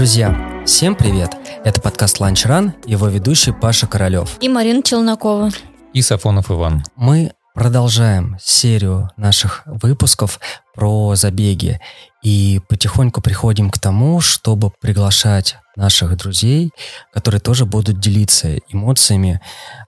Друзья, 0.00 0.62
всем 0.64 0.94
привет! 0.94 1.36
Это 1.62 1.78
подкаст 1.78 2.20
«Ланч 2.20 2.46
Ран», 2.46 2.72
его 2.86 3.08
ведущий 3.08 3.52
Паша 3.52 3.86
Королев. 3.86 4.38
И 4.40 4.48
Марина 4.48 4.82
Челнокова. 4.82 5.50
И 5.92 6.00
Сафонов 6.00 6.50
Иван. 6.50 6.82
Мы 6.96 7.32
продолжаем 7.54 8.38
серию 8.40 9.10
наших 9.18 9.60
выпусков 9.66 10.40
про 10.74 11.16
забеги 11.16 11.82
и 12.22 12.62
потихоньку 12.70 13.20
приходим 13.20 13.68
к 13.68 13.78
тому, 13.78 14.22
чтобы 14.22 14.72
приглашать 14.80 15.58
наших 15.76 16.16
друзей, 16.16 16.70
которые 17.12 17.42
тоже 17.42 17.66
будут 17.66 18.00
делиться 18.00 18.56
эмоциями. 18.70 19.42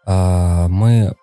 А, 0.04 0.68
мы 0.68 1.14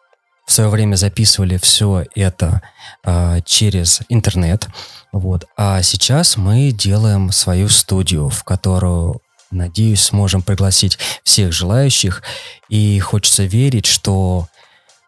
в 0.50 0.52
свое 0.52 0.70
время 0.72 0.96
записывали 0.96 1.60
все 1.62 2.06
это 2.16 2.64
а, 3.04 3.40
через 3.42 4.02
интернет, 4.10 4.68
вот. 5.12 5.46
А 5.56 5.84
сейчас 5.84 6.38
мы 6.38 6.72
делаем 6.72 7.32
свою 7.32 7.70
студию, 7.70 8.30
в 8.30 8.44
которую 8.44 9.22
Надеюсь, 9.52 10.02
сможем 10.02 10.44
пригласить 10.44 11.00
всех 11.24 11.52
желающих. 11.54 12.22
И 12.70 13.00
хочется 13.00 13.46
верить, 13.46 13.88
что, 13.88 14.48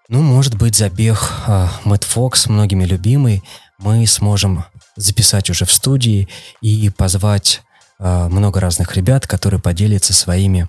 ну, 0.09 0.23
может 0.23 0.55
быть, 0.55 0.75
забег 0.75 1.31
э, 1.45 1.67
Мэтт 1.83 2.05
Фокс, 2.05 2.47
многими 2.47 2.85
любимый, 2.85 3.43
мы 3.77 4.07
сможем 4.07 4.65
записать 4.95 5.51
уже 5.51 5.65
в 5.65 5.71
студии 5.71 6.27
и 6.59 6.89
позвать 6.89 7.61
много 8.01 8.59
разных 8.59 8.95
ребят, 8.95 9.27
которые 9.27 9.61
поделятся 9.61 10.13
своими 10.13 10.67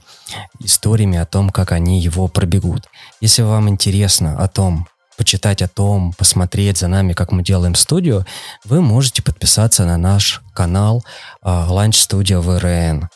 историями 0.61 1.17
о 1.17 1.27
том, 1.27 1.51
как 1.51 1.73
они 1.73 2.01
его 2.01 2.29
пробегут. 2.29 2.85
Если 3.21 3.43
вам 3.43 3.69
интересно 3.71 4.39
о 4.39 4.49
том, 4.49 4.87
почитать 5.17 5.63
о 5.63 5.69
том, 5.69 6.13
посмотреть 6.13 6.79
за 6.79 6.89
нами, 6.89 7.13
как 7.13 7.33
мы 7.33 7.43
делаем 7.43 7.75
студию, 7.75 8.27
вы 8.65 8.81
можете 8.81 9.23
подписаться 9.23 9.85
на 9.85 9.97
наш 9.97 10.43
канал 10.53 11.05
uh, 11.45 11.69
Lunch 11.69 11.91
Studio 11.93 12.41
ВРН. 12.41 13.09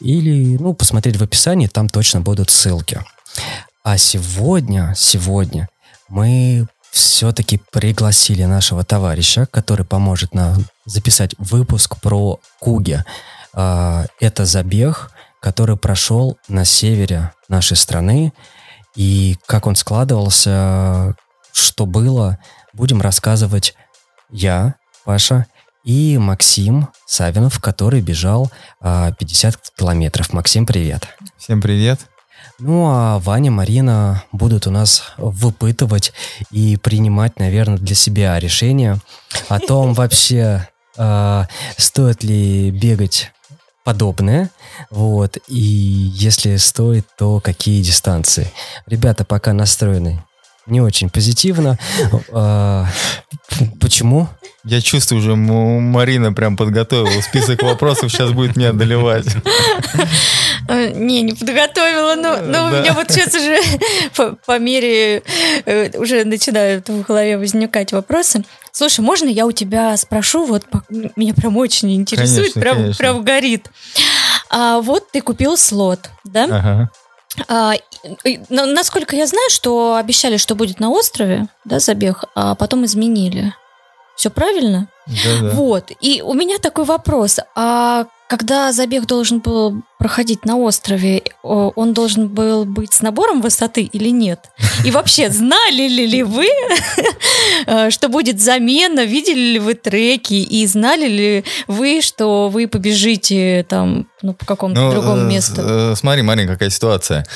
Или, 0.00 0.56
ну, 0.58 0.74
посмотреть 0.74 1.16
в 1.16 1.22
описании, 1.22 1.66
там 1.66 1.88
точно 1.88 2.20
будут 2.20 2.50
ссылки. 2.50 3.00
А 3.84 3.98
сегодня, 3.98 4.94
сегодня 4.96 5.68
мы 6.08 6.66
все-таки 6.90 7.60
пригласили 7.72 8.44
нашего 8.44 8.84
товарища, 8.84 9.46
который 9.50 9.84
поможет 9.84 10.34
нам 10.34 10.64
записать 10.86 11.34
выпуск 11.38 11.96
про 12.00 12.40
Куги. 12.60 13.02
Uh, 13.54 14.08
это 14.18 14.44
забег, 14.44 15.10
который 15.40 15.76
прошел 15.76 16.38
на 16.48 16.64
севере 16.64 17.32
нашей 17.48 17.76
страны, 17.76 18.32
и 18.96 19.36
как 19.46 19.66
он 19.66 19.76
складывался, 19.76 21.14
что 21.52 21.86
было, 21.86 22.38
будем 22.72 23.00
рассказывать 23.00 23.74
я, 24.30 24.74
Паша, 25.04 25.46
и 25.84 26.16
Максим 26.18 26.88
Савинов, 27.06 27.60
который 27.60 28.00
бежал 28.00 28.50
а, 28.80 29.12
50 29.12 29.72
километров. 29.76 30.32
Максим, 30.32 30.64
привет. 30.64 31.06
Всем 31.36 31.60
привет. 31.60 32.00
Ну 32.58 32.86
а 32.88 33.18
Ваня, 33.18 33.50
Марина 33.50 34.24
будут 34.32 34.66
у 34.66 34.70
нас 34.70 35.12
выпытывать 35.18 36.12
и 36.50 36.76
принимать, 36.76 37.38
наверное, 37.38 37.76
для 37.76 37.94
себя 37.94 38.38
решение 38.38 38.98
о 39.48 39.58
том 39.58 39.92
вообще, 39.92 40.68
а, 40.96 41.48
стоит 41.76 42.22
ли 42.22 42.70
бегать 42.70 43.32
подобное, 43.84 44.50
вот, 44.90 45.38
и 45.46 45.54
если 45.56 46.56
стоит, 46.56 47.06
то 47.16 47.40
какие 47.40 47.82
дистанции. 47.82 48.50
Ребята 48.86 49.24
пока 49.24 49.52
настроены 49.52 50.22
не 50.66 50.80
очень 50.80 51.10
позитивно. 51.10 51.78
А, 52.32 52.86
почему? 53.80 54.28
Я 54.64 54.80
чувствую 54.80 55.20
уже, 55.20 55.36
Марина 55.36 56.32
прям 56.32 56.56
подготовила 56.56 57.20
список 57.20 57.62
вопросов, 57.62 58.10
сейчас 58.10 58.32
будет 58.32 58.56
меня 58.56 58.70
одолевать. 58.70 59.26
Э, 60.66 60.92
не, 60.94 61.20
не 61.20 61.34
подготовила, 61.34 62.14
но, 62.14 62.38
но 62.38 62.66
у 62.66 62.70
меня 62.70 62.94
вот 62.94 63.10
сейчас 63.10 63.34
уже 63.34 63.60
по, 64.16 64.34
по 64.46 64.58
мере 64.58 65.22
э, 65.66 65.98
уже 65.98 66.24
начинают 66.24 66.88
в 66.88 67.02
голове 67.02 67.36
возникать 67.36 67.92
вопросы. 67.92 68.44
Слушай, 68.74 69.02
можно 69.02 69.28
я 69.28 69.46
у 69.46 69.52
тебя 69.52 69.96
спрошу? 69.96 70.46
Вот 70.46 70.66
меня 71.14 71.32
прям 71.32 71.56
очень 71.56 71.94
интересует, 71.94 72.54
конечно, 72.54 72.60
прям, 72.60 72.76
конечно. 72.76 72.98
прям 72.98 73.24
горит. 73.24 73.70
А, 74.50 74.80
вот 74.80 75.12
ты 75.12 75.20
купил 75.20 75.56
слот, 75.56 76.10
да? 76.24 76.44
Ага. 76.44 76.90
А, 77.46 77.74
насколько 78.50 79.14
я 79.14 79.28
знаю, 79.28 79.48
что 79.48 79.94
обещали, 79.94 80.38
что 80.38 80.56
будет 80.56 80.80
на 80.80 80.90
острове, 80.90 81.46
да, 81.64 81.78
забег, 81.78 82.24
а 82.34 82.56
потом 82.56 82.84
изменили. 82.84 83.54
Все 84.16 84.30
правильно? 84.30 84.88
Да-да. 85.06 85.50
Вот. 85.50 85.90
И 86.00 86.22
у 86.22 86.34
меня 86.34 86.58
такой 86.58 86.84
вопрос. 86.84 87.38
А 87.54 88.06
когда 88.28 88.72
забег 88.72 89.06
должен 89.06 89.40
был 89.40 89.82
проходить 89.98 90.44
на 90.44 90.56
острове, 90.56 91.22
он 91.42 91.92
должен 91.92 92.28
был 92.28 92.64
быть 92.64 92.94
с 92.94 93.02
набором 93.02 93.42
высоты 93.42 93.82
или 93.82 94.08
нет? 94.08 94.46
И 94.84 94.90
вообще, 94.90 95.28
знали 95.30 95.88
ли 95.88 96.22
вы, 96.22 96.48
что 97.90 98.08
будет 98.08 98.40
замена? 98.40 99.04
Видели 99.04 99.52
ли 99.54 99.58
вы 99.58 99.74
треки? 99.74 100.34
И 100.34 100.66
знали 100.66 101.06
ли 101.06 101.44
вы, 101.66 102.00
что 102.00 102.48
вы 102.48 102.66
побежите 102.66 103.66
там 103.68 104.08
ну, 104.22 104.32
по 104.32 104.46
какому-то 104.46 104.80
ну, 104.80 104.90
другому 104.90 105.22
э, 105.22 105.24
месту? 105.24 105.60
Э, 105.62 105.94
смотри, 105.96 106.22
Марин, 106.22 106.48
какая 106.48 106.70
ситуация. 106.70 107.26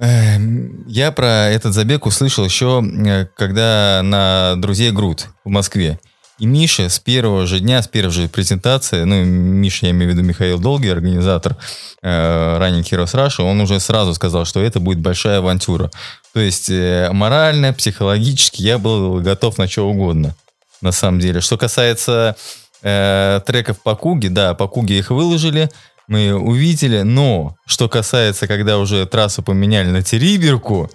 Эм, 0.00 0.86
я 0.88 1.12
про 1.12 1.48
этот 1.50 1.72
забег 1.72 2.06
услышал 2.06 2.44
еще, 2.44 2.82
э, 2.82 3.26
когда 3.36 4.00
на 4.02 4.54
«Друзей 4.56 4.90
Груд» 4.90 5.28
в 5.44 5.48
Москве. 5.48 5.98
И 6.38 6.46
Миша 6.46 6.88
с 6.88 6.98
первого 6.98 7.46
же 7.46 7.60
дня, 7.60 7.80
с 7.80 7.86
первой 7.86 8.10
же 8.10 8.28
презентации, 8.28 9.04
ну, 9.04 9.22
Миша, 9.24 9.86
я 9.86 9.92
имею 9.92 10.10
в 10.10 10.14
виду 10.14 10.26
Михаил 10.26 10.58
Долгий, 10.58 10.88
организатор 10.88 11.56
э, 12.02 12.58
Running 12.58 12.82
Heroes 12.82 13.14
Russia, 13.14 13.42
он 13.42 13.60
уже 13.60 13.78
сразу 13.78 14.14
сказал, 14.14 14.44
что 14.44 14.60
это 14.60 14.80
будет 14.80 14.98
большая 14.98 15.38
авантюра. 15.38 15.92
То 16.32 16.40
есть 16.40 16.68
э, 16.70 17.10
морально, 17.12 17.72
психологически 17.72 18.62
я 18.62 18.78
был 18.78 19.20
готов 19.20 19.58
на 19.58 19.68
что 19.68 19.88
угодно, 19.88 20.34
на 20.80 20.90
самом 20.90 21.20
деле. 21.20 21.40
Что 21.40 21.56
касается 21.56 22.34
э, 22.82 23.40
треков 23.46 23.80
по 23.80 23.94
Куге, 23.94 24.28
да, 24.28 24.54
по 24.54 24.66
Куге 24.66 24.98
их 24.98 25.10
выложили, 25.10 25.70
мы 26.08 26.34
увидели, 26.34 27.02
но 27.02 27.56
что 27.66 27.88
касается, 27.88 28.46
когда 28.46 28.78
уже 28.78 29.06
трассу 29.06 29.42
поменяли 29.42 29.88
на 29.90 30.02
Териберку, 30.02 30.90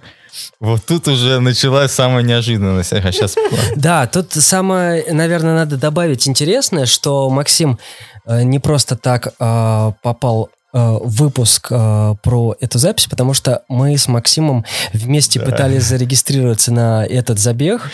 вот 0.60 0.86
тут 0.86 1.08
уже 1.08 1.40
началась 1.40 1.92
самая 1.92 2.24
неожиданность. 2.24 2.94
Ага, 2.94 3.12
сейчас... 3.12 3.36
Да, 3.76 4.08
тут 4.08 4.34
самое, 4.34 5.06
наверное, 5.12 5.56
надо 5.56 5.78
добавить 5.78 6.28
интересное, 6.28 6.86
что 6.86 7.30
Максим 7.30 7.80
э, 8.26 8.44
не 8.44 8.60
просто 8.60 8.96
так 8.96 9.28
э, 9.40 9.92
попал 10.02 10.50
выпуск 10.74 11.68
э, 11.72 12.16
про 12.22 12.56
эту 12.60 12.78
запись, 12.78 13.08
потому 13.08 13.34
что 13.34 13.64
мы 13.68 13.98
с 13.98 14.08
Максимом 14.08 14.66
вместе 14.94 15.40
да. 15.40 15.46
пытались 15.46 15.84
зарегистрироваться 15.84 16.72
на 16.72 17.06
этот 17.06 17.40
забег, 17.40 17.90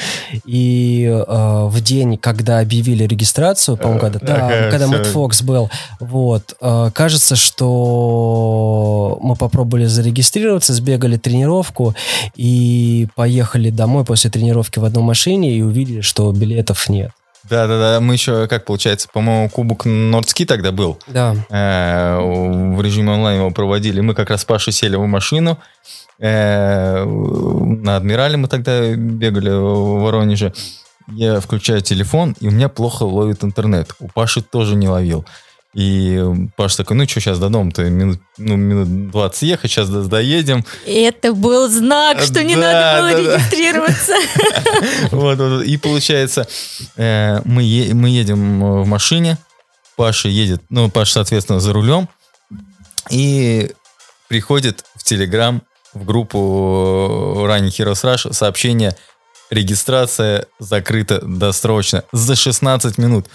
и 0.46 1.06
э, 1.06 1.66
в 1.68 1.82
день, 1.82 2.18
когда 2.18 2.60
объявили 2.60 3.06
регистрацию, 3.06 3.78
по-моему, 3.78 4.00
когда, 4.02 4.20
да, 4.20 4.36
ага, 4.36 4.72
когда 4.72 4.88
Мэтт 4.88 5.08
Фокс 5.08 5.42
был, 5.42 5.70
вот, 6.00 6.56
э, 6.60 6.92
кажется, 6.94 7.36
что 7.36 9.20
мы 9.22 9.36
попробовали 9.36 9.86
зарегистрироваться, 9.86 10.74
сбегали 10.74 11.18
тренировку 11.18 11.96
и 12.36 13.08
поехали 13.16 13.70
домой 13.70 14.04
после 14.04 14.30
тренировки 14.30 14.80
в 14.80 14.86
одной 14.86 15.04
машине 15.04 15.56
и 15.56 15.62
увидели, 15.62 16.02
что 16.02 16.32
билетов 16.32 16.90
нет. 16.90 17.12
Да-да-да, 17.50 18.00
мы 18.00 18.14
еще, 18.14 18.48
как 18.48 18.66
получается, 18.66 19.08
по-моему, 19.12 19.50
Кубок 19.50 19.86
Нордски 19.86 20.46
тогда 20.46 20.72
был. 20.72 21.00
Да. 21.08 21.36
Э, 21.50 22.20
в 22.20 22.82
режиме 22.82 23.12
онлайн 23.12 23.40
его 23.40 23.52
проводили. 23.52 24.02
Мы 24.02 24.16
как 24.16 24.30
раз 24.30 24.42
с 24.42 24.46
Пашей 24.46 24.74
сели 24.74 24.96
в 24.96 25.06
машину. 25.06 25.60
Э, 26.20 27.04
на 27.04 27.98
Адмирале 27.98 28.38
мы 28.38 28.48
тогда 28.48 28.96
бегали 28.96 29.50
в 29.50 30.02
Воронеже. 30.02 30.54
Я 31.08 31.40
включаю 31.40 31.82
телефон, 31.82 32.36
и 32.40 32.48
у 32.48 32.52
меня 32.52 32.68
плохо 32.68 33.04
ловит 33.04 33.44
интернет. 33.44 33.92
У 34.00 34.08
Паши 34.08 34.42
тоже 34.42 34.76
не 34.76 34.90
ловил. 34.90 35.24
И 35.76 36.24
Паш 36.56 36.78
такой, 36.78 36.96
ну 36.96 37.06
что, 37.06 37.20
сейчас 37.20 37.38
до 37.38 37.50
дома-то 37.50 37.84
минут, 37.84 38.22
ну, 38.38 38.56
минут 38.56 39.12
20 39.12 39.42
ехать, 39.42 39.70
сейчас 39.70 39.90
доедем. 39.90 40.64
Это 40.86 41.34
был 41.34 41.70
знак, 41.70 42.22
что 42.22 42.42
не 42.46 42.56
надо 42.56 43.02
было 43.02 43.36
регистрироваться. 43.36 44.14
Вот, 45.12 45.64
и 45.64 45.78
получается, 45.78 46.48
э, 46.96 47.42
мы 47.44 47.90
мы 47.94 48.10
едем 48.10 48.84
в 48.84 48.88
машине, 48.88 49.38
Паша 49.98 50.30
едет, 50.30 50.62
ну, 50.70 50.90
Паша, 50.90 51.14
соответственно, 51.14 51.60
за 51.60 51.74
рулем, 51.74 52.08
и 53.10 53.70
приходит 54.30 54.86
в 54.96 55.04
Телеграм, 55.04 55.62
в 55.94 56.06
группу 56.06 56.38
Running 57.48 57.68
Heroes 57.68 58.04
Rush 58.04 58.32
сообщение 58.32 58.96
«Регистрация 59.50 60.46
закрыта 60.60 61.20
досрочно 61.22 62.06
за 62.14 62.36
16 62.36 62.98
минут». 62.98 63.28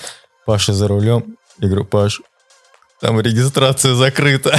Паша 0.47 0.73
за 0.73 0.89
рулем. 0.89 1.37
Я 1.59 1.69
говорю, 1.69 1.85
Паш, 1.85 2.21
там 3.01 3.21
регистрация 3.21 3.95
закрыта. 3.95 4.59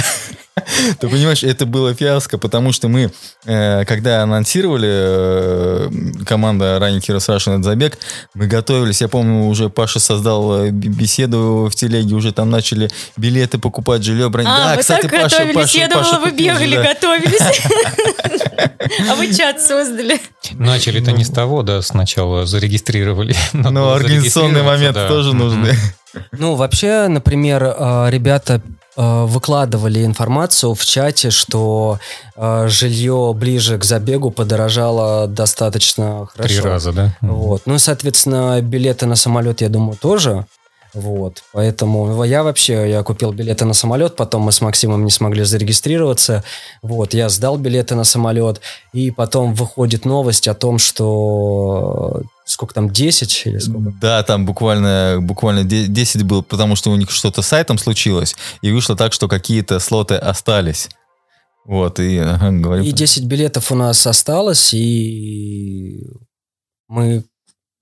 Ты 1.00 1.08
понимаешь, 1.08 1.42
это 1.42 1.64
было 1.64 1.94
фиаско, 1.94 2.38
потому 2.38 2.72
что 2.72 2.88
мы, 2.88 3.10
э, 3.46 3.84
когда 3.84 4.22
анонсировали 4.22 4.88
э, 4.90 5.90
команда 6.26 6.78
Running 6.80 7.00
Heroes 7.00 7.28
Russian 7.28 7.52
этот 7.52 7.64
забег, 7.64 7.98
мы 8.34 8.46
готовились, 8.46 9.00
я 9.00 9.08
помню, 9.08 9.44
уже 9.46 9.70
Паша 9.70 9.98
создал 9.98 10.66
беседу 10.70 11.68
в 11.70 11.74
телеге, 11.74 12.14
уже 12.14 12.32
там 12.32 12.50
начали 12.50 12.90
билеты 13.16 13.58
покупать, 13.58 14.02
жилье 14.02 14.28
брать. 14.28 14.46
А, 14.46 14.56
да, 14.56 14.74
вы 14.74 14.80
кстати, 14.80 15.02
так 15.02 15.10
Паша, 15.10 15.38
готовились, 15.38 15.54
Паша, 15.54 15.78
я 15.78 15.88
думала, 15.88 16.18
вы 16.18 16.30
бегали, 16.32 16.76
готовились. 16.76 17.40
А 19.08 19.14
вы 19.14 19.32
чат 19.32 19.60
создали. 19.60 20.20
Начали-то 20.52 21.12
не 21.12 21.24
с 21.24 21.30
того, 21.30 21.62
да, 21.62 21.82
сначала 21.82 22.46
зарегистрировали. 22.46 23.34
Ну, 23.52 23.90
организационный 23.90 24.62
момент 24.62 24.96
тоже 25.08 25.34
нужны. 25.34 25.74
Ну, 26.32 26.54
вообще, 26.54 27.08
например, 27.08 27.64
э, 27.64 28.10
ребята 28.10 28.60
э, 28.96 29.24
выкладывали 29.24 30.04
информацию 30.04 30.74
в 30.74 30.84
чате, 30.84 31.30
что 31.30 31.98
э, 32.36 32.68
жилье 32.68 33.32
ближе 33.34 33.78
к 33.78 33.84
забегу 33.84 34.30
подорожало 34.30 35.26
достаточно 35.26 36.26
хорошо. 36.26 36.54
Три 36.54 36.70
раза, 36.70 36.92
да? 36.92 37.16
Вот. 37.20 37.62
Ну, 37.66 37.78
соответственно, 37.78 38.60
билеты 38.60 39.06
на 39.06 39.16
самолет, 39.16 39.60
я 39.60 39.68
думаю, 39.68 39.96
тоже. 39.96 40.46
Вот, 40.94 41.42
поэтому 41.52 42.22
я 42.24 42.42
вообще, 42.42 42.90
я 42.90 43.02
купил 43.02 43.32
билеты 43.32 43.64
на 43.64 43.72
самолет, 43.72 44.14
потом 44.14 44.42
мы 44.42 44.52
с 44.52 44.60
Максимом 44.60 45.06
не 45.06 45.10
смогли 45.10 45.42
зарегистрироваться, 45.42 46.44
вот, 46.82 47.14
я 47.14 47.30
сдал 47.30 47.56
билеты 47.56 47.94
на 47.94 48.04
самолет, 48.04 48.60
и 48.92 49.10
потом 49.10 49.54
выходит 49.54 50.04
новость 50.04 50.48
о 50.48 50.54
том, 50.54 50.76
что 50.76 52.22
сколько 52.44 52.74
там, 52.74 52.90
10 52.90 53.42
или 53.46 53.58
сколько? 53.58 53.92
Да, 54.00 54.22
там 54.22 54.46
буквально, 54.46 55.18
буквально 55.20 55.64
10 55.64 56.22
было, 56.24 56.42
потому 56.42 56.76
что 56.76 56.90
у 56.90 56.96
них 56.96 57.10
что-то 57.10 57.42
с 57.42 57.48
сайтом 57.48 57.78
случилось, 57.78 58.36
и 58.62 58.72
вышло 58.72 58.96
так, 58.96 59.12
что 59.12 59.28
какие-то 59.28 59.78
слоты 59.78 60.14
остались. 60.16 60.88
Вот, 61.64 62.00
и 62.00 62.18
ага, 62.18 62.50
говорю. 62.50 62.82
И 62.82 62.92
10 62.92 63.24
билетов 63.24 63.70
у 63.70 63.74
нас 63.74 64.06
осталось, 64.06 64.74
и 64.74 66.06
мы 66.88 67.24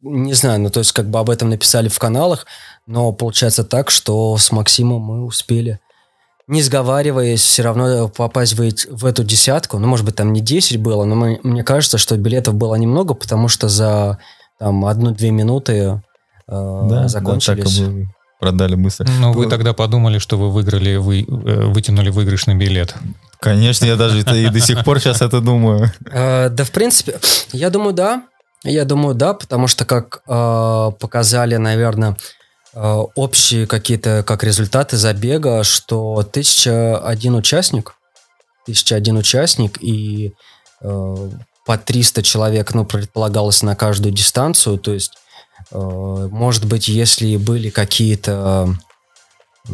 не 0.02 0.32
знаю, 0.34 0.60
ну 0.60 0.70
то 0.70 0.80
есть 0.80 0.92
как 0.92 1.10
бы 1.10 1.18
об 1.18 1.30
этом 1.30 1.50
написали 1.50 1.88
в 1.88 1.98
каналах, 1.98 2.46
но 2.86 3.12
получается 3.12 3.64
так, 3.64 3.90
что 3.90 4.36
с 4.36 4.50
Максимом 4.50 5.02
мы 5.02 5.24
успели, 5.24 5.80
не 6.46 6.62
сговариваясь, 6.62 7.42
все 7.42 7.62
равно 7.62 8.08
попасть 8.08 8.54
в, 8.54 8.70
в 8.90 9.04
эту 9.04 9.22
десятку. 9.22 9.78
Ну, 9.78 9.86
может 9.86 10.04
быть, 10.04 10.16
там 10.16 10.32
не 10.32 10.40
10 10.40 10.80
было, 10.80 11.04
но 11.04 11.14
мы, 11.14 11.38
мне 11.44 11.62
кажется, 11.62 11.96
что 11.96 12.16
билетов 12.16 12.54
было 12.54 12.74
немного, 12.74 13.14
потому 13.14 13.46
что 13.46 13.68
за 13.68 14.18
там 14.60 14.84
одну-две 14.84 15.30
минуты 15.30 15.72
э, 15.72 16.00
да, 16.46 17.08
закончились. 17.08 17.78
Да, 17.78 17.86
так 17.86 17.94
и 17.94 18.06
продали 18.38 18.74
быстро. 18.74 19.08
Но 19.18 19.32
вы 19.32 19.48
тогда 19.48 19.72
подумали, 19.72 20.18
что 20.18 20.36
вы 20.36 20.50
выиграли, 20.50 20.96
вы 20.96 21.22
э, 21.22 21.24
вытянули 21.24 22.10
выигрышный 22.10 22.54
билет. 22.54 22.94
Конечно, 23.40 23.86
я 23.86 23.96
даже 23.96 24.20
и 24.20 24.48
до 24.50 24.60
сих 24.60 24.84
пор 24.84 25.00
сейчас 25.00 25.22
это 25.22 25.40
думаю. 25.40 25.90
Э, 26.12 26.50
да, 26.50 26.64
в 26.64 26.70
принципе, 26.72 27.18
я 27.52 27.70
думаю, 27.70 27.94
да. 27.94 28.24
Я 28.62 28.84
думаю, 28.84 29.14
да, 29.14 29.32
потому 29.32 29.66
что, 29.66 29.86
как 29.86 30.20
э, 30.28 30.90
показали, 31.00 31.56
наверное, 31.56 32.16
общие 32.74 33.66
какие-то 33.66 34.22
как 34.24 34.44
результаты 34.44 34.96
забега, 34.98 35.64
что 35.64 36.22
тысяча 36.22 36.98
один 36.98 37.34
участник, 37.34 37.94
тысяча 38.64 38.94
один 38.94 39.16
участник 39.16 39.82
и 39.82 40.34
по 41.66 41.76
300 41.78 42.22
человек, 42.22 42.74
ну, 42.74 42.84
предполагалось 42.84 43.62
на 43.62 43.76
каждую 43.76 44.12
дистанцию, 44.12 44.78
то 44.78 44.92
есть, 44.92 45.12
э, 45.70 46.28
может 46.30 46.64
быть, 46.64 46.88
если 46.88 47.36
были 47.36 47.70
какие-то 47.70 48.74
э, 49.68 49.72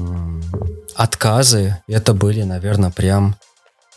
отказы, 0.95 1.83
это 1.87 2.13
были, 2.13 2.43
наверное, 2.43 2.91
прям 2.91 3.37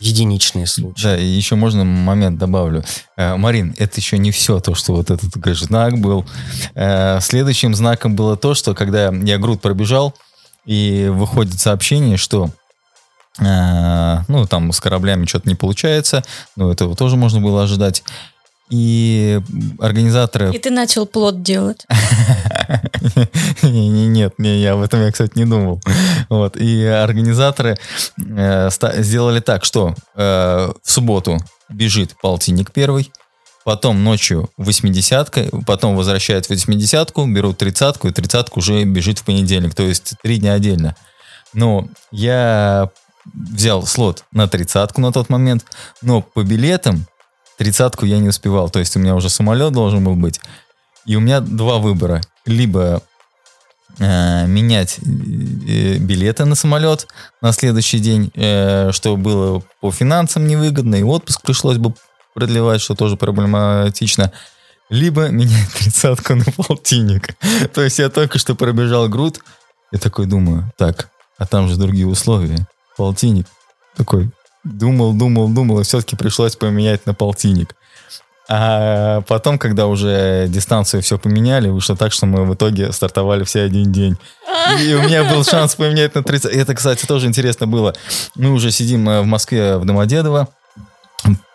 единичные 0.00 0.66
случаи. 0.66 1.02
Да, 1.02 1.14
еще 1.14 1.54
можно 1.54 1.84
момент 1.84 2.38
добавлю. 2.38 2.84
Э, 3.16 3.36
Марин, 3.36 3.74
это 3.78 4.00
еще 4.00 4.18
не 4.18 4.30
все 4.30 4.60
то, 4.60 4.74
что 4.74 4.94
вот 4.94 5.10
этот 5.10 5.36
говоришь, 5.36 5.62
знак 5.62 5.98
был. 5.98 6.26
Э, 6.74 7.20
следующим 7.20 7.74
знаком 7.74 8.16
было 8.16 8.36
то, 8.36 8.54
что 8.54 8.74
когда 8.74 9.10
я 9.12 9.38
груд 9.38 9.60
пробежал, 9.60 10.14
и 10.66 11.08
выходит 11.10 11.58
сообщение, 11.58 12.16
что 12.16 12.50
ну, 13.38 14.46
там 14.48 14.72
с 14.72 14.80
кораблями 14.80 15.26
что-то 15.26 15.48
не 15.48 15.54
получается, 15.54 16.22
но 16.56 16.70
этого 16.72 16.96
тоже 16.96 17.16
можно 17.16 17.40
было 17.40 17.62
ожидать. 17.62 18.02
И 18.70 19.40
организаторы... 19.80 20.54
И 20.54 20.58
ты 20.58 20.70
начал 20.70 21.04
плод 21.04 21.42
делать. 21.42 21.86
Нет, 23.62 24.34
не, 24.38 24.60
я 24.60 24.74
об 24.74 24.82
этом 24.82 25.02
я, 25.02 25.10
кстати, 25.10 25.32
не 25.34 25.44
думал. 25.44 25.80
Вот. 26.28 26.56
И 26.56 26.84
организаторы 26.84 27.76
э, 28.16 28.70
сделали 28.98 29.40
так, 29.40 29.64
что 29.64 29.96
э, 30.14 30.72
в 30.82 30.90
субботу 30.90 31.38
бежит 31.68 32.14
полтинник 32.22 32.70
первый, 32.70 33.10
потом 33.64 34.04
ночью 34.04 34.48
восьмидесятка, 34.56 35.46
потом 35.66 35.96
возвращают 35.96 36.48
восьмидесятку, 36.48 37.26
берут 37.26 37.58
тридцатку, 37.58 38.06
и 38.06 38.12
тридцатку 38.12 38.60
уже 38.60 38.84
бежит 38.84 39.18
в 39.18 39.24
понедельник, 39.24 39.74
то 39.74 39.82
есть 39.82 40.14
три 40.22 40.38
дня 40.38 40.54
отдельно. 40.54 40.94
Но 41.52 41.88
я 42.12 42.90
взял 43.34 43.86
слот 43.86 44.24
на 44.32 44.48
тридцатку 44.48 45.00
на 45.00 45.12
тот 45.12 45.28
момент, 45.28 45.64
но 46.02 46.22
по 46.22 46.42
билетам 46.42 47.06
тридцатку 47.58 48.06
я 48.06 48.18
не 48.18 48.28
успевал. 48.28 48.70
То 48.70 48.78
есть 48.78 48.96
у 48.96 49.00
меня 49.00 49.14
уже 49.14 49.28
самолет 49.28 49.72
должен 49.72 50.02
был 50.04 50.16
быть. 50.16 50.40
И 51.06 51.16
у 51.16 51.20
меня 51.20 51.40
два 51.40 51.78
выбора. 51.78 52.20
Либо 52.46 53.02
э, 53.98 54.46
менять 54.46 54.98
э, 54.98 55.96
билеты 55.98 56.44
на 56.44 56.54
самолет 56.54 57.06
на 57.42 57.52
следующий 57.52 57.98
день, 57.98 58.30
э, 58.34 58.92
что 58.92 59.16
было 59.16 59.62
по 59.80 59.90
финансам 59.90 60.46
невыгодно, 60.46 60.96
и 60.96 61.02
отпуск 61.02 61.42
пришлось 61.42 61.78
бы 61.78 61.94
продлевать, 62.34 62.80
что 62.80 62.94
тоже 62.94 63.16
проблематично. 63.16 64.32
Либо 64.88 65.28
менять 65.28 65.72
тридцатку 65.78 66.34
на 66.34 66.44
полтинник. 66.44 67.36
То 67.74 67.82
есть 67.82 67.98
я 67.98 68.08
только 68.08 68.38
что 68.38 68.54
пробежал 68.54 69.08
груд, 69.08 69.40
и 69.92 69.98
такой 69.98 70.26
думаю, 70.26 70.72
так, 70.76 71.10
а 71.38 71.46
там 71.46 71.68
же 71.68 71.76
другие 71.76 72.06
условия. 72.06 72.66
Полтинник. 73.00 73.46
Такой, 73.96 74.30
Думал, 74.62 75.14
думал, 75.14 75.48
думал, 75.48 75.80
и 75.80 75.84
все-таки 75.84 76.16
пришлось 76.16 76.54
поменять 76.54 77.06
на 77.06 77.14
полтинник. 77.14 77.74
А 78.46 79.22
потом, 79.22 79.58
когда 79.58 79.86
уже 79.86 80.48
дистанцию 80.48 81.02
все 81.02 81.16
поменяли, 81.16 81.70
вышло 81.70 81.96
так, 81.96 82.12
что 82.12 82.26
мы 82.26 82.44
в 82.44 82.52
итоге 82.52 82.92
стартовали 82.92 83.44
все 83.44 83.62
один 83.62 83.90
день. 83.90 84.18
И 84.82 84.92
у 84.92 85.02
меня 85.02 85.24
был 85.24 85.44
шанс 85.44 85.76
поменять 85.76 86.14
на 86.14 86.22
30. 86.22 86.52
Это, 86.52 86.74
кстати, 86.74 87.06
тоже 87.06 87.26
интересно 87.26 87.66
было. 87.66 87.94
Мы 88.34 88.50
уже 88.50 88.70
сидим 88.70 89.08
э, 89.08 89.22
в 89.22 89.24
Москве, 89.24 89.78
в 89.78 89.86
Домодедово. 89.86 90.48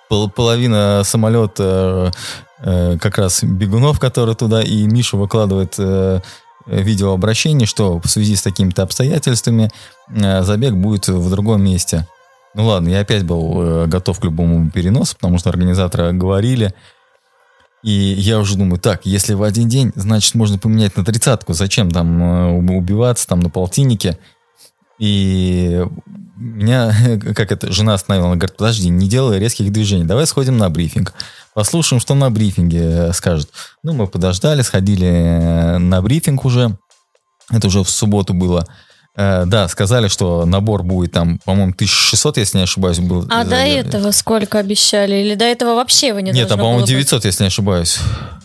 Половина 0.10 1.04
самолета 1.04 2.12
э, 2.60 2.98
как 3.00 3.20
раз 3.20 3.44
бегунов, 3.44 4.00
которые 4.00 4.36
туда, 4.36 4.64
и 4.64 4.88
Миша 4.88 5.16
выкладывает 5.16 5.76
э, 5.78 6.22
видеообращение, 6.66 7.68
что 7.68 8.00
в 8.00 8.08
связи 8.08 8.36
с 8.36 8.42
такими-то 8.42 8.84
обстоятельствами 8.84 9.72
забег 10.08 10.74
будет 10.74 11.08
в 11.08 11.30
другом 11.30 11.64
месте. 11.64 12.08
Ну 12.56 12.66
ладно, 12.66 12.88
я 12.88 13.02
опять 13.02 13.26
был 13.26 13.62
э, 13.62 13.88
готов 13.88 14.20
к 14.20 14.24
любому 14.24 14.72
переносу, 14.72 15.16
потому 15.16 15.38
что 15.38 15.50
организаторы 15.50 16.14
говорили. 16.14 16.74
И 17.84 17.92
я 17.92 18.40
уже 18.40 18.58
думаю, 18.58 18.80
так, 18.80 19.06
если 19.06 19.34
в 19.34 19.44
один 19.44 19.68
день, 19.68 19.92
значит, 19.96 20.36
можно 20.36 20.58
поменять 20.58 20.96
на 20.96 21.04
тридцатку. 21.04 21.54
Зачем 21.54 21.92
там 21.92 22.24
э, 22.24 22.78
убиваться 22.78 23.28
там 23.28 23.42
на 23.42 23.50
полтиннике? 23.50 24.18
И 25.00 25.86
меня, 26.38 26.94
как 27.36 27.52
это, 27.52 27.72
жена 27.74 27.94
остановила, 27.94 28.30
она 28.30 28.38
говорит, 28.38 28.56
подожди, 28.56 28.88
не 28.88 29.10
делай 29.10 29.38
резких 29.38 29.70
движений, 29.74 30.06
давай 30.06 30.26
сходим 30.26 30.58
на 30.58 30.70
брифинг. 30.70 31.14
Послушаем, 31.56 32.02
что 32.02 32.16
на 32.16 32.30
брифинге 32.30 32.82
э, 32.82 33.14
скажет. 33.14 33.50
Ну, 33.82 33.94
мы 33.94 34.08
подождали, 34.08 34.62
сходили 34.62 35.08
э, 35.08 35.78
на 35.78 36.02
брифинг 36.02 36.44
уже. 36.44 36.78
Это 37.50 37.68
уже 37.68 37.82
в 37.82 37.90
субботу 37.90 38.34
было. 38.34 38.68
Э, 39.16 39.46
да, 39.46 39.70
сказали, 39.70 40.10
что 40.10 40.46
набор 40.46 40.84
будет 40.84 41.14
там, 41.14 41.40
по-моему, 41.46 41.72
1600, 41.72 42.38
если 42.40 42.58
не 42.58 42.66
ошибаюсь, 42.66 43.00
был. 43.00 43.26
А 43.30 43.46
до 43.46 43.56
этого 43.56 44.12
сколько 44.12 44.60
обещали? 44.60 45.16
Или 45.16 45.36
до 45.36 45.46
этого 45.46 45.76
вообще 45.76 46.14
вы 46.14 46.24
не 46.24 46.32
Нет, 46.32 46.50
там, 46.50 46.60
по-моему, 46.60 46.86
900, 46.86 47.20
быть? 47.20 47.26
если 47.26 47.44
не 47.44 47.48
ошибаюсь. 47.48 48.00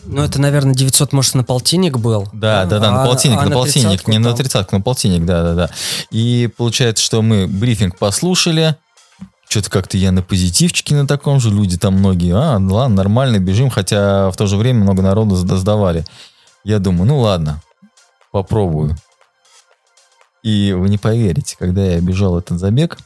Ну, 0.05 0.23
это, 0.23 0.39
наверное, 0.39 0.73
900, 0.73 1.11
может, 1.11 1.35
на 1.35 1.43
полтинник 1.43 1.97
был. 1.97 2.29
Да, 2.31 2.63
да, 2.63 2.79
да, 2.79 2.87
а, 2.87 2.91
на 2.91 3.05
полтинник, 3.05 3.39
а 3.39 3.43
на, 3.43 3.49
на 3.49 3.55
полтинник, 3.55 4.07
не 4.07 4.13
там. 4.13 4.23
на 4.23 4.33
тридцатку, 4.33 4.77
на 4.77 4.81
полтинник, 4.81 5.25
да, 5.25 5.43
да, 5.43 5.53
да. 5.53 5.69
И 6.11 6.49
получается, 6.55 7.03
что 7.03 7.21
мы 7.21 7.45
брифинг 7.45 7.97
послушали, 7.97 8.77
что-то 9.51 9.69
как-то 9.69 9.97
я 9.97 10.13
на 10.13 10.23
позитивчике 10.23 10.95
на 10.95 11.05
таком 11.05 11.41
же, 11.41 11.49
люди 11.49 11.77
там 11.77 11.95
многие, 11.95 12.33
а, 12.33 12.57
ладно, 12.57 12.95
нормально, 12.95 13.37
бежим, 13.37 13.69
хотя 13.69 14.31
в 14.31 14.37
то 14.37 14.47
же 14.47 14.55
время 14.55 14.79
много 14.79 15.01
народу 15.01 15.35
сдавали. 15.35 16.05
Я 16.63 16.79
думаю, 16.79 17.05
ну 17.05 17.19
ладно, 17.19 17.61
попробую. 18.31 18.95
И 20.41 20.71
вы 20.71 20.87
не 20.87 20.97
поверите, 20.97 21.57
когда 21.59 21.83
я 21.83 21.99
бежал 21.99 22.39
этот 22.39 22.59
забег, 22.59 22.97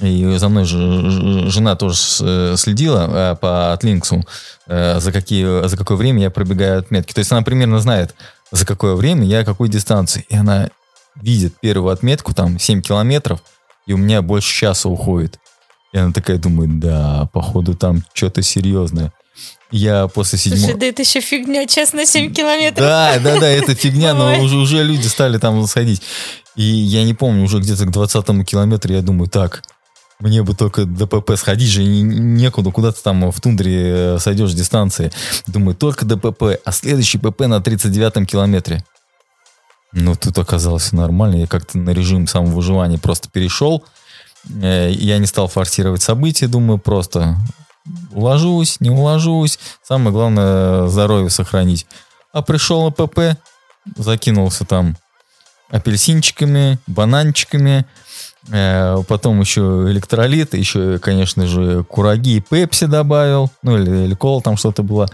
и 0.00 0.36
за 0.38 0.48
мной 0.48 0.64
же 0.64 1.50
жена 1.50 1.76
тоже 1.76 1.98
э, 2.22 2.54
следила 2.56 3.32
э, 3.32 3.36
по 3.36 3.74
отлинксу, 3.74 4.24
э, 4.68 5.00
за, 5.00 5.12
какие, 5.12 5.68
за 5.68 5.76
какое 5.76 5.98
время 5.98 6.22
я 6.22 6.30
пробегаю 6.30 6.78
отметки. 6.78 7.12
То 7.12 7.18
есть 7.18 7.30
она 7.30 7.42
примерно 7.42 7.78
знает, 7.78 8.14
за 8.50 8.64
какое 8.64 8.94
время 8.94 9.26
я 9.26 9.44
какой 9.44 9.68
дистанции. 9.68 10.24
И 10.30 10.34
она 10.34 10.70
видит 11.16 11.60
первую 11.60 11.92
отметку, 11.92 12.32
там 12.32 12.58
7 12.58 12.80
километров, 12.80 13.42
и 13.86 13.92
у 13.92 13.98
меня 13.98 14.22
больше 14.22 14.50
часа 14.54 14.88
уходит. 14.88 15.38
И 15.92 15.98
она 15.98 16.12
такая 16.12 16.38
думает, 16.38 16.78
да, 16.78 17.28
походу 17.32 17.74
там 17.74 18.04
что-то 18.12 18.42
серьезное. 18.42 19.12
Я 19.70 20.08
после 20.08 20.38
седьмого... 20.38 20.62
Слушай, 20.62 20.78
да 20.80 20.86
это 20.86 21.02
еще 21.02 21.20
фигня, 21.20 21.66
час 21.66 21.92
на 21.92 22.04
7 22.04 22.32
километров. 22.34 22.84
Да, 22.84 23.18
да, 23.22 23.38
да, 23.38 23.48
это 23.48 23.74
фигня, 23.74 24.14
но 24.14 24.40
уже, 24.40 24.56
уже 24.56 24.82
люди 24.82 25.06
стали 25.06 25.38
там 25.38 25.64
сходить. 25.66 26.02
И 26.56 26.62
я 26.62 27.04
не 27.04 27.14
помню, 27.14 27.44
уже 27.44 27.58
где-то 27.58 27.86
к 27.86 27.90
20 27.90 28.44
километру 28.44 28.92
я 28.92 29.00
думаю, 29.00 29.28
так, 29.28 29.62
мне 30.18 30.42
бы 30.42 30.54
только 30.54 30.84
ДПП 30.84 31.36
сходить 31.36 31.70
же 31.70 31.82
не- 31.82 32.02
некуда, 32.02 32.70
куда 32.70 32.92
ты 32.92 33.00
там 33.00 33.30
в 33.30 33.40
тундре 33.40 33.92
э, 33.94 34.18
сойдешь 34.18 34.52
дистанции. 34.52 35.12
Думаю, 35.46 35.74
только 35.74 36.04
ДПП, 36.04 36.60
а 36.64 36.72
следующий 36.72 37.18
ПП 37.18 37.40
на 37.42 37.60
39 37.60 38.28
километре. 38.28 38.84
Ну, 39.92 40.14
тут 40.14 40.36
оказалось 40.38 40.92
нормально. 40.92 41.36
Я 41.36 41.46
как-то 41.46 41.78
на 41.78 41.90
режим 41.90 42.26
самовыживания 42.26 42.98
просто 42.98 43.28
перешел. 43.30 43.84
Э, 44.48 44.90
Я 44.92 45.18
не 45.18 45.26
стал 45.26 45.48
форсировать 45.48 46.02
события, 46.02 46.46
думаю, 46.46 46.78
просто 46.78 47.36
уложусь, 48.12 48.80
не 48.80 48.90
уложусь. 48.90 49.58
Самое 49.82 50.12
главное, 50.12 50.86
здоровье 50.88 51.30
сохранить. 51.30 51.86
А 52.32 52.42
пришел 52.42 52.84
на 52.84 52.90
ПП, 52.90 53.38
закинулся 53.96 54.64
там 54.64 54.96
апельсинчиками, 55.70 56.78
бананчиками, 56.86 57.86
э, 58.50 58.96
потом 59.08 59.40
еще 59.40 59.86
электролит, 59.88 60.54
еще, 60.54 60.98
конечно 60.98 61.46
же, 61.46 61.84
кураги 61.84 62.36
и 62.36 62.40
пепси 62.40 62.86
добавил, 62.86 63.50
ну 63.62 63.76
или, 63.78 64.04
или 64.06 64.14
кола 64.14 64.42
там 64.42 64.56
что-то 64.56 64.82
было, 64.82 65.08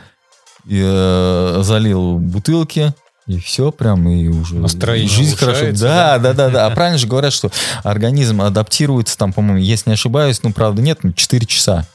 и, 0.64 0.80
э, 0.83 1.61
залил 1.62 2.18
бутылки, 2.18 2.95
и 3.26 3.40
все 3.40 3.73
прям, 3.73 4.09
и 4.09 4.28
уже 4.28 4.56
Настроение 4.56 5.09
жизнь 5.09 5.37
хорошо. 5.37 5.73
Да, 5.73 6.18
да, 6.18 6.33
да, 6.33 6.49
да. 6.49 6.66
А 6.66 6.71
правильно 6.71 6.99
же 6.99 7.09
говорят, 7.09 7.33
что 7.33 7.50
организм 7.83 8.40
адаптируется 8.40 9.18
там, 9.18 9.33
по-моему, 9.33 9.59
если 9.59 9.90
не 9.90 9.95
ошибаюсь, 9.95 10.42
ну, 10.42 10.52
правда, 10.52 10.80
нет, 10.80 11.00
ну, 11.02 11.12
4 11.12 11.45
часа. 11.47 11.87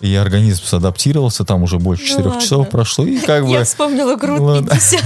И 0.00 0.14
организм 0.16 0.62
адаптировался, 0.76 1.44
там 1.44 1.62
уже 1.62 1.78
больше 1.78 2.02
Ну 2.04 2.08
4 2.10 2.24
ладно. 2.28 2.42
часов 2.42 2.68
прошло, 2.68 3.04
и 3.06 3.18
как 3.20 3.44
бы... 3.46 3.50
Я 3.52 3.64
вспомнила 3.64 4.16
грудь 4.16 4.40
Ладно. 4.40 4.70
50. 4.70 5.02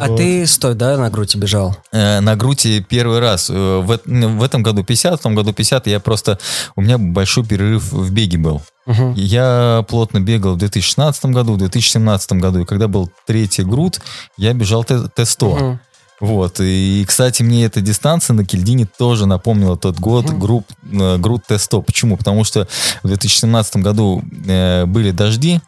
А 0.00 0.08
ты 0.16 0.46
стой, 0.46 0.74
да, 0.74 0.96
на 0.96 1.10
грудь 1.10 1.34
бежал? 1.36 1.76
Э, 1.92 2.20
на 2.20 2.36
груди 2.36 2.80
первый 2.86 3.20
раз. 3.20 3.48
Э, 3.50 3.80
В, 3.80 3.90
эт- 3.92 4.02
в 4.06 4.42
этом 4.42 4.62
году 4.62 4.84
50, 4.84 5.18
в 5.18 5.22
том 5.22 5.34
году 5.34 5.52
50. 5.52 5.86
Я 5.86 6.00
просто... 6.00 6.38
У 6.76 6.82
меня 6.82 6.98
большой 6.98 7.44
перерыв 7.44 7.90
в 7.92 8.12
беге 8.12 8.38
был. 8.38 8.62
Мгм. 8.86 9.14
Я 9.14 9.84
плотно 9.88 10.20
бегал 10.20 10.54
в 10.54 10.58
2016 10.58 11.26
году, 11.26 11.54
в 11.54 11.58
2017 11.58 12.32
году. 12.32 12.60
И 12.60 12.64
когда 12.64 12.88
был 12.88 13.10
третий 13.26 13.62
груд, 13.62 14.00
я 14.36 14.52
бежал 14.52 14.84
Т- 14.84 15.08
Т-100. 15.14 15.54
Мгм. 15.54 15.80
Вот. 16.20 16.58
И, 16.60 17.04
кстати, 17.06 17.42
мне 17.42 17.64
эта 17.64 17.80
дистанция 17.80 18.34
на 18.34 18.44
Кельдине 18.44 18.86
тоже 18.98 19.26
напомнила 19.26 19.76
тот 19.76 19.98
год 20.00 20.26
Мгм. 20.26 20.38
групп, 20.40 20.66
э, 20.90 21.16
груд 21.18 21.42
Т-100. 21.46 21.82
Почему? 21.82 22.16
Потому 22.16 22.42
что 22.44 22.66
в 23.02 23.06
2017 23.08 23.76
году 23.76 24.22
э, 24.46 24.84
были 24.86 25.12
дожди, 25.12 25.60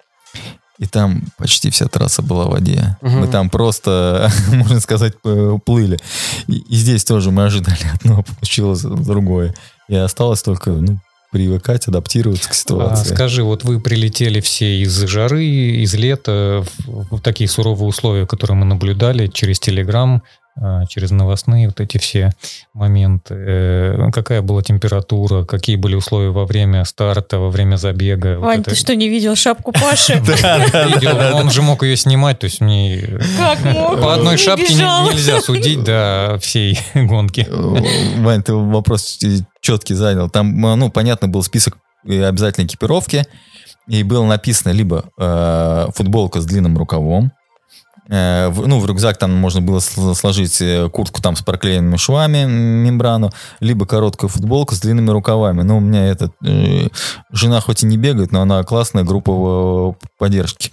и 0.79 0.87
там 0.87 1.23
почти 1.37 1.71
вся 1.71 1.87
трасса 1.87 2.23
была 2.23 2.47
в 2.47 2.51
воде. 2.51 2.97
Мгм. 3.03 3.21
Мы 3.21 3.27
там 3.29 3.51
просто, 3.51 4.31
можно 4.53 4.81
сказать, 4.81 5.21
п- 5.21 5.59
плыли. 5.65 5.99
И, 6.49 6.55
и 6.59 6.75
здесь 6.77 7.05
тоже 7.05 7.31
мы 7.31 7.45
ожидали 7.45 7.79
одно, 7.95 8.23
получилось 8.25 8.81
другое. 8.83 9.55
И 9.89 9.95
осталось 9.95 10.43
только 10.43 10.71
ну, 10.71 10.99
привыкать, 11.33 11.87
адаптироваться 11.87 12.49
к 12.49 12.53
А 12.53 12.55
ситуации. 12.55 13.15
скажи, 13.15 13.45
вот 13.45 13.63
вы 13.63 13.79
прилетели 13.79 14.41
все 14.41 14.81
из 14.83 14.97
жары, 15.07 15.45
из 15.45 15.95
лета, 15.95 16.65
в, 16.87 17.17
в 17.19 17.21
такие 17.21 17.49
суровые 17.49 17.87
условия, 17.87 18.27
которые 18.27 18.57
мы 18.57 18.65
наблюдали 18.65 19.27
через 19.29 19.61
Телеграм, 19.61 20.15
а, 20.17 20.40
через 20.89 21.11
новостные 21.11 21.69
вот 21.69 21.81
эти 21.81 21.99
все 21.99 22.33
моменты. 22.75 23.35
Э, 23.35 24.11
Какая 24.13 24.43
была 24.43 24.63
температура, 24.63 25.45
какие 25.45 25.77
были 25.77 25.95
условия 25.95 26.31
во 26.31 26.45
время 26.45 26.85
старта, 26.85 27.39
во 27.39 27.49
время 27.51 27.77
забега? 27.77 28.37
Вот 28.39 28.47
Вань, 28.47 28.61
это 28.61 28.71
ты 28.71 28.77
что, 28.77 28.95
не 28.95 29.09
видел 29.09 29.37
шапку 29.37 29.73
Паши? 29.73 30.21
он 31.35 31.51
же 31.51 31.63
мог 31.63 31.83
ее 31.83 31.97
снимать, 31.97 32.39
то 32.41 32.45
есть 32.45 32.61
мне 32.61 33.21
Как 33.39 33.63
мог? 33.65 34.01
по 34.01 34.15
одной 34.15 34.37
шапке 34.37 34.75
нельзя 34.75 35.41
судить 35.41 35.85
до 35.85 36.39
всей 36.41 36.79
гонки. 36.95 37.47
Э, 37.49 38.21
Вань, 38.23 38.43
ты 38.43 38.53
вопрос 38.55 39.19
четкий 39.61 39.95
занял. 39.95 40.29
Там, 40.29 40.67
э, 40.67 40.75
ну, 40.75 40.91
понятно, 40.91 41.29
был 41.29 41.43
список 41.43 41.79
э, 42.07 42.25
обязательной 42.25 42.67
экипировки, 42.67 43.25
и 43.87 44.03
было 44.03 44.25
написано 44.25 44.73
либо 44.73 45.05
э, 45.19 45.87
футболка 45.95 46.41
с 46.41 46.47
длинным 46.47 46.77
рукавом, 46.79 47.27
э, 47.27 47.40
в- 48.49 48.67
ну, 48.67 48.81
в 48.81 48.87
рюкзак 48.87 49.19
там 49.19 49.33
можно 49.35 49.61
было 49.61 49.79
сл- 49.79 50.15
сложить 50.15 50.61
э, 50.61 50.89
куртку 50.91 51.23
там 51.23 51.37
с 51.37 51.43
проклеенными 51.43 51.97
швами, 51.97 52.45
мембрану, 52.45 53.31
либо 53.61 53.87
короткую 53.87 54.29
футболку 54.29 54.75
с 54.75 54.81
длинными 54.81 55.11
рукавами. 55.11 55.63
Ну, 55.63 55.77
у 55.77 55.81
меня 55.81 56.07
этот, 56.09 56.33
э, 56.45 56.89
жена 57.33 57.61
хоть 57.61 57.83
и 57.83 57.87
не 57.87 57.97
бегает, 57.97 58.33
но 58.33 58.43
она 58.43 58.63
классная 58.65 59.05
группа 59.05 59.95
э, 60.03 60.07
поддержки. 60.19 60.71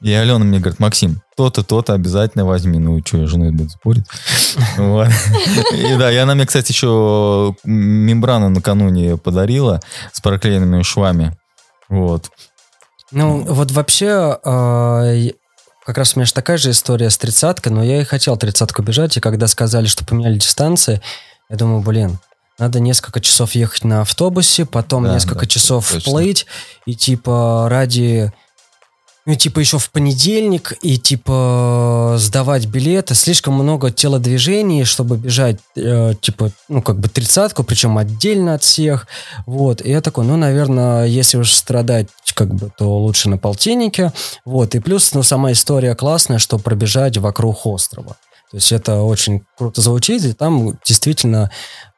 И 0.00 0.12
Алена 0.12 0.38
мне 0.44 0.58
говорит, 0.60 0.78
Максим, 0.78 1.22
то-то, 1.36 1.64
то-то 1.64 1.94
обязательно 1.94 2.44
возьми. 2.44 2.78
Ну, 2.78 3.00
что, 3.04 3.26
с 3.26 3.30
женой 3.30 3.50
буду 3.50 3.70
спорить? 3.70 4.04
И 4.76 5.96
да, 5.98 6.12
и 6.12 6.16
она 6.16 6.34
мне, 6.34 6.46
кстати, 6.46 6.70
еще 6.72 7.54
мембрану 7.64 8.48
накануне 8.48 9.16
подарила 9.16 9.80
с 10.12 10.20
проклеенными 10.20 10.82
швами. 10.82 11.36
Вот. 11.88 12.30
Ну, 13.12 13.42
вот 13.42 13.70
вообще, 13.70 14.38
а, 14.44 15.02
как 15.86 15.98
раз 15.98 16.14
у 16.14 16.18
меня 16.18 16.26
же 16.26 16.32
такая 16.32 16.56
же 16.56 16.72
история 16.72 17.10
с 17.10 17.16
тридцаткой, 17.16 17.70
но 17.70 17.84
я 17.84 18.00
и 18.00 18.04
хотел 18.04 18.36
тридцатку 18.36 18.82
бежать, 18.82 19.16
и 19.16 19.20
когда 19.20 19.46
сказали, 19.46 19.86
что 19.86 20.04
поменяли 20.04 20.36
дистанции, 20.36 21.00
я 21.48 21.56
думаю, 21.56 21.80
блин, 21.80 22.18
надо 22.58 22.80
несколько 22.80 23.20
часов 23.20 23.52
ехать 23.52 23.84
на 23.84 24.00
автобусе, 24.00 24.64
потом 24.66 25.04
Да, 25.04 25.14
несколько 25.14 25.42
да, 25.42 25.46
часов 25.46 25.88
точно. 25.88 26.10
плыть, 26.10 26.46
и 26.86 26.96
типа 26.96 27.68
ради... 27.70 28.32
Ну, 29.26 29.34
типа 29.34 29.58
еще 29.60 29.78
в 29.78 29.90
понедельник, 29.90 30.72
и 30.82 30.98
типа 30.98 32.14
сдавать 32.18 32.66
билеты. 32.66 33.14
Слишком 33.16 33.54
много 33.54 33.90
телодвижений, 33.90 34.84
чтобы 34.84 35.16
бежать, 35.16 35.58
э, 35.76 36.14
типа, 36.20 36.52
ну, 36.68 36.80
как 36.80 37.00
бы 37.00 37.08
тридцатку, 37.08 37.64
причем 37.64 37.98
отдельно 37.98 38.54
от 38.54 38.62
всех. 38.62 39.08
Вот, 39.44 39.84
и 39.84 39.90
я 39.90 40.00
такой, 40.00 40.24
ну, 40.24 40.36
наверное, 40.36 41.06
если 41.06 41.38
уж 41.38 41.52
страдать, 41.52 42.06
как 42.36 42.54
бы, 42.54 42.70
то 42.76 42.98
лучше 42.98 43.28
на 43.28 43.38
полтиннике. 43.38 44.12
Вот, 44.44 44.74
и 44.74 44.80
плюс, 44.80 45.14
ну, 45.14 45.22
сама 45.22 45.52
история 45.52 45.94
классная, 45.94 46.38
что 46.38 46.58
пробежать 46.58 47.16
вокруг 47.16 47.66
острова. 47.66 48.16
То 48.50 48.58
есть 48.58 48.70
это 48.70 49.02
очень 49.02 49.44
круто 49.58 49.80
звучит, 49.80 50.24
и 50.24 50.32
там 50.32 50.78
действительно 50.84 51.50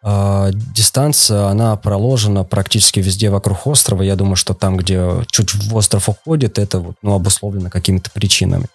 э, 0.02 0.50
дистанция, 0.52 1.48
она 1.48 1.76
проложена 1.76 2.44
практически 2.44 3.00
везде 3.00 3.28
вокруг 3.28 3.66
острова. 3.66 4.02
Я 4.02 4.16
думаю, 4.16 4.36
что 4.36 4.54
там, 4.54 4.78
где 4.78 5.24
чуть 5.30 5.54
в 5.54 5.76
остров 5.76 6.08
уходит, 6.08 6.58
это 6.58 6.80
вот, 6.80 6.96
ну, 7.02 7.14
обусловлено 7.14 7.68
какими-то 7.68 8.10
причинами. 8.10 8.66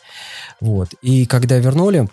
Вот. 0.61 0.89
И 1.01 1.25
когда 1.25 1.57
вернули, 1.57 2.07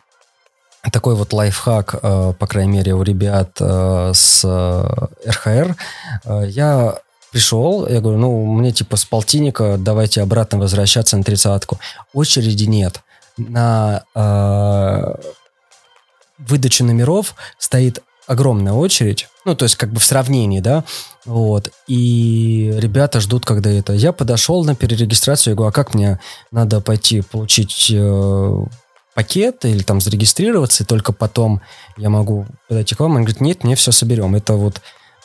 такой 0.93 1.15
вот 1.15 1.35
лайфхак, 1.35 1.97
э, 2.01 2.35
по 2.39 2.47
крайней 2.47 2.73
мере, 2.73 2.95
у 2.95 3.03
ребят 3.03 3.51
э, 3.61 4.13
с 4.15 4.43
э, 4.45 5.29
РХР, 5.29 5.77
э, 6.25 6.45
я 6.49 6.99
пришел, 7.31 7.87
я 7.87 8.01
говорю, 8.01 8.19
ну, 8.19 8.45
мне 8.47 8.73
типа 8.73 8.97
с 8.97 9.05
полтинника 9.05 9.77
давайте 9.79 10.23
обратно 10.23 10.59
возвращаться 10.59 11.17
на 11.17 11.23
тридцатку. 11.23 11.79
Очереди 12.13 12.65
нет. 12.65 13.01
На 13.37 14.05
э, 14.15 15.15
выдачу 16.39 16.85
номеров 16.85 17.35
стоит 17.59 18.03
огромная 18.27 18.75
очередь, 18.75 19.29
ну, 19.45 19.57
то 19.57 19.65
есть 19.65 19.75
как 19.75 19.91
бы 19.93 19.99
в 19.99 20.05
сравнении, 20.05 20.61
да, 20.61 20.85
вот, 21.25 21.73
и 21.89 22.73
ребята 22.77 23.21
ждут, 23.21 23.45
когда 23.45 23.71
это. 23.71 23.93
Я 23.93 24.13
подошел 24.13 24.65
на 24.65 24.77
перерегистрацию, 24.77 25.53
я 25.53 25.57
говорю, 25.57 25.71
а 25.71 25.73
как 25.73 25.95
мне 25.95 26.21
надо 26.53 26.81
пойти 26.81 27.23
получить 27.23 27.91
э, 27.93 28.65
пакет 29.15 29.65
или 29.65 29.83
там 29.83 30.01
зарегистрироваться, 30.01 30.85
и 30.85 30.87
только 30.87 31.13
потом 31.13 31.61
я 31.97 32.09
могу 32.09 32.47
подойти 32.69 32.95
к 32.95 33.01
вам? 33.01 33.17
Он 33.17 33.23
говорит, 33.23 33.41
нет, 33.41 33.65
мне 33.65 33.75
все 33.75 33.91
соберем. 33.91 34.37
Это 34.37 34.55
вот 34.55 34.81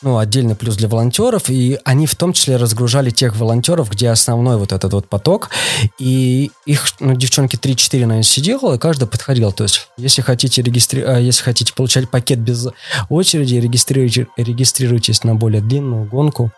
ну, 0.06 0.18
отдельный 0.18 0.54
плюс 0.54 0.76
для 0.76 0.86
волонтеров, 0.86 1.50
и 1.50 1.80
они 1.84 2.06
в 2.06 2.14
том 2.14 2.32
числе 2.32 2.58
разгружали 2.58 3.10
тех 3.10 3.34
волонтеров, 3.34 3.90
где 3.90 4.10
основной 4.10 4.56
вот 4.56 4.70
этот 4.70 4.92
вот 4.92 5.08
поток, 5.08 5.50
и 5.98 6.52
их, 6.64 6.86
ну, 7.00 7.16
девчонки 7.16 7.56
3-4, 7.56 7.92
наверное, 8.02 8.22
сидело, 8.22 8.74
и 8.74 8.78
каждый 8.78 9.08
подходил, 9.08 9.50
то 9.50 9.64
есть, 9.64 9.88
если 9.96 10.22
хотите, 10.22 10.62
регистри... 10.62 11.02
а, 11.02 11.18
если 11.18 11.42
хотите 11.42 11.74
получать 11.74 12.08
пакет 12.08 12.38
без 12.38 12.68
очереди, 13.08 13.56
регистрируйте... 13.56 14.28
регистрируйтесь 14.36 15.24
на 15.24 15.34
более 15.34 15.60
длинную 15.60 16.04
гонку, 16.04 16.52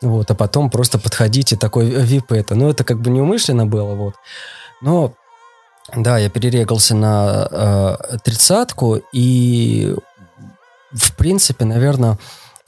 вот, 0.00 0.30
а 0.30 0.36
потом 0.36 0.70
просто 0.70 1.00
подходите, 1.00 1.56
такой 1.56 1.90
VIP 1.90 2.26
это, 2.28 2.54
ну, 2.54 2.70
это 2.70 2.84
как 2.84 3.00
бы 3.00 3.10
неумышленно 3.10 3.66
было, 3.66 3.96
вот, 3.96 4.14
но, 4.80 5.14
да, 5.96 6.18
я 6.18 6.30
перерегался 6.30 6.94
на 6.94 7.98
тридцатку, 8.22 9.00
и, 9.12 9.96
в 10.92 11.16
принципе, 11.16 11.64
наверное, 11.64 12.18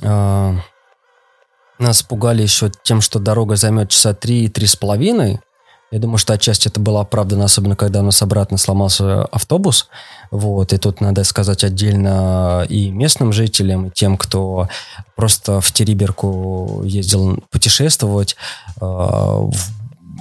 нас 0.03 2.03
пугали 2.03 2.43
еще 2.43 2.71
тем, 2.83 3.01
что 3.01 3.19
дорога 3.19 3.57
займет 3.57 3.91
часа 3.91 4.15
три, 4.15 4.49
три 4.49 4.67
с 4.67 4.77
половиной. 4.77 5.41
Я 5.93 6.01
думаю, 6.01 6.19
что 6.19 6.33
отчасти 6.33 6.69
это 6.69 6.81
было 6.81 7.01
оправдано, 7.01 7.45
особенно 7.45 7.77
когда 7.77 8.01
у 8.01 8.03
нас 8.03 8.21
обратно 8.21 8.59
сломался 8.59 9.25
автобус. 9.27 9.89
Вот, 10.33 10.73
и 10.73 10.79
тут 10.79 11.01
надо 11.01 11.23
сказать 11.23 11.63
отдельно 11.63 12.67
и 12.69 12.91
местным 12.91 13.33
жителям, 13.33 13.87
и 13.87 13.91
тем, 13.91 14.17
кто 14.17 14.69
просто 15.15 15.61
в 15.61 15.71
Териберку 15.71 16.83
ездил 16.85 17.39
путешествовать. 17.51 18.37
Э, 18.81 19.49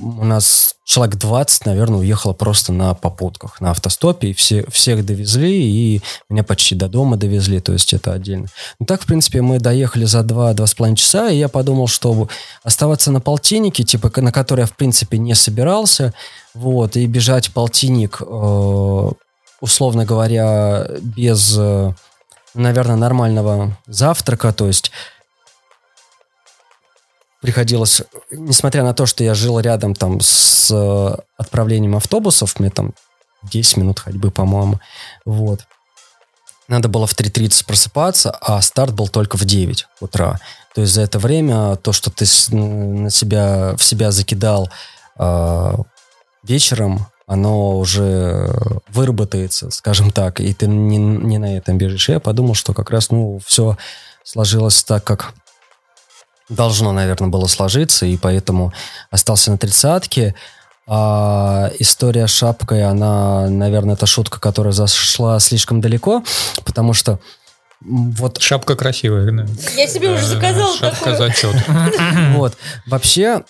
у 0.02 0.26
нас 0.26 0.76
человек 0.84 1.16
20, 1.16 1.66
наверное, 1.66 2.00
уехало 2.00 2.34
просто 2.34 2.72
на 2.72 2.94
попутках, 2.94 3.60
на 3.62 3.72
автостопе, 3.72 4.30
и 4.30 4.34
все, 4.34 4.66
всех 4.70 5.06
довезли, 5.06 5.96
и 5.96 6.02
меня 6.30 6.44
почти 6.44 6.76
до 6.76 6.88
дома 6.88 7.18
довезли, 7.18 7.60
то 7.60 7.74
есть 7.74 7.94
это 7.94 8.14
отдельно. 8.14 8.48
Ну 8.80 8.86
так, 8.86 9.02
в 9.02 9.06
принципе, 9.06 9.42
мы 9.42 9.60
доехали 9.60 10.06
за 10.06 10.20
2-2,5 10.20 10.96
часа, 10.96 11.30
и 11.30 11.38
я 11.38 11.50
подумал, 11.50 11.88
что 11.88 12.28
оставаться 12.64 13.12
на 13.12 13.22
полтиннике, 13.22 13.84
типа, 13.84 14.12
на 14.22 14.32
который 14.32 14.62
я, 14.62 14.66
в 14.68 14.76
принципе, 14.76 15.18
не 15.18 15.34
собирался, 15.34 16.14
вот, 16.54 16.96
и 16.98 17.06
бежать 17.08 17.52
полтинник, 17.52 18.22
э, 18.22 19.12
условно 19.62 20.06
говоря, 20.06 20.88
без, 21.02 21.56
э, 21.58 21.94
наверное, 22.54 22.96
нормального 22.96 23.78
завтрака, 23.88 24.54
то 24.54 24.68
есть 24.68 24.92
приходилось, 27.46 28.02
несмотря 28.32 28.82
на 28.82 28.96
то, 28.96 29.06
что 29.06 29.24
я 29.24 29.36
жил 29.36 29.60
рядом 29.60 29.94
там 29.94 30.20
с 30.20 30.72
э, 30.72 31.16
отправлением 31.38 31.96
автобусов, 31.96 32.60
мне 32.60 32.72
там 32.72 32.94
10 33.44 33.78
минут 33.78 34.00
ходьбы, 34.00 34.32
по-моему, 34.32 34.80
вот. 35.26 35.62
Надо 36.68 36.88
было 36.88 37.06
в 37.06 37.14
3.30 37.14 37.68
просыпаться, 37.68 38.32
а 38.32 38.60
старт 38.64 38.96
был 38.96 39.08
только 39.08 39.38
в 39.38 39.46
9 39.46 39.86
утра. 40.00 40.40
То 40.74 40.82
есть 40.82 40.94
за 40.94 41.02
это 41.02 41.20
время 41.20 41.76
то, 41.76 41.94
что 41.94 42.10
ты 42.10 42.26
на 42.56 43.12
себя, 43.12 43.76
в 43.78 43.84
себя 43.84 44.10
закидал 44.10 44.72
э, 45.20 45.74
вечером, 46.42 47.06
оно 47.28 47.78
уже 47.78 48.50
выработается, 48.90 49.70
скажем 49.70 50.10
так, 50.10 50.40
и 50.40 50.52
ты 50.56 50.66
не, 50.66 50.98
не 50.98 51.38
на 51.38 51.56
этом 51.58 51.78
бежишь. 51.78 52.10
Я 52.10 52.20
подумал, 52.20 52.56
что 52.56 52.74
как 52.74 52.90
раз, 52.90 53.12
ну, 53.12 53.40
все 53.46 53.78
сложилось 54.24 54.84
так, 54.84 55.04
как 55.04 55.36
должно, 56.50 56.92
наверное, 56.92 57.30
было 57.30 57.48
сложиться, 57.48 58.06
и 58.06 58.18
поэтому 58.18 58.74
остался 59.12 59.52
на 59.52 59.58
тридцатке. 59.58 60.36
А 60.88 61.72
история 61.80 62.28
с 62.28 62.32
шапкой, 62.32 62.84
она, 62.84 63.50
наверное, 63.50 63.96
это 63.96 64.06
шутка, 64.06 64.40
которая 64.40 64.72
зашла 64.72 65.40
слишком 65.40 65.82
далеко, 65.82 66.24
потому 66.64 66.94
что 66.94 67.20
вот... 67.82 68.42
Шапка 68.42 68.76
красивая, 68.76 69.32
да. 69.32 69.46
Я 69.76 69.88
себе 69.88 70.12
уже 70.12 70.26
заказал 70.26 70.74
Шапка 70.76 71.12
такую. 71.12 71.18
зачет. 71.18 71.56
Вот. 72.36 72.56
Вообще, 72.88 73.44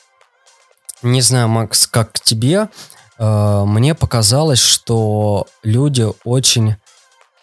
не 1.01 1.21
знаю, 1.21 1.47
Макс, 1.47 1.87
как 1.87 2.19
тебе, 2.19 2.69
э, 3.17 3.63
мне 3.65 3.95
показалось, 3.95 4.59
что 4.59 5.47
люди 5.63 6.07
очень 6.23 6.75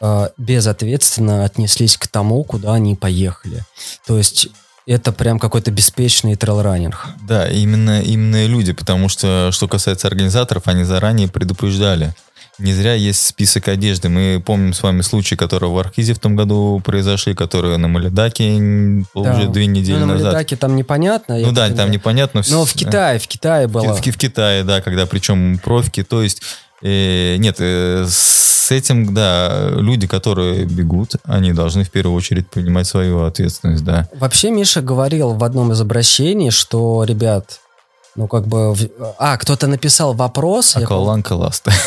э, 0.00 0.28
безответственно 0.36 1.44
отнеслись 1.44 1.96
к 1.96 2.08
тому, 2.08 2.44
куда 2.44 2.74
они 2.74 2.94
поехали. 2.94 3.64
То 4.06 4.18
есть 4.18 4.48
это 4.86 5.12
прям 5.12 5.38
какой-то 5.38 5.70
беспечный 5.70 6.34
trail 6.34 6.62
running. 6.62 7.06
Да, 7.26 7.48
именно, 7.48 8.02
именно 8.02 8.46
люди, 8.46 8.72
потому 8.72 9.08
что, 9.08 9.50
что 9.52 9.68
касается 9.68 10.08
организаторов, 10.08 10.66
они 10.66 10.84
заранее 10.84 11.28
предупреждали. 11.28 12.14
Не 12.58 12.74
зря 12.74 12.92
есть 12.94 13.24
список 13.26 13.68
одежды. 13.68 14.08
Мы 14.08 14.42
помним 14.44 14.74
с 14.74 14.82
вами 14.82 15.00
случаи, 15.00 15.36
которые 15.36 15.70
в 15.70 15.78
Архизе 15.78 16.12
в 16.12 16.18
том 16.18 16.36
году 16.36 16.82
произошли, 16.84 17.34
которые 17.34 17.78
на 17.78 17.88
Малидаке 17.88 18.56
да. 19.14 19.32
уже 19.32 19.48
две 19.48 19.66
недели 19.66 19.98
ну, 19.98 20.06
на 20.06 20.12
назад. 20.14 20.26
На 20.26 20.32
Малидаке 20.32 20.56
там 20.56 20.76
непонятно. 20.76 21.38
Ну 21.38 21.52
да, 21.52 21.70
там 21.70 21.90
непонятно. 21.90 22.42
Но 22.50 22.66
в 22.66 22.72
Китае, 22.74 23.18
в 23.18 23.26
Китае 23.26 23.68
было. 23.68 23.94
В, 23.94 24.00
в, 24.00 24.06
в 24.06 24.18
Китае, 24.18 24.64
да, 24.64 24.82
когда 24.82 25.06
причем 25.06 25.58
профики, 25.58 26.02
то 26.02 26.22
есть 26.22 26.42
э, 26.82 27.36
нет, 27.36 27.56
э, 27.58 28.06
с 28.08 28.70
этим, 28.70 29.14
да, 29.14 29.70
люди, 29.70 30.06
которые 30.06 30.64
бегут, 30.64 31.16
они 31.24 31.52
должны 31.52 31.84
в 31.84 31.90
первую 31.90 32.16
очередь 32.16 32.48
принимать 32.48 32.86
свою 32.86 33.24
ответственность, 33.24 33.84
да. 33.84 34.08
Вообще 34.14 34.50
Миша 34.50 34.82
говорил 34.82 35.34
в 35.34 35.44
одном 35.44 35.72
из 35.72 35.80
обращений, 35.80 36.50
что, 36.50 37.04
ребят, 37.04 37.60
ну, 38.14 38.28
как 38.28 38.46
бы... 38.46 38.74
А, 39.18 39.38
кто-то 39.38 39.66
написал 39.66 40.12
вопрос. 40.12 40.76
Акваланка 40.76 41.32
ласт. 41.32 41.68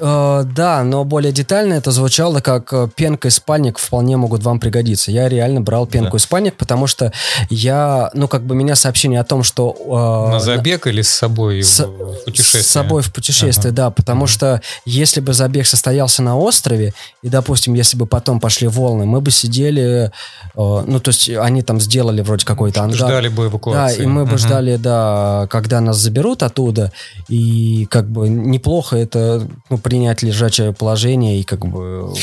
Э, 0.00 0.42
да, 0.44 0.82
но 0.82 1.04
более 1.04 1.32
детально 1.32 1.74
это 1.74 1.92
звучало 1.92 2.40
как 2.40 2.72
э, 2.72 2.88
пенка 2.94 3.28
и 3.28 3.30
спальник 3.30 3.78
вполне 3.78 4.16
могут 4.16 4.42
вам 4.42 4.58
пригодиться. 4.58 5.12
Я 5.12 5.28
реально 5.28 5.60
брал 5.60 5.86
пенку 5.86 6.12
да. 6.12 6.16
и 6.16 6.20
спальник, 6.20 6.56
потому 6.56 6.86
что 6.88 7.12
я... 7.48 8.10
Ну, 8.12 8.26
как 8.26 8.42
бы 8.42 8.54
меня 8.54 8.74
сообщение 8.74 9.20
о 9.20 9.24
том, 9.24 9.44
что... 9.44 10.26
Э, 10.28 10.32
на 10.32 10.40
забег 10.40 10.88
или 10.88 11.00
с 11.00 11.10
собой 11.10 11.62
с, 11.62 11.80
в 11.80 12.24
путешествие? 12.24 12.62
С 12.64 12.66
собой 12.66 13.02
в 13.02 13.12
путешествие, 13.12 13.70
ага. 13.70 13.76
да. 13.76 13.90
Потому 13.90 14.24
ага. 14.24 14.32
что 14.32 14.62
если 14.84 15.20
бы 15.20 15.32
забег 15.32 15.66
состоялся 15.66 16.22
на 16.22 16.36
острове, 16.36 16.92
и, 17.22 17.28
допустим, 17.28 17.74
если 17.74 17.96
бы 17.96 18.06
потом 18.06 18.40
пошли 18.40 18.66
волны, 18.66 19.06
мы 19.06 19.20
бы 19.20 19.30
сидели... 19.30 20.10
ну, 20.56 21.00
то 21.00 21.10
есть 21.10 21.28
они 21.30 21.62
там 21.62 21.80
сделали 21.80 22.20
вроде 22.20 22.44
какой-то 22.44 22.82
ангар. 22.82 23.08
Ждали 23.08 23.28
бы 23.28 23.46
эвакуации. 23.46 23.98
Да, 23.98 24.02
и 24.02 24.06
мы 24.06 24.24
бы 24.24 24.30
ага. 24.30 24.38
ждали, 24.38 24.76
да, 24.76 25.46
когда 25.50 25.73
когда 25.74 25.86
нас 25.86 25.98
заберут 25.98 26.44
оттуда, 26.44 26.92
и 27.28 27.86
как 27.90 28.08
бы 28.08 28.28
неплохо 28.28 28.96
это 28.96 29.48
ну, 29.70 29.78
принять 29.78 30.22
лежачее 30.22 30.72
положение 30.72 31.40
и 31.40 31.42
как 31.42 31.66
бы... 31.66 32.14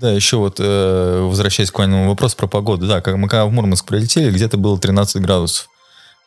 Да, 0.00 0.10
еще 0.10 0.38
вот 0.38 0.56
э, 0.58 1.20
возвращаясь 1.28 1.70
к 1.70 1.78
вами 1.78 2.06
вопросу 2.06 2.36
про 2.36 2.46
погоду. 2.46 2.86
Да, 2.86 3.02
как 3.02 3.16
мы 3.16 3.28
когда 3.28 3.44
в 3.44 3.52
Мурманск 3.52 3.84
прилетели, 3.84 4.30
где-то 4.30 4.56
было 4.56 4.78
13 4.78 5.20
градусов. 5.20 5.68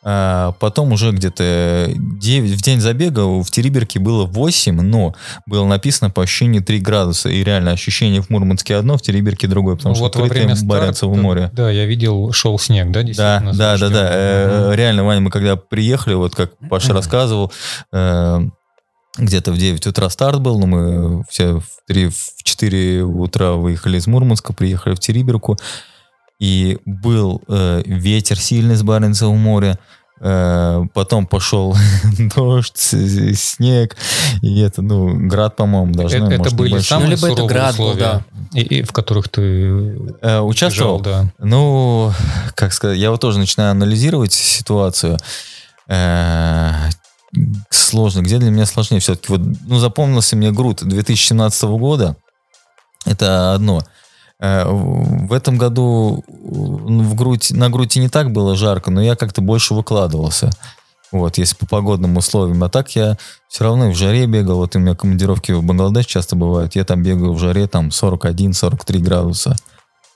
А 0.08 0.52
потом 0.60 0.92
уже 0.92 1.10
где-то 1.10 1.90
9, 1.96 2.52
в 2.52 2.62
день 2.62 2.80
забега 2.80 3.22
в 3.42 3.50
Териберке 3.50 3.98
было 3.98 4.24
8, 4.24 4.80
но 4.80 5.16
было 5.46 5.66
написано 5.66 6.10
по 6.10 6.22
ощущению 6.22 6.62
3 6.62 6.78
градуса. 6.78 7.28
И 7.28 7.42
реально 7.42 7.72
ощущение 7.72 8.22
в 8.22 8.30
Мурманске 8.30 8.76
одно, 8.76 8.96
в 8.96 9.02
Териберке 9.02 9.48
другое, 9.48 9.74
потому 9.74 9.94
ну, 9.94 9.96
что 9.96 10.04
вот 10.04 10.16
открытое 10.16 10.56
Баренцево 10.62 11.12
море. 11.16 11.50
Да, 11.52 11.68
я 11.72 11.86
видел, 11.86 12.30
шел 12.30 12.56
снег, 12.56 12.92
да, 12.92 13.02
Да, 13.02 13.40
да, 13.52 13.78
да, 13.78 13.88
да. 13.88 14.08
Э, 14.12 14.72
реально, 14.76 15.02
Ваня, 15.02 15.22
мы 15.22 15.30
когда 15.32 15.56
приехали, 15.56 16.14
вот 16.14 16.36
как 16.36 16.52
Паша 16.70 16.92
рассказывал, 16.92 17.50
э, 17.92 18.40
где-то 19.18 19.50
в 19.50 19.58
9 19.58 19.88
утра 19.88 20.08
старт 20.08 20.40
был, 20.40 20.60
но 20.60 20.66
мы 20.68 21.24
все 21.28 21.58
в 21.58 21.66
3, 21.88 22.10
в 22.10 22.44
4 22.44 23.02
утра 23.02 23.54
выехали 23.54 23.98
из 23.98 24.06
Мурманска, 24.06 24.52
приехали 24.52 24.94
в 24.94 25.00
Териберку 25.00 25.58
и 26.38 26.78
был 26.84 27.42
э, 27.48 27.82
ветер 27.86 28.38
сильный 28.38 28.76
с 28.76 28.82
Баренцева 28.82 29.32
моря, 29.32 29.78
э, 30.20 30.82
потом 30.92 31.26
пошел 31.26 31.76
дождь, 32.36 32.76
снег, 32.76 33.96
и 34.42 34.60
это, 34.60 34.82
ну, 34.82 35.28
град, 35.28 35.56
по-моему, 35.56 35.92
должны, 35.92 36.16
Это, 36.16 36.24
может, 36.24 36.46
это 36.46 36.56
были 36.56 36.70
больше. 36.72 36.86
самые 36.86 37.08
ну, 37.08 37.16
либо 37.16 37.32
это 37.32 37.46
град 37.46 37.72
условия, 37.72 37.94
был, 37.94 38.00
да. 38.00 38.22
и, 38.54 38.60
и 38.60 38.82
в 38.82 38.92
которых 38.92 39.28
ты 39.28 39.42
э, 40.20 40.40
участвовал? 40.40 41.00
Бежал, 41.00 41.24
да. 41.24 41.32
Ну, 41.38 42.12
как 42.54 42.72
сказать, 42.72 42.98
я 42.98 43.10
вот 43.10 43.20
тоже 43.20 43.38
начинаю 43.38 43.70
анализировать 43.70 44.32
ситуацию. 44.32 45.18
Э, 45.88 46.90
сложно. 47.70 48.20
Где 48.20 48.38
для 48.38 48.50
меня 48.50 48.66
сложнее? 48.66 49.00
Все-таки 49.00 49.32
вот, 49.32 49.40
ну, 49.66 49.78
запомнился 49.78 50.36
мне 50.36 50.50
груд 50.50 50.82
2017 50.82 51.64
года. 51.64 52.16
Это 53.04 53.54
одно. 53.54 53.82
Э, 54.40 54.64
в 54.66 55.32
этом 55.32 55.56
году 55.56 56.24
в 56.28 57.14
грудь, 57.14 57.50
на 57.50 57.70
груди 57.70 58.00
не 58.00 58.08
так 58.08 58.32
было 58.32 58.56
жарко, 58.56 58.90
но 58.90 59.02
я 59.02 59.16
как-то 59.16 59.40
больше 59.40 59.74
выкладывался. 59.74 60.50
Вот, 61.12 61.38
если 61.38 61.54
по 61.56 61.66
погодным 61.66 62.16
условиям. 62.16 62.62
А 62.64 62.68
так 62.68 62.94
я 62.96 63.16
все 63.48 63.64
равно 63.64 63.90
в 63.90 63.94
жаре 63.94 64.26
бегал. 64.26 64.58
Вот 64.58 64.74
у 64.76 64.78
меня 64.78 64.94
командировки 64.94 65.52
в 65.52 65.62
Бангладеш 65.62 66.06
часто 66.06 66.36
бывают. 66.36 66.74
Я 66.74 66.84
там 66.84 67.02
бегаю 67.02 67.32
в 67.32 67.38
жаре 67.38 67.66
там 67.68 67.88
41-43 67.88 68.98
градуса. 68.98 69.56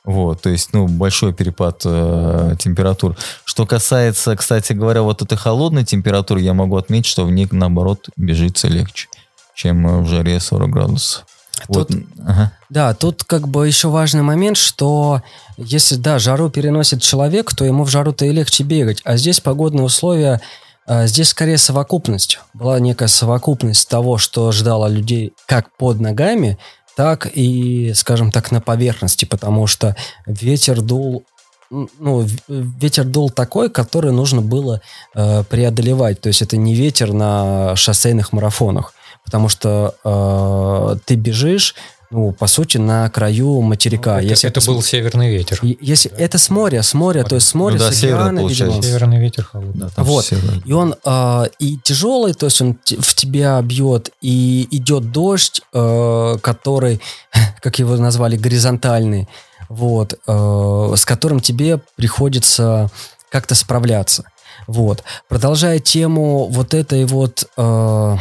Вот, 0.02 0.40
то 0.40 0.48
есть, 0.48 0.72
ну, 0.72 0.88
большой 0.88 1.34
перепад 1.34 1.82
э, 1.84 2.54
температур. 2.58 3.16
Что 3.44 3.66
касается, 3.66 4.34
кстати 4.34 4.72
говоря, 4.72 5.02
вот 5.02 5.20
этой 5.20 5.36
холодной 5.36 5.84
температуры, 5.84 6.40
я 6.40 6.54
могу 6.54 6.76
отметить, 6.76 7.06
что 7.06 7.26
в 7.26 7.30
ней, 7.30 7.46
наоборот, 7.50 8.08
бежится 8.16 8.66
легче, 8.66 9.08
чем 9.54 10.02
в 10.02 10.08
жаре 10.08 10.40
40 10.40 10.70
градусов. 10.70 11.26
Тут, 11.66 11.90
вот. 11.90 12.02
ага. 12.26 12.52
Да, 12.68 12.94
тут 12.94 13.24
как 13.24 13.48
бы 13.48 13.66
еще 13.66 13.88
важный 13.88 14.22
момент, 14.22 14.56
что 14.56 15.22
если, 15.56 15.96
да, 15.96 16.18
жару 16.18 16.50
переносит 16.50 17.02
человек, 17.02 17.54
то 17.54 17.64
ему 17.64 17.84
в 17.84 17.90
жару-то 17.90 18.24
и 18.24 18.32
легче 18.32 18.64
бегать. 18.64 19.00
А 19.04 19.16
здесь 19.16 19.40
погодные 19.40 19.84
условия, 19.84 20.40
а, 20.86 21.06
здесь 21.06 21.28
скорее 21.28 21.58
совокупность. 21.58 22.40
Была 22.54 22.80
некая 22.80 23.08
совокупность 23.08 23.88
того, 23.88 24.18
что 24.18 24.52
ждало 24.52 24.86
людей 24.86 25.32
как 25.46 25.76
под 25.76 26.00
ногами, 26.00 26.58
так 26.96 27.30
и, 27.32 27.92
скажем 27.94 28.30
так, 28.30 28.50
на 28.50 28.60
поверхности, 28.60 29.24
потому 29.24 29.66
что 29.66 29.96
ветер 30.26 30.80
дул 30.80 31.24
ну, 31.70 32.26
ветер 32.48 33.04
дул 33.04 33.30
такой, 33.30 33.70
который 33.70 34.10
нужно 34.10 34.42
было 34.42 34.80
э, 35.14 35.44
преодолевать. 35.44 36.20
То 36.20 36.26
есть 36.26 36.42
это 36.42 36.56
не 36.56 36.74
ветер 36.74 37.12
на 37.12 37.76
шоссейных 37.76 38.32
марафонах 38.32 38.92
потому 39.24 39.48
что 39.48 39.94
э, 40.04 40.96
ты 41.04 41.14
бежишь, 41.16 41.74
ну, 42.12 42.32
по 42.32 42.48
сути, 42.48 42.76
на 42.76 43.08
краю 43.08 43.60
материка. 43.60 44.18
Это, 44.18 44.26
если 44.26 44.48
это 44.50 44.60
с- 44.60 44.66
был 44.66 44.82
северный 44.82 45.30
ветер. 45.30 45.60
Если 45.62 46.10
это 46.10 46.38
с 46.38 46.50
моря, 46.50 46.82
с 46.82 46.92
моря, 46.92 47.22
то 47.22 47.36
есть 47.36 47.46
с 47.46 47.54
моря, 47.54 47.74
Ну 47.74 47.78
да, 47.78 47.92
с 47.92 47.98
океана, 48.02 48.40
видимо. 48.48 48.82
Северный 48.82 49.20
ветер 49.20 49.44
холодный. 49.44 49.80
Да, 49.82 49.88
там 49.90 50.04
Вот. 50.04 50.26
да. 50.32 50.38
И 50.64 50.72
он 50.72 50.96
э, 51.04 51.44
и 51.60 51.76
тяжелый, 51.84 52.34
то 52.34 52.46
есть 52.46 52.60
он 52.60 52.76
в 52.98 53.14
тебя 53.14 53.62
бьет, 53.62 54.10
и 54.20 54.66
идет 54.72 55.12
дождь, 55.12 55.60
э, 55.72 56.36
который, 56.42 57.00
как 57.62 57.78
его 57.78 57.96
назвали, 57.96 58.36
горизонтальный, 58.36 59.28
вот, 59.68 60.18
э, 60.26 60.94
с 60.96 61.04
которым 61.04 61.38
тебе 61.38 61.80
приходится 61.94 62.90
как-то 63.30 63.54
справляться. 63.54 64.24
Вот. 64.66 65.04
Продолжая 65.28 65.78
тему 65.78 66.48
вот 66.50 66.74
этой 66.74 67.04
вот 67.04 67.44
э, 67.56 68.16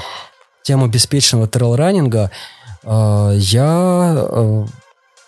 тему 0.64 0.88
беспечного 0.88 1.48
трейл-раннинга, 1.48 2.32
э, 2.84 3.32
я, 3.36 4.14
э, 4.16 4.66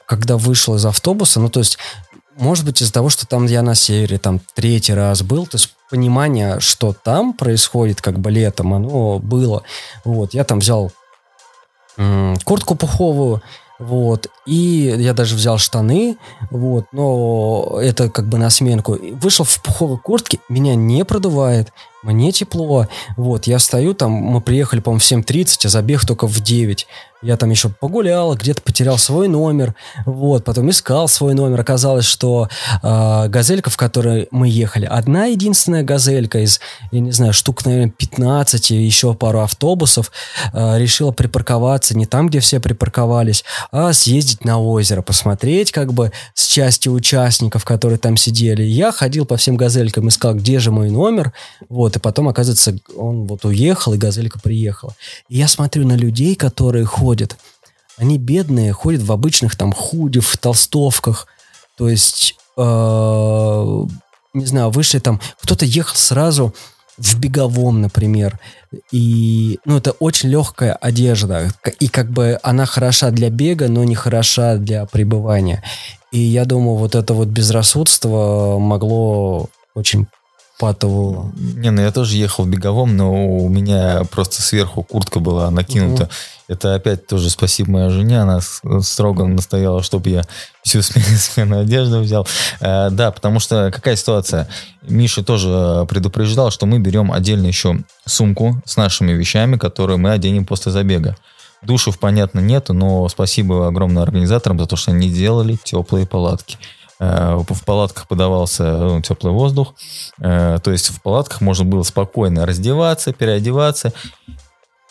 когда 0.06 0.38
вышел 0.38 0.76
из 0.76 0.86
автобуса, 0.86 1.40
ну, 1.40 1.50
то 1.50 1.60
есть 1.60 1.78
может 2.38 2.66
быть, 2.66 2.82
из-за 2.82 2.94
того, 2.94 3.10
что 3.10 3.28
там 3.28 3.46
я 3.46 3.62
на 3.62 3.76
севере, 3.76 4.18
там 4.18 4.40
третий 4.56 4.94
раз 4.94 5.22
был, 5.22 5.46
то 5.46 5.58
есть 5.58 5.76
понимание, 5.90 6.60
что 6.60 6.94
там 6.94 7.34
происходит, 7.34 8.02
как 8.02 8.20
бы 8.20 8.32
летом, 8.32 8.74
оно 8.74 9.20
было. 9.20 9.64
Вот, 10.06 10.34
я 10.34 10.44
там 10.44 10.60
взял 10.60 10.92
м, 11.98 12.38
куртку 12.44 12.76
пуховую, 12.76 13.42
вот, 13.78 14.28
и 14.46 14.96
я 14.98 15.14
даже 15.14 15.36
взял 15.36 15.58
штаны, 15.58 16.18
вот, 16.50 16.86
но 16.92 17.78
это 17.82 18.10
как 18.10 18.28
бы 18.28 18.38
на 18.38 18.50
сменку. 18.50 18.98
Вышел 19.22 19.44
в 19.46 19.62
пуховой 19.62 19.98
куртке, 19.98 20.40
меня 20.50 20.76
не 20.76 21.04
продувает, 21.04 21.74
мне 22.04 22.32
тепло, 22.32 22.88
вот, 23.18 23.48
я 23.48 23.60
стою 23.60 23.94
там, 23.94 24.12
мы 24.12 24.42
приехали, 24.42 24.80
по-моему, 24.80 25.00
в 25.00 25.04
7.30, 25.04 25.66
а 25.66 25.70
забег 25.70 26.06
только 26.06 26.28
в 26.28 26.40
9. 26.40 26.88
Я 27.22 27.38
там 27.38 27.52
еще 27.52 27.70
погулял, 27.70 28.34
где-то 28.36 28.64
потерял 28.64 28.98
свой 28.98 29.28
номер, 29.28 29.76
вот, 30.08 30.44
потом 30.44 30.72
искал 30.72 31.08
свой 31.08 31.36
номер. 31.36 31.62
Оказалось, 31.62 32.06
что 32.06 32.50
э, 32.82 33.28
газелька, 33.28 33.70
в 33.70 33.78
которой 33.78 34.28
мы 34.32 34.50
ехали, 34.50 34.86
одна 34.86 35.26
единственная 35.26 35.84
газелька 35.84 36.40
из, 36.40 36.60
я 36.92 37.00
не 37.00 37.12
знаю, 37.12 37.34
штук, 37.34 37.64
наверное, 37.64 37.92
15 37.92 38.72
и 38.72 38.84
еще 38.84 39.14
пару 39.14 39.42
автобусов, 39.42 40.12
э, 40.52 40.80
решила 40.80 41.12
припарковаться 41.12 41.96
не 41.96 42.08
там, 42.08 42.28
где 42.28 42.40
все 42.40 42.60
припарковались, 42.60 43.44
а 43.72 43.94
съездить 43.94 44.44
на 44.44 44.60
озеро, 44.60 45.04
посмотреть 45.04 45.72
как 45.72 45.94
бы 45.94 46.12
с 46.34 46.48
части 46.48 46.90
участников, 46.90 47.66
которые 47.66 48.00
там 48.00 48.18
сидели. 48.18 48.64
Я 48.64 48.92
ходил 48.92 49.28
по 49.28 49.38
всем 49.38 49.58
газелькам, 49.58 50.08
искал, 50.08 50.34
где 50.34 50.58
же 50.58 50.72
мой 50.72 50.90
номер, 50.90 51.34
вот, 51.70 51.91
и 51.96 52.00
потом, 52.00 52.28
оказывается, 52.28 52.78
он 52.96 53.26
вот 53.26 53.46
уехал, 53.46 53.94
и 53.94 53.98
газелька 53.98 54.40
приехала. 54.40 54.96
И 55.30 55.38
я 55.38 55.48
смотрю 55.48 55.88
на 55.88 55.96
людей, 55.96 56.36
которые 56.36 56.86
ходят, 56.86 57.38
они 57.98 58.18
бедные, 58.18 58.74
ходят 58.74 59.02
в 59.04 59.12
обычных 59.12 59.56
там 59.56 59.74
худи, 59.74 60.20
в 60.20 60.38
толстовках, 60.38 61.28
то 61.78 61.90
есть, 61.90 62.36
э, 62.58 63.86
не 64.34 64.46
знаю, 64.46 64.70
вышли 64.72 65.00
там, 65.00 65.20
кто-то 65.42 65.66
ехал 65.66 65.96
сразу 65.96 66.54
в 66.98 67.20
беговом, 67.20 67.82
например, 67.82 68.40
и, 68.92 69.60
ну, 69.66 69.78
это 69.78 69.92
очень 69.92 70.30
легкая 70.30 70.74
одежда, 70.74 71.52
и 71.80 71.88
как 71.88 72.12
бы 72.12 72.40
она 72.44 72.66
хороша 72.66 73.12
для 73.12 73.30
бега, 73.30 73.68
но 73.68 73.84
не 73.84 73.96
хороша 73.96 74.58
для 74.58 74.86
пребывания. 74.86 75.64
И 76.12 76.20
я 76.20 76.46
думаю, 76.46 76.78
вот 76.78 76.96
это 76.96 77.14
вот 77.14 77.30
безрассудство 77.30 78.58
могло 78.60 79.50
очень 79.74 80.08
патову... 80.62 81.32
Не, 81.36 81.72
ну 81.72 81.82
я 81.82 81.92
тоже 81.92 82.18
ехал 82.18 82.44
в 82.44 82.48
беговом, 82.48 82.96
но 82.96 83.12
у 83.12 83.50
меня 83.50 84.04
просто 84.12 84.44
сверху 84.44 84.84
куртка 84.84 85.20
была 85.20 85.50
накинута. 85.50 86.08
Это 86.48 86.76
опять 86.76 87.08
тоже 87.08 87.32
спасибо 87.32 87.72
моей 87.72 87.90
жене, 87.90 88.22
она 88.22 88.42
строго 88.82 89.26
настояла, 89.26 89.82
чтобы 89.82 90.12
я 90.12 90.24
всю 90.62 90.84
смену, 90.84 91.60
одежды 91.62 91.98
взял. 91.98 92.28
Э, 92.60 92.90
да, 92.92 93.10
потому 93.10 93.40
что 93.40 93.72
какая 93.74 93.96
ситуация? 93.96 94.48
Миша 94.84 95.24
тоже 95.24 95.88
предупреждал, 95.90 96.52
что 96.52 96.68
мы 96.68 96.78
берем 96.78 97.12
отдельно 97.12 97.48
еще 97.48 97.80
сумку 98.06 98.62
с 98.64 98.78
нашими 98.78 99.14
вещами, 99.14 99.58
которые 99.58 99.98
мы 99.98 100.12
оденем 100.12 100.46
после 100.46 100.72
забега. 100.72 101.16
Душев, 101.64 101.98
понятно, 101.98 102.40
нету, 102.40 102.74
но 102.74 103.10
спасибо 103.10 103.68
огромное 103.68 104.04
организаторам 104.04 104.60
за 104.60 104.68
то, 104.68 104.76
что 104.76 104.92
они 104.92 105.10
делали 105.10 105.58
теплые 105.64 106.06
палатки. 106.06 106.60
Э, 107.02 107.44
В 107.50 107.66
палатках 107.66 108.08
подавался 108.08 108.64
ну, 108.64 109.02
теплый 109.02 109.34
воздух, 109.34 109.74
Э, 110.20 110.60
то 110.64 110.72
есть 110.72 110.90
в 110.92 111.02
палатках 111.02 111.42
можно 111.42 111.66
было 111.66 111.82
спокойно 111.82 112.46
раздеваться, 112.46 113.12
переодеваться 113.12 113.92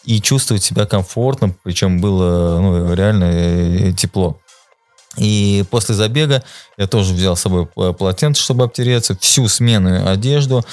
и 0.04 0.20
чувствовать 0.20 0.64
себя 0.64 0.86
комфортно, 0.86 1.54
причем 1.62 2.00
было 2.00 2.60
ну, 2.60 2.94
реально 2.94 3.24
э, 3.24 3.92
тепло. 3.92 4.38
И 5.16 5.64
после 5.70 5.94
забега 5.94 6.42
я 6.76 6.88
тоже 6.88 7.14
взял 7.14 7.36
с 7.36 7.42
собой 7.42 7.66
полотенце, 7.66 8.42
чтобы 8.42 8.64
обтереться, 8.64 9.16
всю 9.20 9.46
сменную 9.48 10.08
одежду. 10.08 10.64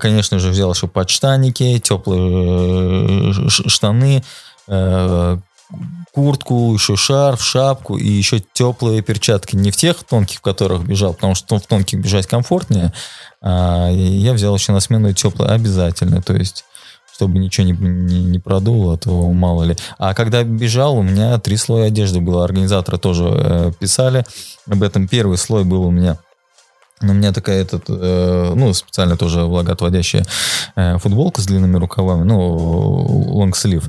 Конечно 0.00 0.40
же, 0.40 0.50
взял 0.50 0.72
еще 0.72 0.88
подштанники, 0.88 1.78
теплые 1.78 3.32
штаны, 3.48 4.24
куртку, 6.12 6.72
еще 6.74 6.96
шарф, 6.96 7.42
шапку 7.42 7.96
и 7.96 8.06
еще 8.06 8.42
теплые 8.52 9.02
перчатки. 9.02 9.56
Не 9.56 9.70
в 9.70 9.76
тех 9.76 10.02
тонких, 10.04 10.38
в 10.38 10.42
которых 10.42 10.84
бежал, 10.84 11.14
потому 11.14 11.34
что 11.34 11.58
в 11.58 11.66
тонких 11.66 12.00
бежать 12.00 12.26
комфортнее. 12.26 12.92
А 13.42 13.90
я 13.90 14.32
взял 14.32 14.54
еще 14.54 14.72
на 14.72 14.80
смену 14.80 15.12
теплые 15.12 15.52
обязательно. 15.52 16.22
То 16.22 16.34
есть 16.34 16.64
чтобы 17.14 17.38
ничего 17.38 17.66
не, 17.66 17.72
не, 17.72 18.24
не 18.24 18.38
продуло, 18.38 18.94
а 18.94 18.96
то 18.96 19.10
мало 19.32 19.64
ли. 19.64 19.76
А 19.98 20.14
когда 20.14 20.42
бежал, 20.42 20.96
у 20.96 21.02
меня 21.02 21.38
три 21.38 21.58
слоя 21.58 21.88
одежды 21.88 22.20
было. 22.20 22.44
Организаторы 22.44 22.96
тоже 22.96 23.24
э, 23.24 23.72
писали 23.78 24.24
об 24.66 24.82
этом. 24.82 25.06
Первый 25.06 25.36
слой 25.36 25.64
был 25.64 25.82
у 25.82 25.90
меня 25.90 26.16
но 27.02 27.12
у 27.12 27.16
меня 27.16 27.32
такая 27.32 27.62
этот, 27.62 27.84
э, 27.88 28.52
ну, 28.54 28.74
специально 28.74 29.16
тоже 29.16 29.44
влагоотводящая 29.44 30.24
э, 30.76 30.98
футболка 30.98 31.40
с 31.40 31.46
длинными 31.46 31.76
рукавами, 31.78 32.24
ну, 32.24 32.38
лонгслив. 32.38 33.84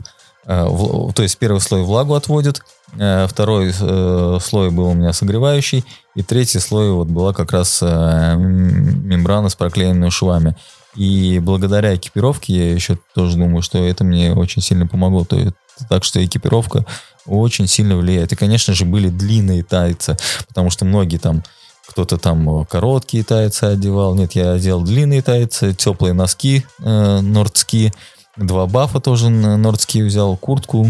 Э, 0.46 0.68
то 1.16 1.24
есть 1.24 1.38
первый 1.38 1.62
слой 1.62 1.84
влагу 1.84 2.16
отводит, 2.16 2.62
э, 2.98 3.28
второй 3.28 3.74
э, 3.78 4.40
слой 4.42 4.72
был 4.72 4.88
у 4.88 4.94
меня 4.94 5.14
согревающий, 5.14 5.86
и 6.16 6.24
третий 6.24 6.60
слой 6.60 6.92
вот 6.92 7.08
была 7.08 7.34
как 7.34 7.52
раз 7.52 7.82
мембрана 7.82 9.50
с 9.50 9.56
проклеенными 9.56 10.10
швами. 10.10 10.56
И 10.96 11.40
благодаря 11.40 11.96
экипировке 11.96 12.54
я 12.54 12.74
еще 12.74 12.98
тоже 13.16 13.38
думаю, 13.38 13.62
что 13.62 13.78
это 13.78 14.04
мне 14.04 14.34
очень 14.34 14.62
сильно 14.62 14.88
помогло. 14.88 15.24
То 15.24 15.38
есть, 15.38 15.54
так 15.90 16.04
что 16.04 16.24
экипировка 16.24 16.86
очень 17.26 17.68
сильно 17.68 17.96
влияет. 17.96 18.34
И, 18.34 18.36
конечно 18.36 18.74
же, 18.74 18.84
были 18.84 19.08
длинные 19.08 19.64
тайцы, 19.64 20.18
потому 20.50 20.70
что 20.70 20.84
многие 20.84 21.18
там 21.18 21.44
кто-то 21.88 22.18
там 22.18 22.66
короткие 22.66 23.24
тайцы 23.24 23.66
одевал. 23.66 24.16
Нет, 24.16 24.34
я 24.34 24.52
одел 24.52 24.82
длинные 24.82 25.22
тайцы, 25.22 25.74
теплые 25.74 26.14
носки 26.14 26.66
э, 26.80 27.20
нордские. 27.22 27.94
Два 28.38 28.66
бафа 28.66 29.00
тоже 29.00 29.28
н- 29.28 29.62
нордские 29.62 30.06
взял, 30.06 30.38
куртку 30.38 30.88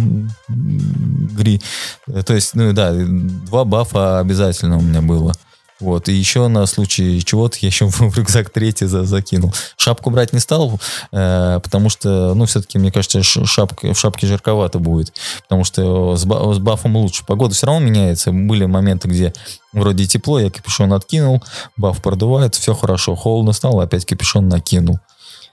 гри. 0.47 1.61
Э, 2.07 2.21
То 2.23 2.33
есть, 2.33 2.53
ну 2.53 2.71
да, 2.73 2.93
два 2.93 3.65
бафа 3.65 4.19
обязательно 4.19 4.77
у 4.77 4.81
меня 4.81 5.01
было. 5.01 5.33
Вот, 5.79 6.09
и 6.09 6.13
еще 6.13 6.47
на 6.47 6.67
случай 6.67 7.23
чего-то 7.25 7.57
я 7.61 7.67
еще 7.69 7.85
в 7.89 8.15
рюкзак 8.15 8.51
третий 8.51 8.85
за- 8.85 9.03
закинул. 9.05 9.51
Шапку 9.77 10.11
брать 10.11 10.31
не 10.33 10.39
стал, 10.39 10.79
э, 11.11 11.59
потому 11.63 11.89
что, 11.89 12.35
ну, 12.35 12.45
все-таки, 12.45 12.77
мне 12.77 12.91
кажется, 12.91 13.23
шапка, 13.23 13.91
в 13.91 13.97
шапке 13.97 14.27
жарковато 14.27 14.77
будет, 14.77 15.11
потому 15.41 15.63
что 15.63 16.15
с, 16.15 16.23
ба- 16.25 16.53
с 16.53 16.59
бафом 16.59 16.95
лучше. 16.95 17.25
Погода 17.25 17.55
все 17.55 17.65
равно 17.65 17.83
меняется. 17.83 18.31
Были 18.31 18.65
моменты, 18.65 19.07
где 19.07 19.33
вроде 19.73 20.05
тепло, 20.05 20.39
я 20.39 20.51
капюшон 20.51 20.93
откинул, 20.93 21.43
баф 21.77 21.99
продувает, 22.03 22.53
все 22.53 22.75
хорошо. 22.75 23.15
Холодно 23.15 23.51
стало, 23.53 23.81
опять 23.83 24.05
капюшон 24.05 24.47
накинул. 24.47 24.99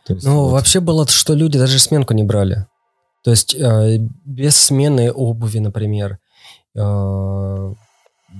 Есть 0.09 0.27
Ну, 0.27 0.45
вот. 0.45 0.53
вообще 0.53 0.81
было, 0.81 1.07
что 1.07 1.35
люди 1.35 1.59
даже 1.59 1.79
сменку 1.79 2.15
не 2.15 2.25
брали. 2.25 2.67
То 3.25 3.31
есть 3.31 3.55
э, 3.55 3.99
без 4.25 4.57
смены 4.57 5.13
обуви, 5.13 5.59
например, 5.59 6.19
э, 6.77 7.75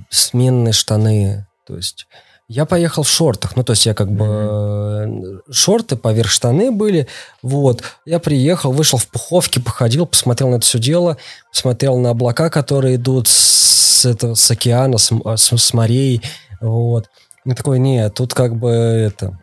сменные 0.09 0.73
штаны. 0.73 1.47
То 1.67 1.75
есть 1.75 2.07
я 2.47 2.65
поехал 2.65 3.03
в 3.03 3.09
шортах, 3.09 3.55
ну, 3.55 3.63
то 3.63 3.73
есть 3.73 3.85
я 3.85 3.93
как 3.93 4.11
бы 4.11 4.25
э, 4.25 5.51
шорты 5.51 5.95
поверх 5.95 6.31
штаны 6.31 6.71
были, 6.71 7.07
вот. 7.43 7.83
Я 8.05 8.17
приехал, 8.19 8.71
вышел 8.71 8.97
в 8.97 9.07
пуховке, 9.07 9.59
походил, 9.59 10.07
посмотрел 10.07 10.49
на 10.49 10.55
это 10.55 10.65
все 10.65 10.79
дело, 10.79 11.17
посмотрел 11.51 11.99
на 11.99 12.09
облака, 12.09 12.49
которые 12.49 12.95
идут 12.95 13.27
с, 13.27 14.03
этого, 14.05 14.33
с 14.33 14.49
океана, 14.49 14.97
с, 14.97 15.11
м- 15.11 15.37
с, 15.37 15.55
с 15.55 15.73
морей, 15.73 16.23
вот. 16.59 17.05
И 17.45 17.53
такой, 17.53 17.77
нет, 17.79 18.15
тут 18.15 18.33
как 18.33 18.55
бы 18.55 18.69
это... 18.69 19.37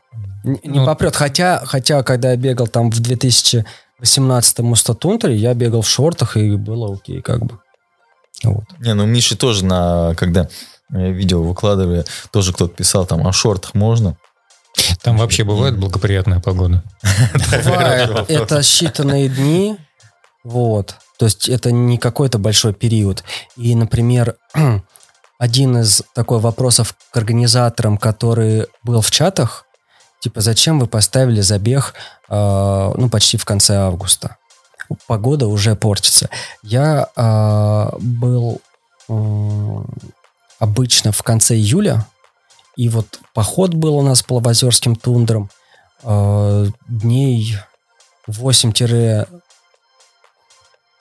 Не, 0.46 0.60
не 0.64 0.78
Ну, 0.80 0.86
попрет. 0.86 1.16
Хотя, 1.16 1.62
хотя, 1.64 2.02
когда 2.02 2.30
я 2.30 2.36
бегал 2.36 2.68
там 2.68 2.90
в 2.90 3.00
2018 3.00 4.58
Мустатунтре, 4.60 5.36
я 5.36 5.54
бегал 5.54 5.82
в 5.82 5.88
шортах, 5.88 6.36
и 6.36 6.56
было 6.56 6.94
окей, 6.94 7.20
как 7.20 7.44
бы. 7.44 7.58
Вот. 8.44 8.64
Не, 8.78 8.94
ну 8.94 9.06
Миша 9.06 9.36
тоже 9.36 9.64
на, 9.64 10.14
когда 10.14 10.48
э, 10.92 11.10
видео 11.10 11.42
выкладывали, 11.42 12.04
тоже 12.30 12.52
кто-то 12.52 12.74
писал 12.74 13.06
там, 13.06 13.26
о 13.26 13.32
шортах 13.32 13.74
можно? 13.74 14.16
Там 15.02 15.16
вообще 15.16 15.42
бывает 15.42 15.78
благоприятная 15.78 16.40
погода. 16.40 16.82
Бывает 17.64 18.28
это 18.28 18.58
считанные 18.58 19.28
дни, 19.28 19.78
Вот. 20.44 20.96
То 21.18 21.24
есть 21.24 21.48
это 21.48 21.72
не 21.72 21.96
какой-то 21.96 22.38
большой 22.38 22.74
период. 22.74 23.24
И, 23.56 23.74
например, 23.74 24.36
один 25.38 25.78
из 25.78 26.02
такой 26.14 26.40
вопросов 26.40 26.94
к 27.10 27.16
организаторам, 27.16 27.96
который 27.96 28.66
был 28.82 29.00
в 29.00 29.10
чатах, 29.10 29.65
типа, 30.20 30.40
зачем 30.40 30.78
вы 30.78 30.86
поставили 30.86 31.40
забег, 31.40 31.94
э, 32.28 32.92
ну, 32.96 33.08
почти 33.08 33.36
в 33.36 33.44
конце 33.44 33.76
августа? 33.76 34.36
Погода 35.06 35.46
уже 35.48 35.74
портится. 35.74 36.30
Я 36.62 37.08
э, 37.16 37.96
был 37.98 38.60
э, 39.08 39.84
обычно 40.58 41.12
в 41.12 41.22
конце 41.22 41.54
июля, 41.56 42.06
и 42.76 42.88
вот 42.88 43.20
поход 43.34 43.74
был 43.74 43.96
у 43.96 44.02
нас 44.02 44.22
по 44.22 44.34
Лобозерским 44.34 44.96
тундрам 44.96 45.50
э, 46.02 46.66
дней 46.88 47.56
8 48.26 48.72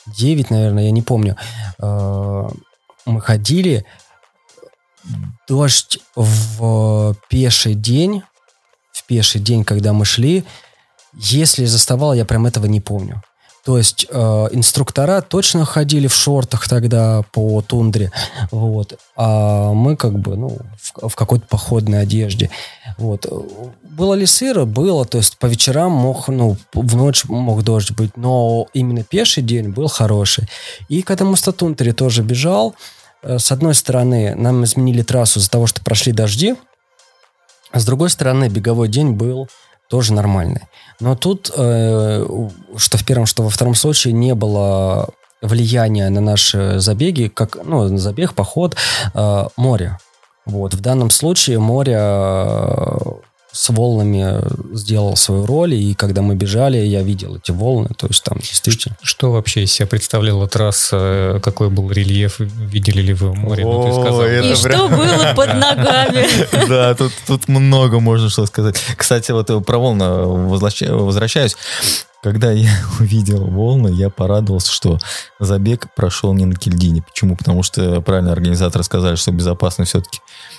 9, 0.08 0.50
наверное, 0.52 0.84
я 0.86 0.92
не 0.92 1.02
помню, 1.02 1.36
э, 1.80 2.50
мы 3.06 3.22
ходили, 3.22 3.86
дождь 5.48 6.00
в 6.16 7.16
пеший 7.30 7.76
день, 7.76 8.24
пеший 9.08 9.42
день, 9.42 9.64
когда 9.64 9.94
мы 9.94 10.06
шли, 10.06 10.46
если 11.14 11.66
заставал, 11.66 12.14
я 12.14 12.26
прям 12.26 12.46
этого 12.46 12.66
не 12.66 12.82
помню. 12.82 13.22
То 13.66 13.80
есть 13.80 14.06
э, 14.08 14.48
инструктора 14.52 15.22
точно 15.22 15.66
ходили 15.66 16.06
в 16.06 16.14
шортах 16.14 16.68
тогда 16.68 17.24
по 17.32 17.64
тундре, 17.64 18.12
вот, 18.52 19.00
а 19.16 19.74
мы 19.74 19.96
как 19.96 20.20
бы, 20.20 20.38
ну, 20.38 20.60
в, 20.80 21.10
в 21.10 21.16
какой-то 21.16 21.48
походной 21.48 22.02
одежде, 22.02 22.52
вот. 23.00 23.26
Было 23.82 24.14
ли 24.14 24.28
сыро? 24.28 24.66
Было, 24.66 25.04
то 25.06 25.18
есть 25.18 25.40
по 25.40 25.48
вечерам 25.48 25.94
мог, 25.94 26.28
ну, 26.28 26.58
в 26.74 26.96
ночь 26.96 27.26
мог 27.26 27.64
дождь 27.64 27.92
быть, 27.92 28.16
но 28.16 28.68
именно 28.74 29.04
пеший 29.04 29.42
день 29.42 29.70
был 29.70 29.88
хороший. 29.88 30.48
И 30.88 31.04
мы 31.22 31.36
в 31.36 31.40
Статунтере 31.40 31.94
тоже 31.94 32.22
бежал, 32.22 32.76
э, 33.24 33.40
с 33.40 33.52
одной 33.52 33.74
стороны, 33.74 34.36
нам 34.36 34.64
изменили 34.64 35.02
трассу 35.02 35.40
из-за 35.40 35.50
того, 35.50 35.66
что 35.66 35.84
прошли 35.84 36.12
дожди, 36.12 36.56
с 37.80 37.86
другой 37.86 38.10
стороны, 38.10 38.50
беговой 38.50 38.88
день 38.88 39.12
был 39.12 39.48
тоже 39.90 40.14
нормальный. 40.14 40.62
Но 41.00 41.16
тут, 41.16 41.52
э, 41.56 42.26
что 42.78 42.98
в 42.98 43.06
первом, 43.06 43.26
что 43.26 43.44
во 43.44 43.50
втором 43.50 43.76
случае, 43.76 44.14
не 44.14 44.34
было 44.34 45.10
влияния 45.42 46.10
на 46.10 46.22
наши 46.22 46.80
забеги, 46.80 47.28
как, 47.28 47.58
ну, 47.64 47.98
забег, 47.98 48.34
поход, 48.34 48.76
э, 49.14 49.48
море. 49.58 49.98
Вот, 50.46 50.74
в 50.74 50.82
данном 50.82 51.10
случае 51.10 51.60
море 51.60 51.98
э, 51.98 52.98
с 53.56 53.70
волнами 53.70 54.42
сделал 54.76 55.16
свою 55.16 55.46
роль, 55.46 55.76
и 55.76 55.94
когда 55.94 56.22
мы 56.22 56.36
бежали, 56.36 56.78
я 56.78 57.02
видел 57.04 57.38
эти 57.38 57.52
волны, 57.52 57.90
то 57.98 58.08
есть 58.08 58.22
там 58.22 58.38
действительно... 58.40 58.98
Что 59.02 59.32
вообще 59.32 59.64
из 59.64 59.72
себя 59.72 59.88
представляла 59.88 60.50
трасса, 60.50 61.40
какой 61.42 61.70
был 61.70 61.90
рельеф, 61.90 62.36
видели 62.40 63.02
ли 63.02 63.14
вы 63.14 63.34
море? 63.34 63.64
Ну, 63.64 63.88
и 64.52 64.56
что 64.56 64.90
было 64.90 65.34
под 65.36 65.54
ногами? 65.54 66.26
Да, 66.68 66.96
тут, 66.96 67.14
тут 67.28 67.48
много 67.48 68.00
можно 68.00 68.30
что 68.30 68.46
сказать. 68.46 68.76
Кстати, 68.98 69.32
вот 69.32 69.48
про 69.66 69.78
волны 69.78 70.06
возвращаюсь. 70.06 71.56
Когда 72.22 72.52
я 72.52 72.72
увидел 73.00 73.46
волны, 73.46 73.90
я 73.90 74.10
порадовался, 74.10 74.72
что 74.72 74.98
забег 75.40 75.88
прошел 75.96 76.34
не 76.34 76.46
на 76.46 76.56
кельдине. 76.56 77.04
Почему? 77.04 77.38
Потому 77.38 77.64
что 77.64 78.02
правильно 78.02 78.34
организаторы 78.34 78.84
сказали, 78.84 79.16
что 79.16 79.32
безопасность 79.32 79.92
все-таки 79.92 80.20
Э, 80.20 80.55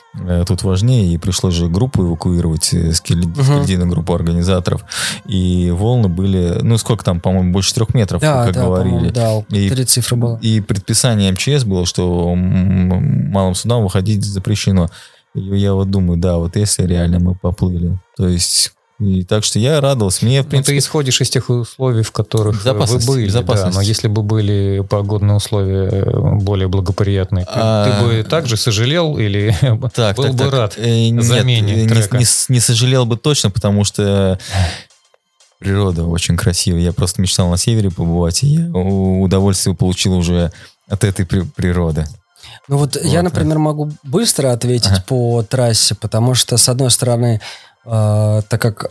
тут 0.47 0.63
важнее, 0.63 1.13
и 1.13 1.19
пришлось 1.19 1.55
же 1.55 1.69
группу 1.69 2.03
эвакуировать, 2.03 2.73
э, 2.75 2.93
с 2.93 3.03
uh 3.03 3.85
группу 3.87 4.15
организаторов, 4.15 4.85
и 5.27 5.71
волны 5.71 6.09
были, 6.09 6.59
ну, 6.63 6.79
сколько 6.79 7.05
там, 7.05 7.21
по-моему, 7.21 7.53
больше 7.53 7.75
трех 7.75 7.95
метров, 7.95 8.21
да, 8.21 8.45
как 8.45 8.55
да, 8.55 8.65
говорили. 8.65 9.11
Да, 9.11 9.45
и, 9.51 9.69
три 9.69 9.85
цифры 9.85 10.17
было. 10.17 10.39
И 10.43 10.61
предписание 10.61 11.33
МЧС 11.33 11.65
было, 11.65 11.87
что 11.87 12.35
малым 12.35 13.55
судам 13.55 13.83
выходить 13.83 14.25
запрещено. 14.25 14.89
И 15.35 15.41
я 15.41 15.75
вот 15.75 15.91
думаю, 15.91 16.19
да, 16.19 16.39
вот 16.39 16.57
если 16.57 16.85
реально 16.85 17.21
мы 17.21 17.35
поплыли, 17.35 17.99
то 18.17 18.27
есть 18.27 18.73
и 18.99 19.25
так 19.25 19.45
что 19.45 19.59
я 19.59 19.81
радовался. 19.81 20.25
Мне, 20.25 20.43
в 20.43 20.47
принципе... 20.47 20.73
Но 20.73 20.79
ты 20.81 20.85
исходишь 20.85 21.21
из 21.21 21.29
тех 21.29 21.51
условий, 21.51 22.03
в 22.03 22.13
которых 22.13 22.65
вы 22.65 22.99
были. 23.07 23.31
Да, 23.31 23.71
но 23.71 23.83
если 23.83 24.09
бы 24.09 24.23
были 24.23 24.83
погодные 24.89 25.37
условия 25.37 25.89
э, 25.91 26.19
более 26.37 26.69
благоприятные, 26.69 27.45
а... 27.49 27.85
ты 27.85 28.05
бы 28.05 28.23
также 28.23 28.57
сожалел 28.57 29.19
или 29.19 29.55
так, 29.95 30.17
был 30.17 30.25
так, 30.25 30.35
бы 30.35 30.45
так. 30.45 30.53
рад 30.53 30.75
э, 30.79 31.11
замене 31.21 31.75
Нет, 31.75 31.89
трека? 31.89 32.17
Не, 32.17 32.25
не, 32.25 32.55
не 32.55 32.61
сожалел 32.61 33.05
бы 33.05 33.19
точно, 33.19 33.51
потому 33.51 33.85
что 33.85 34.39
природа 35.59 36.05
очень 36.05 36.39
красивая. 36.39 36.81
Я 36.81 36.93
просто 36.95 37.21
мечтал 37.21 37.51
на 37.51 37.59
севере 37.59 37.91
побывать, 37.91 38.43
и 38.45 38.47
я 38.47 38.67
удовольствие 38.71 39.77
получил 39.77 40.15
уже 40.15 40.53
от 40.89 41.05
этой 41.05 41.27
при 41.27 41.43
природы. 41.43 42.07
Ну 42.69 42.79
вот, 42.79 42.97
вот 42.97 43.05
я, 43.05 43.23
например, 43.23 43.59
могу 43.59 43.93
быстро 44.03 44.53
ответить 44.53 44.91
ага. 44.91 45.05
по 45.07 45.43
трассе, 45.43 45.95
потому 45.95 46.35
что, 46.35 46.57
с 46.57 46.69
одной 46.69 46.91
стороны, 46.91 47.41
э, 47.87 48.43
так 48.49 48.61
как 48.61 48.91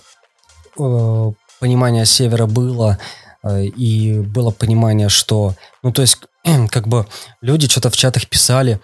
э, 0.80 1.32
понимание 1.60 2.06
севера 2.06 2.46
было, 2.46 2.98
э, 3.44 3.66
и 3.66 4.20
было 4.20 4.52
понимание, 4.52 5.10
что, 5.10 5.56
ну, 5.84 5.92
то 5.92 6.02
есть, 6.02 6.18
как 6.70 6.88
бы 6.88 7.06
люди 7.42 7.68
что-то 7.68 7.90
в 7.90 7.98
чатах 7.98 8.28
писали, 8.28 8.80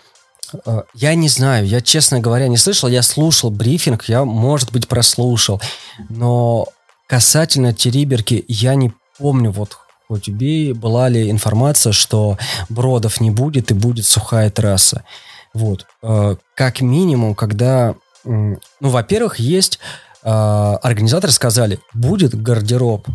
э, 0.65 0.82
я 0.93 1.15
не 1.15 1.30
знаю, 1.30 1.65
я, 1.65 1.82
честно 1.82 2.19
говоря, 2.19 2.47
не 2.47 2.58
слышал, 2.58 2.89
я 2.89 3.02
слушал 3.02 3.50
брифинг, 3.50 4.06
я, 4.10 4.26
может 4.26 4.71
быть, 4.71 4.88
прослушал, 4.88 5.62
но 6.10 6.67
касательно 7.08 7.74
Териберки 7.74 8.45
я 8.47 8.76
не 8.76 8.93
помню, 9.17 9.52
вот 9.52 9.78
хоть 10.08 10.28
убей, 10.28 10.74
была 10.74 11.08
ли 11.08 11.32
информация, 11.32 11.93
что 11.93 12.38
бродов 12.67 13.21
не 13.21 13.32
будет 13.32 13.71
и 13.71 13.74
будет 13.74 14.06
сухая 14.06 14.50
трасса. 14.50 15.06
Вот. 15.54 15.86
Э, 16.02 16.36
как 16.56 16.82
минимум, 16.82 17.34
когда 17.34 17.95
ну, 18.23 18.60
во-первых, 18.79 19.39
есть 19.39 19.79
э, 20.23 20.29
организаторы 20.29 21.31
сказали, 21.31 21.79
будет 21.93 22.39
гардероб. 22.41 23.07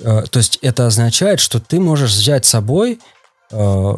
Э, 0.00 0.24
то 0.30 0.38
есть 0.38 0.58
это 0.62 0.86
означает, 0.86 1.40
что 1.40 1.60
ты 1.60 1.80
можешь 1.80 2.12
взять 2.12 2.44
с 2.44 2.50
собой 2.50 2.98
э, 3.50 3.94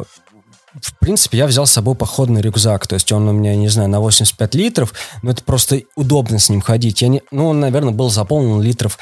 в 0.81 0.97
принципе, 0.99 1.37
я 1.37 1.47
взял 1.47 1.65
с 1.65 1.71
собой 1.71 1.95
походный 1.95 2.41
рюкзак. 2.41 2.87
То 2.87 2.93
есть 2.93 3.11
он 3.11 3.27
у 3.27 3.31
меня, 3.31 3.55
не 3.55 3.69
знаю, 3.69 3.89
на 3.89 3.99
85 3.99 4.55
литров, 4.55 4.93
но 5.21 5.31
это 5.31 5.43
просто 5.43 5.81
удобно 5.95 6.39
с 6.39 6.49
ним 6.49 6.61
ходить. 6.61 7.01
Я 7.01 7.07
не, 7.07 7.23
ну, 7.31 7.47
он, 7.47 7.59
наверное, 7.59 7.93
был 7.93 8.09
заполнен 8.09 8.61
литров 8.61 8.99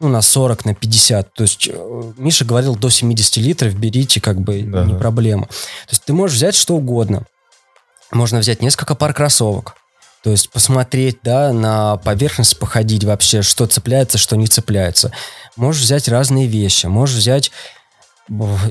ну, 0.00 0.08
на 0.08 0.22
40, 0.22 0.64
на 0.64 0.74
50. 0.74 1.34
То 1.34 1.42
есть 1.42 1.68
э, 1.70 2.12
Миша 2.16 2.44
говорил, 2.44 2.76
до 2.76 2.88
70 2.88 3.36
литров 3.38 3.74
берите, 3.74 4.20
как 4.20 4.40
бы, 4.40 4.62
да. 4.62 4.84
не 4.84 4.94
проблема. 4.94 5.46
То 5.46 5.90
есть 5.90 6.04
ты 6.04 6.12
можешь 6.12 6.36
взять 6.36 6.54
что 6.54 6.76
угодно. 6.76 7.24
Можно 8.12 8.38
взять 8.38 8.62
несколько 8.62 8.94
пар 8.94 9.12
кроссовок. 9.12 9.74
То 10.22 10.30
есть 10.30 10.50
посмотреть, 10.50 11.18
да, 11.22 11.52
на 11.52 11.96
поверхность, 11.98 12.58
походить 12.58 13.04
вообще, 13.04 13.42
что 13.42 13.66
цепляется, 13.66 14.18
что 14.18 14.36
не 14.36 14.46
цепляется. 14.46 15.12
Можешь 15.56 15.82
взять 15.82 16.08
разные 16.08 16.46
вещи. 16.46 16.86
Можешь 16.86 17.16
взять... 17.16 17.50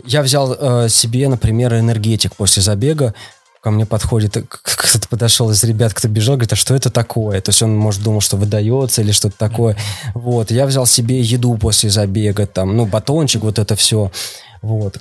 Я 0.06 0.22
взял 0.22 0.54
э, 0.54 0.90
себе, 0.90 1.28
например, 1.30 1.74
энергетик 1.74 2.36
после 2.36 2.62
забега. 2.62 3.16
Ко 3.62 3.72
мне 3.72 3.86
подходит, 3.88 4.38
кто-то 4.62 5.08
подошел 5.08 5.50
из 5.50 5.64
ребят, 5.64 5.94
кто 5.94 6.08
бежал, 6.08 6.36
говорит, 6.36 6.54
а 6.54 6.56
что 6.56 6.76
это 6.76 6.92
такое? 6.92 7.42
То 7.42 7.50
есть 7.50 7.62
он, 7.64 7.76
может, 7.76 8.04
думал, 8.04 8.22
что 8.22 8.38
выдается 8.38 9.02
или 9.02 9.12
что-то 9.12 9.36
такое. 9.38 9.76
Вот, 10.14 10.52
я 10.52 10.68
взял 10.68 10.86
себе 10.86 11.20
еду 11.22 11.58
после 11.58 11.90
забега, 11.90 12.46
там, 12.46 12.78
ну, 12.78 12.86
батончик, 12.86 13.42
вот 13.42 13.58
это 13.58 13.76
все. 13.76 14.12
Вот. 14.62 15.00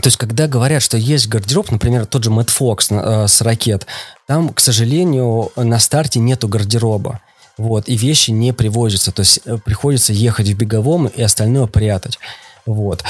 То 0.00 0.06
есть, 0.08 0.16
когда 0.16 0.46
говорят, 0.46 0.82
что 0.82 0.96
есть 0.96 1.28
гардероб, 1.28 1.70
например, 1.70 2.06
тот 2.06 2.24
же 2.24 2.30
Мэтт 2.30 2.50
Фокс 2.50 2.88
э, 2.90 3.26
с 3.26 3.40
ракет, 3.40 3.86
там, 4.26 4.50
к 4.50 4.60
сожалению, 4.60 5.50
на 5.56 5.78
старте 5.78 6.20
нету 6.20 6.48
гардероба. 6.48 7.20
Вот, 7.56 7.88
и 7.88 7.96
вещи 7.96 8.30
не 8.30 8.52
привозятся. 8.52 9.10
То 9.10 9.20
есть, 9.20 9.40
э, 9.44 9.58
приходится 9.58 10.12
ехать 10.12 10.48
в 10.48 10.56
беговом 10.56 11.06
и 11.06 11.22
остальное 11.22 11.66
прятать. 11.66 12.18
Вот. 12.66 13.02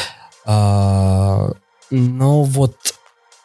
А, 0.46 1.52
но 1.90 2.42
вот 2.42 2.76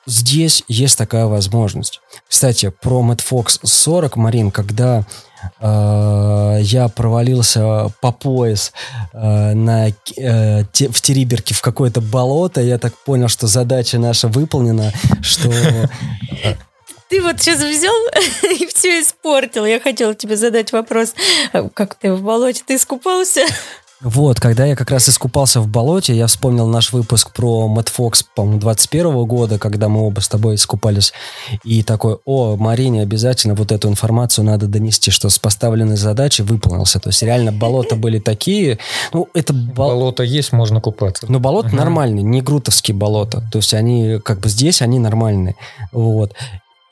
здесь 0.06 0.63
есть 0.67 0.97
такая 0.97 1.25
возможность. 1.25 1.99
Кстати, 2.27 2.69
про 2.69 3.01
Мэтт 3.01 3.21
Фокс 3.21 3.60
40, 3.63 4.15
Марин, 4.15 4.51
когда 4.51 5.06
я 5.62 6.88
провалился 6.88 7.91
по 8.01 8.12
пояс 8.12 8.73
э, 9.13 9.53
на, 9.53 9.89
э, 9.89 10.63
в 10.63 11.01
Териберке 11.01 11.53
в 11.53 11.62
какое-то 11.62 12.01
болото, 12.01 12.62
я 12.62 12.77
так 12.77 12.95
понял, 12.97 13.27
что 13.27 13.47
задача 13.47 13.99
наша 13.99 14.27
выполнена, 14.27 14.91
что... 15.21 15.49
Ты 17.10 17.21
вот 17.21 17.39
сейчас 17.39 17.62
взял 17.62 17.93
и 18.60 18.65
все 18.65 19.01
испортил. 19.01 19.65
Я 19.65 19.79
хотела 19.79 20.15
тебе 20.15 20.36
задать 20.36 20.71
вопрос. 20.71 21.13
Как 21.75 21.93
ты 21.95 22.12
в 22.12 22.23
болоте? 22.23 22.63
Ты 22.65 22.75
искупался? 22.75 23.41
Вот, 24.04 24.39
когда 24.39 24.66
я 24.66 24.76
как 24.76 24.92
раз 24.92 25.08
искупался 25.08 25.62
в 25.62 25.68
болоте, 25.68 26.13
я 26.13 26.28
вспомнил 26.28 26.68
наш 26.68 26.92
выпуск 26.92 27.32
про 27.32 27.68
Мэтт 27.70 27.88
Фокс, 27.89 28.24
по-моему, 28.36 28.60
21 28.60 29.26
года, 29.26 29.58
когда 29.58 29.88
мы 29.88 30.06
оба 30.06 30.20
с 30.20 30.28
тобой 30.28 30.56
искупались. 30.56 31.13
И 31.63 31.84
такой, 31.84 32.18
о, 32.26 32.58
Марине 32.58 33.02
обязательно 33.02 33.56
вот 33.56 33.72
эту 33.72 33.88
информацию 33.88 34.44
надо 34.44 34.68
донести, 34.68 35.10
что 35.10 35.30
с 35.30 35.39
поставленной 35.39 35.96
задачей 35.96 36.44
выполнился. 36.44 37.00
То 37.00 37.10
есть 37.10 37.24
реально 37.24 37.54
болота 37.54 37.96
были 37.96 38.20
такие. 38.20 38.78
Ну, 39.13 39.30
это 39.34 39.54
бол... 39.54 39.89
Болото 39.89 40.24
есть, 40.24 40.52
можно 40.52 40.82
купаться. 40.82 41.26
Но 41.30 41.39
болото 41.39 41.70
угу. 41.70 41.78
нормальные, 41.78 42.24
не 42.24 42.42
грутовские 42.42 42.96
болота. 42.96 43.48
То 43.52 43.60
есть 43.60 43.74
они 43.74 44.20
как 44.24 44.39
бы 44.39 44.50
здесь, 44.50 44.82
они 44.82 45.00
нормальные. 45.00 45.56
Вот. 45.94 46.34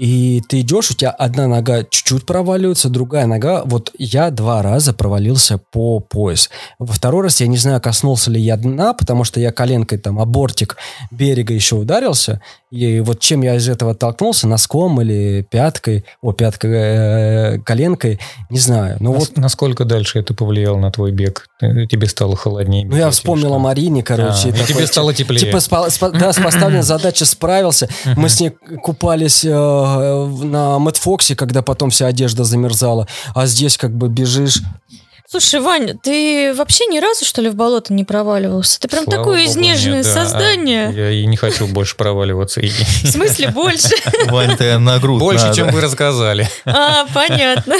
И 0.01 0.41
ты 0.47 0.61
идешь, 0.61 0.89
у 0.89 0.95
тебя 0.95 1.11
одна 1.11 1.45
нога 1.45 1.83
чуть-чуть 1.83 2.25
проваливается, 2.25 2.89
другая 2.89 3.27
нога... 3.27 3.61
Вот 3.65 3.91
я 3.99 4.31
два 4.31 4.63
раза 4.63 4.93
провалился 4.93 5.59
по 5.59 5.99
пояс. 5.99 6.49
Во 6.79 6.91
второй 6.91 7.25
раз 7.25 7.39
я 7.39 7.45
не 7.45 7.57
знаю, 7.57 7.79
коснулся 7.79 8.31
ли 8.31 8.41
я 8.41 8.57
дна, 8.57 8.95
потому 8.95 9.23
что 9.25 9.39
я 9.39 9.51
коленкой 9.51 9.99
там 9.99 10.17
о 10.17 10.25
бортик 10.25 10.77
берега 11.11 11.53
еще 11.53 11.75
ударился. 11.75 12.41
И 12.71 12.99
вот 13.01 13.19
чем 13.19 13.43
я 13.43 13.57
из 13.57 13.69
этого 13.69 13.93
толкнулся, 13.93 14.47
носком 14.47 14.99
или 15.01 15.45
пяткой, 15.51 16.03
о, 16.21 16.31
пяткой, 16.31 16.71
э, 16.71 17.59
коленкой, 17.59 18.19
не 18.49 18.59
знаю. 18.59 18.97
Но 19.01 19.13
Нас, 19.13 19.27
вот... 19.27 19.37
Насколько 19.37 19.85
дальше 19.85 20.17
это 20.17 20.33
повлияло 20.33 20.77
на 20.77 20.89
твой 20.89 21.11
бег? 21.11 21.47
Тебе 21.59 22.07
стало 22.07 22.35
холоднее? 22.35 22.87
Ну, 22.87 22.95
я 22.95 23.11
вспомнил 23.11 23.53
о 23.53 23.59
Марине, 23.59 24.01
короче. 24.01 24.49
А, 24.49 24.51
такой, 24.53 24.65
тебе 24.65 24.87
стало 24.87 25.13
теплее. 25.13 25.41
Типа, 25.41 25.59
спа, 25.59 25.89
спа, 25.91 26.09
да, 26.09 26.33
с 26.33 26.37
поставленной 26.43 26.81
задачей 26.81 27.25
справился. 27.25 27.87
Мы 28.15 28.29
с 28.29 28.39
ней 28.39 28.51
купались 28.81 29.43
э, 29.43 29.90
на 29.99 30.79
Мэтт 30.79 31.01
когда 31.35 31.61
потом 31.61 31.89
вся 31.89 32.07
одежда 32.07 32.43
замерзала. 32.43 33.07
А 33.33 33.45
здесь 33.45 33.77
как 33.77 33.95
бы 33.95 34.09
бежишь... 34.09 34.61
Слушай, 35.29 35.61
Ваня, 35.61 35.97
ты 35.97 36.53
вообще 36.53 36.87
ни 36.87 36.99
разу, 36.99 37.23
что 37.23 37.41
ли, 37.41 37.49
в 37.49 37.55
болото 37.55 37.93
не 37.93 38.03
проваливался? 38.03 38.81
Ты 38.81 38.89
прям 38.89 39.05
Слава 39.05 39.19
такое 39.19 39.45
Богу, 39.45 39.49
изнеженное 39.49 40.03
нет, 40.03 40.05
да. 40.05 40.13
создание. 40.13 40.87
А, 40.87 40.91
я 40.91 41.11
и 41.11 41.25
не 41.25 41.37
хочу 41.37 41.67
больше 41.67 41.95
проваливаться. 41.95 42.59
В 42.59 43.07
смысле 43.07 43.47
больше? 43.53 43.95
Вань, 44.25 44.57
ты 44.57 44.77
на 44.77 44.99
грудь 44.99 45.21
Больше, 45.21 45.45
надо. 45.45 45.55
чем 45.55 45.69
вы 45.69 45.79
рассказали. 45.79 46.49
А, 46.65 47.05
понятно. 47.13 47.75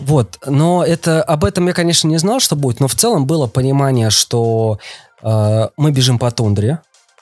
Вот, 0.00 0.38
но 0.46 0.84
это 0.84 1.22
об 1.22 1.44
этом 1.44 1.66
я, 1.66 1.72
конечно, 1.72 2.08
не 2.08 2.18
знал, 2.18 2.40
что 2.40 2.56
будет, 2.56 2.80
но 2.80 2.88
в 2.88 2.94
целом 2.94 3.26
было 3.26 3.46
понимание, 3.46 4.10
что 4.10 4.78
э, 5.22 5.68
мы 5.76 5.92
бежим 5.92 6.18
по 6.18 6.30
тундре, 6.30 6.80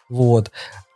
вот, 0.08 0.50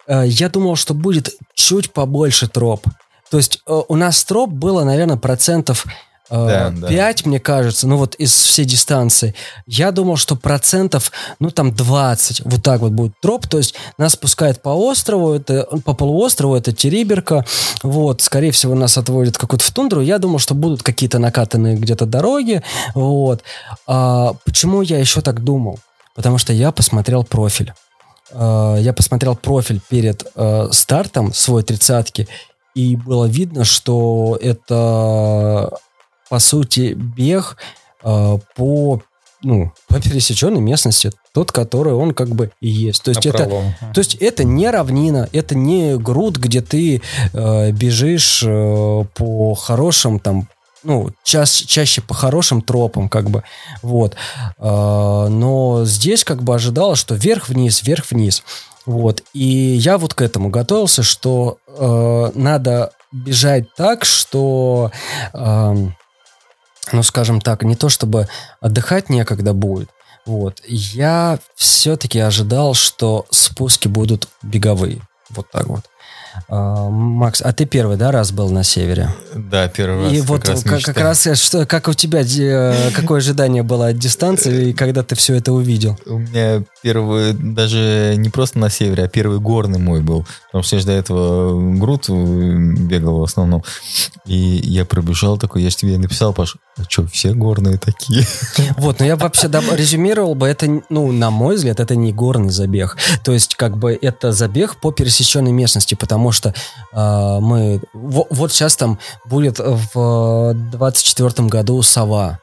я 0.09 0.49
думал, 0.49 0.77
что 0.77 0.95
будет 0.95 1.35
чуть 1.55 1.93
побольше 1.93 2.49
троп. 2.49 2.87
То 3.31 3.39
есть 3.39 3.61
э, 3.67 3.83
у 3.89 3.97
нас 3.97 4.23
троп 4.25 4.51
было, 4.51 4.85
наверное, 4.85 5.17
процентов 5.17 5.85
да, 6.29 6.73
5, 6.89 7.23
да. 7.23 7.29
мне 7.29 7.39
кажется, 7.39 7.87
ну 7.87 7.97
вот 7.97 8.17
из 8.17 8.33
всей 8.33 8.65
дистанции. 8.65 9.35
Я 9.67 9.93
думал, 9.93 10.17
что 10.17 10.35
процентов, 10.35 11.13
ну 11.39 11.51
там 11.51 11.73
20, 11.73 12.43
вот 12.45 12.63
так 12.63 12.81
вот 12.81 12.93
будет 12.93 13.13
троп. 13.21 13.47
То 13.47 13.59
есть 13.59 13.75
нас 13.97 14.17
пускают 14.17 14.61
по 14.61 14.71
острову, 14.71 15.35
это, 15.35 15.69
по 15.85 15.95
полуострову, 15.95 16.57
это 16.57 16.73
Териберка. 16.73 17.45
Вот, 17.83 18.23
скорее 18.23 18.51
всего, 18.51 18.75
нас 18.75 18.99
отводят 18.99 19.39
какую-то 19.39 19.65
в 19.65 19.71
тундру. 19.71 20.01
Я 20.01 20.19
думал, 20.19 20.39
что 20.39 20.55
будут 20.55 20.83
какие-то 20.83 21.19
накатанные 21.19 21.77
где-то 21.77 22.07
дороги. 22.07 22.63
Вот. 22.95 23.43
А 23.87 24.35
почему 24.45 24.83
я 24.83 24.99
еще 24.99 25.21
так 25.21 25.45
думал? 25.45 25.79
Потому 26.15 26.39
что 26.39 26.53
я 26.53 26.73
посмотрел 26.73 27.23
профиль. 27.23 27.73
Э, 28.31 28.77
я 28.81 28.93
посмотрел 28.93 29.37
профиль 29.37 29.81
перед 29.89 30.27
э, 30.35 30.69
стартом 30.73 31.33
свой 31.33 31.63
тридцатки, 31.63 32.29
и 32.75 32.97
было 32.97 33.25
видно, 33.25 33.65
что 33.65 34.39
это, 34.41 35.71
по 36.29 36.39
сути, 36.39 36.95
бег 36.95 37.57
э, 38.05 38.39
по, 38.55 39.03
ну, 39.43 39.73
по 39.89 40.01
пересеченной 40.01 40.61
местности, 40.61 41.11
тот, 41.33 41.53
который 41.53 41.95
он 41.95 42.13
как 42.13 42.29
бы 42.29 42.51
и 42.61 42.69
есть. 42.69 43.03
То 43.03 43.11
есть, 43.11 43.25
это, 43.25 43.47
то 43.95 43.99
есть 43.99 44.15
это 44.17 44.45
не 44.45 44.71
равнина, 44.71 45.29
это 45.33 45.55
не 45.55 45.97
груд, 45.97 46.37
где 46.37 46.61
ты 46.61 47.01
э, 47.33 47.71
бежишь 47.73 48.43
э, 48.47 49.05
по 49.15 49.55
хорошим 49.55 50.19
там 50.19 50.49
ну, 50.87 51.11
ча 51.25 51.45
чаще 51.45 52.01
по 52.01 52.15
хорошим 52.15 52.63
тропам, 52.63 53.09
как 53.09 53.29
бы, 53.29 53.43
вот. 53.83 54.15
А, 54.59 55.29
но 55.29 55.85
здесь 55.85 56.23
как 56.25 56.43
бы 56.43 56.55
ожидалось, 56.55 57.01
что 57.01 57.17
вверх-вниз, 57.17 57.83
вверх-вниз. 57.83 58.45
Вот. 58.87 59.25
И 59.33 59.45
я 59.45 59.99
вот 59.99 60.15
к 60.15 60.23
этому 60.23 60.49
готовился, 60.49 61.03
что 61.03 61.59
э, 61.67 62.31
надо 62.35 62.93
бежать 63.11 63.75
так, 63.75 64.05
что, 64.05 64.93
э, 65.35 65.75
ну, 66.93 67.03
скажем 67.03 67.41
так, 67.41 67.65
не 67.65 67.75
то 67.75 67.89
чтобы 67.89 68.29
отдыхать 68.61 69.11
некогда 69.11 69.53
будет. 69.55 69.91
Вот. 70.25 70.63
Я 70.69 71.41
все-таки 71.57 72.21
ожидал, 72.21 72.75
что 72.75 73.27
спуски 73.31 73.89
будут 73.89 74.29
беговые. 74.43 75.01
Вот 75.31 75.51
так 75.51 75.67
вот. 75.67 75.83
А, 76.49 76.89
Макс, 76.89 77.43
а 77.43 77.53
ты 77.53 77.67
первый, 77.67 77.97
да, 77.97 78.11
раз 78.11 78.33
был 78.33 78.51
на 78.51 78.63
севере? 78.63 79.11
Да, 79.35 79.69
первый 79.69 80.05
раз. 80.05 80.13
И 80.13 80.21
вот 80.21 80.45
как, 80.45 80.63
как, 80.63 80.83
как 80.83 80.99
раз 80.99 81.27
что, 81.35 81.67
как 81.67 81.89
у 81.89 81.95
тебя, 81.95 82.23
какое 82.95 83.19
ожидание 83.19 83.63
было 83.63 83.89
от 83.89 83.99
дистанции, 83.99 84.71
и 84.71 84.73
когда 84.73 85.03
ты 85.03 85.15
все 85.15 85.35
это 85.35 85.53
увидел? 85.53 85.99
У 86.07 86.19
меня 86.19 86.63
первый, 86.83 87.33
даже 87.33 88.15
не 88.17 88.29
просто 88.29 88.59
на 88.59 88.71
севере, 88.71 89.05
а 89.05 89.09
первый 89.09 89.41
горный 89.41 89.79
мой 89.79 90.01
был. 90.01 90.27
Потому 90.47 90.63
что 90.63 90.77
я 90.77 90.81
же 90.81 90.87
до 90.87 90.93
этого 90.93 91.79
груд 91.79 92.09
бегал 92.09 93.21
в 93.21 93.25
основном. 93.25 93.65
И 94.27 94.37
я 94.37 94.85
пробежал 94.85 95.39
такой, 95.39 95.63
я 95.63 95.71
же 95.71 95.77
тебе 95.77 95.99
написал, 95.99 96.33
Паш, 96.33 96.57
а 96.79 96.83
что, 96.89 97.07
все 97.07 97.33
горные 97.33 97.79
такие? 97.79 98.27
Вот, 98.77 99.01
но 99.01 99.07
я 99.07 99.17
вообще 99.17 99.49
резюмировал 99.49 100.35
бы, 100.35 100.47
это, 100.47 100.83
ну, 100.91 101.11
на 101.11 101.31
мой 101.31 101.57
взгляд, 101.57 101.81
это 101.81 101.97
не 101.97 102.13
горный 102.13 102.51
забег. 102.51 102.97
То 103.25 103.33
есть, 103.33 103.55
как 103.55 103.79
бы, 103.79 103.99
это 104.01 104.33
забег 104.33 104.77
по 104.77 104.93
пересеченной 104.93 105.53
местности, 105.53 105.95
потому 105.95 106.33
что 106.33 106.55
э, 106.93 107.39
мы... 107.41 107.81
В, 107.95 108.27
вот 108.31 108.53
сейчас 108.53 108.77
там 108.77 108.99
будет 109.25 109.59
в 109.59 110.55
24 110.73 111.49
году 111.49 111.81
сова. 111.83 112.41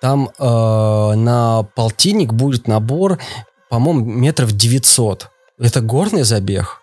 Там 0.00 0.30
э, 0.38 1.14
на 1.16 1.62
полтинник 1.74 2.32
будет 2.32 2.68
набор, 2.68 3.18
по-моему, 3.70 4.04
метров 4.04 4.52
900. 4.52 5.30
Это 5.58 5.80
горный 5.80 6.22
забег. 6.22 6.80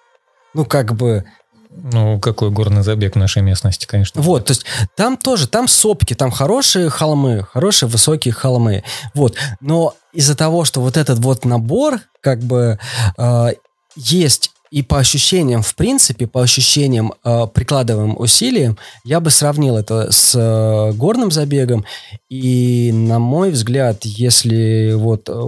Ну, 0.53 0.65
как 0.65 0.95
бы 0.95 1.25
ну, 1.73 2.19
какой 2.19 2.51
горный 2.51 2.83
забег 2.83 3.15
в 3.15 3.19
нашей 3.19 3.41
местности, 3.41 3.85
конечно. 3.85 4.21
Вот, 4.21 4.45
то 4.45 4.51
есть 4.51 4.65
там 4.95 5.17
тоже, 5.17 5.47
там 5.47 5.67
сопки, 5.67 6.13
там 6.13 6.31
хорошие 6.31 6.89
холмы, 6.89 7.45
хорошие 7.51 7.87
высокие 7.89 8.33
холмы. 8.33 8.83
Вот, 9.13 9.35
но 9.59 9.95
из-за 10.13 10.35
того, 10.35 10.65
что 10.65 10.81
вот 10.81 10.97
этот 10.97 11.19
вот 11.19 11.45
набор, 11.45 12.01
как 12.21 12.39
бы, 12.39 12.77
э, 13.17 13.47
есть 13.95 14.51
и 14.71 14.83
по 14.83 14.99
ощущениям, 14.99 15.61
в 15.61 15.75
принципе, 15.75 16.27
по 16.27 16.41
ощущениям, 16.41 17.13
э, 17.23 17.47
прикладываемым 17.53 18.17
усилиям, 18.17 18.77
я 19.03 19.19
бы 19.19 19.29
сравнил 19.29 19.75
это 19.75 20.11
с 20.11 20.33
э, 20.33 20.93
горным 20.93 21.29
забегом. 21.29 21.85
И, 22.29 22.91
на 22.93 23.19
мой 23.19 23.51
взгляд, 23.51 24.05
если 24.05 24.93
вот 24.93 25.27
э, 25.27 25.41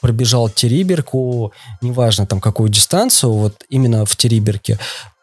пробежал 0.00 0.48
Териберку, 0.48 1.52
неважно 1.80 2.24
там 2.24 2.40
какую 2.40 2.68
дистанцию, 2.68 3.32
вот 3.32 3.64
именно 3.68 4.06
в 4.06 4.14
Териберке, 4.16 4.78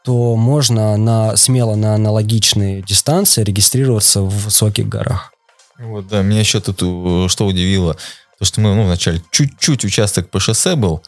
то 0.10 0.36
можно 0.36 0.98
на, 0.98 1.38
смело 1.38 1.76
на 1.76 1.94
аналогичные 1.94 2.82
дистанции 2.82 3.44
регистрироваться 3.44 4.22
в 4.22 4.46
высоких 4.46 4.90
горах. 4.90 5.32
Вот, 5.78 6.08
да, 6.08 6.24
меня 6.24 6.40
еще 6.40 6.60
тут 6.62 6.78
что 7.32 7.46
удивило, 7.46 7.96
то, 8.40 8.46
что 8.46 8.60
мы 8.60 8.74
ну, 8.74 8.86
вначале 8.86 9.22
чуть-чуть 9.30 9.86
участок 9.86 10.32
по 10.32 10.40
шоссе 10.40 10.76
был, 10.76 11.04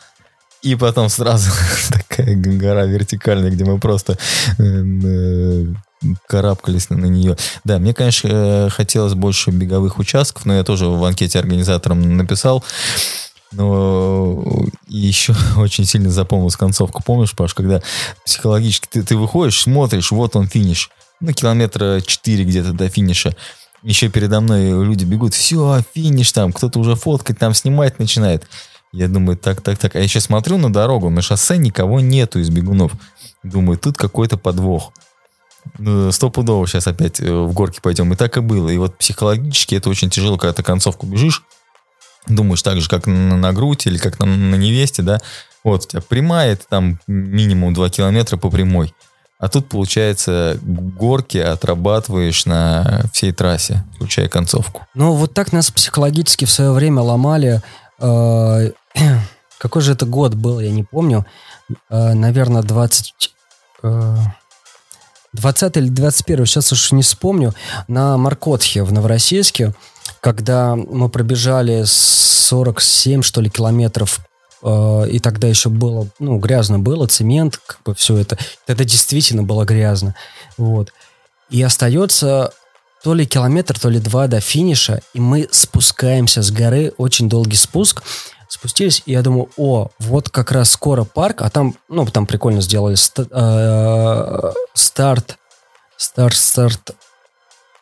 и 0.61 0.75
потом 0.75 1.09
сразу 1.09 1.49
такая 1.89 2.35
гора 2.35 2.83
вертикальная, 2.83 3.49
где 3.49 3.65
мы 3.65 3.79
просто 3.79 4.19
э, 4.59 4.63
э, 4.63 5.65
карабкались 6.27 6.91
на, 6.91 7.07
нее. 7.07 7.37
Да, 7.63 7.79
мне, 7.79 7.95
конечно, 7.95 8.27
э, 8.31 8.69
хотелось 8.69 9.15
больше 9.15 9.49
беговых 9.49 9.97
участков, 9.97 10.45
но 10.45 10.53
я 10.53 10.63
тоже 10.63 10.85
в 10.85 11.03
анкете 11.03 11.39
организаторам 11.39 12.17
написал, 12.17 12.63
но 13.51 14.43
еще 14.87 15.35
очень 15.57 15.85
сильно 15.85 16.09
запомнилась 16.09 16.55
концовку. 16.55 17.03
Помнишь, 17.03 17.33
Паш, 17.33 17.53
когда 17.53 17.81
психологически 18.25 18.87
ты, 18.89 19.03
ты 19.03 19.17
выходишь, 19.17 19.61
смотришь, 19.61 20.11
вот 20.11 20.35
он 20.35 20.47
финиш. 20.47 20.89
Ну, 21.19 21.33
километра 21.33 22.01
4 22.01 22.43
где-то 22.43 22.73
до 22.73 22.89
финиша. 22.89 23.35
Еще 23.83 24.09
передо 24.09 24.41
мной 24.41 24.69
люди 24.85 25.05
бегут, 25.05 25.33
все, 25.33 25.81
финиш 25.93 26.31
там, 26.31 26.53
кто-то 26.53 26.79
уже 26.79 26.95
фоткать, 26.95 27.39
там 27.39 27.53
снимать 27.53 27.99
начинает. 27.99 28.47
Я 28.93 29.07
думаю, 29.07 29.37
так, 29.37 29.61
так, 29.61 29.77
так. 29.77 29.95
А 29.95 29.99
я 29.99 30.07
сейчас 30.07 30.25
смотрю 30.25 30.57
на 30.57 30.71
дорогу, 30.71 31.09
на 31.09 31.21
шоссе 31.21 31.57
никого 31.57 31.99
нету 31.99 32.39
из 32.39 32.49
бегунов. 32.49 32.91
Думаю, 33.41 33.77
тут 33.77 33.97
какой-то 33.97 34.37
подвох. 34.37 34.91
Ну, 35.77 36.11
стопудово 36.11 36.67
сейчас 36.67 36.87
опять 36.87 37.19
э, 37.19 37.31
в 37.31 37.53
горке 37.53 37.81
пойдем. 37.81 38.11
И 38.11 38.15
так 38.15 38.35
и 38.37 38.41
было. 38.41 38.69
И 38.69 38.77
вот 38.77 38.97
психологически 38.97 39.75
это 39.75 39.89
очень 39.89 40.09
тяжело, 40.09 40.37
когда 40.37 40.53
ты 40.53 40.63
концовку 40.63 41.05
бежишь, 41.05 41.43
думаешь 42.27 42.61
так 42.61 42.79
же, 42.81 42.89
как 42.89 43.07
на, 43.07 43.37
на 43.37 43.53
грудь 43.53 43.87
или 43.87 43.97
как 43.97 44.19
на, 44.19 44.25
на 44.25 44.55
невесте, 44.55 45.01
да, 45.01 45.19
вот 45.63 45.85
у 45.85 45.87
тебя 45.87 46.01
прямая, 46.01 46.53
это 46.53 46.65
там 46.67 46.99
минимум 47.07 47.73
2 47.73 47.89
километра 47.89 48.37
по 48.37 48.49
прямой, 48.49 48.93
А 49.37 49.47
тут, 49.47 49.69
получается, 49.69 50.57
горки 50.61 51.37
отрабатываешь 51.37 52.45
на 52.45 53.03
всей 53.13 53.31
трассе, 53.31 53.83
включая 53.95 54.27
концовку. 54.27 54.87
Ну, 54.93 55.13
вот 55.13 55.33
так 55.33 55.51
нас 55.51 55.71
психологически 55.71 56.45
в 56.45 56.51
свое 56.51 56.71
время 56.71 57.01
ломали. 57.01 57.61
Э, 57.99 58.71
какой 59.59 59.81
же 59.81 59.93
это 59.93 60.05
год 60.05 60.33
был, 60.33 60.59
я 60.59 60.71
не 60.71 60.83
помню. 60.83 61.25
Э, 61.89 62.13
наверное, 62.13 62.63
20... 62.63 63.33
20 65.33 65.77
или 65.77 65.87
21, 65.89 66.45
сейчас 66.45 66.71
уж 66.73 66.91
не 66.91 67.03
вспомню, 67.03 67.53
на 67.87 68.17
Маркотхе 68.17 68.83
в 68.83 68.91
Новороссийске, 68.91 69.73
когда 70.21 70.75
мы 70.75 71.09
пробежали 71.09 71.83
47, 71.85 73.23
что 73.23 73.41
ли, 73.41 73.49
километров 73.49 74.19
э, 74.63 75.07
и 75.09 75.19
тогда 75.19 75.47
еще 75.47 75.69
было, 75.69 76.07
ну, 76.19 76.37
грязно 76.37 76.79
было, 76.79 77.07
цемент, 77.07 77.57
как 77.57 77.81
бы 77.83 77.95
все 77.95 78.17
это. 78.17 78.37
Это 78.67 78.85
действительно 78.85 79.43
было 79.43 79.65
грязно. 79.65 80.15
Вот. 80.57 80.93
И 81.49 81.61
остается 81.61 82.53
то 83.03 83.15
ли 83.15 83.25
километр, 83.25 83.79
то 83.79 83.89
ли 83.89 83.99
два 83.99 84.27
до 84.27 84.39
финиша, 84.39 85.01
и 85.13 85.19
мы 85.19 85.49
спускаемся 85.51 86.43
с 86.43 86.51
горы, 86.51 86.93
очень 86.97 87.27
долгий 87.27 87.57
спуск, 87.57 88.03
спустились, 88.47 89.01
и 89.07 89.13
я 89.13 89.23
думаю, 89.23 89.49
о, 89.57 89.89
вот 89.97 90.29
как 90.29 90.51
раз 90.51 90.69
скоро 90.69 91.03
парк, 91.03 91.41
а 91.41 91.49
там, 91.49 91.75
ну, 91.89 92.05
там 92.05 92.27
прикольно 92.27 92.61
сделали 92.61 92.95
э, 92.95 94.51
старт, 94.75 95.37
старт, 95.97 96.35
старт, 96.35 96.91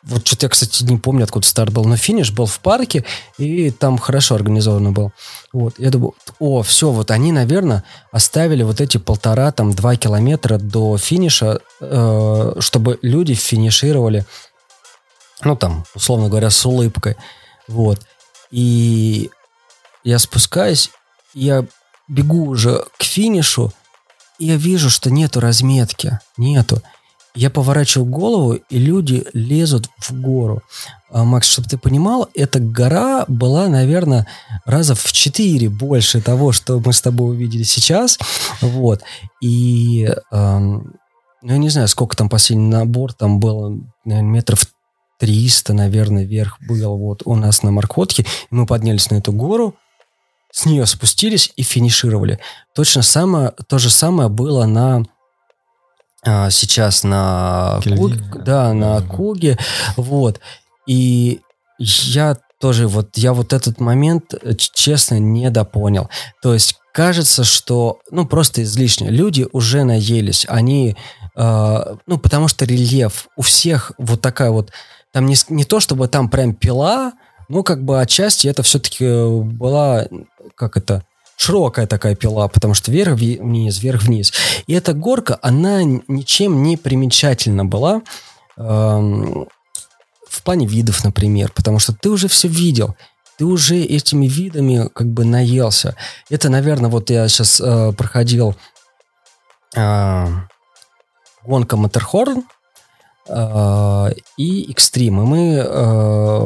вот 0.02 0.26
что-то 0.26 0.46
я, 0.46 0.50
кстати, 0.50 0.82
не 0.84 0.96
помню, 0.96 1.24
откуда 1.24 1.46
старт 1.46 1.72
был, 1.72 1.84
но 1.84 1.96
финиш 1.96 2.32
был 2.32 2.46
в 2.46 2.58
парке, 2.60 3.04
и 3.36 3.70
там 3.70 3.98
хорошо 3.98 4.34
организовано 4.34 4.92
был. 4.92 5.12
Вот, 5.52 5.74
я 5.78 5.90
думаю, 5.90 6.14
о, 6.38 6.62
все, 6.62 6.90
вот 6.90 7.10
они, 7.10 7.32
наверное, 7.32 7.84
оставили 8.10 8.62
вот 8.62 8.80
эти 8.80 8.96
полтора, 8.96 9.52
там, 9.52 9.74
два 9.74 9.96
километра 9.96 10.58
до 10.58 10.96
финиша, 10.96 11.60
э, 11.80 12.52
чтобы 12.60 12.98
люди 13.02 13.34
финишировали, 13.34 14.24
ну, 15.42 15.54
там, 15.54 15.84
условно 15.94 16.28
говоря, 16.28 16.50
с 16.50 16.64
улыбкой. 16.64 17.16
Вот. 17.68 18.00
И 18.50 19.30
я 20.02 20.18
спускаюсь, 20.18 20.90
я 21.34 21.64
бегу 22.08 22.46
уже 22.46 22.84
к 22.96 23.04
финишу, 23.04 23.72
и 24.38 24.46
я 24.46 24.56
вижу, 24.56 24.88
что 24.88 25.10
нету 25.10 25.40
разметки, 25.40 26.18
нету. 26.38 26.82
Я 27.34 27.50
поворачиваю 27.50 28.10
голову, 28.10 28.54
и 28.54 28.78
люди 28.78 29.24
лезут 29.32 29.88
в 29.98 30.12
гору. 30.12 30.62
А, 31.10 31.24
Макс, 31.24 31.48
чтобы 31.48 31.68
ты 31.68 31.78
понимал, 31.78 32.28
эта 32.34 32.60
гора 32.60 33.24
была, 33.28 33.68
наверное, 33.68 34.26
раза 34.64 34.94
в 34.94 35.12
четыре 35.12 35.68
больше 35.68 36.20
того, 36.20 36.52
что 36.52 36.80
мы 36.80 36.92
с 36.92 37.00
тобой 37.00 37.30
увидели 37.30 37.62
сейчас. 37.62 38.18
Вот. 38.60 39.02
И, 39.40 40.08
эм, 40.32 40.94
ну, 41.42 41.52
я 41.52 41.58
не 41.58 41.68
знаю, 41.68 41.88
сколько 41.88 42.16
там 42.16 42.28
последний 42.28 42.68
набор, 42.68 43.12
там 43.12 43.38
было, 43.38 43.78
наверное, 44.04 44.30
метров 44.30 44.66
300, 45.18 45.72
наверное, 45.72 46.24
вверх 46.24 46.56
был 46.60 46.96
вот 46.96 47.22
у 47.26 47.34
нас 47.36 47.62
на 47.62 47.70
Маркотке. 47.70 48.26
Мы 48.50 48.66
поднялись 48.66 49.10
на 49.10 49.16
эту 49.16 49.32
гору, 49.32 49.76
с 50.52 50.66
нее 50.66 50.86
спустились 50.86 51.52
и 51.56 51.62
финишировали. 51.62 52.40
Точно 52.74 53.02
самое, 53.02 53.52
то 53.68 53.78
же 53.78 53.90
самое 53.90 54.28
было 54.28 54.66
на 54.66 55.04
сейчас 56.24 57.02
на 57.02 57.80
Куг, 57.82 58.44
да, 58.44 58.72
на 58.72 59.00
Куге, 59.00 59.58
вот. 59.96 60.40
И 60.86 61.40
я 61.78 62.36
тоже 62.60 62.86
вот, 62.86 63.16
я 63.16 63.32
вот 63.32 63.52
этот 63.52 63.80
момент, 63.80 64.34
э, 64.34 64.54
честно, 64.54 65.18
недопонял. 65.18 66.10
То 66.42 66.52
есть 66.52 66.76
кажется, 66.92 67.42
что, 67.42 68.00
ну, 68.10 68.26
просто 68.26 68.62
излишне. 68.62 69.08
Люди 69.08 69.46
уже 69.52 69.84
наелись, 69.84 70.44
они, 70.48 70.96
э, 71.36 71.96
ну, 72.06 72.18
потому 72.18 72.48
что 72.48 72.66
рельеф 72.66 73.28
у 73.36 73.42
всех 73.42 73.92
вот 73.96 74.20
такая 74.20 74.50
вот, 74.50 74.70
там 75.12 75.26
не, 75.26 75.36
не 75.48 75.64
то, 75.64 75.80
чтобы 75.80 76.06
там 76.08 76.28
прям 76.28 76.54
пила, 76.54 77.12
ну, 77.48 77.62
как 77.62 77.82
бы 77.82 78.00
отчасти 78.00 78.46
это 78.46 78.62
все-таки 78.62 79.06
была, 79.06 80.06
как 80.54 80.76
это, 80.76 81.02
широкая 81.40 81.86
такая 81.86 82.14
пила, 82.14 82.48
потому 82.48 82.74
что 82.74 82.92
вверх-вниз, 82.92 83.78
вверх-вниз. 83.78 84.32
И 84.66 84.74
эта 84.74 84.92
горка, 84.92 85.38
она 85.40 85.82
ничем 85.82 86.62
не 86.62 86.76
примечательна 86.76 87.64
была 87.64 88.02
эм, 88.58 89.48
в 90.28 90.42
плане 90.42 90.66
видов, 90.66 91.02
например, 91.02 91.50
потому 91.54 91.78
что 91.78 91.94
ты 91.94 92.10
уже 92.10 92.28
все 92.28 92.46
видел, 92.46 92.94
ты 93.38 93.46
уже 93.46 93.76
этими 93.76 94.26
видами 94.26 94.90
как 94.92 95.06
бы 95.06 95.24
наелся. 95.24 95.96
Это, 96.28 96.50
наверное, 96.50 96.90
вот 96.90 97.08
я 97.08 97.26
сейчас 97.28 97.58
э, 97.58 97.92
проходил 97.96 98.54
э, 99.74 100.26
гонка 101.42 101.78
Матерхорн 101.78 102.44
э, 103.28 104.08
и 104.36 104.70
Экстрим, 104.70 105.22
и 105.22 105.24
мы 105.24 105.64
э, 105.66 106.40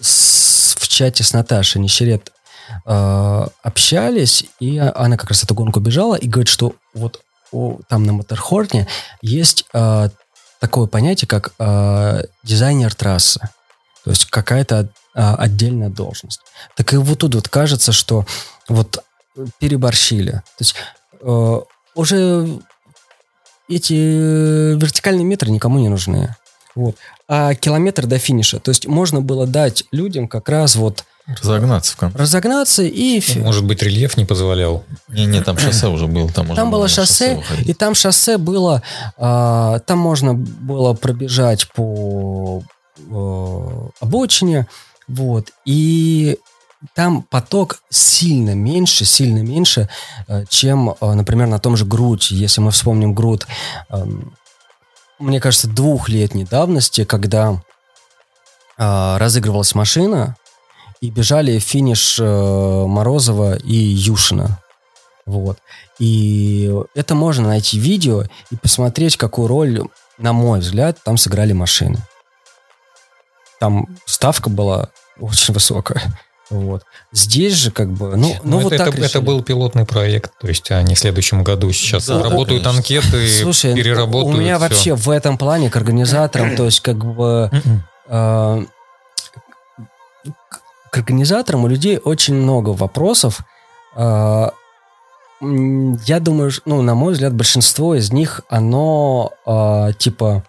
с, 0.00 0.76
в 0.78 0.88
чате 0.88 1.24
с 1.24 1.34
Наташей 1.34 1.82
Нищерет 1.82 2.32
э, 2.84 3.46
общались, 3.62 4.46
и 4.58 4.78
она 4.78 5.16
как 5.16 5.30
раз 5.30 5.44
эту 5.44 5.54
гонку 5.54 5.80
бежала 5.80 6.14
и 6.14 6.28
говорит, 6.28 6.48
что 6.48 6.74
вот 6.94 7.22
у, 7.52 7.80
там 7.88 8.04
на 8.04 8.12
Моторхорне 8.12 8.86
есть 9.22 9.64
э, 9.72 10.08
такое 10.60 10.86
понятие, 10.86 11.28
как 11.28 11.52
э, 11.58 12.22
дизайнер 12.42 12.94
трассы. 12.94 13.40
То 14.04 14.10
есть 14.10 14.26
какая-то 14.26 14.88
э, 15.14 15.34
отдельная 15.34 15.88
должность. 15.88 16.40
Так 16.76 16.92
и 16.92 16.96
вот 16.96 17.18
тут 17.18 17.34
вот 17.34 17.48
кажется, 17.48 17.92
что 17.92 18.24
вот 18.68 19.02
переборщили. 19.58 20.32
То 20.32 20.60
есть 20.60 20.74
э, 21.20 21.60
уже 21.94 22.60
эти 23.68 23.92
вертикальные 23.92 25.24
метры 25.24 25.50
никому 25.50 25.78
не 25.78 25.88
нужны. 25.88 26.34
Вот. 26.74 26.96
А 27.28 27.54
километр 27.54 28.06
до 28.06 28.18
финиша. 28.18 28.60
То 28.60 28.70
есть 28.70 28.86
можно 28.86 29.20
было 29.20 29.46
дать 29.46 29.84
людям 29.92 30.28
как 30.28 30.48
раз 30.48 30.76
вот 30.76 31.04
Разогнаться 31.38 31.92
в 31.92 31.96
конце. 31.96 32.18
Разогнаться 32.18 32.82
и... 32.82 33.22
Может 33.38 33.64
быть, 33.64 33.82
рельеф 33.82 34.16
не 34.16 34.24
позволял? 34.24 34.84
Не-не, 35.08 35.42
там 35.42 35.58
шоссе 35.58 35.88
уже 35.88 36.06
было. 36.06 36.30
Там, 36.30 36.54
там 36.54 36.70
было 36.70 36.88
шоссе, 36.88 37.42
шоссе 37.42 37.62
и 37.62 37.74
там 37.74 37.94
шоссе 37.94 38.38
было... 38.38 38.82
А, 39.16 39.78
там 39.80 39.98
можно 39.98 40.34
было 40.34 40.94
пробежать 40.94 41.68
по 41.72 42.62
а, 43.10 43.88
обочине, 44.00 44.66
вот, 45.06 45.52
и 45.64 46.38
там 46.94 47.22
поток 47.22 47.82
сильно 47.90 48.54
меньше, 48.54 49.04
сильно 49.04 49.40
меньше, 49.40 49.88
э, 50.28 50.44
чем, 50.48 50.94
например, 51.00 51.46
на 51.46 51.58
том 51.58 51.76
же 51.76 51.84
Грудь. 51.84 52.30
Если 52.30 52.62
мы 52.62 52.70
вспомним 52.70 53.12
Грудь, 53.12 53.42
мне 55.18 55.40
кажется, 55.40 55.68
двухлетней 55.68 56.46
давности, 56.46 57.04
когда 57.04 57.62
разыгрывалась 58.78 59.74
машина, 59.74 60.36
и 61.00 61.10
бежали 61.10 61.58
финиш 61.58 62.18
э, 62.20 62.24
Морозова 62.86 63.56
и 63.56 63.74
Юшина. 63.74 64.60
Вот. 65.26 65.58
И 65.98 66.72
это 66.94 67.14
можно 67.14 67.48
найти 67.48 67.78
видео 67.78 68.24
и 68.50 68.56
посмотреть, 68.56 69.16
какую 69.16 69.48
роль, 69.48 69.82
на 70.18 70.32
мой 70.32 70.60
взгляд, 70.60 70.98
там 71.02 71.16
сыграли 71.16 71.52
машины. 71.52 71.98
Там 73.60 73.86
ставка 74.06 74.50
была 74.50 74.90
очень 75.18 75.54
высокая. 75.54 76.02
Вот. 76.50 76.82
Здесь 77.12 77.54
же 77.54 77.70
как 77.70 77.92
бы, 77.92 78.16
ну, 78.16 78.34
ну, 78.42 78.58
ну 78.58 78.58
вот 78.58 78.72
это, 78.72 78.86
так 78.86 78.94
это, 78.96 79.06
это 79.06 79.20
был 79.20 79.42
пилотный 79.42 79.86
проект, 79.86 80.32
то 80.40 80.48
есть 80.48 80.68
они 80.72 80.96
в 80.96 80.98
следующем 80.98 81.44
году 81.44 81.70
сейчас 81.70 82.06
да, 82.06 82.24
работают 82.24 82.64
конечно. 82.64 82.70
анкеты, 82.70 83.28
Слушай, 83.42 83.74
переработают. 83.74 84.36
У 84.36 84.40
меня 84.40 84.56
все. 84.56 84.68
вообще 84.68 84.94
в 84.96 85.10
этом 85.10 85.38
плане 85.38 85.70
к 85.70 85.76
организаторам, 85.76 86.56
то 86.56 86.64
есть 86.64 86.80
как 86.80 87.04
бы 87.04 87.50
э, 88.08 88.64
к 90.90 90.96
организаторам 90.96 91.64
у 91.64 91.68
людей 91.68 91.98
очень 91.98 92.34
много 92.34 92.70
вопросов. 92.70 93.40
А, 93.94 94.52
я 95.40 96.20
думаю, 96.20 96.50
ну, 96.64 96.82
на 96.82 96.94
мой 96.94 97.14
взгляд, 97.14 97.34
большинство 97.34 97.94
из 97.94 98.12
них, 98.12 98.42
оно 98.48 99.32
а, 99.46 99.92
типа... 99.92 100.44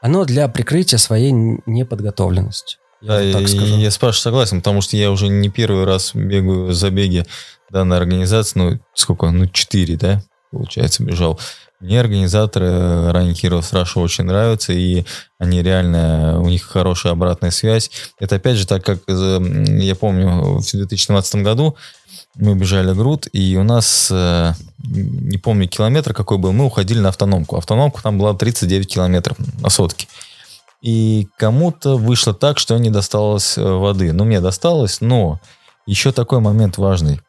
Оно 0.00 0.24
для 0.24 0.48
прикрытия 0.48 0.98
своей 0.98 1.32
неподготовленности. 1.32 2.78
Я 3.00 3.20
да, 3.20 3.38
так 3.38 3.48
скажу. 3.48 3.76
я 3.76 3.90
с 3.90 3.98
Пашей 3.98 4.20
согласен, 4.20 4.58
потому 4.58 4.80
что 4.80 4.96
я 4.96 5.10
уже 5.10 5.28
не 5.28 5.48
первый 5.48 5.84
раз 5.84 6.14
бегаю 6.14 6.72
забеги 6.72 7.24
данной 7.70 7.96
организации, 7.96 8.58
ну, 8.58 8.80
сколько, 8.94 9.30
ну, 9.30 9.46
четыре, 9.46 9.96
да, 9.96 10.22
получается, 10.50 11.04
бежал. 11.04 11.38
Мне 11.80 12.00
организаторы 12.00 12.66
Running 12.66 13.34
Heroes 13.34 13.72
Russia 13.72 14.02
очень 14.02 14.24
нравятся, 14.24 14.72
и 14.72 15.04
они 15.38 15.62
реально, 15.62 16.40
у 16.40 16.48
них 16.48 16.64
хорошая 16.64 17.12
обратная 17.12 17.52
связь. 17.52 17.90
Это 18.18 18.36
опять 18.36 18.56
же 18.56 18.66
так, 18.66 18.84
как 18.84 18.98
я 19.06 19.94
помню, 19.94 20.58
в 20.58 20.70
2017 20.70 21.36
году 21.36 21.76
мы 22.34 22.54
бежали 22.56 22.92
груд, 22.94 23.28
и 23.32 23.56
у 23.56 23.62
нас, 23.62 24.08
э, 24.10 24.54
не 24.78 25.38
помню 25.38 25.68
километр 25.68 26.14
какой 26.14 26.38
был, 26.38 26.52
мы 26.52 26.66
уходили 26.66 26.98
на 26.98 27.10
автономку. 27.10 27.56
Автономка 27.56 28.02
там 28.02 28.18
была 28.18 28.34
39 28.34 28.94
километров 28.94 29.36
на 29.60 29.70
сотке. 29.70 30.08
И 30.80 31.28
кому-то 31.36 31.96
вышло 31.96 32.34
так, 32.34 32.58
что 32.58 32.76
не 32.78 32.90
досталось 32.90 33.58
э, 33.58 33.62
воды. 33.62 34.12
Ну, 34.12 34.24
мне 34.24 34.40
досталось, 34.40 35.00
но 35.00 35.40
еще 35.86 36.12
такой 36.12 36.40
момент 36.40 36.78
важный. 36.78 37.20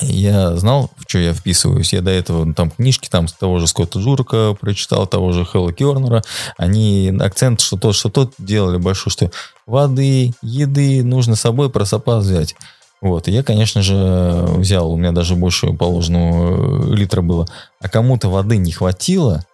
Я 0.00 0.56
знал, 0.56 0.90
в 0.96 1.08
что 1.08 1.18
я 1.18 1.32
вписываюсь. 1.32 1.92
Я 1.92 2.02
до 2.02 2.10
этого 2.10 2.44
ну, 2.44 2.54
там 2.54 2.70
книжки 2.70 3.08
там 3.08 3.28
с 3.28 3.32
того 3.32 3.58
же 3.58 3.66
Скотта 3.66 4.00
Журка 4.00 4.56
прочитал, 4.60 5.06
того 5.06 5.32
же 5.32 5.44
Хэлла 5.44 5.72
Кернера. 5.72 6.22
Они 6.56 7.16
акцент, 7.20 7.60
что 7.60 7.76
тот, 7.76 7.94
что 7.94 8.08
тот 8.08 8.34
делали 8.38 8.78
большой, 8.78 9.12
что 9.12 9.30
воды, 9.66 10.32
еды 10.42 11.02
нужно 11.02 11.36
с 11.36 11.40
собой 11.40 11.70
про 11.70 11.84
запас 11.84 12.24
взять. 12.24 12.54
Вот, 13.00 13.28
и 13.28 13.32
я, 13.32 13.42
конечно 13.42 13.82
же, 13.82 14.44
взял, 14.56 14.90
у 14.90 14.96
меня 14.96 15.12
даже 15.12 15.36
больше 15.36 15.72
положенного 15.72 16.92
литра 16.92 17.20
было. 17.20 17.46
А 17.80 17.88
кому-то 17.88 18.28
воды 18.28 18.56
не 18.56 18.72
хватило, 18.72 19.44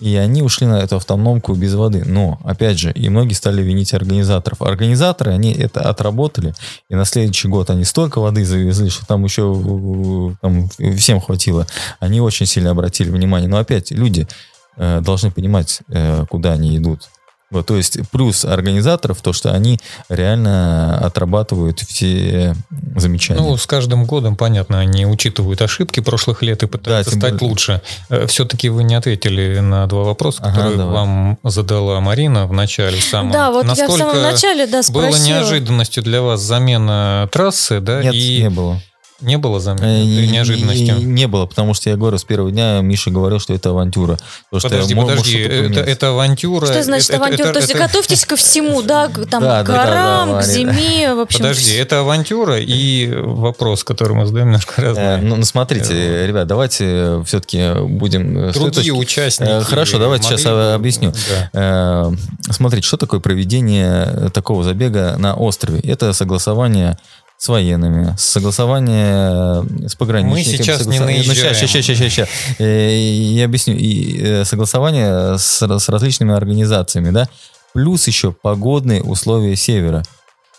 и 0.00 0.16
они 0.16 0.42
ушли 0.42 0.66
на 0.66 0.80
эту 0.80 0.96
автономку 0.96 1.54
без 1.54 1.74
воды. 1.74 2.04
Но, 2.04 2.38
опять 2.44 2.78
же, 2.78 2.92
и 2.92 3.08
многие 3.08 3.34
стали 3.34 3.62
винить 3.62 3.94
организаторов. 3.94 4.62
Организаторы, 4.62 5.32
они 5.32 5.52
это 5.52 5.80
отработали, 5.80 6.54
и 6.88 6.94
на 6.94 7.04
следующий 7.04 7.48
год 7.48 7.70
они 7.70 7.84
столько 7.84 8.20
воды 8.20 8.44
завезли, 8.44 8.90
что 8.90 9.06
там 9.06 9.24
еще 9.24 10.36
там, 10.40 10.68
всем 10.96 11.20
хватило. 11.20 11.66
Они 12.00 12.20
очень 12.20 12.46
сильно 12.46 12.70
обратили 12.70 13.10
внимание. 13.10 13.48
Но 13.48 13.58
опять, 13.58 13.90
люди 13.90 14.28
э, 14.76 15.00
должны 15.00 15.30
понимать, 15.30 15.80
э, 15.88 16.24
куда 16.28 16.52
они 16.52 16.76
идут. 16.76 17.08
Вот, 17.50 17.66
то 17.66 17.76
есть 17.76 17.98
плюс 18.10 18.44
организаторов, 18.44 19.22
то, 19.22 19.32
что 19.32 19.52
они 19.52 19.80
реально 20.10 20.98
отрабатывают 20.98 21.80
все 21.80 22.54
замечания. 22.94 23.40
Ну, 23.40 23.56
с 23.56 23.66
каждым 23.66 24.04
годом, 24.04 24.36
понятно, 24.36 24.80
они 24.80 25.06
учитывают 25.06 25.62
ошибки 25.62 26.00
прошлых 26.00 26.42
лет 26.42 26.62
и 26.62 26.66
пытаются 26.66 27.14
да, 27.14 27.20
стать 27.20 27.32
более... 27.34 27.48
лучше. 27.48 27.82
Э, 28.10 28.26
Все-таки 28.26 28.68
вы 28.68 28.84
не 28.84 28.94
ответили 28.94 29.60
на 29.60 29.86
два 29.86 30.02
вопроса, 30.02 30.42
ага, 30.42 30.56
которые 30.56 30.76
давай. 30.76 30.94
вам 30.94 31.38
задала 31.42 32.00
Марина 32.00 32.46
в 32.46 32.52
начале 32.52 33.00
самом. 33.00 33.32
Да, 33.32 33.50
вот 33.50 33.64
Насколько 33.64 33.92
я 33.92 33.96
в 33.96 33.98
самом 33.98 34.22
начале 34.22 34.66
да, 34.66 34.82
спросила. 34.82 35.10
Было 35.10 35.26
неожиданностью 35.26 36.02
для 36.02 36.20
вас 36.20 36.40
замена 36.40 37.28
трассы, 37.32 37.80
да? 37.80 38.02
Нет, 38.02 38.14
и... 38.14 38.42
не 38.42 38.50
было. 38.50 38.78
Не 39.20 39.36
было 39.36 39.58
заметно 39.58 39.86
э, 39.86 40.26
неожиданностью? 40.26 40.96
Не, 40.98 41.04
не 41.04 41.26
было, 41.26 41.46
потому 41.46 41.74
что 41.74 41.90
я 41.90 41.96
говорю, 41.96 42.18
с 42.18 42.24
первого 42.24 42.52
дня 42.52 42.80
Миша 42.82 43.10
говорил, 43.10 43.40
что 43.40 43.52
это 43.52 43.70
авантюра. 43.70 44.16
Подожди, 44.48 44.94
что 44.94 45.02
подожди, 45.02 45.38
это, 45.38 45.80
это 45.80 46.10
авантюра. 46.10 46.66
Что 46.66 46.82
значит 46.84 47.10
это, 47.10 47.18
авантюра? 47.18 47.48
Это, 47.48 47.52
То 47.54 47.58
есть 47.58 47.70
это, 47.70 47.80
готовьтесь 47.80 48.24
ко 48.24 48.36
всему, 48.36 48.80
да, 48.80 49.08
там, 49.28 49.42
да, 49.42 49.64
к 49.64 49.66
горам, 49.66 50.28
да, 50.28 50.34
да, 50.34 50.42
к 50.42 50.44
зиме, 50.46 51.14
в 51.14 51.20
общем. 51.20 51.40
Подожди, 51.40 51.74
это 51.74 51.98
авантюра 51.98 52.60
и 52.60 53.12
вопрос, 53.12 53.82
который 53.82 54.12
мы 54.12 54.24
задаем 54.24 54.46
немножко 54.46 54.80
разный. 54.80 55.02
Э, 55.02 55.16
ну, 55.20 55.34
ну, 55.34 55.44
смотрите, 55.44 55.94
э, 55.94 56.26
ребят, 56.28 56.46
давайте 56.46 57.20
все-таки 57.26 57.74
будем... 57.88 58.52
Другие 58.52 58.92
участники. 58.92 59.64
Хорошо, 59.64 59.98
давайте 59.98 60.28
сейчас 60.28 60.46
объясню. 60.46 61.12
Да. 61.52 62.12
Смотрите, 62.50 62.86
что 62.86 62.96
такое 62.96 63.18
проведение 63.18 64.30
такого 64.32 64.62
забега 64.62 65.16
на 65.18 65.34
острове? 65.34 65.80
Это 65.80 66.12
согласование 66.12 66.98
с 67.38 67.48
военными, 67.48 68.14
согласование 68.18 69.64
с 69.88 69.94
пограничниками. 69.94 70.58
Мы 70.58 70.64
сейчас 70.64 70.78
соглас... 70.78 70.98
не 70.98 71.04
наезжаем. 71.04 71.28
Ну, 71.28 71.34
сейчас, 71.34 71.56
сейчас, 71.56 71.70
сейчас, 71.70 71.96
сейчас, 71.96 72.12
сейчас. 72.12 72.28
Я 72.58 73.44
объясню. 73.44 73.76
И 73.76 74.20
э, 74.20 74.44
согласование 74.44 75.38
с, 75.38 75.62
с 75.62 75.88
различными 75.88 76.34
организациями, 76.34 77.10
да, 77.10 77.28
плюс 77.72 78.08
еще 78.08 78.32
погодные 78.32 79.02
условия 79.02 79.54
севера. 79.54 80.02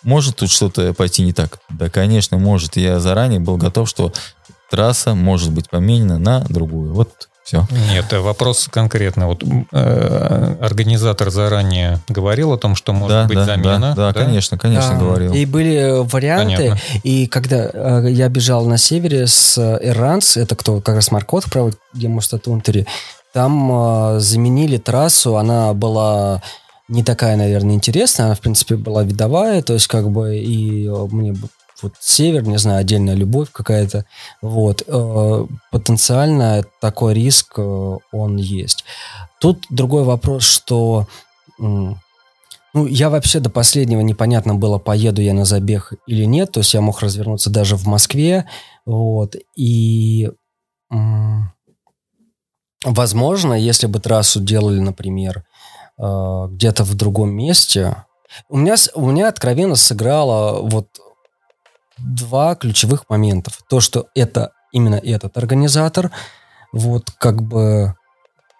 Может 0.03 0.38
тут 0.38 0.49
что-то 0.49 0.93
пойти 0.93 1.23
не 1.23 1.34
так? 1.34 1.59
Да, 1.69 1.89
конечно, 1.89 2.38
может. 2.38 2.77
Я 2.77 3.01
заранее 3.01 3.41
был 3.41 3.57
готов, 3.57 3.89
что 3.89 4.13
трасса 4.71 5.15
может 5.15 5.51
быть 5.51 5.69
поменена 5.69 6.17
на 6.17 6.45
другую. 6.47 6.93
Вот 6.93 7.27
все. 7.49 7.67
Нет, 7.91 8.11
вопрос 8.13 8.67
конкретно. 8.71 9.27
Вот 9.27 9.43
э, 9.71 10.55
организатор 10.61 11.31
заранее 11.31 11.99
говорил 12.07 12.53
о 12.53 12.57
том, 12.57 12.75
что 12.75 12.93
может 12.93 13.09
да, 13.09 13.25
быть 13.25 13.37
да, 13.37 13.45
замена. 13.45 13.79
Да, 13.79 13.95
да, 13.95 14.13
да, 14.13 14.25
конечно, 14.25 14.57
конечно 14.57 14.93
да. 14.93 14.99
говорил. 14.99 15.33
И 15.33 15.45
были 15.45 16.03
варианты. 16.03 16.55
Понятно. 16.55 16.79
И 17.03 17.25
когда 17.25 17.69
э, 17.73 18.07
я 18.11 18.29
бежал 18.29 18.65
на 18.65 18.77
севере 18.77 19.25
с 19.25 19.57
Иранс, 19.57 20.37
это 20.37 20.55
кто 20.55 20.79
как 20.79 20.95
раз 20.95 21.11
Маркот 21.11 21.45
проводит, 21.45 21.79
где 21.93 22.07
может 22.07 22.47
Унтери, 22.47 22.85
там 23.33 23.71
э, 23.71 24.19
заменили 24.19 24.77
трассу, 24.77 25.37
она 25.37 25.73
была 25.73 26.43
не 26.87 27.03
такая, 27.03 27.35
наверное, 27.35 27.75
интересная, 27.75 28.27
она, 28.27 28.35
в 28.35 28.41
принципе, 28.41 28.75
была 28.75 29.03
видовая, 29.03 29.61
то 29.63 29.73
есть, 29.73 29.87
как 29.87 30.09
бы, 30.09 30.37
и 30.37 30.87
мне 30.87 31.35
вот 31.82 31.93
север, 31.99 32.43
не 32.43 32.57
знаю, 32.57 32.80
отдельная 32.80 33.15
любовь 33.15 33.49
какая-то, 33.51 34.05
вот, 34.41 34.84
э, 34.86 35.45
потенциально 35.71 36.63
такой 36.82 37.13
риск, 37.13 37.53
э, 37.57 37.97
он 38.11 38.38
есть. 38.38 38.84
Тут 39.39 39.65
другой 39.69 40.03
вопрос, 40.03 40.43
что, 40.43 41.07
ну, 41.57 41.97
я 42.73 43.09
вообще 43.09 43.39
до 43.39 43.49
последнего 43.49 44.01
непонятно 44.01 44.55
было, 44.55 44.77
поеду 44.77 45.21
я 45.21 45.34
на 45.34 45.45
забег 45.45 45.93
или 46.07 46.25
нет, 46.25 46.51
то 46.51 46.59
есть 46.59 46.73
я 46.73 46.82
мог 46.82 47.01
развернуться 47.01 47.49
даже 47.49 47.75
в 47.75 47.86
Москве, 47.88 48.47
вот, 48.86 49.36
и, 49.55 50.30
возможно, 52.84 53.53
если 53.53 53.88
бы 53.88 53.99
трассу 53.99 54.41
делали, 54.41 54.80
например, 54.80 55.43
э, 55.97 56.47
где-то 56.49 56.84
в 56.84 56.95
другом 56.95 57.32
месте, 57.32 58.05
у 58.47 58.57
меня, 58.57 58.75
у 58.93 59.09
меня 59.09 59.27
откровенно 59.27 59.75
сыграло 59.75 60.61
вот 60.61 60.88
два 62.03 62.55
ключевых 62.55 63.09
моментов. 63.09 63.59
То, 63.69 63.79
что 63.79 64.07
это 64.15 64.51
именно 64.71 64.95
этот 64.95 65.37
организатор, 65.37 66.11
вот 66.71 67.11
как 67.17 67.41
бы 67.41 67.95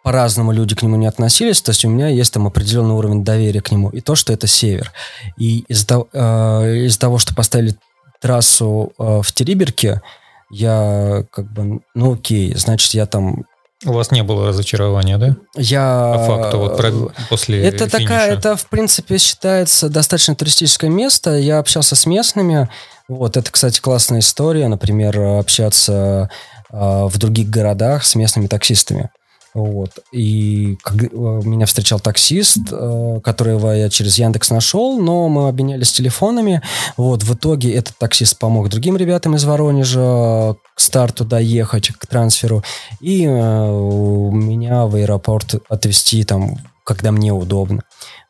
по-разному 0.04 0.52
люди 0.52 0.76
к 0.76 0.82
нему 0.82 0.96
не 0.96 1.08
относились, 1.08 1.62
то 1.62 1.72
есть 1.72 1.86
у 1.86 1.90
меня 1.90 2.08
есть 2.08 2.34
там 2.34 2.48
определенный 2.48 2.96
уровень 2.96 3.24
доверия 3.24 3.62
к 3.62 3.72
нему, 3.72 3.90
и 3.90 4.02
то, 4.02 4.16
что 4.16 4.34
это 4.34 4.48
север. 4.48 4.92
И 5.38 5.60
из-за 5.68 5.88
того, 5.88 6.08
э, 6.14 6.86
из 6.86 6.98
того 6.98 7.20
что 7.20 7.36
поставили 7.36 7.76
трассу 8.22 8.94
э, 8.98 9.22
в 9.22 9.32
Териберке, 9.34 10.02
я 10.50 11.26
как 11.32 11.52
бы, 11.52 11.82
ну 11.94 12.14
окей, 12.14 12.56
значит, 12.56 12.94
я 12.94 13.06
там 13.06 13.44
у 13.86 13.94
вас 13.94 14.12
не 14.12 14.24
было 14.24 14.50
разочарования, 14.50 15.18
да? 15.18 15.38
Я... 15.56 16.14
По 16.18 16.26
факту, 16.26 16.58
вот 16.58 16.76
про... 16.76 16.92
после 17.30 17.64
Это 17.64 17.88
финиша. 17.88 17.98
такая, 17.98 18.34
это, 18.34 18.58
в 18.58 18.66
принципе, 18.68 19.18
считается 19.18 19.88
достаточно 19.88 20.36
туристическое 20.36 20.90
место. 20.90 21.38
Я 21.38 21.60
общался 21.60 21.96
с 21.96 22.06
местными. 22.06 22.68
Вот, 23.10 23.36
это, 23.38 23.52
кстати, 23.52 23.82
классная 23.82 24.20
история. 24.20 24.68
Например, 24.68 25.20
общаться 25.20 26.30
э, 26.72 26.78
в 26.78 27.18
других 27.18 27.50
городах 27.50 28.06
с 28.06 28.16
местными 28.16 28.48
таксистами. 28.48 29.10
Вот. 29.54 29.90
И 30.12 30.78
э, 30.86 31.06
меня 31.12 31.66
встречал 31.66 32.00
таксист, 32.00 32.60
э, 32.72 33.20
которого 33.24 33.72
я 33.72 33.90
через 33.90 34.18
Яндекс 34.20 34.52
нашел, 34.52 35.00
но 35.00 35.28
мы 35.28 35.50
обменялись 35.50 35.92
телефонами. 35.92 36.62
Вот. 36.98 37.24
В 37.24 37.34
итоге 37.34 37.74
этот 37.74 37.98
таксист 37.98 38.38
помог 38.38 38.70
другим 38.70 38.96
ребятам 38.96 39.36
из 39.36 39.44
Воронежа 39.46 40.56
к 40.76 40.80
старту 40.80 41.26
доехать, 41.26 41.90
к 41.90 42.06
трансферу. 42.06 42.64
И 43.00 43.26
э, 43.26 43.28
меня 43.28 44.86
в 44.86 44.96
аэропорт 44.96 45.56
отвезти 45.68 46.24
там, 46.24 46.58
когда 46.86 47.12
мне 47.12 47.34
удобно. 47.34 47.82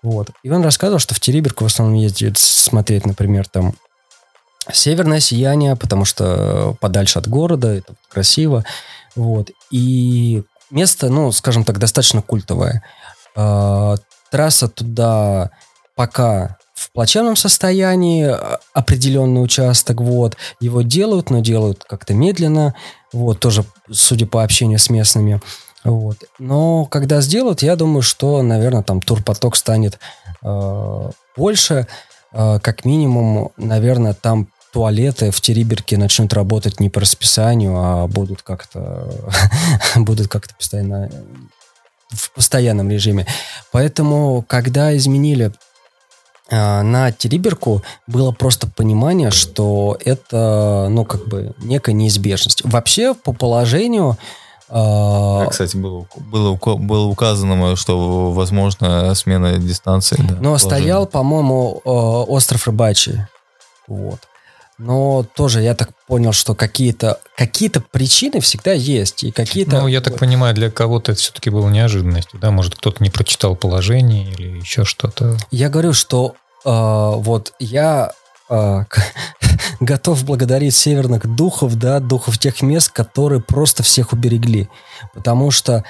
Вот. 0.02 0.30
И 0.44 0.50
он 0.50 0.64
рассказывал, 0.64 1.00
что 1.00 1.16
в 1.16 1.20
Териберку 1.20 1.66
в 1.66 1.68
основном 1.68 1.96
ездят 1.96 2.38
смотреть, 2.38 3.06
например, 3.06 3.46
там 3.48 3.74
северное 4.74 5.20
сияние, 5.20 5.76
потому 5.76 6.06
что 6.06 6.76
подальше 6.80 7.20
от 7.20 7.28
города, 7.28 7.70
это 7.70 7.94
красиво. 8.10 8.64
Вот. 9.16 9.52
И 9.72 10.44
место, 10.72 11.10
ну, 11.10 11.32
скажем 11.32 11.64
так, 11.64 11.80
достаточно 11.80 12.22
культовое. 12.22 12.84
Э, 13.36 13.96
трасса 14.32 14.68
туда 14.68 15.52
пока 15.96 16.58
в 16.74 16.92
плачевном 16.94 17.36
состоянии, 17.36 18.24
а, 18.24 18.60
определенный 18.74 19.44
участок, 19.44 20.00
вот, 20.00 20.38
его 20.62 20.82
делают, 20.82 21.30
но 21.30 21.42
делают 21.42 21.84
как-то 21.84 22.14
медленно, 22.14 22.74
вот, 23.12 23.40
тоже, 23.40 23.66
судя 23.92 24.26
по 24.26 24.44
общению 24.44 24.80
с 24.80 24.90
местными, 24.90 25.42
вот. 25.84 26.18
Но 26.40 26.86
когда 26.86 27.22
сделают, 27.22 27.62
я 27.62 27.76
думаю, 27.76 28.02
что, 28.02 28.42
наверное, 28.42 28.84
там 28.84 29.02
турпоток 29.02 29.56
станет 29.56 30.00
э, 30.42 31.10
больше, 31.36 31.88
э, 32.32 32.60
как 32.62 32.86
минимум, 32.86 33.52
наверное, 33.58 34.14
там 34.14 34.48
туалеты 34.72 35.32
в 35.32 35.42
Териберке 35.42 35.98
начнут 35.98 36.34
работать 36.34 36.80
не 36.80 36.90
по 36.90 37.02
расписанию, 37.02 37.76
а 37.78 38.08
будут 38.08 38.42
как-то 38.42 39.12
будут 39.96 40.28
как-то 40.28 40.54
постоянно 40.56 41.10
в 42.10 42.32
постоянном 42.32 42.90
режиме. 42.90 43.28
Поэтому, 43.72 44.44
когда 44.48 44.96
изменили 44.98 45.52
э, 46.50 46.82
на 46.82 47.12
Териберку, 47.12 47.84
было 48.08 48.32
просто 48.32 48.68
понимание, 48.68 49.32
что 49.32 49.98
это, 50.04 50.88
ну, 50.90 51.06
как 51.06 51.28
бы 51.28 51.54
некая 51.60 51.94
неизбежность. 51.94 52.64
Вообще, 52.66 53.14
по 53.14 53.32
положению... 53.32 54.18
Э, 54.70 55.46
Кстати, 55.50 55.78
было, 55.78 56.08
было, 56.18 56.56
было 56.56 57.06
указано, 57.06 57.76
что 57.76 58.32
возможно 58.32 59.14
смена 59.14 59.58
дистанции. 59.58 60.18
Да, 60.18 60.38
но 60.42 60.58
стоял, 60.58 61.06
по-моему, 61.06 61.82
э, 61.86 61.90
остров 61.90 62.66
Рыбачий. 62.66 63.20
Вот. 63.88 64.20
Но 64.80 65.26
тоже 65.36 65.62
я 65.62 65.76
так 65.76 65.90
понял, 66.08 66.32
что 66.32 66.56
какие-то 66.56 67.20
какие 67.36 67.70
причины 67.70 68.40
всегда 68.40 68.72
есть. 68.72 69.26
И 69.26 69.32
какие-то... 69.32 69.82
Ну, 69.82 69.88
я 69.88 70.00
так 70.00 70.18
понимаю, 70.18 70.56
для 70.56 70.72
кого-то 70.72 71.12
это 71.12 71.20
все-таки 71.20 71.50
было 71.50 71.70
неожиданностью. 71.70 72.40
Да? 72.40 72.50
Может, 72.50 72.76
кто-то 72.76 73.04
не 73.04 73.10
прочитал 73.10 73.58
положение 73.58 74.32
или 74.32 74.60
еще 74.60 74.86
что-то. 74.86 75.38
Я 75.52 75.70
говорю, 75.70 75.92
что 75.92 76.36
э, 76.64 76.70
вот 76.70 77.54
я 77.60 78.14
э, 78.50 78.84
готов 79.82 80.24
благодарить 80.24 80.76
северных 80.76 81.28
духов, 81.28 81.76
да, 81.76 82.00
духов 82.00 82.38
тех 82.38 82.62
мест, 82.62 82.90
которые 82.90 83.42
просто 83.42 83.84
всех 83.84 84.14
уберегли. 84.14 84.70
Потому 85.14 85.52
что 85.52 85.84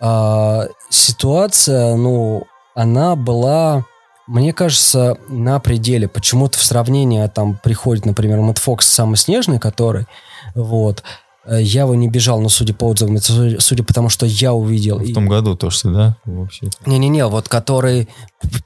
э, 0.00 0.60
ситуация, 0.90 1.94
ну, 1.94 2.42
она 2.74 3.14
была, 3.14 3.84
мне 4.32 4.52
кажется, 4.52 5.18
на 5.28 5.60
пределе. 5.60 6.08
Почему-то 6.08 6.58
в 6.58 6.62
сравнении 6.62 7.26
там 7.28 7.58
приходит, 7.62 8.06
например, 8.06 8.40
Мэтт 8.40 8.58
Фокс 8.58 8.86
самый 8.86 9.16
снежный, 9.16 9.58
который, 9.58 10.06
вот, 10.54 11.02
Э, 11.44 11.60
я 11.60 11.82
его 11.82 11.94
не 11.94 12.08
бежал, 12.08 12.40
но 12.40 12.48
судя 12.48 12.74
по 12.74 12.84
отзывам, 12.84 13.16
это 13.16 13.60
судя 13.60 13.84
по 13.84 13.92
тому, 13.92 14.08
что 14.08 14.26
я 14.26 14.52
увидел. 14.52 14.98
В 14.98 15.12
том 15.12 15.28
году 15.28 15.56
тоже, 15.56 15.78
да? 15.84 16.16
Вообще. 16.24 16.68
Не-не-не, 16.86 17.26
вот 17.26 17.48
который 17.48 18.08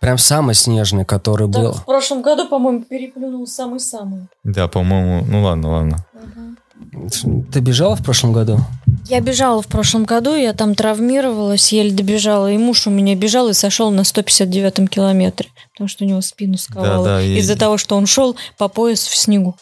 прям 0.00 0.18
самый 0.18 0.54
снежный, 0.54 1.04
который 1.04 1.50
так, 1.50 1.62
был. 1.62 1.72
в 1.72 1.84
прошлом 1.84 2.22
году, 2.22 2.48
по-моему, 2.48 2.82
переплюнул 2.82 3.46
самый-самый. 3.46 4.28
Да, 4.44 4.68
по-моему, 4.68 5.24
ну 5.26 5.42
ладно, 5.42 5.70
ладно. 5.70 6.06
Угу. 6.14 6.56
Ты 7.52 7.60
бежала 7.60 7.96
в 7.96 8.02
прошлом 8.02 8.32
году? 8.32 8.60
Я 9.08 9.20
бежала 9.20 9.62
в 9.62 9.66
прошлом 9.66 10.04
году, 10.04 10.34
я 10.34 10.52
там 10.52 10.74
травмировалась, 10.74 11.72
еле 11.72 11.92
добежала, 11.92 12.50
и 12.50 12.58
муж 12.58 12.86
у 12.86 12.90
меня 12.90 13.14
бежал 13.14 13.48
и 13.48 13.52
сошел 13.52 13.90
на 13.90 14.00
159-м 14.00 14.88
километре, 14.88 15.48
потому 15.72 15.88
что 15.88 16.04
у 16.04 16.08
него 16.08 16.20
спину 16.22 16.58
сковало. 16.58 17.04
Да, 17.04 17.16
да, 17.18 17.22
Из-за 17.22 17.52
и... 17.52 17.56
того, 17.56 17.78
что 17.78 17.96
он 17.96 18.06
шел 18.06 18.36
по 18.58 18.68
пояс 18.68 19.06
в 19.06 19.16
снегу. 19.16 19.56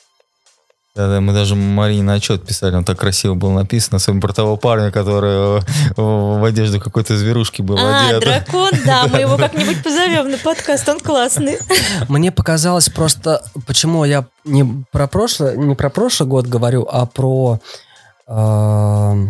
Да, 0.97 1.09
да, 1.09 1.21
мы 1.21 1.33
даже 1.33 1.57
Марии 1.57 2.01
на 2.03 2.15
отчет 2.15 2.47
писали, 2.47 2.77
он 2.77 2.85
так 2.85 3.01
красиво 3.01 3.35
был 3.35 3.51
написан, 3.51 3.97
особенно 3.97 4.21
про 4.21 4.33
того 4.33 4.57
парня, 4.57 4.93
который 4.93 5.61
в 5.97 6.45
одежде 6.45 6.79
какой-то 6.79 7.17
зверушки 7.17 7.63
был 7.63 7.77
а, 7.77 8.11
одет. 8.11 8.21
дракон, 8.23 8.71
да, 8.87 9.09
мы 9.09 9.19
его 9.19 9.37
как-нибудь 9.37 9.83
позовем 9.83 10.31
на 10.31 10.39
подкаст, 10.39 10.89
он 10.89 11.01
классный. 11.01 11.59
Мне 12.09 12.31
показалось 12.31 12.91
просто, 12.91 13.43
почему 13.67 14.05
я 14.05 14.27
не 14.45 14.85
про 14.93 15.09
прошлый, 15.09 15.57
не 15.57 15.75
про 15.75 15.91
прошлый 15.91 16.29
год 16.29 16.47
говорю, 16.47 16.87
а 16.89 17.07
про 17.07 17.59
э, 18.29 19.27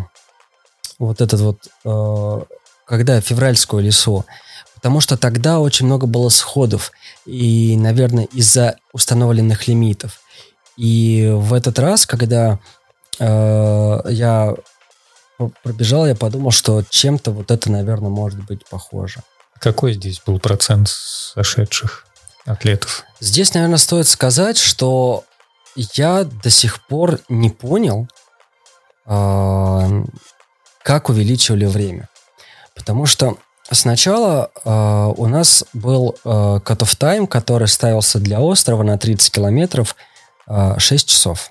вот 0.99 1.21
этот 1.23 1.41
вот, 1.41 1.61
э, 1.87 2.43
когда 2.85 3.23
февральскую 3.23 3.83
лесу. 3.83 4.27
Потому 4.75 5.01
что 5.01 5.17
тогда 5.17 5.61
очень 5.61 5.87
много 5.87 6.07
было 6.07 6.29
сходов, 6.29 6.93
и, 7.25 7.75
наверное, 7.79 8.25
из-за 8.25 8.77
установленных 8.93 9.67
лимитов. 9.67 10.21
И 10.77 11.31
в 11.33 11.55
этот 11.55 11.79
раз, 11.79 12.07
когда 12.07 12.59
э, 13.19 14.01
я 14.09 14.55
пробежал, 15.63 16.07
я 16.07 16.15
подумал, 16.15 16.51
что 16.51 16.83
чем-то 16.89 17.31
вот 17.31 17.51
это, 17.51 17.71
наверное, 17.71 18.11
может 18.11 18.45
быть 18.45 18.67
похоже. 18.69 19.21
Какой 19.61 19.95
здесь 19.95 20.21
был 20.25 20.39
процент 20.41 20.89
сошедших 20.89 22.07
атлетов? 22.45 23.05
Здесь, 23.21 23.55
наверное, 23.55 23.79
стоит 23.79 24.09
сказать, 24.09 24.59
что 24.59 25.25
я 25.77 26.25
до 26.25 26.51
сих 26.51 26.87
пор 26.87 27.21
не 27.29 27.51
понял, 27.51 28.09
э, 29.07 30.05
как 30.83 31.09
увеличивали 31.09 31.67
время. 31.67 32.09
Потому 32.75 33.07
что 33.07 33.37
сначала 33.71 34.51
э, 34.65 35.15
у 35.17 35.27
нас 35.27 35.65
был 35.73 36.17
э, 36.25 36.29
cut-off 36.29 36.99
time, 36.99 37.29
который 37.29 37.69
ставился 37.69 38.19
для 38.19 38.41
острова 38.41 38.83
на 38.83 38.99
30 38.99 39.33
километров– 39.33 39.95
6 40.49 41.09
часов. 41.09 41.51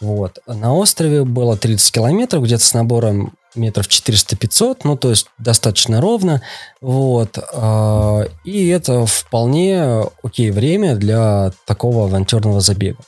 Вот. 0.00 0.38
На 0.46 0.74
острове 0.74 1.24
было 1.24 1.56
30 1.56 1.92
километров, 1.92 2.44
где-то 2.44 2.64
с 2.64 2.74
набором 2.74 3.34
метров 3.54 3.88
400-500, 3.88 4.80
ну, 4.84 4.96
то 4.96 5.10
есть 5.10 5.26
достаточно 5.38 6.00
ровно, 6.00 6.40
вот, 6.80 7.38
а, 7.52 8.22
и 8.44 8.68
это 8.68 9.06
вполне 9.06 10.04
окей 10.22 10.50
время 10.50 10.94
для 10.94 11.52
такого 11.66 12.04
авантюрного 12.04 12.60
забега. 12.60 13.02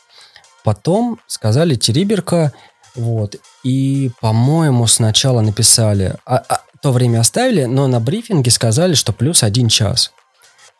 Потом 0.65 1.21
сказали 1.27 1.75
Териберка, 1.77 2.53
вот, 2.95 3.37
и, 3.63 4.11
по-моему, 4.21 4.87
сначала 4.87 5.41
написали, 5.41 6.17
а, 6.27 6.43
а, 6.49 6.61
то 6.83 6.91
время 6.91 7.21
оставили, 7.21 7.65
но 7.65 7.87
на 7.87 8.01
брифинге 8.01 8.51
сказали, 8.51 8.95
что 8.95 9.13
плюс 9.13 9.43
один 9.43 9.69
час, 9.69 10.13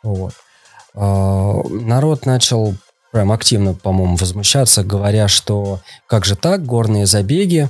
вот. 0.03 0.33
А, 0.93 1.61
народ 1.69 2.25
начал 2.25 2.75
прям 3.13 3.31
активно, 3.31 3.75
по-моему, 3.75 4.15
возмущаться, 4.15 4.83
говоря, 4.83 5.27
что 5.27 5.79
как 6.07 6.25
же 6.25 6.35
так, 6.35 6.65
горные 6.65 7.05
забеги, 7.05 7.69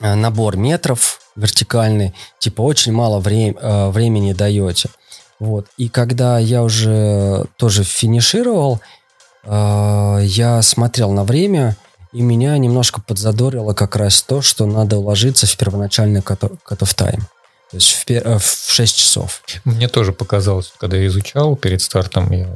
э, 0.00 0.14
набор 0.14 0.56
метров 0.56 1.20
вертикальный, 1.36 2.12
типа 2.40 2.62
очень 2.62 2.92
мало 2.92 3.20
вре- 3.20 3.54
э, 3.58 3.88
времени 3.90 4.32
даете. 4.32 4.90
Вот. 5.38 5.68
И 5.76 5.88
когда 5.88 6.40
я 6.40 6.64
уже 6.64 7.46
тоже 7.56 7.84
финишировал, 7.84 8.80
э, 9.44 10.20
я 10.24 10.62
смотрел 10.62 11.12
на 11.12 11.22
время, 11.22 11.76
и 12.12 12.20
меня 12.20 12.58
немножко 12.58 13.00
подзадорило 13.00 13.72
как 13.72 13.94
раз 13.94 14.20
то, 14.22 14.42
что 14.42 14.66
надо 14.66 14.98
уложиться 14.98 15.46
в 15.46 15.56
первоначальный 15.56 16.22
cut-off 16.22 16.96
time. 16.96 17.22
То 17.70 17.76
есть 17.76 18.06
в, 18.08 18.38
в 18.38 18.72
6 18.72 18.96
часов. 18.96 19.42
Мне 19.64 19.88
тоже 19.88 20.12
показалось, 20.12 20.72
когда 20.78 20.96
я 20.96 21.06
изучал 21.08 21.54
перед 21.54 21.82
стартом, 21.82 22.32
я 22.32 22.48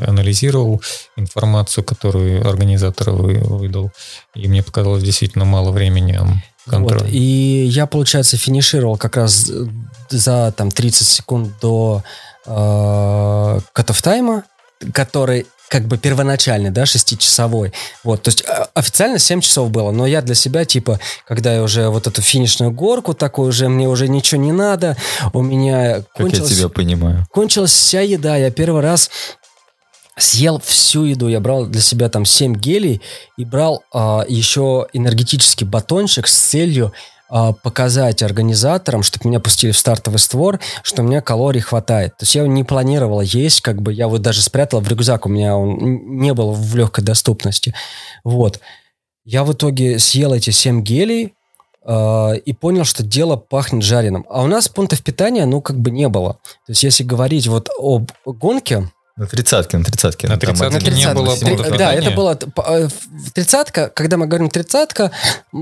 анализировал 0.00 0.82
информацию, 1.16 1.84
которую 1.84 2.46
организатор 2.48 3.10
выдал, 3.12 3.92
и 4.34 4.48
мне 4.48 4.62
показалось 4.62 5.04
действительно 5.04 5.44
мало 5.44 5.70
времени 5.70 6.18
контроля. 6.68 7.04
Вот, 7.04 7.12
и 7.12 7.66
я, 7.66 7.86
получается, 7.86 8.36
финишировал 8.36 8.96
как 8.96 9.16
раз 9.16 9.50
за 10.10 10.52
там 10.56 10.70
30 10.70 11.06
секунд 11.06 11.52
до 11.60 12.02
э, 12.46 12.50
cut 12.50 14.02
тайма, 14.02 14.44
который 14.92 15.46
как 15.72 15.88
бы 15.88 15.96
первоначальный, 15.96 16.68
да, 16.68 16.84
шестичасовой. 16.84 17.72
Вот, 18.04 18.22
то 18.22 18.28
есть 18.28 18.44
а, 18.46 18.68
официально 18.74 19.18
7 19.18 19.40
часов 19.40 19.70
было, 19.70 19.90
но 19.90 20.06
я 20.06 20.20
для 20.20 20.34
себя, 20.34 20.66
типа, 20.66 21.00
когда 21.26 21.54
я 21.54 21.62
уже 21.62 21.88
вот 21.88 22.06
эту 22.06 22.20
финишную 22.20 22.72
горку 22.72 23.14
такую 23.14 23.48
уже, 23.48 23.70
мне 23.70 23.88
уже 23.88 24.06
ничего 24.06 24.38
не 24.38 24.52
надо, 24.52 24.98
у 25.32 25.40
меня 25.40 26.02
как 26.02 26.12
кончилась... 26.12 26.50
я 26.50 26.56
тебя 26.58 26.68
понимаю. 26.68 27.26
Кончилась 27.30 27.72
вся 27.72 28.02
еда, 28.02 28.36
я 28.36 28.50
первый 28.50 28.82
раз 28.82 29.10
съел 30.18 30.60
всю 30.62 31.04
еду. 31.04 31.28
Я 31.28 31.40
брал 31.40 31.64
для 31.64 31.80
себя 31.80 32.10
там 32.10 32.26
7 32.26 32.54
гелей 32.54 33.00
и 33.38 33.46
брал 33.46 33.82
а, 33.94 34.26
еще 34.28 34.88
энергетический 34.92 35.66
батончик 35.66 36.28
с 36.28 36.34
целью 36.34 36.92
показать 37.62 38.22
организаторам, 38.22 39.02
чтобы 39.02 39.28
меня 39.28 39.40
пустили 39.40 39.70
в 39.70 39.78
стартовый 39.78 40.18
створ, 40.18 40.60
что 40.82 41.02
у 41.02 41.06
меня 41.06 41.22
калорий 41.22 41.62
хватает. 41.62 42.16
То 42.18 42.24
есть 42.24 42.34
я 42.34 42.46
не 42.46 42.62
планировала 42.62 43.22
есть, 43.22 43.62
как 43.62 43.80
бы 43.80 43.92
я 43.92 44.08
вот 44.08 44.20
даже 44.20 44.42
спрятала 44.42 44.80
в 44.80 44.88
рюкзак, 44.88 45.24
у 45.24 45.28
меня 45.30 45.56
он 45.56 46.18
не 46.18 46.34
был 46.34 46.52
в 46.52 46.76
легкой 46.76 47.04
доступности. 47.04 47.74
Вот. 48.22 48.60
Я 49.24 49.44
в 49.44 49.52
итоге 49.52 49.98
съел 49.98 50.34
эти 50.34 50.50
7 50.50 50.82
гелей, 50.82 51.34
Uh, 51.84 52.38
и 52.38 52.52
понял, 52.52 52.84
что 52.84 53.02
дело 53.02 53.34
пахнет 53.34 53.82
жареным. 53.82 54.24
А 54.28 54.44
у 54.44 54.46
нас 54.46 54.68
пунктов 54.68 55.02
питания, 55.02 55.44
ну, 55.46 55.60
как 55.60 55.80
бы 55.80 55.90
не 55.90 56.08
было. 56.08 56.34
То 56.64 56.70
есть, 56.70 56.84
если 56.84 57.02
говорить 57.02 57.48
вот 57.48 57.70
об 57.76 58.12
гонке, 58.24 58.88
на 59.16 59.26
тридцатке, 59.26 59.76
на 59.76 59.84
тридцатке. 59.84 60.26
На 60.26 60.38
тридцатке 60.38 60.90
не 60.90 61.12
было 61.12 61.36
пунктов 61.36 61.76
Да, 61.76 61.92
это 61.92 62.10
было... 62.12 62.38
Э, 62.66 62.88
тридцатка, 63.34 63.90
когда 63.90 64.16
мы 64.16 64.26
говорим 64.26 64.48
тридцатка, 64.48 65.10
э, 65.52 65.56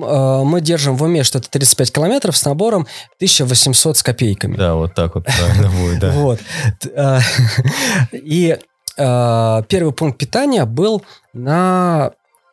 мы 0.44 0.60
держим 0.60 0.96
в 0.96 1.02
уме, 1.02 1.24
что 1.24 1.38
это 1.38 1.50
35 1.50 1.92
километров 1.92 2.36
с 2.36 2.44
набором 2.44 2.86
1800 3.16 3.96
с 3.96 4.02
копейками. 4.02 4.56
Да, 4.56 4.74
вот 4.74 4.94
так 4.94 5.16
вот 5.16 5.24
правильно 5.24 5.68
будет, 5.80 5.98
да. 5.98 6.10
Вот. 6.12 6.40
Э, 6.94 7.18
и 8.12 8.56
первый 8.96 9.92
пункт 9.92 10.18
питания 10.18 10.66
был 10.66 11.02
на 11.32 12.10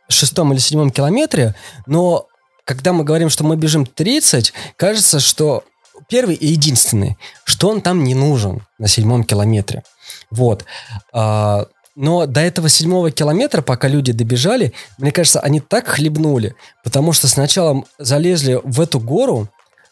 шестом 0.07 0.53
или 0.53 0.59
седьмом 0.59 0.91
километре, 0.91 1.55
но 1.87 2.27
когда 2.63 2.93
мы 2.93 3.03
говорим, 3.03 3.29
что 3.29 3.43
мы 3.43 3.57
бежим 3.57 3.85
30, 3.85 4.53
кажется, 4.77 5.19
что 5.19 5.65
первый 6.07 6.35
и 6.35 6.47
единственный, 6.47 7.17
что 7.43 7.69
он 7.69 7.81
там 7.81 8.03
не 8.03 8.15
нужен 8.15 8.61
на 8.77 8.87
седьмом 8.87 9.23
километре. 9.23 9.83
Вот. 10.31 10.65
А, 11.13 11.67
но 11.95 12.27
до 12.27 12.41
этого 12.41 12.69
седьмого 12.69 13.09
километра, 13.09 13.61
пока 13.61 13.87
люди 13.87 14.11
добежали, 14.11 14.73
мне 14.99 15.11
кажется, 15.11 15.39
они 15.39 15.59
так 15.59 15.87
хлебнули, 15.87 16.55
потому 16.83 17.11
что 17.11 17.27
сначала 17.27 17.83
залезли 17.97 18.59
в 18.63 18.79
эту 18.79 18.99
гору, 18.99 19.49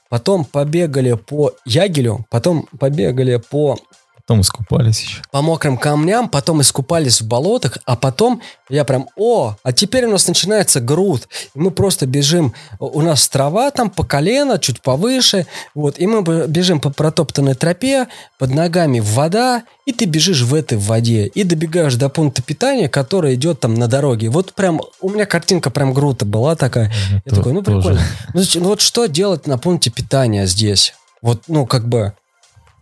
потом 0.09 0.45
побегали 0.45 1.13
по 1.13 1.53
Ягелю, 1.65 2.25
потом 2.29 2.67
побегали 2.79 3.38
по 3.38 3.79
Потом 4.28 4.41
искупались 4.41 5.03
еще. 5.03 5.21
По 5.30 5.43
мокрым 5.43 5.78
камням, 5.78 6.30
потом 6.30 6.59
искупались 6.61 7.21
в 7.21 7.28
болотах, 7.28 7.78
а 7.86 7.95
потом 7.95 8.41
я 8.69 8.84
прям, 8.84 9.07
о, 9.15 9.55
а 9.61 9.71
теперь 9.71 10.05
у 10.05 10.11
нас 10.11 10.28
начинается 10.28 10.82
груд. 10.82 11.28
И 11.53 11.59
мы 11.59 11.69
просто 11.69 12.07
бежим, 12.07 12.55
у 12.80 13.03
нас 13.03 13.28
трава 13.28 13.69
там 13.69 13.91
по 13.91 14.03
колено, 14.03 14.57
чуть 14.57 14.82
повыше, 14.82 15.45
вот, 15.76 15.99
и 15.99 16.07
мы 16.07 16.23
бежим 16.47 16.80
по 16.80 16.89
протоптанной 16.89 17.53
тропе, 17.53 18.07
под 18.39 18.49
ногами 18.49 18.99
вода, 18.99 19.61
и 19.86 19.91
ты 19.91 20.05
бежишь 20.05 20.41
в 20.41 20.55
этой 20.55 20.80
воде, 20.80 21.28
и 21.28 21.43
добегаешь 21.43 21.93
до 21.93 22.09
пункта 22.09 22.41
питания, 22.41 22.89
который 22.89 23.36
идет 23.36 23.59
там 23.59 23.76
на 23.76 23.88
дороге. 23.88 24.30
Вот 24.30 24.53
прям, 24.53 24.82
у 25.01 25.09
меня 25.09 25.28
картинка 25.28 25.69
прям 25.69 25.93
грута 25.93 26.26
была 26.26 26.55
такая. 26.55 26.91
Я, 27.26 27.36
такой, 27.36 27.53
ну 27.53 27.61
прикольно. 27.61 28.01
Ну 28.34 28.43
вот 28.69 28.82
что 28.82 29.05
делать 29.05 29.45
на 29.45 29.59
пункте 29.59 29.91
питания 29.91 30.47
здесь? 30.47 30.95
Вот, 31.21 31.43
ну, 31.47 31.65
как 31.67 31.88
бы, 31.88 32.13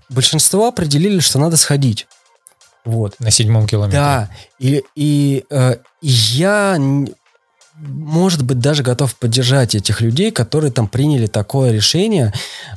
большинство 0.09 0.67
определили, 0.67 1.19
что 1.19 1.39
надо 1.39 1.57
сходить. 1.57 2.07
Вот. 2.85 3.19
На 3.19 3.31
седьмом 3.31 3.67
километре. 3.67 3.99
Да, 3.99 4.29
и, 4.59 4.83
и, 4.95 5.45
э, 5.49 5.75
и 6.01 6.07
я, 6.07 6.77
может 7.79 8.43
быть, 8.43 8.59
даже 8.59 8.83
готов 8.83 9.15
поддержать 9.15 9.73
этих 9.73 9.99
людей, 9.99 10.31
которые 10.31 10.71
там 10.71 10.87
приняли 10.87 11.25
такое 11.25 11.71
решение, 11.71 12.31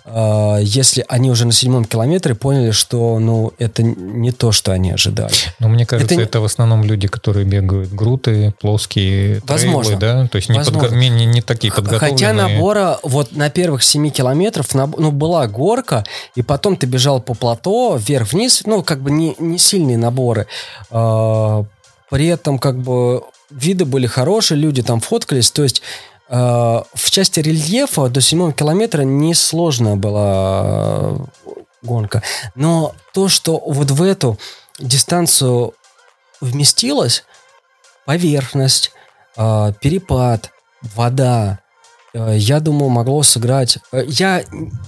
э, 0.07 0.59
если 0.63 1.05
они 1.09 1.31
уже 1.31 1.45
на 1.47 1.53
седьмом 1.53 1.85
километре 1.85 2.35
поняли, 2.35 2.71
что, 2.71 3.19
ну, 3.19 3.53
это 3.59 3.83
не 3.83 4.33
то, 4.33 4.53
что 4.53 4.73
они 4.73 4.93
ожидали. 4.93 5.33
Но 5.59 5.69
мне 5.69 5.85
кажется, 5.85 6.15
Это 6.15 6.23
это, 6.23 6.41
в 6.41 6.45
основном 6.47 6.83
люди, 6.83 7.09
которые 7.09 7.45
бегают 7.45 7.93
груты, 7.93 8.55
плоские 8.61 9.43
Возможно. 9.47 9.99
трейлы, 9.99 10.23
да? 10.23 10.29
То 10.29 10.37
есть 10.37 10.49
не, 10.49 10.57
Возможно. 10.59 10.89
подго- 10.89 10.97
не, 10.99 11.27
не 11.27 11.43
такие 11.43 11.73
подготовленные. 11.73 12.13
Хотя 12.13 12.33
набора 12.33 12.99
вот 13.03 13.33
на 13.37 13.51
первых 13.51 13.83
7 13.83 14.09
километров 14.11 14.75
наб- 14.75 14.99
ну, 14.99 15.11
была 15.13 15.47
горка, 15.47 16.05
и 16.35 16.43
потом 16.43 16.77
ты 16.77 16.87
бежал 16.87 17.21
по 17.21 17.35
плато 17.35 17.97
вверх-вниз, 18.01 18.63
ну, 18.65 18.83
как 18.83 19.03
бы 19.03 19.11
не, 19.11 19.35
не 19.39 19.59
сильные 19.59 19.99
наборы. 19.99 20.47
А, 20.91 21.65
При 22.09 22.29
этом 22.29 22.59
как 22.61 22.79
бы 22.79 23.23
виды 23.51 23.85
были 23.85 24.07
хорошие, 24.07 24.59
люди 24.59 24.83
там 24.83 25.01
фоткались, 25.01 25.51
то 25.51 25.63
есть 25.63 25.83
а, 26.29 26.85
в 26.95 27.11
части 27.11 27.41
рельефа 27.41 28.09
до 28.09 28.21
7 28.21 28.53
километра 28.53 29.03
несложная 29.03 29.97
была 29.97 30.63
э, 30.65 31.17
гонка. 31.83 32.23
Но 32.55 32.95
то, 33.15 33.29
что 33.29 33.63
вот 33.65 33.91
в 33.93 34.03
эту 34.03 34.39
дистанцию 34.79 35.75
вместилось, 36.41 37.25
поверхность, 38.05 38.93
а, 39.37 39.73
перепад, 39.73 40.51
вода, 40.83 41.61
э, 41.61 41.66
я 42.35 42.61
думаю, 42.61 42.89
могло 42.91 43.23
сыграть. 43.23 43.79
э, 43.93 44.05
Я 44.09 44.43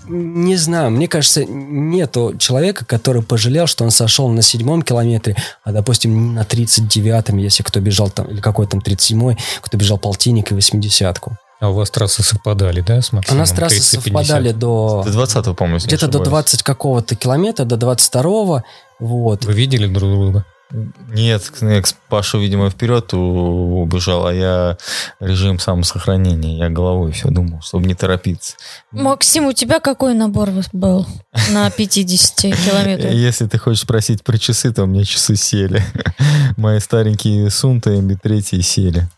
не 0.09 0.57
знаю, 0.57 0.91
мне 0.91 1.09
кажется, 1.09 1.45
нету 1.45 2.35
человека, 2.39 2.85
который 2.85 3.23
пожалел, 3.23 3.67
что 3.67 3.85
он 3.85 3.91
сошел 3.91 4.29
на 4.29 4.43
седьмом 4.43 4.83
километре, 4.83 5.37
а, 5.65 5.73
допустим, 5.73 6.35
на 6.35 6.43
39-м, 6.45 7.37
если 7.39 7.63
кто 7.63 7.81
бежал 7.81 8.11
там, 8.11 8.27
или 8.27 8.41
какой 8.41 8.67
там 8.67 8.81
37-й, 8.81 9.37
кто 9.61 9.77
бежал 9.77 9.99
полтинник 9.99 10.53
и 10.53 10.55
80-ку. 10.55 11.37
А 11.61 11.71
у 11.71 11.75
вас 11.75 11.91
трассы 11.91 12.23
совпадали, 12.23 12.81
да, 12.83 13.03
с 13.03 13.13
У 13.13 13.17
максимумом 13.17 13.41
нас 13.41 13.51
трассы 13.51 13.79
30-50? 13.79 14.01
совпадали 14.03 14.53
до... 14.53 15.03
До 15.05 15.11
20 15.11 15.57
по-моему, 15.57 15.79
Где-то 15.85 16.07
до 16.07 16.19
ошибаюсь. 16.21 16.29
20 16.29 16.63
какого-то 16.63 17.17
километра, 17.17 17.65
до 17.65 17.75
22-го, 17.77 18.63
вот. 19.01 19.45
Вы 19.45 19.53
видели 19.53 19.87
друг 19.87 20.11
друга? 20.13 20.45
Нет, 20.71 21.51
Кнекс 21.51 21.97
Паша, 22.09 22.37
видимо, 22.39 22.69
вперед 22.69 23.13
убежал, 23.15 24.27
а 24.27 24.35
я 24.35 24.77
режим 25.19 25.59
самосохранения. 25.59 26.59
Я 26.59 26.69
головой 26.69 27.13
все 27.13 27.31
думал, 27.31 27.63
чтобы 27.63 27.87
не 27.87 27.95
торопиться. 27.95 28.55
Максим, 28.91 29.47
у 29.47 29.53
тебя 29.53 29.81
какой 29.81 30.15
набор 30.15 30.51
был 30.73 31.07
на 31.53 31.71
50 31.71 32.37
километрах? 32.67 33.13
Если 33.13 33.47
ты 33.47 33.59
хочешь 33.59 33.83
спросить 33.83 34.23
про 34.23 34.37
часы, 34.37 34.73
то 34.73 34.85
у 34.85 34.87
меня 34.87 35.05
часы 35.05 35.37
сели. 35.37 35.83
Мои 36.57 36.81
старенькие 36.81 37.51
Сунта 37.51 37.91
MB3 37.91 38.61
сели. 38.63 39.09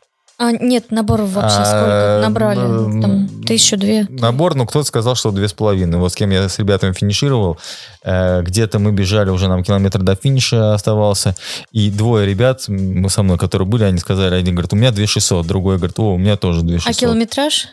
А, 0.43 0.53
нет, 0.53 0.91
наборов 0.91 1.29
вообще 1.35 1.59
А, 1.59 1.65
сколько 1.67 2.21
набрали? 2.27 3.01
Там 3.03 3.29
тысячу 3.45 3.77
две. 3.77 4.07
Набор, 4.09 4.55
ну, 4.55 4.65
кто-то 4.65 4.87
сказал, 4.87 5.15
что 5.15 5.33
две 5.33 5.47
с 5.49 5.53
половиной. 5.53 5.99
Вот 5.99 6.13
с 6.13 6.15
кем 6.15 6.31
я 6.31 6.49
с 6.49 6.59
ребятами 6.59 6.95
финишировал, 6.95 7.59
э, 8.03 8.41
где-то 8.41 8.79
мы 8.79 8.91
бежали, 8.93 9.29
уже 9.29 9.49
нам 9.49 9.63
километр 9.63 9.99
до 10.01 10.15
финиша 10.15 10.73
оставался, 10.73 11.35
и 11.73 11.91
двое 11.91 12.27
ребят 12.27 12.65
м, 12.69 13.07
со 13.11 13.23
мной, 13.23 13.37
которые 13.37 13.69
были, 13.69 13.85
они 13.85 13.99
сказали, 13.99 14.35
один 14.35 14.55
говорит, 14.55 14.73
у 14.73 14.77
меня 14.77 14.93
2600, 14.93 15.47
другой 15.47 15.77
говорит, 15.77 15.99
о, 15.99 16.15
у 16.15 16.17
меня 16.17 16.39
тоже 16.39 16.63
2600. 16.63 16.97
А 16.97 16.99
километраж? 16.99 17.69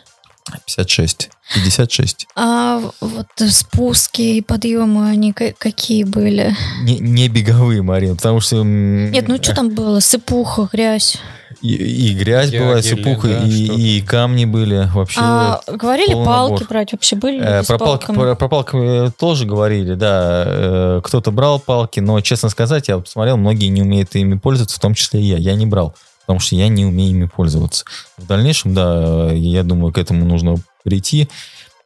56. 0.66 1.30
56. 1.54 2.26
А 2.36 2.82
вот 3.00 3.26
спуски 3.48 4.20
и 4.20 4.42
подъемы, 4.42 5.08
они 5.08 5.32
ка- 5.32 5.54
какие 5.56 6.04
были? 6.04 6.54
Не, 6.82 6.98
не 6.98 7.28
беговые, 7.28 7.80
Марин, 7.80 8.16
потому 8.16 8.40
что... 8.40 8.62
Нет, 8.62 9.26
ну 9.26 9.36
что 9.42 9.54
там 9.54 9.70
было? 9.70 10.00
Сыпуха, 10.00 10.68
грязь. 10.70 11.16
И, 11.60 11.74
и 11.74 12.14
грязь 12.14 12.50
была, 12.50 12.78
и 12.78 12.82
Ягели, 12.82 12.82
сыпуха, 12.82 13.28
да, 13.28 13.44
и, 13.44 13.98
и 13.98 14.00
камни 14.02 14.44
были. 14.44 14.88
Вообще... 14.94 15.20
А 15.20 15.60
говорили 15.66 16.12
палки 16.12 16.52
набор. 16.52 16.68
брать? 16.68 16.92
Вообще 16.92 17.16
были 17.16 17.40
Э, 17.40 17.64
про, 17.64 17.78
палки, 17.78 18.06
про, 18.06 18.34
про 18.36 18.48
палки 18.48 19.12
тоже 19.18 19.44
говорили, 19.44 19.94
да. 19.94 20.44
Э, 20.46 21.00
кто-то 21.02 21.30
брал 21.32 21.58
палки, 21.58 21.98
но, 22.00 22.20
честно 22.20 22.48
сказать, 22.48 22.88
я 22.88 22.98
посмотрел, 22.98 23.36
многие 23.36 23.66
не 23.66 23.82
умеют 23.82 24.14
ими 24.14 24.38
пользоваться, 24.38 24.76
в 24.76 24.80
том 24.80 24.94
числе 24.94 25.20
и 25.20 25.24
я. 25.24 25.36
Я 25.36 25.54
не 25.54 25.66
брал, 25.66 25.94
потому 26.20 26.38
что 26.38 26.54
я 26.54 26.68
не 26.68 26.84
умею 26.84 27.10
ими 27.10 27.26
пользоваться. 27.26 27.84
В 28.16 28.26
дальнейшем, 28.26 28.74
да, 28.74 29.32
я 29.32 29.64
думаю, 29.64 29.92
к 29.92 29.98
этому 29.98 30.24
нужно 30.24 30.56
прийти. 30.84 31.28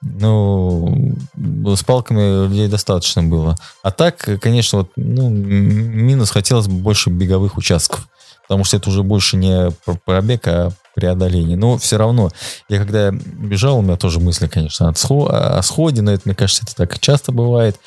Ну, 0.02 1.14
с 1.34 1.84
палками 1.84 2.46
людей 2.46 2.66
достаточно 2.66 3.22
было. 3.22 3.56
А 3.82 3.92
так, 3.92 4.28
конечно, 4.40 4.80
вот, 4.80 4.90
ну, 4.96 5.28
минус 5.30 6.30
хотелось 6.30 6.66
бы 6.66 6.74
больше 6.74 7.08
беговых 7.08 7.56
участков. 7.56 8.08
Потому 8.52 8.64
что 8.64 8.76
это 8.76 8.90
уже 8.90 9.02
больше 9.02 9.38
не 9.38 9.70
про- 9.86 9.94
пробег, 9.94 10.46
а 10.46 10.72
преодоление. 10.94 11.56
Но 11.56 11.78
все 11.78 11.96
равно, 11.96 12.30
я 12.68 12.76
когда 12.76 13.10
бежал, 13.10 13.78
у 13.78 13.80
меня 13.80 13.96
тоже 13.96 14.20
мысли, 14.20 14.46
конечно, 14.46 14.92
о 14.92 15.62
сходе, 15.62 16.02
но 16.02 16.12
это, 16.12 16.20
мне 16.26 16.34
кажется, 16.34 16.64
это 16.66 16.76
так 16.76 16.98
часто 16.98 17.32
бывает. 17.32 17.80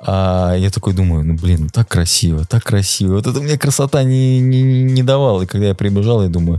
А 0.00 0.56
я 0.56 0.70
такой 0.70 0.92
думаю, 0.92 1.24
ну, 1.24 1.34
блин, 1.34 1.68
так 1.68 1.86
красиво, 1.86 2.44
так 2.46 2.64
красиво. 2.64 3.14
Вот 3.14 3.28
это 3.28 3.38
мне 3.38 3.56
красота 3.56 4.02
не, 4.02 4.40
не, 4.40 4.82
не 4.82 5.04
давала. 5.04 5.42
И 5.42 5.46
когда 5.46 5.68
я 5.68 5.74
прибежал, 5.76 6.20
я 6.24 6.28
думаю, 6.28 6.58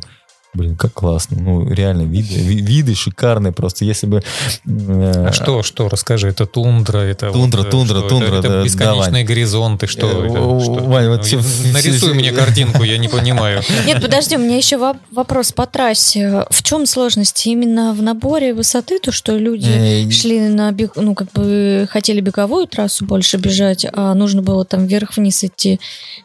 блин, 0.54 0.76
как 0.76 0.93
классно. 0.93 1.38
Ну, 1.39 1.70
реально, 1.72 2.02
виды, 2.04 2.36
ви- 2.36 2.62
виды 2.62 2.95
шикарные 2.95 3.52
просто. 3.54 3.86
Если 3.86 4.06
бы... 4.08 4.22
э, 4.66 5.26
А 5.28 5.32
что, 5.32 5.64
что, 5.64 5.88
расскажи, 5.89 6.28
это 6.30 6.45
тундра, 6.45 6.99
это... 6.99 7.32
Тундра, 7.32 7.60
вот, 7.60 7.68
э, 7.68 7.72
тундра, 7.72 7.99
что 7.99 8.10
тундра, 8.10 8.28
это, 8.28 8.38
это 8.39 8.49
да, 8.49 8.64
бесконечные 8.64 9.24
горизонты, 9.24 9.88
что 9.88 10.08
Э, 10.08 10.28
это? 10.28 10.39
о, 10.41 10.60
Что? 10.60 10.74
Вань, 10.74 11.08
вот 11.08 11.26
всё- 11.26 11.39
Нарисуй 11.74 12.14
мне 12.14 12.32
картинку, 12.32 12.84
я 12.84 12.97
не 12.97 13.08
понимаю. 13.08 13.62
Нет, 13.86 14.02
подожди, 14.02 14.36
у 14.36 14.39
меня 14.39 14.58
еще 14.58 14.76
воп- 14.78 14.99
вопрос 15.12 15.52
по 15.52 15.66
трассе. 15.66 16.45
В 16.49 16.64
чем 16.64 16.86
сложность? 16.86 17.45
Именно 17.47 17.93
в 17.93 18.02
наборе 18.02 18.54
высоты, 18.54 18.99
то, 18.99 19.12
что 19.12 19.38
люди 19.38 19.70
э, 20.08 20.10
шли 20.12 20.39
на 20.49 20.72
бег, 20.72 20.93
ну, 20.95 21.16
как 21.16 21.32
бы 21.32 21.88
хотели 21.89 22.20
беговую 22.22 22.68
трассу 22.68 23.06
больше 23.06 23.38
бежать, 23.38 23.86
а 23.93 24.14
нужно 24.14 24.41
было 24.41 24.66
там 24.66 24.86
вверх-вниз 24.86 25.43
идти. 25.43 25.80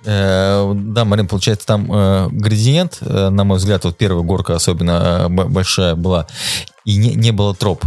Да, 0.04 1.04
Марин, 1.04 1.26
получается, 1.28 1.66
там 1.66 1.86
градиент, 2.36 2.98
на 3.00 3.44
мой 3.44 3.58
взгляд, 3.58 3.84
вот 3.84 3.96
первая 3.96 4.15
горка 4.22 4.54
особенно 4.54 5.26
э, 5.26 5.28
большая 5.28 5.94
была, 5.94 6.26
и 6.84 6.96
не, 6.96 7.14
не 7.14 7.30
было 7.32 7.54
троп. 7.54 7.84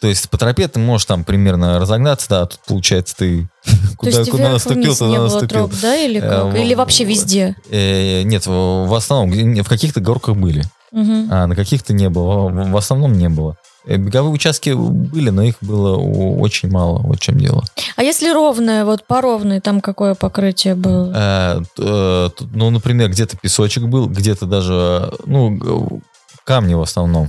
То 0.00 0.08
есть 0.08 0.28
по 0.28 0.36
тропе 0.36 0.68
ты 0.68 0.78
можешь 0.78 1.06
там 1.06 1.24
примерно 1.24 1.78
разогнаться, 1.78 2.28
да, 2.28 2.42
а 2.42 2.46
тут 2.46 2.60
получается 2.66 3.16
ты 3.16 3.48
куда, 3.96 4.18
есть 4.18 4.30
куда 4.30 4.50
наступил, 4.50 4.94
туда 4.94 5.10
не 5.10 5.16
было 5.16 5.24
наступил. 5.24 5.48
троп, 5.48 5.72
да, 5.80 5.96
или 5.96 6.20
как? 6.20 6.54
Э, 6.54 6.62
Или 6.62 6.74
в- 6.74 6.78
вообще 6.78 7.04
везде? 7.04 7.56
Э, 7.70 8.22
Нет, 8.22 8.46
в 8.46 8.94
основном, 8.94 9.30
в 9.62 9.68
каких-то 9.68 10.00
горках 10.00 10.36
были, 10.36 10.62
а 10.92 11.46
на 11.46 11.54
каких-то 11.56 11.92
не 11.92 12.08
было. 12.08 12.48
В 12.48 12.76
основном 12.76 13.12
не 13.14 13.28
было. 13.28 13.56
Э, 13.86 13.96
Беговые 13.96 14.32
участки 14.32 14.70
были, 14.70 15.30
но 15.30 15.42
их 15.42 15.56
было 15.60 15.96
очень 15.96 16.70
мало, 16.70 16.98
вот 16.98 17.18
в 17.18 17.20
чем 17.20 17.38
дело. 17.38 17.64
А 17.96 18.02
если 18.02 18.30
ровное, 18.32 18.84
вот 18.84 19.06
по 19.06 19.20
ровной, 19.20 19.60
там 19.60 19.80
какое 19.80 20.14
покрытие 20.14 20.74
было? 20.74 21.12
Э, 21.14 21.60
э, 21.78 22.28
Ну, 22.52 22.70
например, 22.70 23.10
где-то 23.10 23.36
песочек 23.36 23.84
был, 23.84 24.08
где-то 24.08 24.46
даже, 24.46 25.12
ну, 25.24 26.02
камни 26.44 26.74
в 26.74 26.82
основном. 26.82 27.28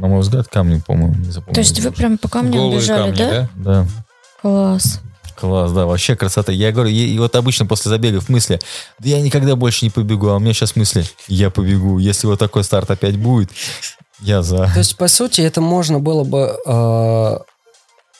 На 0.00 0.06
мой 0.06 0.20
взгляд, 0.20 0.46
камни, 0.48 0.80
по-моему, 0.86 1.14
не 1.16 1.30
запомнил. 1.30 1.54
То 1.54 1.60
есть 1.60 1.80
вы 1.80 1.90
прям 1.90 2.18
по 2.18 2.28
камням 2.28 2.52
Голые 2.52 2.78
бежали, 2.80 3.02
камни, 3.02 3.16
да? 3.18 3.30
да? 3.30 3.48
Да, 3.56 3.86
Класс. 4.40 5.00
класс, 5.34 5.72
да, 5.72 5.86
вообще 5.86 6.14
красота. 6.14 6.52
Я 6.52 6.70
говорю, 6.70 6.90
и, 6.90 6.94
и 6.94 7.18
вот 7.18 7.34
обычно 7.34 7.66
после 7.66 7.88
забегов 7.88 8.28
мысли, 8.28 8.60
да 9.00 9.08
я 9.08 9.20
никогда 9.20 9.56
больше 9.56 9.84
не 9.84 9.90
побегу, 9.90 10.28
а 10.28 10.36
у 10.36 10.38
меня 10.38 10.52
сейчас 10.52 10.76
мысли, 10.76 11.04
я 11.26 11.50
побегу. 11.50 11.98
Если 11.98 12.28
вот 12.28 12.38
такой 12.38 12.62
старт 12.62 12.90
опять 12.92 13.16
будет, 13.18 13.50
я 14.20 14.42
за. 14.42 14.70
То 14.72 14.78
есть, 14.78 14.96
по 14.96 15.08
сути, 15.08 15.40
это 15.40 15.60
можно 15.60 15.98
было 15.98 16.24
бы 16.24 16.58
э, 16.66 17.38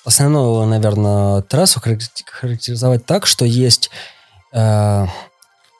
основную, 0.04 0.66
наверное, 0.66 1.42
трассу 1.42 1.80
характер- 1.80 2.24
характеризовать 2.30 3.06
так, 3.06 3.26
что 3.26 3.44
есть 3.44 3.90
э, 4.52 5.06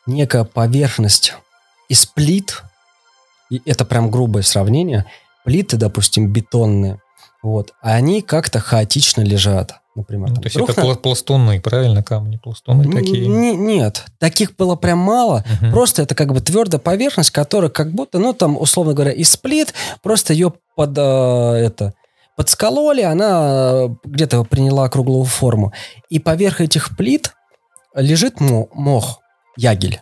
некая 0.06 0.44
поверхность 0.44 1.34
из 1.88 2.06
плит, 2.06 2.62
и 3.50 3.62
это 3.64 3.84
прям 3.84 4.10
грубое 4.10 4.42
сравнение, 4.42 5.06
плиты, 5.44 5.76
допустим, 5.76 6.32
бетонные, 6.32 7.00
вот, 7.42 7.72
а 7.80 7.92
они 7.92 8.22
как-то 8.22 8.58
хаотично 8.58 9.20
лежат, 9.20 9.76
например. 9.96 10.28
Ну, 10.28 10.34
там 10.34 10.42
то 10.42 10.46
есть 10.46 10.56
это 10.56 10.80
на- 10.80 10.82
правильно, 11.60 12.02
камни 12.02 12.36
пластуны 12.36 12.84
такие? 12.92 13.26
Н- 13.26 13.66
Нет, 13.66 14.04
таких 14.18 14.54
было 14.56 14.76
прям 14.76 14.98
мало. 14.98 15.44
Мгм. 15.60 15.72
Просто 15.72 16.02
это 16.02 16.14
как 16.14 16.32
бы 16.32 16.40
твердая 16.40 16.78
поверхность, 16.80 17.30
которая 17.30 17.70
как 17.70 17.92
будто, 17.92 18.18
ну 18.18 18.32
там, 18.32 18.56
условно 18.60 18.94
говоря, 18.94 19.12
из 19.12 19.36
плит, 19.36 19.74
просто 20.02 20.32
ее 20.32 20.52
под 20.74 20.96
э, 20.96 21.00
это 21.00 21.94
подскололи, 22.36 23.00
она 23.02 23.86
э, 23.86 23.88
где-то 24.04 24.44
приняла 24.44 24.88
круглую 24.88 25.24
форму. 25.24 25.72
И 26.10 26.18
поверх 26.18 26.60
этих 26.60 26.96
плит 26.96 27.32
лежит 27.94 28.40
мо- 28.40 28.68
мох, 28.74 29.20
ягель. 29.56 30.00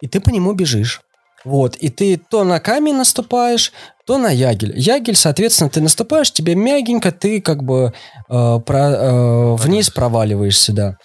И 0.00 0.08
ты 0.08 0.20
по 0.20 0.30
нему 0.30 0.52
бежишь. 0.52 1.00
Вот, 1.44 1.74
и 1.74 1.88
ты 1.88 2.16
то 2.18 2.44
на 2.44 2.60
камень 2.60 2.94
наступаешь, 2.94 3.72
то 4.06 4.18
на 4.18 4.30
ягель. 4.30 4.72
Ягель, 4.78 5.16
соответственно, 5.16 5.70
ты 5.70 5.80
наступаешь, 5.80 6.32
тебе 6.32 6.54
мягенько, 6.54 7.12
ты 7.12 7.40
как 7.40 7.62
бы 7.62 7.92
э, 8.28 8.60
про- 8.66 8.96
э, 8.96 9.54
вниз 9.56 9.90
проваливаешься, 9.90 10.72
да. 10.72 10.96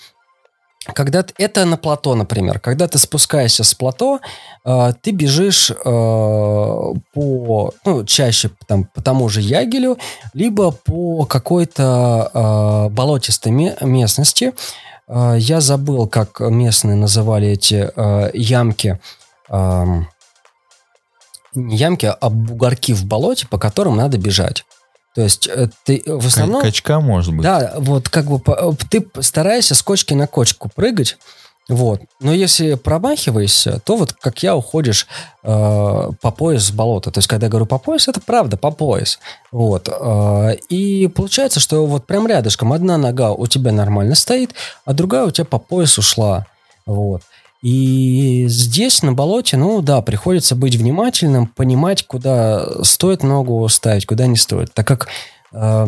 когда 0.93 1.23
ты, 1.23 1.33
это 1.37 1.65
на 1.65 1.77
плато, 1.77 2.15
например, 2.15 2.59
когда 2.59 2.87
ты 2.87 2.97
спускаешься 2.97 3.63
с 3.63 3.73
плато, 3.73 4.19
э, 4.65 4.93
ты 5.01 5.11
бежишь 5.11 5.69
э, 5.69 5.75
по, 5.85 7.73
ну, 7.85 8.05
чаще 8.05 8.51
там, 8.67 8.85
по 8.85 9.01
тому 9.01 9.27
же 9.29 9.41
Ягелю, 9.41 9.97
либо 10.33 10.71
по 10.71 11.25
какой-то 11.25 12.31
э, 12.33 12.93
болотистой 12.93 13.51
местности. 13.81 14.53
Э, 15.07 15.35
я 15.37 15.59
забыл, 15.61 16.07
как 16.07 16.39
местные 16.39 16.95
называли 16.95 17.49
эти 17.49 17.91
э, 17.95 18.31
ямки. 18.33 18.99
Э, 19.49 19.85
не 21.57 21.75
ямки, 21.75 22.05
а 22.05 22.29
бугорки 22.29 22.93
в 22.93 23.05
болоте, 23.05 23.47
по 23.47 23.57
которым 23.57 23.97
надо 23.97 24.17
бежать. 24.17 24.65
То 25.15 25.21
есть 25.21 25.47
э, 25.47 25.69
ты 25.83 26.03
в 26.05 26.25
основном... 26.25 26.61
Качка, 26.61 26.99
может 26.99 27.33
быть. 27.33 27.43
Да, 27.43 27.73
вот 27.77 28.09
как 28.09 28.25
бы 28.25 28.41
э, 28.45 28.71
ты 28.89 29.05
стараешься 29.21 29.75
с 29.75 29.81
кочки 29.81 30.13
на 30.13 30.27
кочку 30.27 30.69
прыгать, 30.73 31.17
вот. 31.69 32.01
Но 32.21 32.33
если 32.33 32.75
промахиваешься, 32.75 33.81
то 33.83 33.97
вот 33.97 34.13
как 34.13 34.41
я 34.41 34.55
уходишь 34.55 35.05
э, 35.43 36.11
по 36.21 36.31
пояс 36.31 36.65
с 36.65 36.71
болота. 36.71 37.11
То 37.11 37.17
есть, 37.17 37.27
когда 37.27 37.47
я 37.47 37.49
говорю 37.49 37.65
по 37.65 37.77
пояс, 37.77 38.07
это 38.07 38.21
правда 38.21 38.55
по 38.55 38.71
пояс. 38.71 39.19
Вот. 39.51 39.89
Э, 39.89 40.55
и 40.69 41.07
получается, 41.07 41.59
что 41.59 41.85
вот 41.85 42.07
прям 42.07 42.25
рядышком 42.27 42.71
одна 42.71 42.97
нога 42.97 43.31
у 43.31 43.47
тебя 43.47 43.73
нормально 43.73 44.15
стоит, 44.15 44.53
а 44.85 44.93
другая 44.93 45.25
у 45.25 45.31
тебя 45.31 45.45
по 45.45 45.59
пояс 45.59 45.97
ушла. 45.97 46.45
Вот. 46.85 47.21
И 47.61 48.45
здесь, 48.47 49.01
на 49.01 49.13
болоте, 49.13 49.57
ну 49.57 49.81
да, 49.81 50.01
приходится 50.01 50.55
быть 50.55 50.75
внимательным, 50.75 51.47
понимать, 51.47 52.05
куда 52.05 52.83
стоит 52.83 53.23
ногу 53.23 53.67
ставить, 53.67 54.05
куда 54.05 54.27
не 54.27 54.37
стоит. 54.37 54.73
Так 54.73 54.85
как 54.85 55.07
э, 55.51 55.87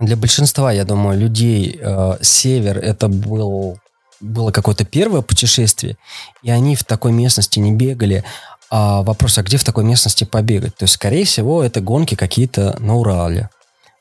для 0.00 0.16
большинства, 0.16 0.72
я 0.72 0.84
думаю, 0.84 1.18
людей 1.18 1.78
э, 1.80 2.18
север 2.22 2.78
это 2.78 3.08
был, 3.08 3.78
было 4.20 4.50
какое-то 4.50 4.86
первое 4.86 5.20
путешествие, 5.20 5.98
и 6.42 6.50
они 6.50 6.76
в 6.76 6.84
такой 6.84 7.12
местности 7.12 7.58
не 7.58 7.72
бегали. 7.72 8.24
А 8.70 9.02
вопрос, 9.02 9.38
а 9.38 9.42
где 9.42 9.58
в 9.58 9.64
такой 9.64 9.84
местности 9.84 10.24
побегать? 10.24 10.76
То 10.76 10.84
есть, 10.84 10.94
скорее 10.94 11.24
всего, 11.24 11.62
это 11.62 11.80
гонки 11.80 12.14
какие-то 12.14 12.76
на 12.80 12.96
Урале, 12.96 13.50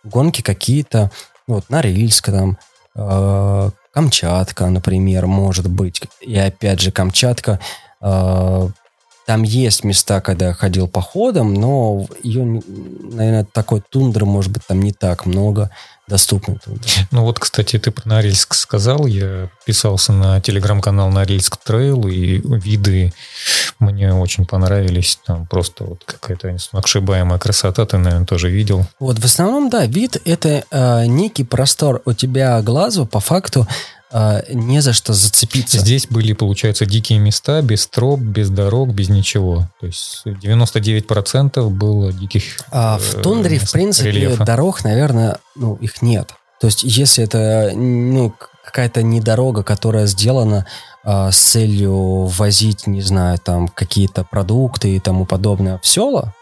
гонки 0.04 0.42
какие-то 0.42 1.12
вот, 1.48 1.70
на 1.70 1.82
Рильске, 1.82 2.32
там, 2.32 2.58
э, 2.96 3.72
Камчатка, 3.98 4.68
например, 4.68 5.26
может 5.26 5.68
быть. 5.68 6.04
И 6.22 6.38
опять 6.38 6.82
же, 6.82 6.92
Камчатка, 6.92 7.60
э, 8.00 8.70
там 9.28 9.44
есть 9.44 9.84
места, 9.84 10.22
когда 10.22 10.48
я 10.48 10.54
ходил 10.54 10.88
походом, 10.88 11.54
но 11.54 12.08
ее, 12.24 12.46
наверное, 12.46 13.44
такой 13.44 13.82
тундры, 13.82 14.26
может 14.26 14.54
быть, 14.54 14.66
там 14.66 14.80
не 14.80 14.94
так 14.94 15.26
много 15.26 15.70
доступны. 16.08 16.58
Ну 17.12 17.24
вот, 17.24 17.38
кстати, 17.38 17.78
ты 17.78 17.92
про 17.92 18.08
Норильск 18.08 18.54
сказал. 18.54 19.06
Я 19.06 19.50
писался 19.66 20.14
на 20.14 20.40
телеграм-канал 20.40 21.10
Норильск 21.10 21.58
Трейл, 21.58 22.08
и 22.08 22.42
виды 22.42 23.12
мне 23.80 24.14
очень 24.14 24.46
понравились. 24.46 25.20
Там 25.26 25.46
просто 25.46 25.84
вот 25.84 26.04
какая-то 26.06 26.58
сногсшибаемая 26.58 27.38
красота, 27.38 27.86
ты, 27.86 27.98
наверное, 27.98 28.26
тоже 28.26 28.50
видел. 28.50 28.86
Вот, 28.98 29.20
в 29.20 29.26
основном, 29.26 29.70
да, 29.70 29.86
вид— 29.86 30.22
это 30.26 30.64
э, 30.72 31.06
некий 31.06 31.44
простор. 31.44 32.02
У 32.06 32.14
тебя 32.14 32.62
глазу 32.62 33.06
по 33.06 33.20
факту 33.20 33.68
э, 34.12 34.42
не 34.54 34.82
за 34.82 34.94
что 34.94 35.14
зацепиться. 35.14 35.80
Здесь 35.80 36.08
были, 36.08 36.34
получается, 36.34 36.86
дикие 36.86 37.20
места, 37.20 37.62
без 37.62 37.88
троп, 37.88 38.20
без 38.20 38.50
дорог, 38.50 38.90
без 38.90 39.10
ничего. 39.10 39.70
То 39.80 39.88
есть 39.88 40.24
99% 40.26 41.70
было 41.70 42.12
диких 42.12 42.44
а 42.72 42.98
В 42.98 43.22
тундре, 43.22 43.60
в 43.60 43.72
принципе, 43.72 44.12
рельефа. 44.12 44.46
дорог, 44.46 44.84
наверное, 44.84 45.40
ну, 45.56 45.76
их 45.76 46.02
нет. 46.02 46.34
То 46.60 46.68
есть 46.68 46.84
если 46.84 47.24
это 47.24 47.72
ну, 47.76 48.34
какая-то 48.66 49.04
не 49.04 49.22
дорога, 49.22 49.64
которая 49.64 50.08
сделана 50.08 50.66
а, 51.04 51.32
с 51.32 51.38
целью 51.38 52.26
возить, 52.26 52.88
не 52.88 53.02
знаю, 53.02 53.38
там 53.38 53.68
какие-то 53.68 54.24
продукты 54.24 54.96
и 54.96 55.00
тому 55.00 55.26
подобное 55.26 55.80
в 55.82 55.88
села, 55.88 56.34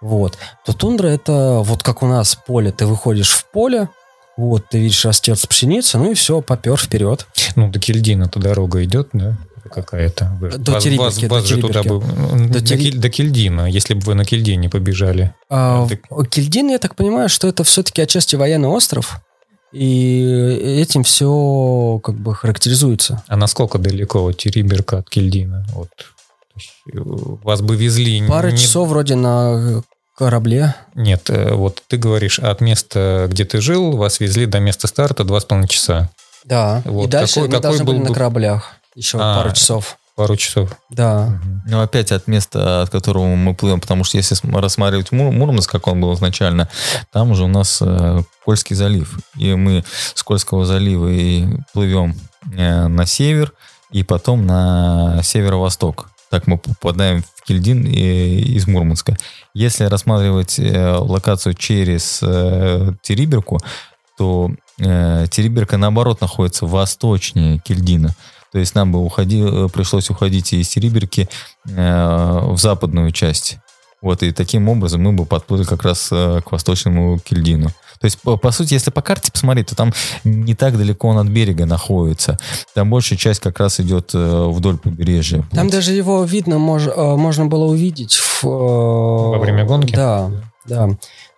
вот, 0.00 0.38
то 0.64 0.72
тундра 0.72 1.08
это 1.08 1.62
вот 1.64 1.82
как 1.82 2.02
у 2.02 2.06
нас 2.06 2.34
поле. 2.34 2.70
Ты 2.72 2.86
выходишь 2.86 3.30
в 3.30 3.46
поле, 3.50 3.88
вот, 4.36 4.68
ты 4.68 4.78
видишь 4.78 5.04
растет 5.04 5.40
пшеница, 5.48 5.98
ну 5.98 6.12
и 6.12 6.14
все, 6.14 6.40
попер 6.40 6.76
вперед. 6.76 7.26
Ну, 7.56 7.70
до 7.70 7.78
Кельдина-то 7.78 8.40
дорога 8.40 8.82
идет, 8.84 9.10
да? 9.12 9.36
какая-то. 9.74 10.38
До 10.58 10.72
вас, 10.72 10.84
Териберки. 10.84 11.26
Вас, 11.26 11.30
вас 11.30 11.44
же 11.46 11.60
туда 11.60 11.82
бы... 11.82 12.00
До, 12.00 12.48
до, 12.48 12.60
Тери... 12.60 12.90
до 12.92 13.10
Кельдина, 13.10 13.66
если 13.66 13.94
бы 13.94 14.00
вы 14.00 14.14
на 14.14 14.24
Кельдине 14.24 14.68
побежали. 14.68 15.34
А, 15.48 15.86
Ты... 15.88 16.00
Кельдин, 16.30 16.68
я 16.68 16.78
так 16.78 16.94
понимаю, 16.94 17.28
что 17.28 17.48
это 17.48 17.64
все-таки 17.64 18.02
отчасти 18.02 18.36
военный 18.36 18.68
остров. 18.68 19.20
И 19.72 20.20
этим 20.80 21.02
все 21.02 22.00
как 22.02 22.14
бы 22.16 22.34
характеризуется. 22.34 23.24
А 23.26 23.36
насколько 23.36 23.78
далеко 23.78 24.22
вот 24.22 24.36
Териберка 24.36 24.98
от 24.98 25.10
Кельдина? 25.10 25.66
Вот. 25.72 25.88
Вас 27.42 27.60
бы 27.60 27.74
везли... 27.74 28.24
Пара 28.28 28.52
не... 28.52 28.58
часов 28.58 28.88
вроде 28.88 29.16
на 29.16 29.82
корабле. 30.16 30.74
Нет, 30.94 31.28
э, 31.30 31.52
вот 31.54 31.82
ты 31.88 31.96
говоришь, 31.96 32.38
от 32.38 32.60
места, 32.60 33.26
где 33.30 33.44
ты 33.44 33.60
жил, 33.60 33.96
вас 33.96 34.20
везли 34.20 34.46
до 34.46 34.60
места 34.60 34.86
старта 34.86 35.24
два 35.24 35.40
с 35.40 35.44
половиной 35.44 35.68
часа. 35.68 36.10
Да, 36.44 36.82
вот. 36.84 37.06
и 37.06 37.10
дальше 37.10 37.34
какой, 37.34 37.48
мы 37.48 37.54
какой 37.54 37.62
должны 37.62 37.84
был... 37.84 37.92
были 37.94 38.08
на 38.08 38.14
кораблях 38.14 38.72
еще 38.94 39.18
а, 39.20 39.42
пару 39.42 39.54
часов. 39.54 39.98
Пару 40.14 40.36
часов. 40.36 40.70
Да. 40.90 41.40
Ну, 41.66 41.80
опять 41.80 42.12
от 42.12 42.28
места, 42.28 42.82
от 42.82 42.90
которого 42.90 43.34
мы 43.34 43.54
плывем, 43.54 43.80
потому 43.80 44.04
что 44.04 44.16
если 44.16 44.36
рассматривать 44.56 45.10
Мур, 45.10 45.32
Мурманск, 45.32 45.70
как 45.70 45.88
он 45.88 46.00
был 46.00 46.14
изначально, 46.14 46.68
там 47.12 47.32
уже 47.32 47.42
у 47.44 47.48
нас 47.48 47.82
э, 47.82 48.20
Кольский 48.44 48.76
залив. 48.76 49.18
И 49.36 49.54
мы 49.54 49.84
с 50.14 50.22
Кольского 50.22 50.64
залива 50.64 51.08
и 51.08 51.48
плывем 51.72 52.14
э, 52.56 52.86
на 52.86 53.06
север, 53.06 53.52
и 53.90 54.04
потом 54.04 54.46
на 54.46 55.20
северо-восток. 55.24 56.08
Так 56.34 56.48
мы 56.48 56.58
попадаем 56.58 57.22
в 57.22 57.44
Кельдин 57.44 57.86
из 57.86 58.66
Мурманска. 58.66 59.16
Если 59.54 59.84
рассматривать 59.84 60.58
э, 60.58 60.96
локацию 60.96 61.54
через 61.54 62.18
э, 62.24 62.92
Териберку, 63.02 63.60
то 64.18 64.50
э, 64.80 65.26
Териберка, 65.30 65.76
наоборот, 65.76 66.20
находится 66.20 66.66
восточнее 66.66 67.60
Кельдина. 67.64 68.16
То 68.50 68.58
есть 68.58 68.74
нам 68.74 68.90
бы 68.90 68.98
уходи, 68.98 69.44
э, 69.46 69.68
пришлось 69.72 70.10
уходить 70.10 70.52
из 70.54 70.66
Териберки 70.70 71.28
э, 71.68 72.40
в 72.48 72.58
западную 72.58 73.12
часть. 73.12 73.58
Вот, 74.04 74.22
и 74.22 74.32
таким 74.32 74.68
образом 74.68 75.02
мы 75.02 75.14
бы 75.14 75.24
подплыли 75.24 75.64
как 75.64 75.82
раз 75.82 76.10
э, 76.12 76.42
к 76.44 76.52
восточному 76.52 77.18
Кельдину. 77.18 77.68
То 78.00 78.04
есть, 78.04 78.20
по, 78.20 78.36
по 78.36 78.50
сути, 78.50 78.74
если 78.74 78.90
по 78.90 79.00
карте 79.00 79.32
посмотреть, 79.32 79.68
то 79.68 79.76
там 79.76 79.94
не 80.24 80.54
так 80.54 80.76
далеко 80.76 81.08
он 81.08 81.16
от 81.16 81.28
берега 81.28 81.64
находится. 81.64 82.38
Там 82.74 82.90
большая 82.90 83.18
часть 83.18 83.40
как 83.40 83.58
раз 83.60 83.80
идет 83.80 84.10
э, 84.12 84.48
вдоль 84.50 84.76
побережья. 84.76 85.42
Там 85.52 85.64
вот. 85.64 85.72
даже 85.72 85.94
его 85.94 86.22
видно, 86.24 86.58
мож, 86.58 86.86
э, 86.86 87.16
можно 87.16 87.46
было 87.46 87.64
увидеть. 87.64 88.16
В, 88.16 88.44
э, 88.44 88.46
Во 88.46 89.38
время 89.38 89.64
гонки? 89.64 89.96
Да, 89.96 90.30
да. 90.66 90.90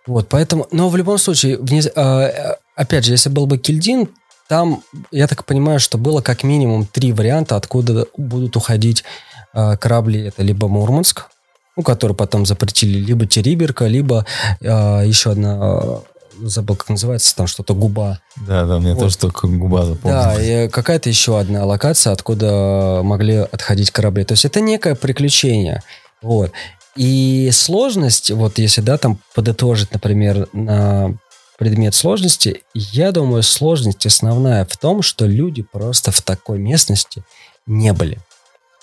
Вот, 0.05 0.27
поэтому, 0.27 0.67
но 0.71 0.89
в 0.89 0.97
любом 0.97 1.19
случае, 1.19 1.57
вниз, 1.59 1.87
э, 1.87 2.55
опять 2.75 3.05
же, 3.05 3.13
если 3.13 3.29
был 3.29 3.45
бы 3.45 3.59
Кельдин, 3.59 4.09
там, 4.49 4.83
я 5.13 5.27
так 5.27 5.45
понимаю, 5.45 5.79
что 5.79 5.97
было 5.97 6.19
как 6.19 6.43
минимум 6.43 6.85
три 6.85 7.13
варианта, 7.13 7.55
откуда 7.55 8.07
будут 8.17 8.57
уходить 8.57 9.05
корабли. 9.53 10.25
Это 10.25 10.43
либо 10.43 10.67
Мурманск, 10.67 11.29
ну, 11.77 11.83
который 11.83 12.15
потом 12.15 12.45
запретили, 12.45 12.97
либо 12.97 13.25
Териберка, 13.25 13.85
либо 13.85 14.25
э, 14.59 15.03
еще 15.05 15.31
одна, 15.31 15.79
э, 15.83 15.99
забыл, 16.41 16.75
как 16.75 16.89
называется, 16.89 17.35
там 17.35 17.45
что-то 17.45 17.75
губа. 17.75 18.19
Да, 18.47 18.65
да, 18.65 18.79
мне 18.79 18.93
вот. 18.93 18.99
тоже 19.01 19.17
только 19.17 19.47
губа 19.47 19.85
запомнилась. 19.85 20.37
Да, 20.37 20.43
и 20.43 20.69
какая-то 20.69 21.07
еще 21.07 21.39
одна 21.39 21.65
локация, 21.65 22.13
откуда 22.13 23.01
могли 23.03 23.35
отходить 23.35 23.91
корабли. 23.91 24.23
То 24.25 24.33
есть 24.33 24.43
это 24.43 24.59
некое 24.59 24.95
приключение. 24.95 25.83
Вот. 26.23 26.51
И 26.95 27.51
сложность, 27.53 28.31
вот 28.31 28.57
если, 28.57 28.81
да, 28.81 28.97
там 28.97 29.19
подытожить, 29.35 29.91
например, 29.93 30.49
на 30.53 31.13
предмет 31.57 31.95
сложности. 31.95 32.63
Я 32.73 33.11
думаю, 33.11 33.43
сложность 33.43 34.05
основная 34.05 34.65
в 34.65 34.77
том, 34.77 35.01
что 35.01 35.25
люди 35.25 35.63
просто 35.63 36.11
в 36.11 36.21
такой 36.21 36.59
местности 36.59 37.23
не 37.65 37.93
были. 37.93 38.19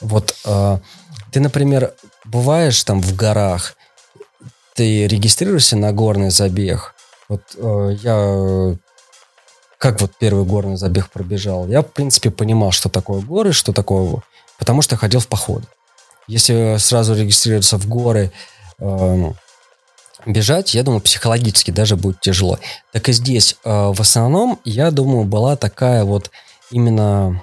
Вот 0.01 0.35
э, 0.45 0.79
ты, 1.31 1.41
например, 1.41 1.95
бываешь 2.25 2.83
там 2.85 3.01
в 3.01 3.15
горах, 3.15 3.77
ты 4.75 5.07
регистрируешься 5.07 5.77
на 5.77 5.93
горный 5.93 6.31
забег. 6.31 6.95
Вот 7.29 7.43
э, 7.57 7.97
я 8.03 8.77
как 9.79 10.01
вот 10.01 10.13
первый 10.19 10.45
горный 10.45 10.77
забег 10.77 11.11
пробежал, 11.11 11.69
я, 11.69 11.83
в 11.83 11.93
принципе, 11.93 12.31
понимал, 12.31 12.73
что 12.73 12.89
такое 12.89 13.21
горы, 13.21 13.53
что 13.53 13.73
такое... 13.73 14.23
Потому 14.59 14.83
что 14.83 14.97
ходил 14.97 15.21
в 15.21 15.29
походы. 15.29 15.67
Если 16.27 16.77
сразу 16.79 17.15
регистрироваться 17.15 17.77
в 17.77 17.87
горы, 17.87 18.33
э, 18.79 19.33
бежать, 20.25 20.75
я 20.75 20.83
думаю, 20.83 21.01
психологически 21.01 21.71
даже 21.71 21.97
будет 21.97 22.21
тяжело. 22.21 22.59
Так 22.93 23.09
и 23.09 23.13
здесь, 23.13 23.57
э, 23.65 23.93
в 23.93 24.01
основном, 24.01 24.59
я 24.65 24.91
думаю, 24.91 25.25
была 25.25 25.57
такая 25.57 26.05
вот 26.05 26.31
именно 26.71 27.43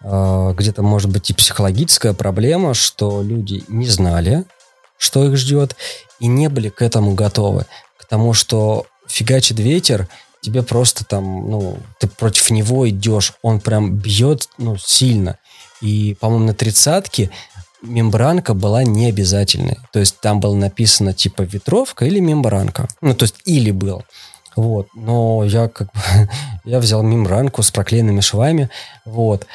где-то, 0.00 0.82
может 0.82 1.10
быть, 1.10 1.30
и 1.30 1.34
психологическая 1.34 2.12
проблема, 2.12 2.74
что 2.74 3.22
люди 3.22 3.64
не 3.68 3.86
знали, 3.88 4.44
что 4.98 5.24
их 5.24 5.36
ждет, 5.36 5.76
и 6.20 6.26
не 6.26 6.48
были 6.48 6.68
к 6.68 6.82
этому 6.82 7.14
готовы. 7.14 7.66
К 7.98 8.04
тому, 8.06 8.32
что 8.32 8.86
фигачит 9.08 9.58
ветер, 9.58 10.08
тебе 10.40 10.62
просто 10.62 11.04
там, 11.04 11.50
ну, 11.50 11.78
ты 11.98 12.06
против 12.06 12.50
него 12.50 12.88
идешь, 12.88 13.32
он 13.42 13.60
прям 13.60 13.96
бьет, 13.96 14.48
ну, 14.58 14.76
сильно. 14.76 15.38
И, 15.80 16.16
по-моему, 16.20 16.46
на 16.46 16.54
тридцатке 16.54 17.30
мембранка 17.82 18.54
была 18.54 18.84
не 18.84 19.06
обязательной. 19.06 19.78
То 19.92 19.98
есть 19.98 20.20
там 20.20 20.40
было 20.40 20.54
написано 20.54 21.12
типа 21.12 21.42
ветровка 21.42 22.04
или 22.04 22.20
мембранка. 22.20 22.88
Ну, 23.00 23.14
то 23.14 23.24
есть 23.24 23.36
или 23.44 23.70
был. 23.70 24.04
Вот. 24.54 24.88
Но 24.94 25.44
я 25.44 25.68
как 25.68 25.92
бы... 25.92 26.00
я 26.64 26.78
взял 26.78 27.02
мембранку 27.02 27.62
с 27.62 27.70
проклеенными 27.70 28.20
швами. 28.20 28.70
Вот. 29.04 29.46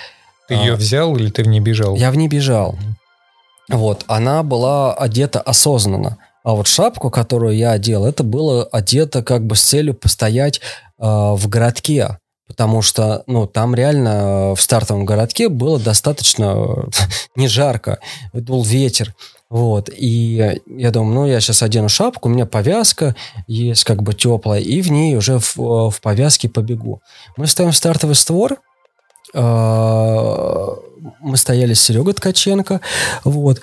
Ты 0.51 0.55
ее 0.55 0.73
а, 0.73 0.75
взял 0.75 1.15
или 1.15 1.29
ты 1.29 1.43
в 1.43 1.47
ней 1.47 1.61
бежал? 1.61 1.95
Я 1.95 2.11
в 2.11 2.17
ней 2.17 2.27
бежал. 2.27 2.77
Вот. 3.69 4.03
Она 4.07 4.43
была 4.43 4.93
одета 4.93 5.39
осознанно. 5.39 6.17
А 6.43 6.51
вот 6.51 6.67
шапку, 6.67 7.09
которую 7.09 7.55
я 7.55 7.71
одел, 7.71 8.05
это 8.05 8.23
было 8.23 8.65
одето 8.65 9.23
как 9.23 9.45
бы 9.45 9.55
с 9.55 9.61
целью 9.61 9.93
постоять 9.93 10.59
э, 10.59 11.05
в 11.05 11.47
городке 11.47 12.17
потому 12.47 12.81
что, 12.81 13.23
ну, 13.27 13.47
там 13.47 13.73
реально 13.73 14.09
э, 14.09 14.55
в 14.55 14.61
стартовом 14.61 15.05
городке 15.05 15.47
было 15.47 15.79
достаточно 15.79 16.83
не 17.37 17.47
жарко, 17.47 17.99
дул 18.33 18.65
ветер, 18.65 19.15
вот, 19.49 19.89
и 19.89 20.59
я 20.65 20.91
думаю, 20.91 21.13
ну, 21.13 21.25
я 21.27 21.39
сейчас 21.39 21.63
одену 21.63 21.87
шапку, 21.87 22.27
у 22.27 22.31
меня 22.31 22.45
повязка 22.45 23.15
есть 23.47 23.85
как 23.85 24.03
бы 24.03 24.13
теплая, 24.13 24.59
и 24.59 24.81
в 24.81 24.91
ней 24.91 25.15
уже 25.15 25.39
в, 25.39 25.57
э, 25.57 25.91
в 25.91 26.01
повязке 26.01 26.49
побегу. 26.49 27.01
Мы 27.37 27.47
ставим 27.47 27.71
стартовый 27.71 28.15
створ, 28.15 28.57
мы 29.33 31.37
стояли 31.37 31.73
с 31.73 31.81
Серегой 31.81 32.13
Ткаченко, 32.13 32.81
вот, 33.23 33.61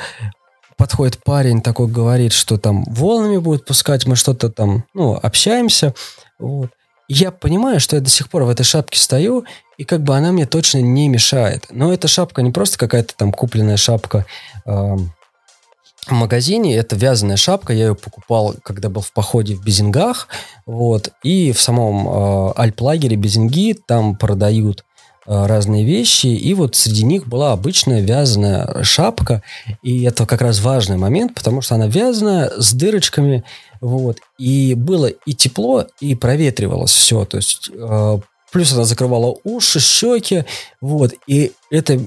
подходит 0.77 1.23
парень 1.23 1.61
такой, 1.61 1.89
говорит, 1.89 2.33
что 2.33 2.57
там 2.57 2.85
волнами 2.85 3.39
будет 3.39 3.65
пускать, 3.65 4.07
мы 4.07 4.17
что-то 4.17 4.51
там, 4.51 4.85
ну, 4.95 5.19
общаемся, 5.23 5.95
вот. 6.39 6.71
Я 7.11 7.31
понимаю, 7.31 7.81
что 7.81 7.97
я 7.97 8.03
до 8.03 8.11
сих 8.11 8.29
пор 8.29 8.43
в 8.43 8.51
этой 8.51 8.65
шапке 8.65 8.99
стою, 8.99 9.47
и 9.79 9.85
как 9.85 10.03
бы 10.03 10.15
она 10.15 10.31
мне 10.31 10.45
точно 10.45 10.79
не 10.79 11.09
мешает. 11.09 11.65
Но 11.71 11.91
эта 11.91 12.07
шапка 12.07 12.43
не 12.43 12.51
просто 12.51 12.77
какая-то 12.77 13.15
там 13.17 13.33
купленная 13.33 13.79
шапка 13.79 14.27
в 14.65 16.13
магазине, 16.13 16.77
это 16.77 16.97
вязаная 16.97 17.37
шапка, 17.37 17.73
я 17.73 17.89
ее 17.89 17.95
покупал, 17.95 18.55
когда 18.63 18.89
был 18.89 19.03
в 19.03 19.13
походе 19.13 19.55
в 19.55 19.63
Безингах, 19.63 20.29
вот, 20.67 21.11
и 21.23 21.53
в 21.53 21.61
самом 21.61 22.09
э, 22.09 22.53
альплагере 22.57 23.17
Безинги 23.17 23.75
там 23.75 24.17
продают 24.17 24.85
разные 25.29 25.85
вещи, 25.85 26.27
и 26.27 26.55
вот 26.55 26.75
среди 26.75 27.05
них 27.05 27.29
была 27.29 27.53
обычная 27.53 28.01
вязаная 28.01 28.83
шапка, 28.83 29.43
и 29.83 30.03
это 30.05 30.25
как 30.27 30.41
раз 30.41 30.61
важный 30.61 30.97
момент, 30.97 31.35
потому 31.35 31.61
что 31.61 31.75
она 31.75 31.87
вязаная 31.87 32.51
с 32.57 32.73
дырочками, 32.73 33.45
вот. 33.81 34.19
И 34.39 34.75
было 34.75 35.07
и 35.07 35.35
тепло, 35.35 35.87
и 36.01 36.15
проветривалось 36.15 36.93
все. 36.93 37.25
То 37.25 37.37
есть 37.37 37.71
э, 37.73 38.19
плюс 38.53 38.73
она 38.73 38.85
закрывала 38.85 39.37
уши, 39.45 39.81
щеки. 39.81 40.45
Вот. 40.81 41.13
И 41.27 41.53
это 41.71 42.01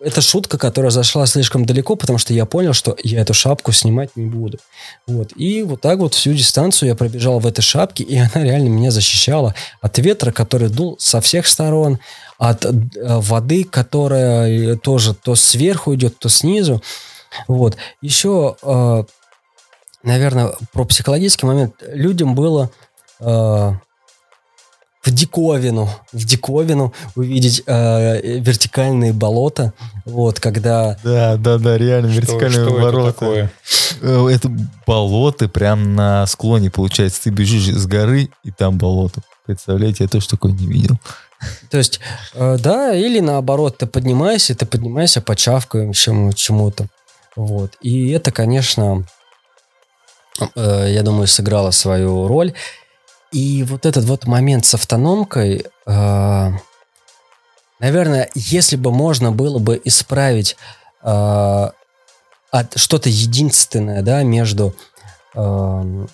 это 0.00 0.20
шутка, 0.20 0.58
которая 0.58 0.92
зашла 0.92 1.26
слишком 1.26 1.66
далеко, 1.66 1.96
потому 1.96 2.18
что 2.18 2.32
я 2.32 2.46
понял, 2.46 2.72
что 2.72 2.96
я 3.02 3.20
эту 3.20 3.34
шапку 3.34 3.72
снимать 3.72 4.10
не 4.14 4.26
буду. 4.26 4.58
Вот. 5.08 5.32
И 5.34 5.62
вот 5.62 5.80
так 5.80 5.98
вот 5.98 6.14
всю 6.14 6.32
дистанцию 6.34 6.90
я 6.90 6.94
пробежал 6.94 7.40
в 7.40 7.46
этой 7.46 7.62
шапке, 7.62 8.04
и 8.04 8.16
она 8.16 8.44
реально 8.44 8.68
меня 8.68 8.92
защищала 8.92 9.56
от 9.80 9.98
ветра, 9.98 10.30
который 10.30 10.68
дул 10.68 10.96
со 11.00 11.20
всех 11.20 11.48
сторон, 11.48 11.98
от 12.38 12.64
э, 12.64 12.70
воды, 12.94 13.64
которая 13.64 14.76
тоже 14.76 15.14
то 15.14 15.34
сверху 15.34 15.94
идет, 15.94 16.18
то 16.18 16.28
снизу. 16.28 16.82
Вот. 17.46 17.76
Еще 18.00 18.56
э, 18.62 19.02
наверное, 20.02 20.52
про 20.72 20.84
психологический 20.84 21.46
момент. 21.46 21.74
Людям 21.92 22.34
было 22.34 22.70
э, 23.20 23.24
в 23.24 25.10
диковину, 25.10 25.88
в 26.12 26.24
диковину 26.24 26.92
увидеть 27.14 27.62
э, 27.66 28.38
вертикальные 28.40 29.12
болота, 29.12 29.72
вот, 30.04 30.40
когда... 30.40 30.98
Да, 31.02 31.36
да, 31.36 31.58
да, 31.58 31.78
реально, 31.78 32.10
что, 32.10 32.20
вертикальные 32.20 32.66
что 32.66 32.74
ворота. 32.74 33.08
Это, 33.08 33.12
такое? 33.12 33.52
Э, 34.02 34.28
это 34.28 34.50
болоты 34.86 35.48
прям 35.48 35.94
на 35.94 36.26
склоне, 36.26 36.70
получается. 36.70 37.24
Ты 37.24 37.30
бежишь 37.30 37.74
с 37.74 37.86
горы, 37.86 38.30
и 38.44 38.50
там 38.50 38.78
болото. 38.78 39.20
Представляете, 39.46 40.04
я 40.04 40.08
тоже 40.08 40.28
такое 40.28 40.52
не 40.52 40.66
видел. 40.66 40.98
То 41.70 41.78
есть, 41.78 42.00
э, 42.34 42.56
да, 42.58 42.94
или 42.94 43.20
наоборот, 43.20 43.78
ты 43.78 43.86
поднимаешься, 43.86 44.54
ты 44.54 44.66
поднимаешься 44.66 45.20
по 45.20 45.36
чавкающему 45.36 46.32
чему-то. 46.32 46.86
Вот. 47.36 47.76
И 47.80 48.10
это, 48.10 48.32
конечно, 48.32 49.04
Э, 50.54 50.86
я 50.88 51.02
думаю, 51.02 51.26
сыграла 51.26 51.70
свою 51.70 52.28
роль. 52.28 52.52
И 53.32 53.64
вот 53.64 53.86
этот 53.86 54.04
вот 54.04 54.26
момент 54.26 54.64
с 54.64 54.74
автономкой, 54.74 55.66
э, 55.86 56.50
наверное, 57.80 58.30
если 58.34 58.76
бы 58.76 58.90
можно 58.90 59.32
было 59.32 59.58
бы 59.58 59.80
исправить 59.84 60.56
что-то 62.74 63.08
единственное, 63.08 64.02
да, 64.02 64.24
между 64.24 64.74
в 65.34 66.08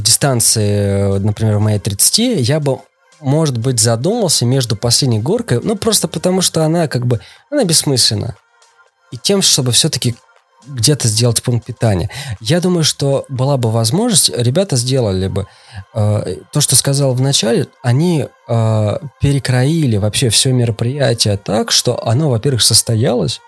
дистанции, 0.00 1.18
например, 1.18 1.58
в 1.58 1.60
моей 1.60 1.78
30, 1.78 2.40
я 2.40 2.58
бы, 2.58 2.80
может 3.22 3.56
быть, 3.56 3.80
задумался 3.80 4.44
между 4.44 4.76
последней 4.76 5.20
горкой, 5.20 5.60
ну, 5.62 5.76
просто 5.76 6.08
потому 6.08 6.42
что 6.42 6.64
она 6.64 6.88
как 6.88 7.06
бы, 7.06 7.20
она 7.50 7.64
бессмысленна. 7.64 8.36
И 9.10 9.16
тем, 9.16 9.42
чтобы 9.42 9.72
все-таки 9.72 10.16
где-то 10.66 11.08
сделать 11.08 11.42
пункт 11.42 11.66
питания. 11.66 12.08
Я 12.40 12.60
думаю, 12.60 12.84
что 12.84 13.24
была 13.28 13.56
бы 13.56 13.70
возможность, 13.70 14.30
ребята 14.30 14.76
сделали 14.76 15.28
бы 15.28 15.46
э, 15.94 16.36
то, 16.52 16.60
что 16.60 16.76
сказал 16.76 17.14
в 17.14 17.20
начале, 17.20 17.66
они 17.82 18.28
э, 18.48 18.98
перекроили 19.20 19.96
вообще 19.96 20.28
все 20.28 20.52
мероприятие 20.52 21.36
так, 21.36 21.72
что 21.72 22.06
оно, 22.06 22.30
во-первых, 22.30 22.62
состоялось, 22.62 23.40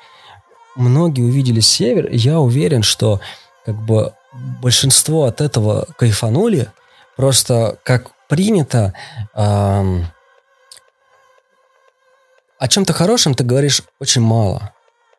многие 0.75 1.23
увидели 1.23 1.61
север, 1.61 2.09
я 2.11 2.41
уверен, 2.41 2.83
что 2.83 3.21
как 3.65 3.77
бы 3.77 4.13
большинство 4.61 5.25
от 5.25 5.41
этого 5.41 5.87
кайфанули, 5.97 6.69
просто 7.17 7.79
как 7.85 8.11
принято 8.29 8.93
э, 9.35 10.03
о 12.59 12.69
чем-то 12.69 12.93
хорошем 12.93 13.35
ты 13.35 13.45
говоришь 13.45 13.83
очень 14.01 14.23
мало. 14.23 14.73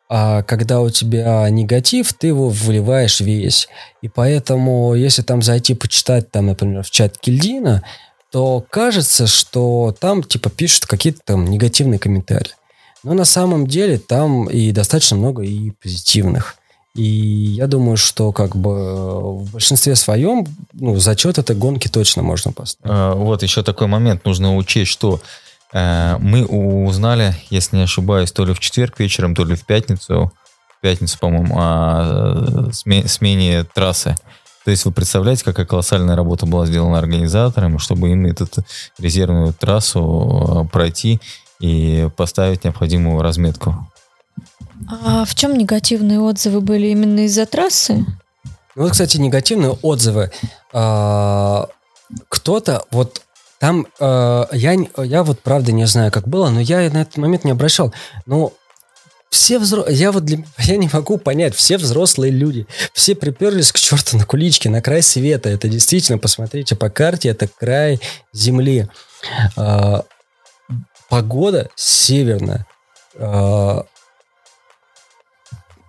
А 0.08 0.42
когда 0.42 0.80
у 0.80 0.90
тебя 0.90 1.48
негатив, 1.50 2.12
ты 2.12 2.28
его 2.28 2.48
выливаешь 2.48 3.20
весь. 3.20 3.68
И 4.02 4.08
поэтому, 4.08 4.94
если 4.94 5.22
там 5.22 5.42
зайти 5.42 5.74
почитать, 5.74 6.30
там, 6.30 6.46
например, 6.46 6.82
в 6.82 6.90
чат 6.90 7.18
Кильдина, 7.18 7.82
то 8.30 8.64
кажется, 8.70 9.26
что 9.26 9.94
там 9.98 10.22
типа 10.22 10.50
пишут 10.50 10.86
какие-то 10.86 11.20
там 11.24 11.44
негативные 11.46 11.98
комментарии. 11.98 12.52
Но 13.02 13.14
на 13.14 13.24
самом 13.24 13.66
деле 13.66 13.98
там 13.98 14.48
и 14.48 14.72
достаточно 14.72 15.16
много 15.16 15.42
и 15.42 15.70
позитивных. 15.70 16.56
И 16.96 17.02
я 17.02 17.66
думаю, 17.66 17.96
что 17.96 18.32
как 18.32 18.56
бы 18.56 19.38
в 19.42 19.52
большинстве 19.52 19.96
своем 19.96 20.46
ну, 20.72 20.96
зачет 20.96 21.38
этой 21.38 21.54
гонки 21.54 21.88
точно 21.88 22.22
можно 22.22 22.52
поставить. 22.52 22.90
А, 22.90 23.14
вот 23.14 23.42
еще 23.42 23.62
такой 23.62 23.86
момент 23.86 24.24
нужно 24.24 24.56
учесть, 24.56 24.90
что 24.90 25.20
Э, 25.72 26.16
мы 26.18 26.44
узнали, 26.44 27.34
если 27.50 27.76
не 27.76 27.82
ошибаюсь, 27.82 28.32
то 28.32 28.44
ли 28.44 28.54
в 28.54 28.60
четверг 28.60 28.98
вечером, 28.98 29.34
то 29.34 29.44
ли 29.44 29.54
в 29.54 29.64
пятницу, 29.64 30.32
в 30.78 30.80
пятницу, 30.80 31.18
по-моему, 31.18 31.54
о 31.58 32.70
э, 32.70 33.06
смене 33.06 33.64
трассы. 33.74 34.16
То 34.64 34.70
есть 34.70 34.84
вы 34.84 34.92
представляете, 34.92 35.44
какая 35.44 35.66
колоссальная 35.66 36.16
работа 36.16 36.46
была 36.46 36.66
сделана 36.66 36.98
организаторами, 36.98 37.78
чтобы 37.78 38.10
им 38.10 38.26
эту 38.26 38.48
резервную 38.98 39.52
трассу 39.52 40.64
э, 40.66 40.72
пройти 40.72 41.20
и 41.60 42.08
поставить 42.16 42.64
необходимую 42.64 43.22
разметку. 43.22 43.86
А 44.88 45.24
в 45.24 45.34
чем 45.34 45.56
негативные 45.56 46.20
отзывы 46.20 46.60
были 46.60 46.88
именно 46.88 47.20
из-за 47.26 47.46
трассы? 47.46 48.04
Ну, 48.74 48.82
вот, 48.82 48.92
кстати, 48.92 49.16
негативные 49.16 49.72
отзывы. 49.82 50.30
А, 50.72 51.68
кто-то, 52.28 52.84
вот 52.90 53.22
там 53.58 53.86
э, 53.98 54.44
я, 54.52 54.76
я 54.98 55.22
вот 55.24 55.40
правда 55.40 55.72
не 55.72 55.86
знаю, 55.86 56.12
как 56.12 56.28
было, 56.28 56.50
но 56.50 56.60
я 56.60 56.90
на 56.90 57.02
этот 57.02 57.16
момент 57.16 57.44
не 57.44 57.52
обращал. 57.52 57.94
Но 58.26 58.52
все 59.30 59.58
взрослые, 59.58 59.96
я 59.96 60.12
вот 60.12 60.24
для, 60.24 60.44
я 60.58 60.76
не 60.76 60.90
могу 60.92 61.18
понять, 61.18 61.54
все 61.54 61.78
взрослые 61.78 62.30
люди, 62.30 62.66
все 62.92 63.14
приперлись 63.14 63.72
к 63.72 63.78
черту 63.78 64.18
на 64.18 64.24
куличке, 64.24 64.68
на 64.68 64.82
край 64.82 65.02
света. 65.02 65.48
Это 65.48 65.68
действительно, 65.68 66.18
посмотрите 66.18 66.76
по 66.76 66.90
карте, 66.90 67.30
это 67.30 67.48
край 67.48 68.00
земли. 68.32 68.88
Э, 69.56 70.02
погода 71.08 71.70
северная. 71.76 72.66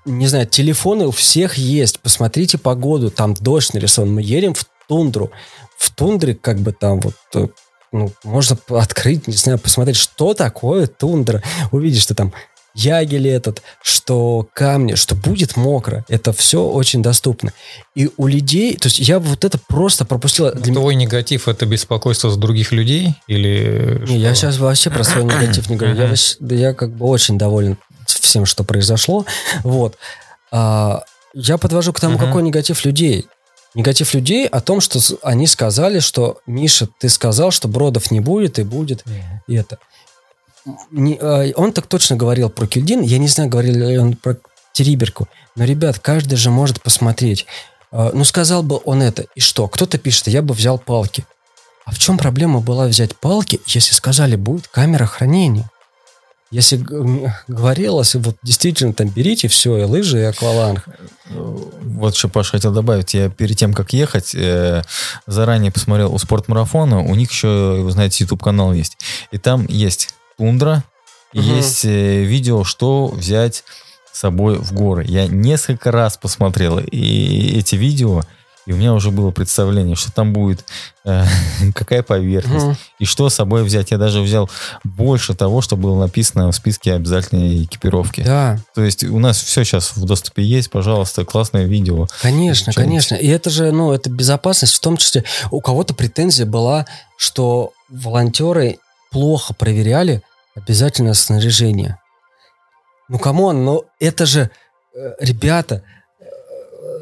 Не 0.07 0.27
знаю, 0.27 0.47
телефоны 0.47 1.05
у 1.05 1.11
всех 1.11 1.57
есть. 1.57 1.99
Посмотрите 1.99 2.57
погоду, 2.57 3.11
там 3.11 3.33
дождь 3.35 3.73
нарисован. 3.73 4.13
Мы 4.13 4.21
едем 4.21 4.53
в 4.53 4.65
тундру 4.87 5.31
в 5.77 5.91
тундре 5.91 6.35
как 6.35 6.59
бы 6.59 6.71
там 6.71 6.99
вот 6.99 7.15
э, 7.35 7.47
ну, 7.91 8.11
можно 8.23 8.57
открыть, 8.69 9.27
не 9.27 9.35
знаю, 9.35 9.59
посмотреть, 9.59 9.97
что 9.97 10.33
такое 10.33 10.87
тундра. 10.87 11.43
Увидишь, 11.71 12.03
что 12.03 12.15
там 12.15 12.33
ягель 12.73 13.27
этот, 13.27 13.63
что 13.81 14.47
камни, 14.53 14.95
что 14.95 15.15
будет 15.15 15.55
мокро. 15.55 16.05
Это 16.09 16.31
все 16.31 16.63
очень 16.63 17.01
доступно. 17.01 17.53
И 17.95 18.09
у 18.17 18.27
людей, 18.27 18.75
то 18.75 18.87
есть 18.87 18.99
я 18.99 19.19
вот 19.19 19.45
это 19.45 19.57
просто 19.67 20.05
пропустила. 20.05 20.51
Для 20.51 20.73
Твой 20.73 20.95
негатив 20.95 21.47
это 21.47 21.65
беспокойство 21.65 22.29
за 22.29 22.37
других 22.37 22.71
людей 22.71 23.15
или? 23.27 24.03
Не, 24.07 24.17
я 24.17 24.35
сейчас 24.35 24.57
вообще 24.57 24.89
про 24.89 25.03
свой 25.03 25.23
негатив 25.23 25.69
не 25.69 25.75
говорю. 25.75 25.95
Я, 25.95 26.55
я 26.55 26.73
как 26.73 26.95
бы 26.95 27.07
очень 27.07 27.37
доволен 27.37 27.77
всем, 28.13 28.45
что 28.45 28.63
произошло. 28.63 29.25
Вот. 29.63 29.97
А, 30.51 31.03
я 31.33 31.57
подвожу 31.57 31.93
к 31.93 31.99
тому, 31.99 32.17
какой 32.17 32.43
негатив 32.43 32.83
людей. 32.85 33.27
Негатив 33.75 34.13
людей 34.13 34.47
о 34.47 34.59
том, 34.59 34.81
что 34.81 34.99
они 35.21 35.45
сказали, 35.45 35.99
что 35.99 36.39
Миша, 36.47 36.87
ты 36.99 37.09
сказал, 37.09 37.51
что 37.51 37.67
бродов 37.67 38.09
не 38.09 38.19
будет 38.19 38.59
и 38.59 38.63
будет 38.63 39.03
и 39.47 39.55
это. 39.55 39.77
Не, 40.91 41.15
э, 41.15 41.53
он 41.55 41.71
так 41.71 41.87
точно 41.87 42.15
говорил 42.15 42.49
про 42.49 42.65
Кюльдин. 42.65 43.01
Я 43.01 43.19
не 43.19 43.27
знаю, 43.27 43.49
говорил 43.49 43.75
ли 43.75 43.97
он 43.97 44.15
про 44.15 44.37
Териберку. 44.73 45.27
Но, 45.55 45.63
ребят, 45.63 45.99
каждый 45.99 46.35
же 46.35 46.49
может 46.49 46.81
посмотреть. 46.81 47.45
Э, 47.91 48.09
ну, 48.13 48.23
сказал 48.23 48.63
бы 48.63 48.81
он 48.83 49.01
это. 49.01 49.25
И 49.35 49.39
что? 49.39 49.67
Кто-то 49.67 49.97
пишет, 49.97 50.27
я 50.27 50.41
бы 50.41 50.53
взял 50.53 50.77
палки. 50.77 51.25
А 51.85 51.91
в 51.91 51.99
чем 51.99 52.17
проблема 52.17 52.59
была 52.59 52.87
взять 52.87 53.15
палки, 53.15 53.61
если 53.65 53.93
сказали, 53.93 54.35
будет 54.35 54.67
камера 54.67 55.05
хранения? 55.05 55.69
Если 56.49 56.77
говорилось, 57.47 58.15
вот 58.15 58.37
действительно 58.41 58.93
там 58.93 59.09
берите 59.09 59.49
все, 59.49 59.77
и 59.77 59.83
лыжи, 59.83 60.19
и 60.19 60.23
акваланг. 60.23 60.87
Вот 61.29 62.15
что 62.15 62.29
Паша 62.29 62.51
хотел 62.51 62.71
добавить. 62.71 63.13
Я 63.13 63.29
перед 63.29 63.57
тем, 63.57 63.73
как 63.73 63.91
ехать, 63.91 64.33
э, 64.33 64.83
заранее 65.25 65.71
посмотрел 65.71 66.13
у 66.13 66.17
спортмарафона. 66.17 67.01
У 67.01 67.15
них 67.15 67.31
еще, 67.31 67.81
вы 67.81 67.91
знаете, 67.91 68.23
YouTube-канал 68.23 68.71
есть. 68.71 68.97
И 69.31 69.37
там 69.37 69.65
есть 69.67 70.15
тундра, 70.37 70.85
угу. 71.33 71.41
есть 71.41 71.83
э, 71.83 72.23
видео, 72.23 72.63
что 72.63 73.07
взять 73.07 73.65
с 74.13 74.19
собой 74.19 74.57
в 74.57 74.71
горы. 74.71 75.03
Я 75.05 75.27
несколько 75.27 75.91
раз 75.91 76.17
посмотрел 76.17 76.79
и 76.79 77.57
эти 77.57 77.75
видео, 77.75 78.23
и 78.67 78.73
у 78.73 78.75
меня 78.75 78.93
уже 78.93 79.11
было 79.11 79.31
представление, 79.31 79.95
что 79.95 80.11
там 80.11 80.33
будет 80.33 80.65
э, 81.05 81.23
какая 81.73 82.03
поверхность 82.03 82.65
угу. 82.65 82.75
и 82.99 83.05
что 83.05 83.29
с 83.29 83.35
собой 83.35 83.63
взять. 83.63 83.91
Я 83.91 83.97
даже 83.97 84.19
взял 84.19 84.49
больше 84.83 85.33
того, 85.33 85.61
что 85.61 85.77
было 85.77 85.97
написано 85.97 86.51
в 86.51 86.55
списке 86.55 86.93
обязательной 86.93 87.63
экипировки. 87.63 88.23
Да. 88.23 88.59
То 88.75 88.83
есть 88.83 89.05
у 89.05 89.19
нас 89.19 89.41
все 89.41 89.63
сейчас 89.63 89.95
в 89.95 90.03
доступе 90.03 90.43
есть, 90.43 90.69
пожалуйста, 90.69 91.23
классное 91.23 91.63
видео. 91.63 92.07
Конечно, 92.21 92.73
конечно. 92.73 93.15
И 93.15 93.27
это 93.27 93.49
же, 93.49 93.71
ну, 93.71 93.93
это 93.93 94.09
безопасность, 94.09 94.75
в 94.75 94.81
том 94.81 94.97
числе 94.97 95.23
у 95.49 95.61
кого-то 95.61 95.93
претензия 95.93 96.45
была, 96.45 96.85
что 97.17 97.71
волонтеры 97.87 98.79
плохо 99.11 99.53
проверяли 99.53 100.21
обязательное 100.55 101.13
снаряжение. 101.13 101.99
Ну, 103.07 103.17
come 103.17 103.44
on, 103.44 103.63
но 103.63 103.85
это 104.01 104.25
же, 104.25 104.51
э, 104.93 105.13
ребята, 105.21 105.83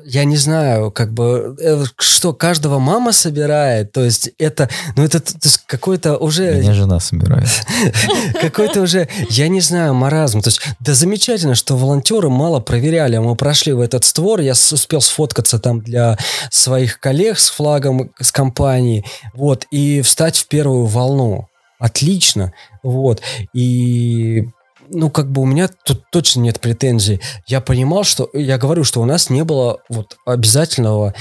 я 0.06 0.26
не 0.26 0.38
знаю, 0.38 0.92
как 0.92 1.14
бы, 1.14 1.56
э, 1.60 1.84
что 1.98 2.34
каждого 2.34 2.80
мама 2.80 3.12
собирает, 3.12 3.92
то 3.92 4.04
есть 4.04 4.32
это, 4.38 4.70
ну 4.96 5.04
это 5.04 5.22
какой-то 5.66 6.18
уже... 6.18 6.56
Меня 6.60 6.74
жена 6.74 7.00
собирает. 7.00 7.48
Какой-то 8.42 8.82
уже, 8.82 9.08
я 9.30 9.48
не 9.48 9.62
знаю, 9.62 9.94
маразм. 9.94 10.42
То 10.42 10.50
есть, 10.50 10.62
да 10.80 10.94
замечательно, 10.94 11.56
что 11.56 11.78
волонтеры 11.78 12.30
мало 12.30 12.60
проверяли. 12.60 13.18
Мы 13.18 13.36
прошли 13.36 13.74
в 13.74 13.80
этот 13.80 14.06
створ, 14.06 14.40
я 14.42 14.52
успел 14.52 15.02
сфоткаться 15.02 15.60
там 15.60 15.82
для 15.82 16.18
своих 16.52 17.00
коллег 17.00 17.40
с 17.40 17.50
флагом, 17.50 18.12
с 18.20 18.32
компании, 18.32 19.06
вот, 19.34 19.66
и 19.72 20.02
встать 20.02 20.38
в 20.38 20.48
первую 20.48 20.86
волну. 20.86 21.48
Отлично, 21.80 22.54
вот. 22.84 23.22
И 23.54 24.48
ну, 24.90 25.10
как 25.10 25.32
бы 25.32 25.42
у 25.42 25.46
меня 25.46 25.70
тут 25.86 26.04
точно 26.12 26.42
нет 26.42 26.60
претензий. 26.60 27.22
Я 27.48 27.62
понимал, 27.62 28.04
что... 28.04 28.30
Я 28.34 28.58
говорю, 28.58 28.84
что 28.84 29.02
у 29.02 29.06
нас 29.06 29.30
не 29.30 29.44
было 29.44 29.80
вот 29.90 30.18
обязательного 30.26 31.14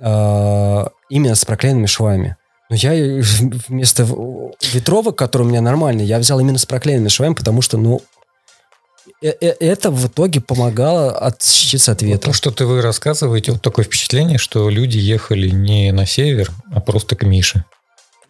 э, 0.00 0.84
именно 1.10 1.34
с 1.34 1.44
проклеенными 1.44 1.86
швами. 1.86 2.36
Но 2.70 2.76
я 2.76 3.22
вместо 3.68 4.04
ветровок, 4.72 5.16
которые 5.18 5.46
у 5.46 5.50
меня 5.50 5.60
нормальные, 5.60 6.06
я 6.06 6.18
взял 6.18 6.40
именно 6.40 6.58
с 6.58 6.66
проклеенными 6.66 7.08
швами, 7.08 7.34
потому 7.34 7.60
что, 7.60 7.76
ну, 7.76 8.00
э, 9.22 9.32
э, 9.40 9.54
это 9.60 9.90
в 9.90 10.06
итоге 10.06 10.40
помогало 10.40 11.16
отщититься 11.18 11.92
от 11.92 12.02
ветра. 12.02 12.30
то, 12.30 12.32
что 12.32 12.50
ты 12.50 12.64
вы 12.64 12.80
рассказываете, 12.80 13.52
вот 13.52 13.62
такое 13.62 13.84
впечатление, 13.84 14.38
что 14.38 14.70
люди 14.70 14.98
ехали 14.98 15.50
не 15.50 15.92
на 15.92 16.06
север, 16.06 16.50
а 16.72 16.80
просто 16.80 17.14
к 17.14 17.24
Мише. 17.24 17.64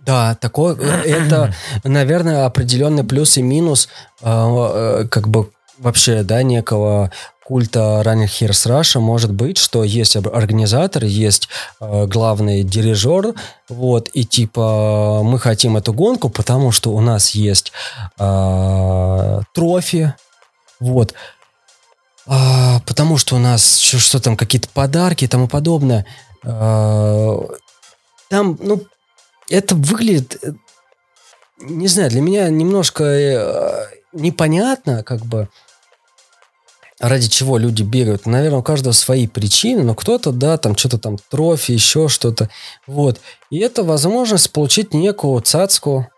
Да, 0.05 0.35
такое, 0.35 0.75
э, 0.77 1.03
это, 1.05 1.55
наверное, 1.85 2.45
определенный 2.45 3.05
плюс 3.05 3.37
и 3.37 3.43
минус, 3.43 3.89
э, 4.21 5.07
как 5.09 5.29
бы 5.29 5.51
вообще, 5.79 6.23
да, 6.23 6.43
некого 6.43 7.11
культа 7.45 8.03
ранних 8.03 8.41
Heroes 8.41 8.69
Russia 8.69 9.01
может 9.01 9.33
быть, 9.33 9.59
что 9.59 9.85
есть 9.85 10.17
организатор, 10.17 11.05
есть 11.05 11.49
э, 11.81 12.07
главный 12.07 12.63
дирижер, 12.63 13.35
вот, 13.69 14.09
и 14.13 14.25
типа 14.25 15.21
мы 15.23 15.39
хотим 15.39 15.77
эту 15.77 15.93
гонку, 15.93 16.31
потому 16.31 16.73
что 16.73 16.93
у 16.93 17.01
нас 17.01 17.31
есть 17.31 17.73
э, 18.19 19.41
трофи, 19.55 20.15
вот, 20.81 21.15
э, 22.27 22.81
потому 22.87 23.19
что 23.19 23.37
у 23.37 23.39
нас 23.39 23.79
что, 23.79 23.99
что 23.99 24.21
там, 24.21 24.37
какие-то 24.37 24.69
подарки 24.69 25.25
и 25.25 25.29
тому 25.29 25.47
подобное. 25.47 26.07
Э, 26.45 27.39
там, 28.31 28.59
ну, 28.63 28.81
это 29.53 29.75
выглядит, 29.75 30.39
э, 30.43 30.53
не 31.61 31.87
знаю, 31.87 32.11
для 32.11 32.21
меня 32.21 32.49
немножко 32.49 33.05
э, 33.05 33.87
непонятно, 34.13 35.03
как 35.03 35.25
бы, 35.27 35.49
ради 36.99 37.29
чего 37.29 37.59
люди 37.59 37.83
бегают. 37.83 38.27
Наверное, 38.27 38.61
у 38.61 38.63
каждого 38.63 38.93
свои 38.93 39.27
причины, 39.27 39.83
но 39.83 39.95
кто-то, 39.95 40.33
да, 40.33 40.57
там 40.57 40.77
что-то 40.77 40.99
там 40.99 41.19
трофи, 41.31 41.73
еще 41.73 42.09
что-то. 42.09 42.49
Вот. 42.87 43.21
И 43.51 43.59
это 43.59 43.83
возможность 43.83 44.51
получить 44.53 44.95
некую 44.95 45.41
цацку, 45.43 46.09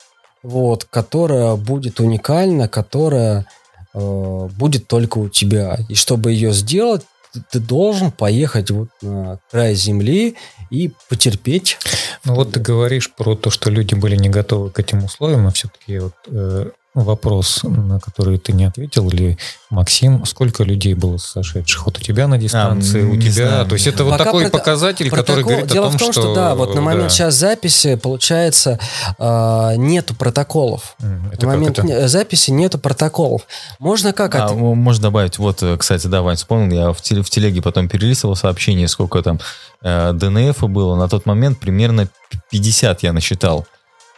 вот, 0.43 0.85
которая 0.85 1.57
будет 1.57 2.01
уникальна, 2.01 2.69
которая 2.69 3.47
э, 3.95 4.49
будет 4.59 4.87
только 4.87 5.19
у 5.19 5.29
тебя. 5.29 5.79
И 5.89 5.95
чтобы 5.95 6.33
ее 6.33 6.53
сделать, 6.53 7.03
ты 7.51 7.61
должен 7.61 8.13
поехать 8.13 8.71
вот 8.71 8.89
на 9.03 9.39
край 9.51 9.75
земли 9.75 10.37
и 10.71 10.93
потерпеть. 11.09 11.79
Ну 12.25 12.35
вот 12.35 12.53
ты 12.53 12.61
говоришь 12.61 13.13
про 13.13 13.35
то, 13.37 13.51
что 13.51 13.71
люди 13.71 13.95
были 13.95 14.17
не 14.17 14.29
готовы 14.29 14.71
к 14.71 14.79
этим 14.79 15.05
условиям, 15.05 15.47
а 15.47 15.51
все-таки 15.51 15.99
вот 15.99 16.15
э, 16.27 16.71
вопрос, 16.95 17.61
на 17.65 17.99
который 17.99 18.39
ты 18.39 18.53
не 18.53 18.65
ответил, 18.65 19.09
или 19.09 19.37
Максим, 19.69 20.25
сколько 20.25 20.63
людей 20.63 20.95
было 20.95 21.17
сошедших? 21.17 21.87
Вот 21.87 21.99
у 21.99 22.01
тебя 22.01 22.29
на 22.29 22.39
дистанции, 22.39 23.05
а, 23.05 23.11
у 23.11 23.17
тебя, 23.17 23.49
знаю. 23.49 23.67
то 23.67 23.75
есть 23.75 23.87
это 23.89 24.05
Пока 24.05 24.11
вот 24.11 24.25
такой 24.25 24.43
про... 24.45 24.59
показатель, 24.59 25.11
протокол... 25.11 25.35
который 25.35 25.45
говорит 25.45 25.73
Дело 25.73 25.87
о 25.87 25.91
том, 25.91 25.99
в 25.99 26.01
том, 26.01 26.13
что, 26.13 26.23
что 26.23 26.35
да, 26.35 26.55
вот 26.55 26.75
на 26.75 26.81
момент 26.81 27.05
да. 27.05 27.09
сейчас 27.11 27.35
записи 27.35 27.97
получается 27.97 28.79
э, 29.19 29.73
нету 29.77 30.15
протоколов. 30.15 30.97
Это 31.33 31.47
на 31.47 31.53
момент 31.53 31.81
это? 31.81 32.07
записи 32.07 32.51
нету 32.53 32.79
протоколов. 32.79 33.43
Можно 33.81 34.13
как? 34.13 34.35
А, 34.37 34.47
от... 34.47 34.55
Можно 34.55 35.03
добавить, 35.03 35.39
вот, 35.39 35.63
э, 35.65 35.77
кстати, 35.77 36.07
да, 36.07 36.23
Вань, 36.23 36.37
вспомнил, 36.37 36.77
я 36.77 36.93
в, 36.93 37.03
теле, 37.03 37.23
в 37.23 37.31
телеге 37.31 37.61
потом 37.61 37.89
перелистывал 37.89 38.37
сообщение, 38.37 38.87
сколько 38.87 39.21
там 39.21 39.41
э, 39.83 40.13
ДНФ 40.13 40.61
было. 40.71 40.95
На 40.95 41.09
тот 41.09 41.27
момент 41.27 41.59
примерно 41.59 42.09
50 42.51 43.03
я 43.03 43.13
насчитал. 43.13 43.67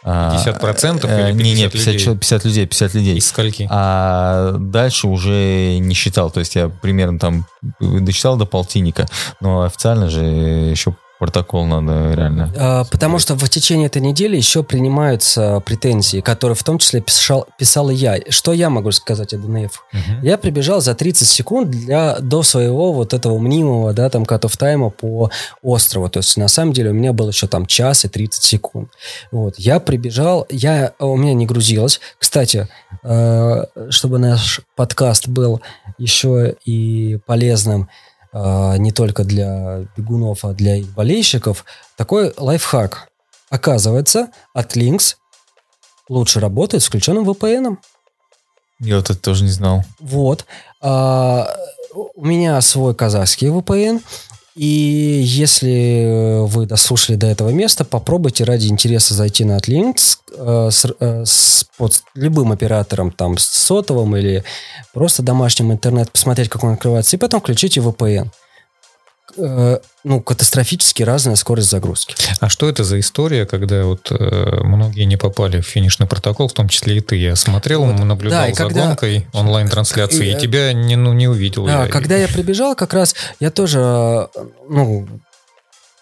50 0.07 0.59
процентов 0.59 1.11
или 1.11 1.33
50 1.33 1.35
не, 1.35 1.53
не, 1.53 1.69
50 1.69 1.93
людей? 1.93 2.15
50 2.15 2.45
людей, 2.45 2.65
50 2.65 2.93
людей. 2.93 3.17
Из 3.17 3.27
скольки? 3.27 3.67
А 3.69 4.53
дальше 4.57 5.07
уже 5.07 5.77
не 5.79 5.93
считал, 5.93 6.31
то 6.31 6.39
есть 6.39 6.55
я 6.55 6.69
примерно 6.69 7.19
там 7.19 7.45
досчитал 7.79 8.37
до 8.37 8.45
полтинника, 8.45 9.05
но 9.41 9.63
официально 9.63 10.09
же 10.09 10.23
еще 10.23 10.95
Протокол 11.19 11.65
надо 11.65 12.13
реально. 12.13 12.53
А, 12.55 12.83
потому 12.85 13.17
что 13.17 13.35
в 13.35 13.49
течение 13.49 13.87
этой 13.87 14.01
недели 14.01 14.37
еще 14.37 14.61
принимаются 14.61 15.59
претензии, 15.65 16.21
которые 16.21 16.55
в 16.55 16.63
том 16.63 16.77
числе 16.77 17.01
писал, 17.01 17.47
писал 17.57 17.89
и 17.89 17.95
я. 17.95 18.17
Что 18.29 18.53
я 18.53 18.69
могу 18.69 18.91
сказать 18.91 19.33
о 19.33 19.37
ДНФ? 19.37 19.83
Угу. 19.93 20.25
Я 20.25 20.37
прибежал 20.37 20.79
за 20.79 20.93
30 20.93 21.27
секунд 21.27 21.71
для, 21.71 22.17
до 22.19 22.43
своего 22.43 22.93
вот 22.93 23.13
этого 23.13 23.39
мнимого, 23.39 23.93
да, 23.93 24.09
там, 24.09 24.25
катов 24.25 24.57
тайма 24.57 24.91
по 24.91 25.31
острову. 25.63 26.07
То 26.09 26.19
есть, 26.19 26.37
на 26.37 26.47
самом 26.47 26.73
деле, 26.73 26.91
у 26.91 26.93
меня 26.93 27.13
было 27.13 27.29
еще 27.29 27.47
там 27.47 27.65
час 27.65 28.05
и 28.05 28.09
30 28.09 28.43
секунд. 28.43 28.91
Вот. 29.31 29.55
Я 29.57 29.79
прибежал, 29.79 30.45
я, 30.49 30.93
у 30.99 31.17
меня 31.17 31.33
не 31.33 31.47
грузилось. 31.47 31.99
Кстати, 32.19 32.67
э, 33.03 33.65
чтобы 33.89 34.19
наш 34.19 34.61
подкаст 34.75 35.27
был 35.27 35.61
еще 35.97 36.55
и 36.63 37.17
полезным, 37.25 37.89
не 38.77 38.91
только 38.91 39.23
для 39.23 39.85
бегунов, 39.95 40.45
а 40.45 40.53
для 40.53 40.75
их 40.75 40.93
болельщиков, 40.93 41.65
такой 41.95 42.33
лайфхак. 42.37 43.09
Оказывается, 43.49 44.29
от 44.53 44.75
Lynx 44.75 45.15
лучше 46.09 46.39
работает 46.39 46.83
с 46.83 46.87
включенным 46.87 47.29
VPN. 47.29 47.77
Я 48.79 48.97
вот 48.97 49.09
это 49.09 49.19
тоже 49.19 49.43
не 49.43 49.49
знал. 49.49 49.83
Вот. 49.99 50.45
А, 50.81 51.47
у 51.93 52.25
меня 52.25 52.59
свой 52.61 52.93
казахский 52.93 53.47
VPN, 53.47 54.03
И 54.57 55.21
если 55.23 56.43
вы 56.47 56.65
дослушали 56.65 57.15
до 57.15 57.27
этого 57.27 57.49
места, 57.49 57.85
попробуйте 57.85 58.43
ради 58.43 58.65
интереса 58.65 59.13
зайти 59.13 59.45
на 59.45 59.57
Atlinks 59.57 60.17
э, 60.35 60.69
с, 60.71 60.85
э, 60.99 61.23
с 61.25 61.67
под 61.77 62.01
любым 62.15 62.51
оператором, 62.51 63.11
там, 63.11 63.37
с 63.37 63.45
сотовым 63.45 64.17
или 64.17 64.43
просто 64.95 65.21
домашним 65.21 65.71
интернет, 65.71 66.11
посмотреть, 66.11 66.49
как 66.49 66.63
он 66.63 66.73
открывается, 66.73 67.15
и 67.15 67.19
потом 67.19 67.39
включите 67.39 67.81
VPN. 67.81 68.29
Э, 69.37 69.79
ну, 70.03 70.21
катастрофически 70.21 71.03
разная 71.03 71.35
скорость 71.35 71.69
загрузки. 71.69 72.15
А 72.39 72.49
что 72.49 72.67
это 72.69 72.83
за 72.83 72.99
история, 72.99 73.45
когда 73.45 73.83
вот 73.83 74.11
э, 74.11 74.61
многие 74.63 75.03
не 75.03 75.17
попали 75.17 75.61
в 75.61 75.67
финишный 75.67 76.07
протокол, 76.07 76.47
в 76.47 76.53
том 76.53 76.69
числе 76.69 76.97
и 76.97 77.01
ты? 77.01 77.17
Я 77.17 77.35
смотрел, 77.35 77.85
вот, 77.85 77.99
наблюдал 77.99 78.47
да, 78.47 78.53
за 78.53 78.55
когда... 78.55 78.87
гонкой 78.87 79.27
онлайн-трансляции, 79.33 80.29
и, 80.29 80.35
и 80.35 80.39
тебя 80.39 80.73
не, 80.73 80.95
ну, 80.95 81.13
не 81.13 81.27
увидел. 81.27 81.65
Да, 81.65 81.83
я. 81.83 81.87
когда 81.89 82.15
я 82.15 82.27
прибежал, 82.33 82.75
как 82.75 82.93
раз 82.93 83.15
я 83.39 83.51
тоже, 83.51 84.29
ну, 84.69 85.07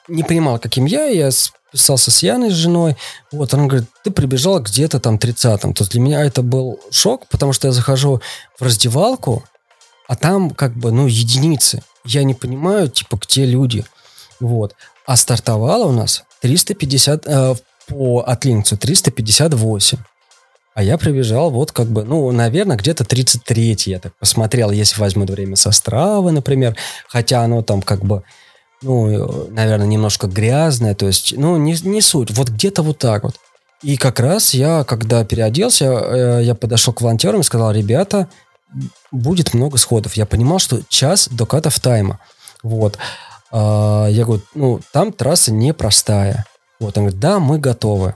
не 0.08 0.24
понимал, 0.24 0.60
каким 0.60 0.86
я, 0.86 1.06
я 1.06 1.30
списался 1.32 2.12
с 2.12 2.24
Яной, 2.24 2.52
с 2.52 2.54
женой, 2.54 2.96
вот, 3.32 3.54
она 3.54 3.66
говорит, 3.66 3.90
ты 4.04 4.12
прибежал 4.12 4.60
где-то 4.60 5.00
там 5.00 5.16
30-м. 5.16 5.74
То 5.74 5.82
есть 5.82 5.92
для 5.92 6.00
меня 6.00 6.24
это 6.24 6.42
был 6.42 6.80
шок, 6.90 7.28
потому 7.28 7.52
что 7.52 7.68
я 7.68 7.74
захожу 7.74 8.22
в 8.58 8.64
раздевалку, 8.64 9.44
а 10.08 10.16
там 10.16 10.52
как 10.52 10.74
бы, 10.74 10.92
ну, 10.92 11.08
единицы 11.08 11.84
я 12.06 12.24
не 12.24 12.34
понимаю, 12.34 12.90
типа, 12.90 13.20
где 13.22 13.46
люди. 13.46 13.86
Вот. 14.40 14.76
А 15.06 15.16
стартовало 15.16 15.86
у 15.86 15.92
нас 15.92 16.24
350, 16.42 17.28
э, 17.28 17.56
по 17.88 18.22
отлинцу 18.22 18.78
358. 18.78 19.98
А 20.74 20.84
я 20.84 20.98
прибежал 20.98 21.52
вот 21.52 21.72
как 21.72 21.88
бы, 21.88 22.04
ну, 22.04 22.30
наверное, 22.32 22.76
где-то 22.76 23.06
33 23.06 23.78
я 23.86 24.00
так 24.00 24.14
посмотрел, 24.18 24.72
если 24.72 25.00
возьмут 25.00 25.30
время 25.30 25.56
со 25.56 25.72
стравы, 25.72 26.32
например, 26.32 26.76
хотя 27.08 27.42
оно 27.44 27.62
там 27.62 27.82
как 27.82 28.04
бы, 28.04 28.24
ну, 28.82 29.48
наверное, 29.50 29.88
немножко 29.88 30.28
грязное, 30.28 30.94
то 30.94 31.08
есть, 31.08 31.34
ну, 31.38 31.56
не, 31.56 31.78
не 31.84 32.02
суть, 32.02 32.32
вот 32.32 32.50
где-то 32.50 32.82
вот 32.84 32.98
так 32.98 33.24
вот. 33.24 33.36
И 33.84 33.96
как 33.96 34.20
раз 34.20 34.54
я, 34.54 34.84
когда 34.84 35.24
переоделся, 35.24 35.86
э, 35.86 36.40
я 36.44 36.56
подошел 36.56 36.94
к 36.94 37.02
волонтерам 37.02 37.40
и 37.40 37.44
сказал, 37.44 37.72
ребята, 37.72 38.28
будет 39.12 39.54
много 39.54 39.78
сходов. 39.78 40.14
Я 40.16 40.26
понимал, 40.26 40.60
что 40.60 40.82
час 40.90 41.28
до 41.30 41.46
катов 41.46 41.80
тайма. 41.80 42.20
Вот. 42.64 42.98
А, 43.52 44.08
я 44.08 44.26
говорю, 44.26 44.42
ну, 44.54 44.82
там 44.92 45.14
трасса 45.14 45.52
непростая. 45.52 46.46
Вот, 46.80 46.98
он 46.98 47.06
говорит, 47.06 47.20
да, 47.20 47.40
мы 47.40 47.58
готовы. 47.58 48.16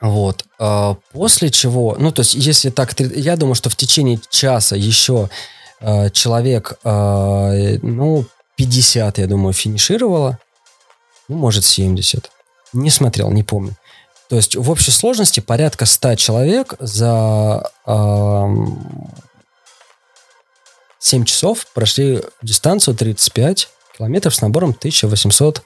Вот. 0.00 0.44
А, 0.58 0.96
после 1.12 1.50
чего, 1.50 1.96
ну, 1.98 2.10
то 2.10 2.20
есть, 2.20 2.34
если 2.34 2.70
так, 2.70 2.98
я 2.98 3.36
думаю, 3.36 3.54
что 3.54 3.68
в 3.68 3.76
течение 3.76 4.18
часа 4.30 4.76
еще 4.76 5.28
а, 5.80 6.10
человек, 6.10 6.78
ну, 6.84 8.24
50, 8.56 9.18
я 9.18 9.26
думаю, 9.26 9.52
финишировало. 9.52 10.38
Ну, 11.28 11.36
может, 11.36 11.64
70. 11.64 12.30
Не 12.72 12.90
смотрел, 12.90 13.30
не 13.30 13.42
помню. 13.42 13.74
То 14.28 14.36
есть, 14.36 14.54
в 14.54 14.70
общей 14.70 14.90
сложности 14.90 15.40
порядка 15.40 15.86
100 15.86 16.14
человек 16.14 16.74
за 16.78 17.70
7 21.00 21.24
часов 21.24 21.66
прошли 21.74 22.22
дистанцию 22.42 22.94
35 22.94 23.68
километров 23.96 24.34
с 24.34 24.40
набором 24.40 24.70
1800 24.70 25.62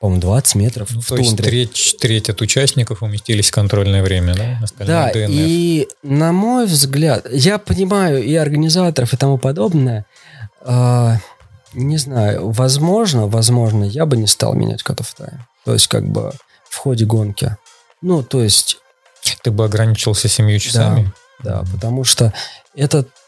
по-моему, 0.00 0.22
20 0.22 0.54
метров 0.54 0.90
ну, 0.92 1.00
в 1.02 1.06
то 1.06 1.16
тундре. 1.16 1.60
есть 1.60 1.76
треть, 1.76 1.96
треть 2.00 2.30
от 2.30 2.40
участников 2.40 3.02
уместились 3.02 3.50
в 3.50 3.52
контрольное 3.52 4.02
время, 4.02 4.34
да? 4.34 4.58
Остальное 4.62 4.96
да, 4.96 5.12
ДНФ. 5.12 5.28
и 5.30 5.88
на 6.02 6.32
мой 6.32 6.64
взгляд, 6.64 7.26
я 7.30 7.58
понимаю 7.58 8.24
и 8.24 8.34
организаторов, 8.34 9.12
и 9.12 9.18
тому 9.18 9.36
подобное, 9.36 10.06
э, 10.62 11.16
не 11.74 11.98
знаю, 11.98 12.50
возможно, 12.50 13.26
возможно, 13.26 13.84
я 13.84 14.06
бы 14.06 14.16
не 14.16 14.26
стал 14.26 14.54
менять 14.54 14.82
катов 14.82 15.14
тайм. 15.14 15.46
То 15.66 15.74
есть, 15.74 15.88
как 15.88 16.08
бы 16.08 16.32
в 16.70 16.76
ходе 16.76 17.04
гонки. 17.04 17.56
Ну, 18.00 18.22
то 18.22 18.42
есть... 18.42 18.78
Ты 19.42 19.50
бы 19.50 19.66
ограничился 19.66 20.28
семью 20.28 20.58
часами? 20.60 21.12
Да, 21.40 21.60
да 21.60 21.64
потому 21.70 22.04
что 22.04 22.32
это 22.74 23.00
а, 23.00 23.19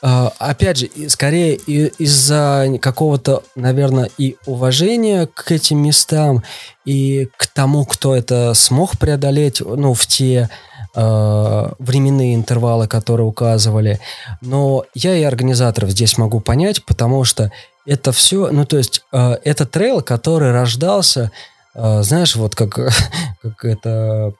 опять 0.00 0.78
же, 0.78 0.88
скорее 1.08 1.56
из-за 1.56 2.66
какого-то, 2.80 3.42
наверное, 3.56 4.10
и 4.18 4.36
уважения 4.46 5.26
к 5.26 5.50
этим 5.50 5.78
местам, 5.78 6.42
и 6.84 7.28
к 7.36 7.46
тому, 7.48 7.84
кто 7.84 8.14
это 8.14 8.54
смог 8.54 8.98
преодолеть, 8.98 9.60
ну, 9.60 9.94
в 9.94 10.06
те 10.06 10.48
э, 10.94 11.68
временные 11.78 12.34
интервалы, 12.34 12.88
которые 12.88 13.26
указывали. 13.26 14.00
Но 14.40 14.84
я 14.94 15.16
и 15.16 15.22
организаторов 15.22 15.90
здесь 15.90 16.18
могу 16.18 16.40
понять, 16.40 16.84
потому 16.84 17.24
что 17.24 17.52
это 17.86 18.12
все, 18.12 18.50
ну, 18.50 18.64
то 18.64 18.78
есть, 18.78 19.02
э, 19.12 19.36
это 19.44 19.66
трейл, 19.66 20.02
который 20.02 20.52
рождался, 20.52 21.30
э, 21.74 22.02
знаешь, 22.02 22.36
вот 22.36 22.54
как, 22.54 22.74
как 23.42 23.64
это 23.64 24.32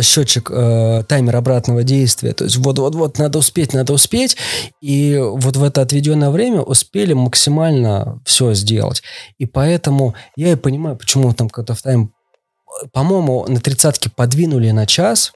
счетчик, 0.00 0.50
э, 0.50 1.02
таймер 1.08 1.36
обратного 1.36 1.82
действия. 1.82 2.32
То 2.34 2.44
есть 2.44 2.56
вот-вот-вот 2.56 3.18
надо 3.18 3.38
успеть, 3.38 3.72
надо 3.72 3.92
успеть. 3.92 4.36
И 4.80 5.16
вот 5.16 5.56
в 5.56 5.64
это 5.64 5.80
отведенное 5.80 6.30
время 6.30 6.60
успели 6.60 7.14
максимально 7.14 8.20
все 8.24 8.52
сделать. 8.54 9.02
И 9.38 9.46
поэтому 9.46 10.14
я 10.36 10.52
и 10.52 10.56
понимаю, 10.56 10.96
почему 10.96 11.32
там 11.32 11.46
Cut 11.48 11.66
of 11.66 11.78
Time, 11.84 12.08
по-моему, 12.92 13.46
на 13.48 13.60
тридцатке 13.60 14.10
подвинули 14.10 14.70
на 14.70 14.86
час. 14.86 15.32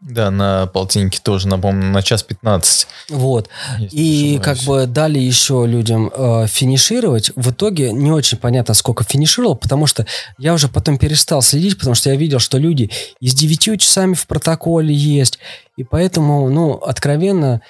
Да, 0.00 0.30
на 0.30 0.66
полтиннике 0.66 1.20
тоже, 1.22 1.46
напомню, 1.46 1.90
на 1.90 2.02
час 2.02 2.22
15. 2.22 2.86
Вот. 3.10 3.50
И 3.90 4.40
как 4.42 4.56
бы 4.60 4.86
дали 4.86 5.18
еще 5.18 5.66
людям 5.66 6.10
э, 6.14 6.46
финишировать. 6.46 7.32
В 7.36 7.50
итоге 7.50 7.92
не 7.92 8.10
очень 8.10 8.38
понятно, 8.38 8.72
сколько 8.72 9.04
финишировал, 9.04 9.56
потому 9.56 9.86
что 9.86 10.06
я 10.38 10.54
уже 10.54 10.68
потом 10.68 10.96
перестал 10.96 11.42
следить, 11.42 11.78
потому 11.78 11.94
что 11.94 12.08
я 12.08 12.16
видел, 12.16 12.38
что 12.38 12.56
люди 12.56 12.90
и 13.20 13.28
с 13.28 13.34
9 13.34 13.78
часами 13.78 14.14
в 14.14 14.26
протоколе 14.26 14.94
есть. 14.94 15.38
И 15.76 15.84
поэтому, 15.84 16.48
ну, 16.48 16.72
откровенно, 16.72 17.60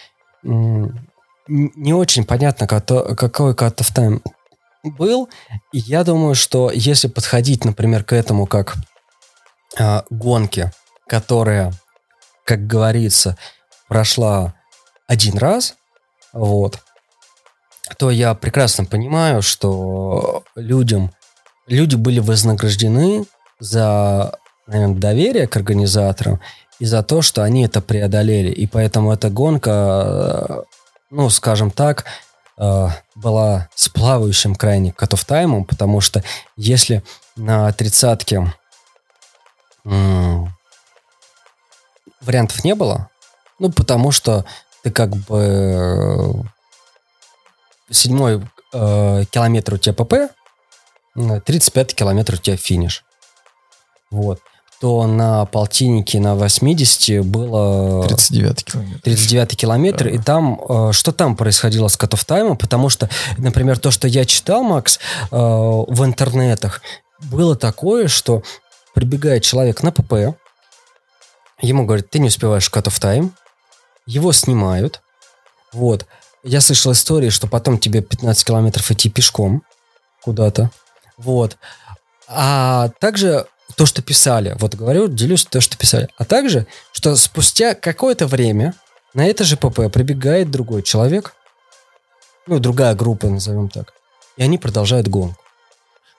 не 0.45 1.93
очень 1.93 2.25
понятно, 2.25 2.69
какой 2.69 3.55
cut-off 3.55 3.93
time 3.93 4.23
был. 4.85 5.29
И 5.73 5.79
я 5.79 6.05
думаю, 6.05 6.37
что 6.37 6.71
если 6.73 7.09
подходить, 7.09 7.65
например, 7.65 8.05
к 8.05 8.13
этому 8.13 8.47
как 8.47 8.77
э, 9.77 10.03
гонке, 10.11 10.73
которая 11.09 11.73
как 12.51 12.67
говорится, 12.67 13.37
прошла 13.87 14.55
один 15.07 15.39
раз, 15.39 15.77
вот, 16.33 16.81
то 17.97 18.11
я 18.11 18.35
прекрасно 18.35 18.85
понимаю, 18.85 19.41
что 19.41 20.43
людям, 20.57 21.13
люди 21.69 21.95
были 21.95 22.19
вознаграждены 22.19 23.25
за, 23.61 24.37
наверное, 24.67 24.97
доверие 24.97 25.47
к 25.47 25.57
организаторам 25.57 26.41
и 26.81 26.87
за 26.87 27.05
то, 27.05 27.23
что 27.23 27.45
они 27.45 27.67
это 27.67 27.81
преодолели. 27.81 28.51
И 28.51 28.67
поэтому 28.67 29.13
эта 29.13 29.31
гонка, 29.31 30.65
ну, 31.09 31.31
скажем 31.31 31.71
так, 31.71 32.05
э, 32.59 32.89
была 33.15 33.69
с 33.77 33.89
плавающим 33.89 34.57
крайне 34.57 34.93
котов 34.93 35.25
таймом, 35.25 35.65
потому 35.65 36.01
что 36.01 36.25
если 36.57 37.05
на 37.37 37.73
тридцатке 37.73 38.53
вариантов 42.21 42.65
не 42.65 42.75
было. 42.75 43.11
Ну, 43.59 43.71
потому 43.71 44.11
что 44.11 44.45
ты 44.83 44.91
как 44.91 45.15
бы 45.15 45.39
э, 45.39 46.33
седьмой 47.91 48.43
э, 48.73 49.25
километр 49.31 49.75
у 49.75 49.79
тебя 49.79 49.93
ПП, 49.93 50.33
35 51.15 51.95
километр 51.95 52.35
у 52.35 52.37
тебя 52.37 52.57
финиш. 52.57 53.05
Вот. 54.11 54.41
То 54.81 55.07
на 55.07 55.45
полтиннике 55.45 56.21
на 56.21 56.35
80 56.35 57.23
было... 57.27 58.07
39 58.07 58.65
километр. 58.65 59.01
39 59.03 59.57
километр. 59.57 60.05
Да. 60.05 60.11
И 60.11 60.19
там... 60.19 60.61
Э, 60.69 60.93
что 60.93 61.13
там 61.13 61.37
происходило 61.37 61.89
с 61.89 61.97
котов 61.97 62.25
таймом? 62.25 62.57
Потому 62.57 62.89
что, 62.89 63.11
например, 63.37 63.79
то, 63.79 63.91
что 63.91 64.09
я 64.09 64.25
читал, 64.25 64.63
Макс, 64.63 64.99
э, 64.99 65.37
в 65.37 66.05
интернетах, 66.05 66.81
было 67.31 67.57
такое, 67.57 68.09
что 68.09 68.43
прибегает 68.95 69.43
человек 69.43 69.83
на 69.83 69.93
ПП, 69.93 70.35
Ему 71.61 71.85
говорят, 71.85 72.11
ты 72.11 72.19
не 72.19 72.29
успеваешь 72.29 72.71
cut 72.73 72.85
of 72.85 73.01
time. 73.01 73.33
Его 74.07 74.33
снимают. 74.33 75.03
Вот. 75.73 76.07
Я 76.43 76.61
слышал 76.61 76.93
истории, 76.93 77.29
что 77.29 77.47
потом 77.47 77.79
тебе 77.79 78.01
15 78.01 78.45
километров 78.45 78.91
идти 78.91 79.11
пешком 79.11 79.63
куда-то. 80.23 80.71
Вот. 81.17 81.59
А 82.27 82.89
также 82.99 83.47
то, 83.77 83.87
что 83.87 84.03
писали. 84.03 84.57
Вот 84.59 84.75
говорю, 84.75 85.09
делюсь 85.09 85.45
то, 85.45 85.61
что 85.61 85.77
писали. 85.77 86.09
А 86.17 86.25
также, 86.25 86.67
что 86.93 87.15
спустя 87.17 87.75
какое-то 87.75 88.27
время 88.27 88.75
на 89.15 89.27
это 89.27 89.45
же 89.45 89.57
ПП 89.57 89.93
прибегает 89.93 90.51
другой 90.51 90.83
человек, 90.83 91.35
ну, 92.47 92.59
другая 92.59 92.95
группа, 92.95 93.29
назовем 93.29 93.69
так, 93.69 93.93
и 94.37 94.43
они 94.43 94.59
продолжают 94.59 95.09
гонку. 95.09 95.43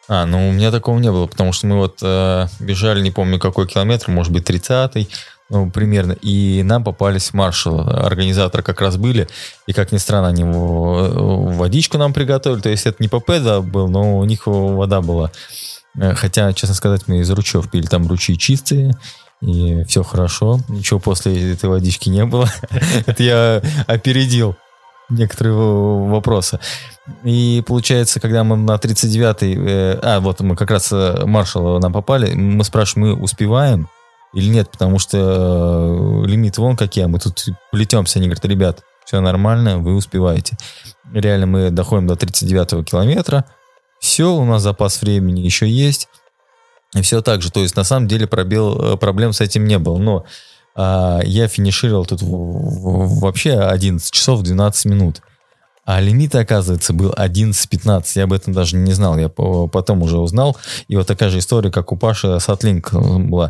А, 0.08 0.26
ну 0.26 0.50
у 0.50 0.52
меня 0.52 0.72
такого 0.72 1.00
не 1.00 1.12
было, 1.12 1.28
потому 1.28 1.54
что 1.54 1.68
мы 1.68 1.78
вот 1.78 2.00
э, 2.02 2.48
бежали, 2.60 3.02
не 3.02 3.12
помню 3.12 3.40
какой 3.40 3.68
километр, 3.68 4.10
может 4.12 4.34
быть 4.34 4.50
30-й, 4.50 5.10
ну, 5.50 5.70
примерно, 5.70 6.14
и 6.14 6.64
нам 6.64 6.84
попались 6.84 7.34
маршалы, 7.34 7.84
организаторы 7.84 8.64
как 8.64 8.80
раз 8.80 8.96
были, 8.96 9.28
и, 9.68 9.74
как 9.74 9.92
ни 9.92 9.98
странно, 9.98 10.30
они 10.30 10.44
водичку 10.46 11.98
нам 11.98 12.14
приготовили, 12.14 12.62
то 12.62 12.70
есть 12.70 12.86
это 12.86 13.04
не 13.04 13.10
ПП 13.10 13.32
да, 13.44 13.60
был, 13.62 13.90
но 13.90 14.18
у 14.18 14.24
них 14.24 14.48
вода 14.48 15.02
была. 15.02 15.32
Э, 15.96 16.16
хотя, 16.16 16.54
честно 16.54 16.76
сказать, 16.76 17.08
мы 17.08 17.20
из 17.20 17.30
ручьев 17.30 17.70
пили, 17.70 17.86
там 17.86 18.08
ручьи 18.08 18.38
чистые, 18.38 18.96
и 19.42 19.84
все 19.86 20.04
хорошо, 20.04 20.60
ничего 20.70 21.00
после 21.00 21.54
этой 21.54 21.70
водички 21.70 22.10
не 22.10 22.26
было. 22.26 22.50
Это 23.06 23.22
я 23.22 23.62
опередил 23.88 24.56
некоторые 25.12 25.56
вопросы. 25.56 26.60
И 27.24 27.64
получается, 27.68 28.20
когда 28.20 28.44
мы 28.44 28.58
на 28.58 28.76
39-й, 28.76 29.56
э, 29.56 30.00
а 30.02 30.20
вот 30.20 30.40
мы 30.40 30.56
как 30.56 30.72
раз 30.72 30.92
э, 30.92 31.26
маршала 31.26 31.80
нам 31.80 31.94
попали, 31.94 32.34
мы 32.34 32.64
спрашиваем, 32.64 33.16
мы 33.16 33.22
успеваем? 33.22 33.88
или 34.34 34.48
нет, 34.50 34.70
потому 34.70 35.00
что 35.00 35.18
э, 35.18 36.28
лимит 36.28 36.58
вон 36.58 36.78
какие, 36.78 37.06
а 37.06 37.08
мы 37.08 37.20
тут 37.20 37.46
плетемся. 37.72 38.20
Они 38.20 38.28
говорят, 38.28 38.46
ребят, 38.46 38.84
все 39.06 39.20
нормально, 39.20 39.80
вы 39.80 39.96
успеваете. 39.96 40.58
Реально 41.14 41.48
мы 41.48 41.70
доходим 41.70 42.08
до 42.08 42.16
39 42.16 42.90
километра, 42.90 43.46
все, 44.00 44.34
у 44.34 44.46
нас 44.46 44.62
запас 44.62 45.02
времени 45.02 45.42
еще 45.42 45.70
есть, 45.70 46.08
и 46.96 47.02
все 47.02 47.22
так 47.22 47.42
же. 47.42 47.52
То 47.52 47.62
есть 47.62 47.76
на 47.76 47.84
самом 47.84 48.08
деле 48.08 48.26
пробел, 48.26 48.94
э, 48.94 48.98
проблем 48.98 49.34
с 49.34 49.42
этим 49.42 49.66
не 49.66 49.78
было. 49.78 49.98
Но 49.98 50.26
а, 50.76 51.20
я 51.24 51.48
финишировал 51.48 52.06
тут 52.06 52.22
вообще 52.22 53.60
11 53.60 54.12
часов 54.12 54.42
12 54.42 54.86
минут. 54.86 55.22
А 55.84 56.00
лимит, 56.00 56.36
оказывается, 56.36 56.94
был 56.94 57.12
11-15. 57.12 58.06
Я 58.16 58.24
об 58.24 58.34
этом 58.34 58.54
даже 58.54 58.76
не 58.76 58.94
знал. 58.94 59.18
Я 59.18 59.30
потом 59.30 60.04
уже 60.04 60.20
узнал. 60.20 60.56
И 60.88 60.96
вот 60.96 61.08
такая 61.08 61.30
же 61.30 61.40
история, 61.40 61.72
как 61.72 61.92
у 61.92 61.98
Паши 61.98 62.40
Сатлинк 62.40 62.94
была. 62.94 63.50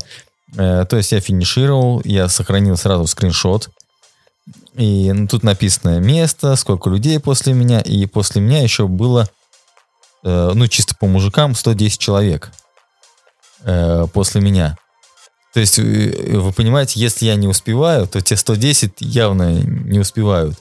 Э, 0.57 0.85
то 0.89 0.97
есть 0.97 1.11
я 1.11 1.19
финишировал, 1.19 2.01
я 2.05 2.29
сохранил 2.29 2.77
сразу 2.77 3.05
скриншот. 3.05 3.69
И 4.75 5.11
ну, 5.11 5.27
тут 5.27 5.43
написано 5.43 5.99
место, 5.99 6.55
сколько 6.55 6.89
людей 6.89 7.19
после 7.19 7.53
меня. 7.53 7.81
И 7.81 8.05
после 8.05 8.41
меня 8.41 8.63
еще 8.63 8.87
было, 8.87 9.29
э, 10.23 10.51
ну, 10.53 10.67
чисто 10.67 10.95
по 10.95 11.07
мужикам, 11.07 11.53
110 11.53 11.99
человек 11.99 12.51
э, 13.65 14.07
после 14.13 14.41
меня. 14.41 14.77
То 15.53 15.59
есть, 15.59 15.77
вы 15.77 16.51
понимаете, 16.53 16.99
если 16.99 17.25
я 17.25 17.35
не 17.35 17.47
успеваю, 17.47 18.07
то 18.07 18.21
те 18.21 18.37
110 18.37 18.93
явно 18.99 19.61
не 19.61 19.99
успевают. 19.99 20.55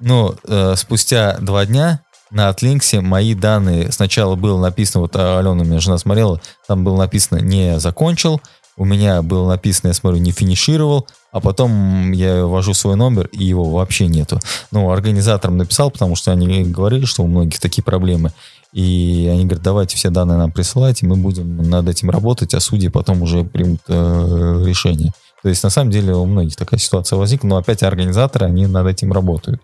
Но 0.00 0.34
э, 0.46 0.74
спустя 0.76 1.38
два 1.38 1.64
дня 1.64 2.00
на 2.30 2.48
Атлинксе 2.48 3.00
мои 3.00 3.34
данные 3.34 3.92
сначала 3.92 4.34
было 4.34 4.60
написано, 4.60 5.02
вот 5.02 5.14
Алена, 5.16 5.50
у 5.52 5.64
меня 5.64 5.80
жена 5.80 5.98
смотрела, 5.98 6.40
там 6.66 6.82
было 6.82 6.96
написано 6.96 7.38
«не 7.38 7.78
закончил», 7.78 8.40
у 8.76 8.84
меня 8.84 9.20
было 9.22 9.48
написано, 9.48 9.88
я 9.88 9.94
смотрю, 9.94 10.18
не 10.18 10.32
финишировал, 10.32 11.06
а 11.30 11.40
потом 11.40 12.12
я 12.12 12.46
ввожу 12.46 12.72
свой 12.72 12.96
номер, 12.96 13.26
и 13.26 13.44
его 13.44 13.64
вообще 13.64 14.06
нету. 14.06 14.40
Ну, 14.70 14.90
организаторам 14.90 15.58
написал, 15.58 15.90
потому 15.90 16.16
что 16.16 16.32
они 16.32 16.64
говорили, 16.64 17.04
что 17.04 17.22
у 17.22 17.26
многих 17.26 17.60
такие 17.60 17.82
проблемы. 17.82 18.32
И 18.72 19.28
они 19.30 19.44
говорят, 19.44 19.62
давайте 19.62 19.96
все 19.96 20.08
данные 20.08 20.38
нам 20.38 20.50
присылайте, 20.50 21.06
мы 21.06 21.16
будем 21.16 21.68
над 21.68 21.88
этим 21.88 22.10
работать, 22.10 22.54
а 22.54 22.60
судьи 22.60 22.88
потом 22.88 23.20
уже 23.22 23.44
примут 23.44 23.82
э, 23.88 24.64
решение. 24.64 25.12
То 25.42 25.48
есть, 25.48 25.62
на 25.62 25.70
самом 25.70 25.90
деле, 25.90 26.14
у 26.14 26.24
многих 26.24 26.56
такая 26.56 26.78
ситуация 26.80 27.16
возникла, 27.16 27.48
но 27.48 27.56
опять 27.56 27.82
организаторы, 27.82 28.46
они 28.46 28.66
над 28.66 28.86
этим 28.86 29.12
работают. 29.12 29.60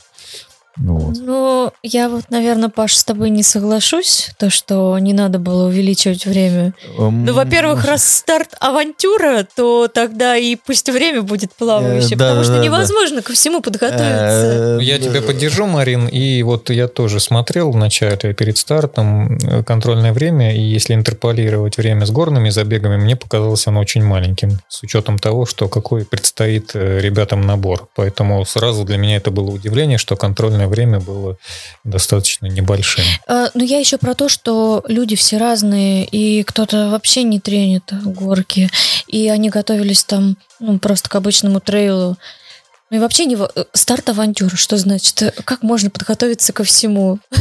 Ну, 0.81 0.95
вот. 0.97 1.17
ну, 1.19 1.73
я 1.83 2.09
вот, 2.09 2.31
наверное, 2.31 2.69
Паш, 2.69 2.95
с 2.95 3.05
тобой 3.05 3.31
не 3.31 3.43
соглашусь, 3.43 4.31
то, 4.39 4.49
что 4.49 4.99
не 4.99 5.13
надо 5.13 5.39
было 5.39 5.67
увеличивать 5.67 6.25
время. 6.25 6.73
Um, 6.97 7.25
ну, 7.27 7.33
во-первых, 7.33 7.85
раз 7.85 8.07
старт 8.07 8.55
авантюра, 8.61 9.47
то 9.57 9.89
тогда 9.89 10.37
и 10.37 10.55
пусть 10.55 10.89
время 10.89 11.23
будет 11.23 11.53
плавающее, 11.55 12.15
э, 12.15 12.19
потому 12.19 12.41
да, 12.41 12.45
что 12.45 12.57
да, 12.59 12.65
невозможно 12.65 13.17
да. 13.17 13.23
ко 13.23 13.33
всему 13.33 13.61
подготовиться. 13.61 14.79
Э, 14.81 14.83
я 14.83 14.99
тебя 14.99 15.21
поддержу, 15.21 15.67
Марин, 15.67 16.07
и 16.07 16.43
вот 16.43 16.71
я 16.71 16.87
тоже 16.87 17.19
смотрел 17.19 17.73
вначале 17.73 18.35
перед 18.35 18.57
стартом 18.57 19.39
э, 19.39 19.65
контрольное 19.65 20.13
время, 20.13 20.55
и 20.55 20.61
если 20.61 20.95
интерполировать 20.95 21.77
время 21.77 22.07
с 22.07 22.11
горными 22.11 22.51
забегами, 22.51 22.97
мне 22.97 23.17
показалось 23.17 23.67
оно 23.67 23.81
очень 23.81 24.05
маленьким, 24.05 24.61
с 24.69 24.83
учетом 24.83 25.19
того, 25.19 25.45
что 25.45 25.69
какой 25.69 26.05
предстоит 26.05 26.75
ребятам 26.75 27.41
набор. 27.43 27.89
Поэтому 27.97 28.45
сразу 28.45 28.85
для 28.85 28.97
меня 28.97 29.17
это 29.17 29.31
было 29.31 29.51
удивление, 29.51 29.99
что 29.99 30.17
контрольное 30.17 30.68
время 30.69 31.01
было 31.01 31.37
достаточно 31.85 32.47
небольшим. 32.47 33.05
А, 33.27 33.51
но 33.55 33.65
я 33.65 33.79
еще 33.79 33.99
про 33.99 34.15
то, 34.15 34.29
что 34.29 34.85
люди 34.89 35.17
все 35.17 35.39
разные, 35.39 36.05
и 36.05 36.43
кто-то 36.43 36.91
вообще 36.91 37.23
не 37.23 37.41
тренит 37.41 37.93
горки, 38.05 38.71
и 39.07 39.29
они 39.29 39.51
готовились 39.51 40.05
там 40.05 40.37
ну, 40.61 40.79
просто 40.79 41.09
к 41.09 41.15
обычному 41.15 41.61
трейлу. 41.61 42.17
Ну 42.91 42.97
и 42.97 43.01
вообще 43.01 43.27
не 43.27 43.37
э, 43.37 43.65
старт 43.75 44.09
авантюры, 44.09 44.57
что 44.57 44.79
значит? 44.79 45.35
Как 45.45 45.63
можно 45.63 45.91
подготовиться 45.91 46.53
ко 46.53 46.65
всему? 46.65 47.19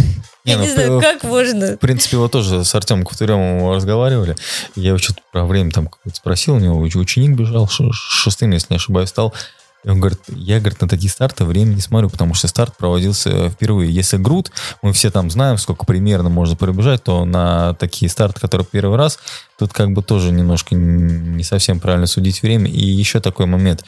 Не, 0.47 0.53
я 0.53 0.59
ну, 0.59 0.63
не 0.63 0.69
знаю, 0.69 1.01
как 1.01 1.25
можно. 1.25 1.73
В 1.73 1.77
принципе, 1.77 2.15
вот 2.15 2.31
тоже 2.31 2.63
с 2.63 2.73
Артемом 2.73 3.03
Ковтыревым 3.03 3.69
разговаривали. 3.69 4.37
Я 4.75 4.89
его 4.89 4.97
что-то 4.97 5.21
про 5.33 5.45
время 5.45 5.71
там 5.71 5.89
спросил, 6.13 6.55
у 6.55 6.59
него 6.59 6.79
ученик 6.79 7.37
бежал, 7.37 7.67
шестым, 7.67 8.51
если 8.51 8.67
не 8.69 8.77
ошибаюсь, 8.77 9.09
стал. 9.09 9.33
Он 9.88 9.99
говорит, 9.99 10.19
я, 10.27 10.59
говорит, 10.59 10.81
на 10.81 10.88
такие 10.88 11.09
старты 11.09 11.45
время 11.45 11.73
не 11.73 11.81
смотрю, 11.81 12.09
потому 12.09 12.34
что 12.34 12.47
старт 12.47 12.76
проводился 12.77 13.49
впервые. 13.49 13.93
Если 13.93 14.18
груд, 14.18 14.51
мы 14.81 14.91
все 14.91 15.09
там 15.11 15.30
знаем, 15.31 15.57
сколько 15.57 15.85
примерно 15.85 16.30
можно 16.30 16.55
пробежать, 16.55 17.03
то 17.03 17.23
на 17.23 17.73
такие 17.76 18.09
старты, 18.09 18.41
которые 18.41 18.68
первый 18.69 18.97
раз, 18.97 19.18
тут 19.57 19.72
как 19.72 19.91
бы 19.91 20.03
тоже 20.03 20.31
немножко 20.31 20.76
не 20.76 21.43
совсем 21.43 21.80
правильно 21.80 22.05
судить 22.05 22.41
время. 22.41 22.69
И 22.69 22.85
еще 22.85 23.19
такой 23.19 23.45
момент. 23.45 23.85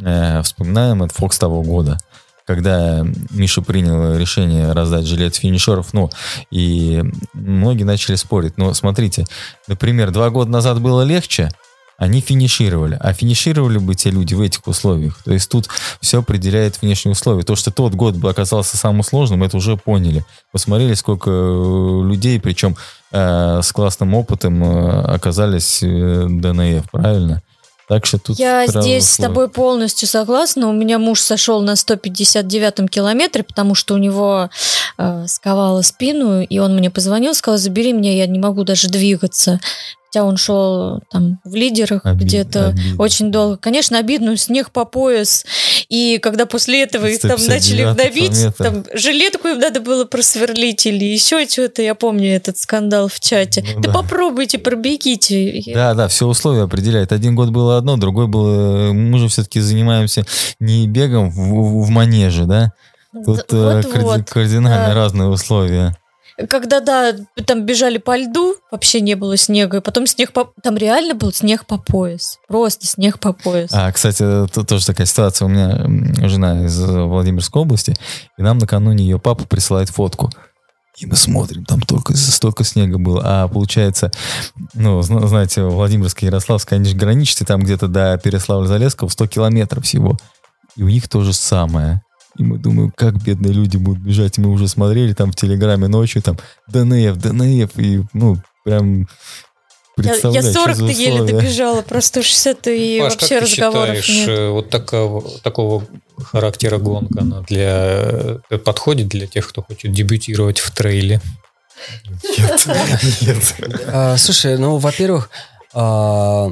Э, 0.00 0.40
вспоминаем 0.42 1.02
от 1.02 1.12
Фокс 1.12 1.38
того 1.38 1.62
года 1.62 1.98
когда 2.44 3.06
Миша 3.30 3.62
принял 3.62 4.16
решение 4.16 4.72
раздать 4.72 5.06
жилет 5.06 5.36
финишеров, 5.36 5.92
ну, 5.94 6.10
и 6.50 7.02
многие 7.32 7.84
начали 7.84 8.16
спорить. 8.16 8.58
Но 8.58 8.74
смотрите, 8.74 9.24
например, 9.68 10.10
два 10.10 10.28
года 10.30 10.50
назад 10.50 10.80
было 10.80 11.02
легче, 11.02 11.50
они 11.98 12.20
финишировали. 12.20 12.96
А 13.00 13.12
финишировали 13.12 13.78
бы 13.78 13.94
те 13.94 14.10
люди 14.10 14.34
в 14.34 14.40
этих 14.40 14.66
условиях. 14.66 15.22
То 15.24 15.32
есть 15.32 15.48
тут 15.50 15.68
все 16.00 16.20
определяет 16.20 16.80
внешние 16.82 17.12
условия. 17.12 17.42
То, 17.42 17.56
что 17.56 17.70
тот 17.70 17.94
год 17.94 18.14
бы 18.16 18.30
оказался 18.30 18.76
самым 18.76 19.02
сложным, 19.02 19.42
это 19.42 19.56
уже 19.56 19.76
поняли. 19.76 20.24
Посмотрели, 20.50 20.94
сколько 20.94 21.30
э, 21.30 22.02
людей, 22.04 22.40
причем 22.40 22.76
э, 23.12 23.60
с 23.62 23.72
классным 23.72 24.14
опытом 24.14 24.64
э, 24.64 25.02
оказались 25.14 25.82
э, 25.82 26.26
ДНФ, 26.28 26.90
правильно? 26.90 27.42
Так 27.88 28.06
что 28.06 28.18
тут 28.18 28.38
Я 28.38 28.64
здесь 28.66 28.76
условия. 28.76 29.00
с 29.02 29.16
тобой 29.18 29.48
полностью 29.48 30.08
согласна. 30.08 30.68
У 30.68 30.72
меня 30.72 30.98
муж 30.98 31.20
сошел 31.20 31.60
на 31.60 31.72
159-м 31.72 32.88
километре, 32.88 33.42
потому 33.42 33.74
что 33.74 33.94
у 33.94 33.98
него 33.98 34.48
э, 34.98 35.24
сковало 35.28 35.82
спину, 35.82 36.40
и 36.42 36.58
он 36.58 36.74
мне 36.74 36.90
позвонил, 36.90 37.34
сказал, 37.34 37.58
забери 37.58 37.92
меня, 37.92 38.14
я 38.14 38.26
не 38.26 38.38
могу 38.38 38.64
даже 38.64 38.88
двигаться 38.88 39.60
хотя 40.12 40.24
он 40.24 40.36
шел 40.36 41.00
там 41.10 41.40
в 41.42 41.54
лидерах 41.54 42.04
Обид, 42.04 42.26
где-то 42.26 42.68
обидно. 42.68 43.02
очень 43.02 43.32
долго. 43.32 43.56
Конечно, 43.56 43.98
обидно, 43.98 44.36
снег 44.36 44.70
по 44.70 44.84
пояс. 44.84 45.46
И 45.88 46.18
когда 46.18 46.44
после 46.44 46.82
этого 46.82 47.06
их 47.06 47.20
там 47.20 47.38
начали 47.46 47.94
давить, 47.94 48.54
там 48.58 48.84
жилетку 48.92 49.48
им 49.48 49.58
надо 49.58 49.80
было 49.80 50.04
просверлить 50.04 50.84
или 50.84 51.04
еще 51.06 51.48
что-то, 51.48 51.80
я 51.80 51.94
помню 51.94 52.36
этот 52.36 52.58
скандал 52.58 53.08
в 53.08 53.20
чате. 53.20 53.64
Ну, 53.74 53.80
да, 53.80 53.88
да 53.88 53.94
попробуйте, 53.94 54.58
пробегите. 54.58 55.62
Да, 55.72 55.94
да, 55.94 56.08
все 56.08 56.26
условия 56.26 56.64
определяют. 56.64 57.12
Один 57.12 57.34
год 57.34 57.48
было 57.48 57.78
одно, 57.78 57.96
другой 57.96 58.26
был... 58.26 58.92
Мы 58.92 59.18
же 59.18 59.28
все-таки 59.28 59.60
занимаемся 59.60 60.24
не 60.60 60.86
бегом 60.88 61.30
в, 61.30 61.84
в 61.84 61.88
манеже, 61.88 62.44
да? 62.44 62.72
Тут 63.12 63.26
вот, 63.26 63.52
э, 63.52 63.82
вот, 64.00 64.28
кардинально 64.28 64.88
да. 64.88 64.94
разные 64.94 65.28
условия 65.28 65.96
когда, 66.48 66.80
да, 66.80 67.14
там 67.46 67.64
бежали 67.66 67.98
по 67.98 68.16
льду, 68.16 68.56
вообще 68.70 69.00
не 69.00 69.14
было 69.14 69.36
снега, 69.36 69.78
и 69.78 69.80
потом 69.80 70.06
снег 70.06 70.32
по... 70.32 70.52
Там 70.62 70.76
реально 70.76 71.14
был 71.14 71.32
снег 71.32 71.66
по 71.66 71.78
пояс. 71.78 72.38
Просто 72.48 72.86
снег 72.86 73.18
по 73.18 73.32
пояс. 73.32 73.70
А, 73.72 73.90
кстати, 73.92 74.24
тут 74.52 74.68
тоже 74.68 74.86
такая 74.86 75.06
ситуация. 75.06 75.46
У 75.46 75.48
меня 75.48 76.28
жена 76.28 76.64
из 76.64 76.78
Владимирской 76.80 77.62
области, 77.62 77.94
и 78.38 78.42
нам 78.42 78.58
накануне 78.58 79.04
ее 79.04 79.18
папа 79.18 79.44
присылает 79.44 79.90
фотку. 79.90 80.30
И 80.98 81.06
мы 81.06 81.16
смотрим, 81.16 81.64
там 81.64 81.80
только 81.80 82.14
столько 82.14 82.64
снега 82.64 82.98
было. 82.98 83.22
А 83.24 83.48
получается, 83.48 84.10
ну, 84.74 85.00
знаете, 85.02 85.62
Владимирская 85.62 86.28
и 86.28 86.30
Ярославская, 86.30 86.78
они 86.78 86.90
же 86.90 86.96
граничат, 86.96 87.46
там 87.46 87.62
где-то 87.62 87.88
до 87.88 88.20
Переславля-Залесского 88.22 89.08
100 89.08 89.26
километров 89.26 89.84
всего. 89.84 90.18
И 90.76 90.82
у 90.82 90.88
них 90.88 91.08
то 91.08 91.22
же 91.22 91.32
самое. 91.32 92.02
И 92.38 92.42
мы 92.42 92.58
думаем, 92.58 92.92
как 92.96 93.22
бедные 93.22 93.52
люди 93.52 93.76
будут 93.76 94.02
бежать. 94.02 94.38
И 94.38 94.40
мы 94.40 94.50
уже 94.50 94.68
смотрели 94.68 95.12
там 95.12 95.32
в 95.32 95.36
Телеграме 95.36 95.88
ночью, 95.88 96.22
там, 96.22 96.38
ДНФ, 96.68 97.16
ДНФ, 97.16 97.78
и, 97.78 98.02
ну, 98.12 98.38
прям 98.64 99.06
я, 99.98 100.14
я 100.14 100.40
40-то 100.40 100.86
еле 100.86 101.22
добежала, 101.22 101.82
просто 101.82 102.22
60 102.22 102.66
и 102.68 103.00
Паш, 103.00 103.12
вообще 103.12 103.40
как 103.40 103.48
ты 103.48 103.52
разговоров 103.52 103.96
считаешь, 103.96 104.26
нет. 104.26 104.28
Э, 104.28 104.48
вот 104.48 104.70
такого, 104.70 105.38
такого 105.40 105.84
характера 106.16 106.78
гонка, 106.78 107.20
она 107.20 107.40
для, 107.42 108.40
э, 108.48 108.58
подходит 108.58 109.08
для 109.08 109.26
тех, 109.26 109.46
кто 109.46 109.62
хочет 109.62 109.92
дебютировать 109.92 110.60
в 110.60 110.70
трейле? 110.70 111.20
Нет, 112.38 112.66
нет. 113.20 113.54
А, 113.88 114.16
Слушай, 114.16 114.56
ну, 114.56 114.78
во-первых, 114.78 115.28
а, 115.74 116.50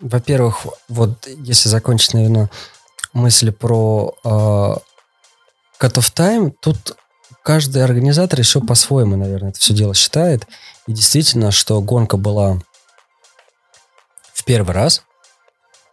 во-первых, 0.00 0.66
вот 0.88 1.26
если 1.26 1.68
закончить, 1.68 2.14
наверное, 2.14 2.50
мысли 3.16 3.50
про 3.50 4.14
а, 4.24 4.76
Cut 5.80 5.94
of 5.94 6.12
Time, 6.14 6.52
тут 6.60 6.96
каждый 7.42 7.82
организатор 7.82 8.38
еще 8.38 8.60
по-своему, 8.60 9.16
наверное, 9.16 9.50
это 9.50 9.58
все 9.58 9.74
дело 9.74 9.94
считает. 9.94 10.46
И 10.86 10.92
действительно, 10.92 11.50
что 11.50 11.80
гонка 11.80 12.16
была 12.16 12.60
в 14.32 14.44
первый 14.44 14.74
раз, 14.74 15.02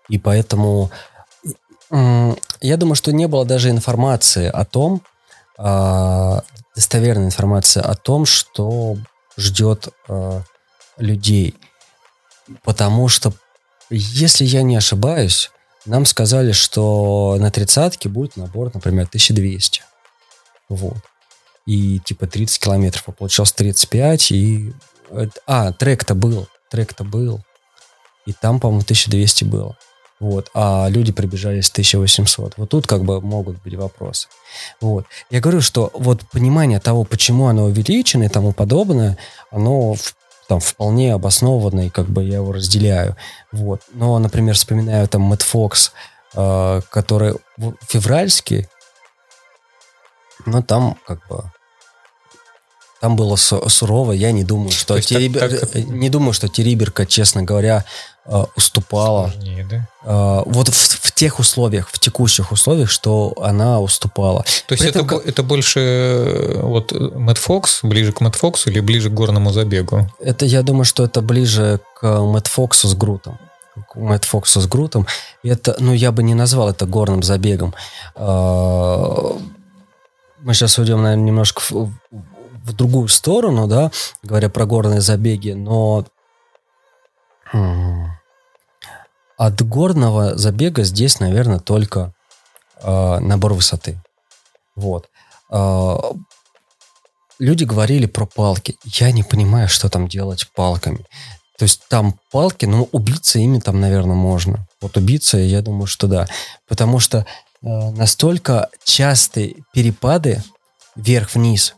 и 0.10 0.20
поэтому 0.20 0.92
м, 1.90 2.38
я 2.62 2.78
думаю, 2.78 2.96
что 2.96 3.12
не 3.12 3.28
было 3.28 3.46
даже 3.46 3.70
информации 3.70 4.48
о 4.48 4.66
том, 4.66 5.02
а, 5.58 6.44
достоверной 6.76 7.26
информации 7.26 7.82
о 7.82 7.96
том, 7.96 8.26
что 8.26 8.98
ждет 9.38 9.90
а, 10.08 10.42
людей. 10.98 11.56
Потому 12.64 13.08
что, 13.08 13.34
если 13.90 14.44
я 14.44 14.64
не 14.64 14.76
ошибаюсь, 14.76 15.52
нам 15.86 16.06
сказали, 16.06 16.52
что 16.52 17.38
на 17.40 17.52
тридцатке 17.52 18.10
будет 18.10 18.38
набор, 18.38 18.72
например, 18.74 19.06
1200. 19.08 19.82
Вот. 20.70 20.98
И 21.66 22.00
типа 22.00 22.28
30 22.28 22.62
километров, 22.62 23.04
а 23.08 23.12
получалось 23.12 23.54
35, 23.54 24.32
и... 24.32 24.74
А, 25.46 25.72
трек-то 25.74 26.16
был, 26.16 26.48
трек-то 26.70 27.04
был. 27.04 27.42
И 28.26 28.34
там, 28.34 28.60
по-моему, 28.60 28.82
1200 28.84 29.44
было. 29.44 29.78
Вот. 30.20 30.50
А 30.54 30.88
люди 30.90 31.12
прибежали 31.12 31.60
с 31.62 31.70
1800. 31.70 32.54
Вот 32.58 32.70
тут 32.70 32.88
как 32.88 33.04
бы 33.04 33.20
могут 33.20 33.62
быть 33.62 33.76
вопросы. 33.76 34.30
Вот. 34.80 35.06
Я 35.30 35.42
говорю, 35.42 35.62
что 35.62 35.92
вот 35.94 36.22
понимание 36.32 36.80
того, 36.80 37.04
почему 37.04 37.48
оно 37.48 37.66
увеличено 37.66 38.24
и 38.24 38.30
тому 38.30 38.54
подобное, 38.54 39.18
оно 39.52 39.94
в- 39.94 40.16
там 40.48 40.60
вполне 40.60 41.14
обоснованно, 41.14 41.88
и 41.88 41.90
как 41.90 42.08
бы 42.08 42.24
я 42.24 42.36
его 42.36 42.52
разделяю. 42.52 43.16
Вот. 43.52 43.82
Но, 43.94 44.18
например, 44.20 44.56
вспоминаю 44.56 45.08
там 45.08 45.22
Мэтт 45.22 45.42
Фокс, 45.44 45.92
э, 46.36 46.82
который 46.90 47.36
февральский, 47.88 48.68
но 50.46 50.62
там 50.62 50.98
как 51.08 51.26
бы 51.28 51.44
там 53.00 53.16
было 53.16 53.36
су- 53.36 53.68
сурово. 53.70 54.14
Я 54.14 54.32
не 54.32 54.44
думаю, 54.44 54.72
что 54.72 54.94
То 54.94 54.96
есть 54.98 55.10
так- 55.10 55.18
Терибер- 55.20 55.58
так- 55.60 55.76
не 55.76 56.10
думаю, 56.10 56.34
что 56.34 56.48
Териберка, 56.48 57.06
честно 57.06 57.44
говоря, 57.44 57.84
уступала. 58.56 59.30
Сложнее, 59.30 59.68
да? 59.70 59.88
Э, 60.04 60.44
вот 60.46 60.70
в, 60.70 60.74
в 60.74 61.12
тех 61.12 61.40
условиях, 61.40 61.90
в 61.90 62.00
текущих 62.00 62.52
условиях, 62.52 62.90
что 62.90 63.34
она 63.42 63.80
уступала. 63.82 64.44
То 64.68 64.74
есть 64.74 64.84
При 64.84 64.90
это, 64.90 65.00
этом 65.00 65.18
это 65.20 65.44
больше 65.44 65.80
э, 65.80 66.62
вот 66.62 66.92
Мэтт 66.92 67.38
Фокс, 67.38 67.84
ближе 67.84 68.14
к 68.14 68.22
Мэтт 68.22 68.36
Фоксу 68.36 68.70
или 68.70 68.80
ближе 68.80 69.10
к 69.10 69.14
горному 69.14 69.52
забегу? 69.52 70.10
Это, 70.20 70.46
я 70.46 70.62
думаю, 70.64 70.86
что 70.86 71.04
это 71.04 71.22
ближе 71.22 71.80
к 72.00 72.08
Мэтт 72.08 72.48
Фоксу 72.48 72.88
с 72.88 72.96
Грутом. 72.96 73.38
К 73.92 73.96
Мэтт 73.96 74.26
Фоксу 74.26 74.62
с 74.62 74.68
Грутом. 74.68 75.06
Это, 75.44 75.76
ну, 75.80 75.94
я 75.94 76.12
бы 76.12 76.24
не 76.24 76.34
назвал 76.34 76.70
это 76.70 76.86
горным 76.86 77.24
забегом. 77.24 77.74
А, 78.16 79.36
Мы 80.42 80.54
сейчас 80.54 80.78
уйдем, 80.78 81.02
наверное, 81.02 81.26
немножко 81.26 81.62
в, 81.70 81.92
в 82.66 82.74
другую 82.74 83.08
сторону, 83.08 83.68
да, 83.68 83.92
говоря 84.24 84.50
про 84.50 84.66
горные 84.66 85.02
забеги, 85.02 85.52
но 85.52 86.06
от 89.46 89.62
горного 89.62 90.38
забега 90.38 90.84
здесь, 90.84 91.20
наверное, 91.20 91.60
только 91.60 92.14
а, 92.82 93.20
набор 93.20 93.54
высоты. 93.54 94.02
Вот. 94.76 95.10
А, 95.50 96.00
люди 97.40 97.64
говорили 97.64 98.06
про 98.06 98.26
палки. 98.26 98.78
Я 98.86 99.12
не 99.12 99.24
понимаю, 99.24 99.68
что 99.68 99.90
там 99.90 100.08
делать 100.08 100.48
палками. 100.56 101.06
То 101.58 101.64
есть 101.64 101.82
там 101.90 102.20
палки, 102.32 102.66
ну, 102.66 102.88
убиться 102.92 103.40
ими 103.40 103.60
там, 103.60 103.80
наверное, 103.80 104.16
можно. 104.16 104.68
Вот 104.82 104.98
убиться, 104.98 105.38
я 105.38 105.62
думаю, 105.62 105.88
что 105.88 106.08
да. 106.08 106.28
Потому 106.68 107.00
что 107.00 107.20
э, 107.20 107.26
настолько 107.62 108.70
частые 108.84 109.56
перепады 109.74 110.42
вверх-вниз. 110.96 111.76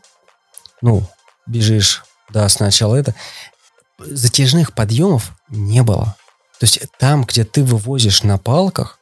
Ну, 0.82 1.02
бежишь, 1.46 2.04
да, 2.30 2.48
сначала 2.48 2.96
это. 2.96 3.14
Затяжных 3.98 4.72
подъемов 4.72 5.32
не 5.48 5.82
было. 5.82 6.16
То 6.58 6.64
есть 6.64 6.80
там, 6.98 7.24
где 7.24 7.44
ты 7.44 7.62
вывозишь 7.62 8.22
на 8.22 8.38
палках, 8.38 8.98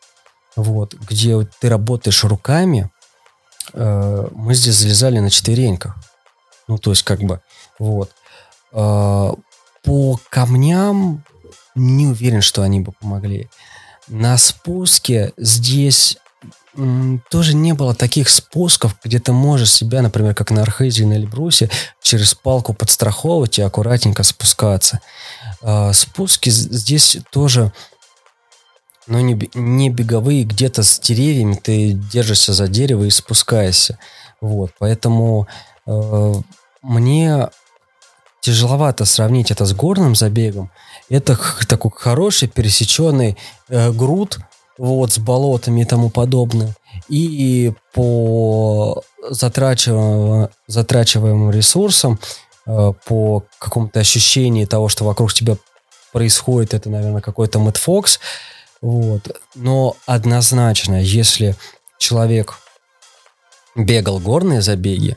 вот, 0.56 0.94
где 0.94 1.46
ты 1.60 1.68
работаешь 1.68 2.24
руками, 2.24 2.90
э, 3.72 4.28
мы 4.32 4.54
здесь 4.54 4.76
залезали 4.76 5.18
на 5.18 5.30
четвереньках. 5.30 5.96
Ну, 6.68 6.78
то 6.78 6.90
есть, 6.90 7.02
как 7.02 7.20
бы, 7.20 7.40
вот. 7.78 8.10
А, 8.72 9.34
По 9.82 10.18
камням 10.30 11.24
не 11.74 12.06
уверен, 12.06 12.40
что 12.40 12.62
они 12.62 12.80
бы 12.80 12.92
помогли. 12.92 13.48
На 14.08 14.36
спуске 14.38 15.32
здесь 15.36 16.18
тоже 17.30 17.54
не 17.54 17.72
было 17.72 17.94
таких 17.94 18.28
спусков, 18.28 18.96
где 19.04 19.20
ты 19.20 19.32
можешь 19.32 19.72
себя, 19.72 20.02
например, 20.02 20.34
как 20.34 20.50
на 20.50 20.62
Архизе 20.62 21.02
или 21.02 21.10
на 21.10 21.12
Эльбрусе, 21.14 21.70
через 22.02 22.34
палку 22.34 22.74
подстраховывать 22.74 23.58
и 23.58 23.62
аккуратненько 23.62 24.22
спускаться. 24.24 25.00
А, 25.66 25.92
Спуски 25.92 26.50
здесь 26.50 27.16
тоже 27.30 27.72
но 29.06 29.20
не, 29.20 29.34
бе- 29.34 29.50
не 29.54 29.90
беговые, 29.90 30.44
где-то 30.44 30.82
с 30.82 30.98
деревьями 30.98 31.54
ты 31.54 31.92
держишься 31.92 32.52
за 32.52 32.68
дерево 32.68 33.04
и 33.04 33.10
спускаешься. 33.10 33.98
Вот, 34.40 34.70
поэтому 34.78 35.46
э, 35.86 36.34
мне 36.82 37.48
тяжеловато 38.40 39.04
сравнить 39.04 39.50
это 39.50 39.64
с 39.66 39.72
горным 39.72 40.14
забегом. 40.14 40.70
Это 41.08 41.38
такой 41.68 41.90
хороший 41.94 42.48
пересеченный 42.48 43.36
э, 43.68 43.90
груд 43.92 44.38
вот, 44.78 45.12
с 45.12 45.18
болотами 45.18 45.82
и 45.82 45.84
тому 45.84 46.10
подобное. 46.10 46.74
И 47.08 47.72
по 47.92 49.02
затрачиваемым, 49.28 50.48
затрачиваемым 50.66 51.50
ресурсам, 51.50 52.18
по 52.66 53.44
какому-то 53.58 54.00
ощущению 54.00 54.66
того, 54.66 54.88
что 54.88 55.04
вокруг 55.04 55.32
тебя 55.32 55.56
происходит, 56.12 56.74
это, 56.74 56.88
наверное, 56.88 57.20
какой-то 57.20 57.58
Мэтт 57.58 57.76
Фокс. 57.78 58.20
Вот. 58.80 59.40
Но 59.54 59.96
однозначно, 60.06 61.02
если 61.02 61.56
человек 61.98 62.58
бегал 63.74 64.18
горные 64.20 64.62
забеги, 64.62 65.16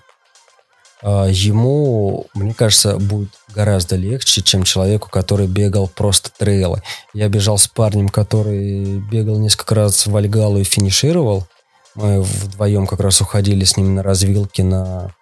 а, 1.03 1.27
ему, 1.27 2.25
мне 2.33 2.53
кажется, 2.53 2.97
будет 2.97 3.29
гораздо 3.53 3.95
легче, 3.95 4.41
чем 4.41 4.63
человеку, 4.63 5.09
который 5.09 5.47
бегал 5.47 5.87
просто 5.87 6.31
трейлы. 6.35 6.81
Я 7.13 7.29
бежал 7.29 7.57
с 7.57 7.67
парнем, 7.67 8.09
который 8.09 8.99
бегал 8.99 9.37
несколько 9.37 9.75
раз 9.75 10.07
в 10.07 10.15
Альгалу 10.15 10.59
и 10.59 10.63
финишировал. 10.63 11.47
Мы 11.93 12.21
вдвоем 12.21 12.87
как 12.87 12.99
раз 12.99 13.21
уходили 13.21 13.63
с 13.63 13.77
ним 13.77 13.95
на 13.95 14.03
развилке 14.03 14.63
на 14.63 15.13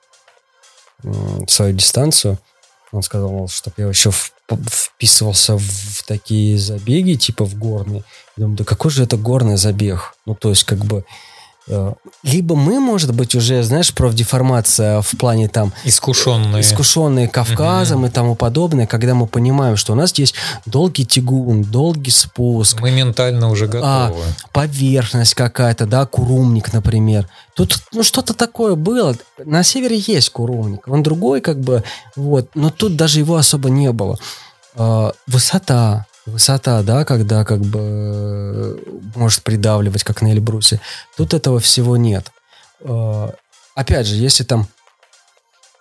свою 1.47 1.73
дистанцию. 1.73 2.37
Он 2.91 3.03
сказал, 3.03 3.29
мол, 3.29 3.47
чтобы 3.47 3.75
я 3.77 3.87
еще 3.87 4.11
вписывался 4.11 5.57
в 5.57 6.03
такие 6.05 6.57
забеги, 6.57 7.15
типа 7.15 7.45
в 7.45 7.55
горные. 7.55 8.03
Я 8.37 8.41
думаю, 8.41 8.57
да 8.57 8.63
какой 8.63 8.91
же 8.91 9.03
это 9.03 9.17
горный 9.17 9.57
забег? 9.57 10.15
Ну, 10.25 10.35
то 10.35 10.49
есть, 10.49 10.63
как 10.63 10.79
бы... 10.85 11.03
э, 11.67 11.93
Либо 12.23 12.55
мы, 12.55 12.79
может 12.79 13.13
быть, 13.13 13.35
уже, 13.35 13.63
знаешь, 13.63 13.93
профдеформация 13.93 15.01
в 15.01 15.11
плане 15.17 15.47
там 15.47 15.73
Искушенные. 15.83 16.61
искушенные 16.61 17.27
Кавказом 17.27 18.05
и 18.05 18.09
тому 18.09 18.35
подобное, 18.35 18.87
когда 18.87 19.13
мы 19.13 19.27
понимаем, 19.27 19.77
что 19.77 19.93
у 19.93 19.95
нас 19.95 20.13
есть 20.17 20.35
долгий 20.65 21.05
тягун, 21.05 21.63
долгий 21.63 22.11
спуск, 22.11 22.79
Мы 22.81 22.91
ментально 22.91 23.49
уже 23.49 23.65
А, 23.65 24.07
готовы. 24.09 24.23
поверхность 24.51 25.33
какая-то, 25.35 25.85
да, 25.85 26.05
курумник, 26.05 26.73
например. 26.73 27.27
Тут, 27.55 27.79
ну, 27.93 28.03
что-то 28.03 28.33
такое 28.33 28.75
было. 28.75 29.15
На 29.43 29.63
севере 29.63 29.97
есть 29.97 30.29
курумник, 30.31 30.87
он 30.87 31.03
другой, 31.03 31.41
как 31.41 31.59
бы, 31.59 31.83
вот, 32.15 32.49
но 32.55 32.69
тут 32.69 32.95
даже 32.95 33.19
его 33.19 33.35
особо 33.35 33.69
не 33.69 33.91
было. 33.91 34.17
А, 34.75 35.13
высота, 35.27 36.05
высота, 36.25 36.81
да, 36.83 37.05
когда 37.05 37.43
как 37.45 37.61
бы 37.61 37.79
э, 37.79 38.77
может 39.15 39.43
придавливать, 39.43 40.03
как 40.03 40.21
на 40.21 40.31
Эльбрусе. 40.31 40.79
Тут 41.17 41.33
этого 41.33 41.59
всего 41.59 41.97
нет. 41.97 42.31
А, 42.83 43.33
опять 43.75 44.07
же, 44.07 44.15
если 44.15 44.43
там 44.43 44.67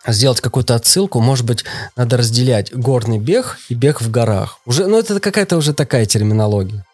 сделать 0.06 0.40
какую-то 0.40 0.74
отсылку, 0.74 1.20
может 1.20 1.46
быть, 1.46 1.64
надо 1.96 2.16
разделять 2.16 2.74
горный 2.74 3.18
бег 3.18 3.58
и 3.68 3.74
бег 3.74 4.02
в 4.02 4.10
горах. 4.10 4.58
Уже, 4.66 4.86
ну, 4.86 4.98
это 4.98 5.18
какая-то 5.18 5.56
уже 5.56 5.72
такая 5.72 6.06
терминология. 6.06 6.84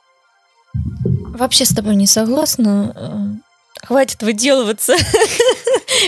Вообще 0.72 1.64
с 1.64 1.70
тобой 1.70 1.96
не 1.96 2.06
согласна. 2.06 2.92
Э, 2.94 3.50
Хватит 3.86 4.22
выделываться. 4.22 4.94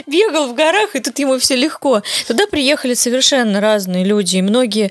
бегал 0.07 0.49
в 0.49 0.55
горах, 0.55 0.95
и 0.95 1.01
тут 1.01 1.19
ему 1.19 1.39
все 1.39 1.57
легко. 1.57 2.03
Туда 2.27 2.47
приехали 2.47 2.95
совершенно 2.95 3.61
разные 3.61 4.05
люди, 4.05 4.37
и 4.37 4.43
многие, 4.43 4.91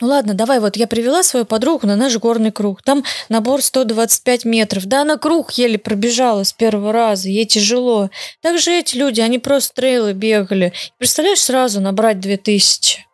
ну 0.00 0.08
ладно, 0.08 0.34
давай, 0.34 0.60
вот 0.60 0.76
я 0.76 0.86
привела 0.86 1.22
свою 1.22 1.44
подругу 1.44 1.86
на 1.86 1.96
наш 1.96 2.16
горный 2.18 2.52
круг, 2.52 2.82
там 2.82 3.04
набор 3.28 3.62
125 3.62 4.44
метров, 4.44 4.86
да, 4.86 5.04
на 5.04 5.16
круг 5.16 5.52
еле 5.52 5.78
пробежала 5.78 6.44
с 6.44 6.52
первого 6.52 6.92
раза, 6.92 7.28
ей 7.28 7.46
тяжело. 7.46 8.10
Также 8.40 8.72
эти 8.72 8.96
люди, 8.96 9.20
они 9.20 9.38
просто 9.38 9.74
трейлы 9.74 10.12
бегали. 10.12 10.72
Представляешь, 10.98 11.42
сразу 11.42 11.80
набрать 11.80 12.20
2000. 12.20 13.06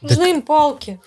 Нужны 0.00 0.30
им 0.30 0.42
палки. 0.42 1.00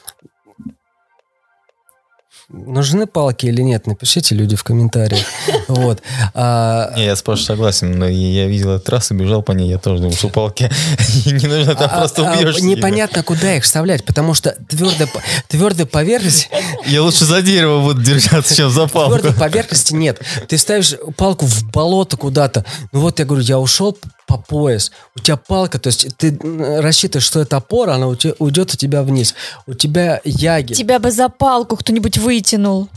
Нужны 2.53 3.07
палки 3.07 3.45
или 3.45 3.61
нет? 3.61 3.87
Напишите 3.87 4.35
люди 4.35 4.55
в 4.55 4.63
комментариях. 4.63 5.25
Вот. 5.67 6.01
А, 6.33 6.91
Не, 6.97 7.05
я 7.05 7.15
с 7.15 7.21
Пашей 7.21 7.45
согласен, 7.45 7.97
но 7.97 8.05
я 8.05 8.45
видел 8.47 8.71
эту 8.71 8.83
трассу, 8.85 9.13
бежал 9.13 9.41
по 9.41 9.53
ней, 9.53 9.69
я 9.69 9.77
тоже 9.77 10.01
думал, 10.01 10.13
что 10.15 10.27
палки 10.27 10.69
не 11.25 11.47
нужно, 11.47 11.75
там 11.75 11.89
а- 11.89 11.97
просто 11.99 12.29
а, 12.29 12.33
убьешься. 12.37 12.65
Непонятно, 12.65 13.23
куда 13.23 13.55
их 13.55 13.63
вставлять, 13.63 14.03
потому 14.03 14.33
что 14.33 14.57
твердая, 14.67 15.07
твердая 15.47 15.85
поверхность, 15.85 16.49
Я 16.85 17.03
лучше 17.03 17.23
за 17.23 17.41
дерево 17.41 17.79
буду 17.81 18.01
держаться, 18.01 18.53
чем 18.53 18.69
за 18.69 18.87
палку. 18.87 19.17
твердой 19.17 19.39
поверхности 19.39 19.93
нет. 19.93 20.19
Ты 20.49 20.57
ставишь 20.57 20.93
палку 21.15 21.45
в 21.45 21.63
болото 21.71 22.17
куда-то. 22.17 22.65
Ну 22.91 22.99
вот 22.99 23.19
я 23.19 23.25
говорю, 23.25 23.43
я 23.45 23.59
ушел 23.59 23.97
по 24.31 24.37
пояс. 24.37 24.91
У 25.15 25.19
тебя 25.19 25.37
палка, 25.37 25.79
то 25.79 25.87
есть 25.87 26.07
ты 26.17 26.37
рассчитываешь, 26.81 27.25
что 27.25 27.41
это 27.41 27.57
опора, 27.57 27.93
она 27.95 28.07
у 28.07 28.15
тебя- 28.15 28.33
уйдет 28.39 28.73
у 28.73 28.77
тебя 28.77 29.03
вниз. 29.03 29.35
У 29.67 29.73
тебя 29.73 30.21
яги. 30.23 30.73
Тебя 30.73 30.99
бы 30.99 31.11
за 31.11 31.29
палку 31.29 31.75
кто-нибудь 31.75 32.17
вытянул. 32.17 32.87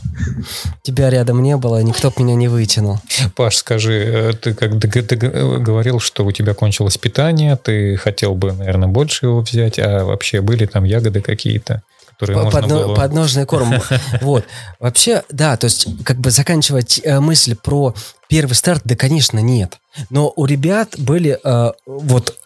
Тебя 0.83 1.09
рядом 1.09 1.41
не 1.43 1.57
было, 1.57 1.81
никто 1.83 2.09
б 2.09 2.15
меня 2.23 2.35
не 2.35 2.47
вытянул. 2.47 2.99
Паш, 3.35 3.57
скажи, 3.57 3.93
э, 3.93 4.33
ты 4.33 4.53
как 4.53 4.79
ты, 4.79 5.01
ты 5.01 5.15
г- 5.15 5.59
говорил, 5.59 5.99
что 5.99 6.25
у 6.25 6.31
тебя 6.31 6.53
кончилось 6.53 6.97
питание, 6.97 7.57
ты 7.57 7.97
хотел 7.97 8.35
бы, 8.35 8.53
наверное, 8.53 8.87
больше 8.87 9.25
его 9.25 9.41
взять, 9.41 9.79
а 9.79 10.03
вообще 10.05 10.41
были 10.41 10.65
там 10.65 10.83
ягоды 10.85 11.21
какие-то, 11.21 11.81
которые 12.17 12.37
По- 12.37 12.43
можно 12.45 12.59
подно- 12.59 12.83
было... 12.85 12.95
Подножный 12.95 13.45
корм. 13.45 13.73
Вот. 14.21 14.45
Вообще, 14.79 15.23
да, 15.29 15.57
то 15.57 15.65
есть, 15.65 15.87
как 16.03 16.17
бы 16.17 16.31
заканчивать 16.31 17.01
э, 17.03 17.19
мысль 17.19 17.55
про 17.55 17.93
первый 18.27 18.53
старт, 18.53 18.81
да, 18.85 18.95
конечно, 18.95 19.39
нет. 19.39 19.77
Но 20.09 20.31
у 20.35 20.45
ребят 20.45 20.95
были 20.97 21.39
э, 21.43 21.71
вот 21.85 22.37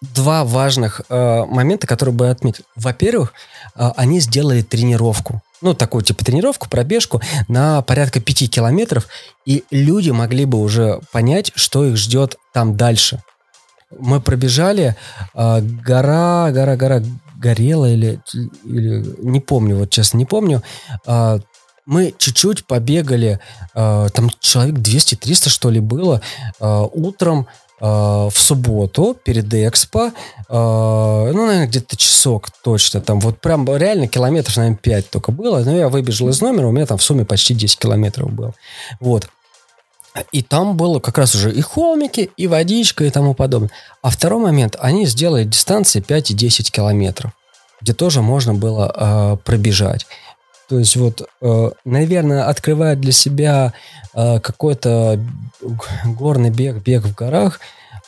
два 0.00 0.44
важных 0.44 1.02
э, 1.08 1.44
момента, 1.44 1.86
которые 1.86 2.14
бы 2.14 2.26
я 2.26 2.30
отметил. 2.32 2.64
Во-первых, 2.76 3.32
э, 3.76 3.90
они 3.96 4.20
сделали 4.20 4.62
тренировку. 4.62 5.42
Ну, 5.62 5.74
такую 5.74 6.02
типа 6.02 6.24
тренировку, 6.24 6.70
пробежку 6.70 7.20
на 7.48 7.82
порядка 7.82 8.18
пяти 8.20 8.48
километров, 8.48 9.08
и 9.44 9.64
люди 9.70 10.08
могли 10.08 10.46
бы 10.46 10.58
уже 10.58 11.00
понять, 11.12 11.52
что 11.54 11.84
их 11.84 11.96
ждет 11.96 12.36
там 12.54 12.78
дальше. 12.78 13.22
Мы 13.98 14.20
пробежали, 14.20 14.96
э, 15.34 15.60
гора, 15.60 16.50
гора, 16.50 16.76
гора 16.76 17.02
горела 17.40 17.90
или, 17.90 18.20
или 18.64 19.04
не 19.18 19.40
помню, 19.40 19.76
вот 19.76 19.90
честно 19.90 20.18
не 20.18 20.26
помню. 20.26 20.62
А, 21.06 21.40
мы 21.86 22.14
чуть-чуть 22.16 22.66
побегали, 22.66 23.40
а, 23.74 24.08
там 24.10 24.30
человек 24.38 24.76
200-300 24.76 25.48
что 25.48 25.70
ли 25.70 25.80
было, 25.80 26.20
а, 26.60 26.84
утром 26.84 27.46
в 27.82 28.32
субботу 28.34 29.16
перед 29.24 29.54
Экспо, 29.54 30.12
ну, 30.50 31.32
наверное, 31.32 31.66
где-то 31.66 31.96
часок 31.96 32.50
точно, 32.62 33.00
там 33.00 33.20
вот 33.20 33.40
прям 33.40 33.64
реально 33.74 34.06
километров, 34.06 34.58
наверное, 34.58 34.76
5 34.76 35.08
только 35.08 35.32
было, 35.32 35.64
но 35.64 35.74
я 35.74 35.88
выбежал 35.88 36.28
из 36.28 36.42
номера, 36.42 36.66
у 36.66 36.72
меня 36.72 36.84
там 36.84 36.98
в 36.98 37.02
сумме 37.02 37.24
почти 37.24 37.54
10 37.54 37.78
километров 37.78 38.30
было. 38.30 38.52
Вот. 39.00 39.30
И 40.32 40.42
там 40.42 40.76
было 40.76 40.98
как 40.98 41.18
раз 41.18 41.34
уже 41.34 41.52
и 41.52 41.60
холмики, 41.60 42.30
и 42.36 42.46
водичка, 42.46 43.04
и 43.04 43.10
тому 43.10 43.34
подобное. 43.34 43.70
А 44.02 44.10
второй 44.10 44.42
момент, 44.42 44.76
они 44.80 45.06
сделали 45.06 45.44
дистанции 45.44 46.00
5 46.00 46.32
и 46.32 46.34
10 46.34 46.70
километров, 46.72 47.32
где 47.80 47.92
тоже 47.92 48.20
можно 48.20 48.54
было 48.54 48.92
э, 48.94 49.36
пробежать. 49.44 50.06
То 50.68 50.78
есть 50.78 50.96
вот, 50.96 51.22
э, 51.40 51.70
наверное, 51.84 52.48
открывая 52.48 52.96
для 52.96 53.12
себя 53.12 53.72
э, 54.14 54.40
какой-то 54.40 55.20
горный 56.04 56.50
бег, 56.50 56.76
бег 56.82 57.04
в 57.04 57.14
горах, 57.14 57.60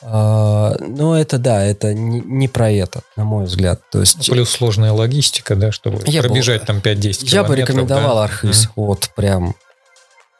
э, 0.03 0.07
но 0.07 1.17
это 1.19 1.39
да, 1.39 1.65
это 1.65 1.95
не, 1.95 2.21
не 2.21 2.49
про 2.49 2.71
это, 2.71 3.03
на 3.17 3.25
мой 3.25 3.45
взгляд. 3.45 3.81
То 3.91 4.01
есть 4.01 4.29
Плюс 4.31 4.51
сложная 4.51 4.93
логистика, 4.93 5.55
да, 5.57 5.71
чтобы 5.73 6.03
Я 6.07 6.23
бы- 6.23 6.29
пробежать 6.29 6.65
там 6.67 6.79
5-10 6.79 6.83
километров. 6.83 7.33
я 7.33 7.43
бы 7.45 7.57
рекомендовал 7.57 8.17
да? 8.17 8.25
Архыз. 8.25 8.65
Мгм. 8.65 8.73
Вот 8.77 9.11
прям 9.15 9.55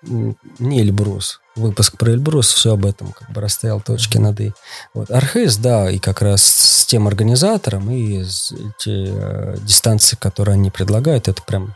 не 0.03 0.81
Эльбрус. 0.81 1.41
Выпуск 1.55 1.97
про 1.99 2.11
Эльбрус, 2.13 2.53
все 2.53 2.73
об 2.73 2.87
этом 2.87 3.13
как 3.13 3.31
бы 3.33 3.41
расставил 3.41 3.81
точки 3.81 4.19
над 4.19 4.41
«и». 4.41 4.53
Вот. 4.95 5.11
Архыз, 5.11 5.57
да, 5.59 5.91
и 5.91 5.99
как 5.99 6.23
раз 6.23 6.43
с 6.43 6.87
тем 6.87 7.07
организатором, 7.07 7.91
и 7.91 8.23
с- 8.25 8.53
эти 8.53 9.07
э, 9.09 9.57
дистанции, 9.63 10.17
которые 10.17 10.55
они 10.55 10.71
предлагают, 10.71 11.29
это 11.29 11.43
прям 11.43 11.75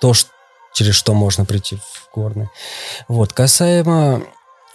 то, 0.00 0.14
ш- 0.14 0.26
через 0.72 0.94
что 0.94 1.12
можно 1.14 1.44
прийти 1.44 1.76
в 1.76 2.08
горный. 2.14 2.48
Вот. 3.08 3.32
Касаемо 3.32 4.22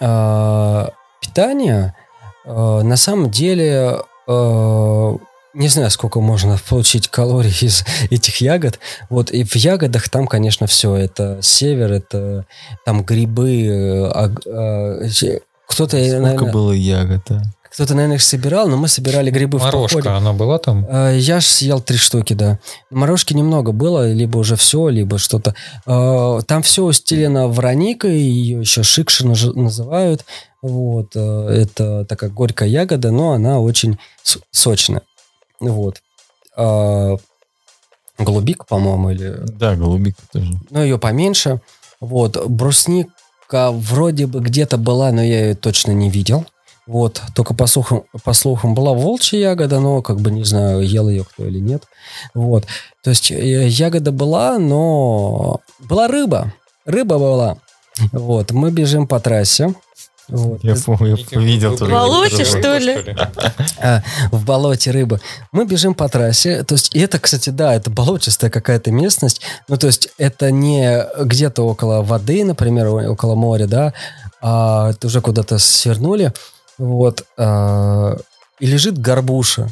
э, 0.00 0.88
питания, 1.20 1.96
э, 2.44 2.50
на 2.82 2.96
самом 2.96 3.30
деле 3.30 4.00
э, 4.28 5.16
не 5.54 5.68
знаю, 5.68 5.90
сколько 5.90 6.20
можно 6.20 6.58
получить 6.68 7.08
калорий 7.08 7.56
из 7.60 7.84
этих 8.10 8.40
ягод. 8.40 8.78
Вот 9.10 9.30
и 9.30 9.44
в 9.44 9.54
ягодах 9.56 10.08
там, 10.08 10.26
конечно, 10.26 10.66
все. 10.66 10.94
Это 10.96 11.38
север, 11.42 11.92
это 11.92 12.44
там 12.84 13.04
грибы. 13.04 14.10
э, 14.46 15.08
че- 15.10 15.40
кто-то, 15.66 15.96
Сколько 15.96 16.20
наверное, 16.20 16.52
было 16.52 16.72
ягод, 16.72 17.22
а? 17.30 17.42
кто-то, 17.70 17.94
наверное, 17.94 18.16
их 18.16 18.22
собирал, 18.22 18.68
но 18.68 18.76
мы 18.76 18.86
собирали 18.86 19.30
грибы 19.30 19.58
в 19.58 19.62
походе. 19.62 19.94
Морожка, 19.96 20.16
она 20.16 20.32
была 20.32 20.58
там? 20.58 20.86
Э, 20.88 21.16
Я 21.18 21.40
ж 21.40 21.44
съел 21.44 21.80
три 21.80 21.96
штуки, 21.96 22.34
да. 22.34 22.58
Морожки 22.90 23.32
немного 23.34 23.72
было, 23.72 24.12
либо 24.12 24.38
уже 24.38 24.54
все, 24.56 24.88
либо 24.88 25.18
что-то. 25.18 25.54
Там 25.84 26.62
все 26.62 26.84
устелено 26.84 27.48
вороникой, 27.48 28.18
ее 28.18 28.60
еще 28.60 28.82
шикши 28.82 29.26
называют. 29.26 30.24
Вот. 30.62 31.16
Это 31.16 32.04
такая 32.04 32.30
горькая 32.30 32.68
ягода, 32.68 33.10
но 33.10 33.32
она 33.32 33.58
очень 33.60 33.98
сочная. 34.52 35.02
Вот. 35.60 36.02
А, 36.56 37.16
Голубик, 38.18 38.66
по-моему, 38.66 39.10
или... 39.10 39.40
Да, 39.58 39.74
голубика 39.74 40.22
тоже. 40.32 40.52
Ну, 40.70 40.82
ее 40.82 40.98
поменьше. 40.98 41.60
Вот. 42.00 42.46
Брусника 42.46 43.72
вроде 43.72 44.26
бы 44.26 44.40
где-то 44.40 44.76
была, 44.76 45.10
но 45.10 45.22
я 45.22 45.46
ее 45.48 45.54
точно 45.54 45.90
не 45.92 46.10
видел. 46.10 46.46
Вот. 46.86 47.20
Только 47.34 47.54
по 47.54 47.66
слухам, 47.66 48.04
по 48.22 48.32
слухам 48.32 48.74
была 48.74 48.92
волчья 48.92 49.38
ягода, 49.38 49.80
но 49.80 50.00
как 50.00 50.20
бы 50.20 50.30
не 50.30 50.44
знаю, 50.44 50.86
ел 50.86 51.08
ее 51.08 51.24
кто 51.24 51.46
или 51.46 51.58
нет. 51.58 51.84
Вот. 52.34 52.66
То 53.02 53.10
есть 53.10 53.32
э, 53.32 53.66
ягода 53.68 54.12
была, 54.12 54.58
но 54.58 55.60
была 55.80 56.06
рыба. 56.06 56.52
Рыба 56.84 57.18
была. 57.18 57.58
Вот. 58.12 58.52
Мы 58.52 58.70
бежим 58.70 59.08
по 59.08 59.18
трассе. 59.18 59.74
Вот. 60.28 60.64
Я 60.64 60.74
помню, 60.76 61.18
я 61.30 61.38
видел 61.40 61.76
тоже. 61.76 61.92
Болоте, 61.92 62.44
что 62.44 62.78
ли? 62.78 63.16
А, 63.78 64.02
в 64.30 64.44
болоте 64.44 64.90
рыба. 64.90 65.20
Мы 65.52 65.66
бежим 65.66 65.94
по 65.94 66.08
трассе. 66.08 66.62
То 66.64 66.74
есть, 66.74 66.94
и 66.94 67.00
это, 67.00 67.18
кстати, 67.18 67.50
да, 67.50 67.74
это 67.74 67.90
болотистая 67.90 68.50
какая-то 68.50 68.90
местность. 68.90 69.42
Ну, 69.68 69.76
то 69.76 69.86
есть, 69.86 70.08
это 70.16 70.50
не 70.50 71.04
где-то 71.20 71.62
около 71.66 72.02
воды, 72.02 72.44
например, 72.44 72.88
около 72.88 73.34
моря, 73.34 73.66
да, 73.66 73.92
а 74.40 74.90
это 74.90 75.08
уже 75.08 75.20
куда-то 75.20 75.58
свернули. 75.58 76.32
Вот. 76.78 77.24
а, 77.36 78.16
и 78.60 78.66
лежит 78.66 78.98
горбуша. 78.98 79.68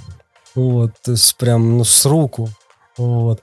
Вот. 0.54 0.92
То 1.02 1.12
есть, 1.12 1.34
прям, 1.36 1.78
ну, 1.78 1.84
с 1.84 2.04
руку. 2.04 2.50
Вот. 2.98 3.40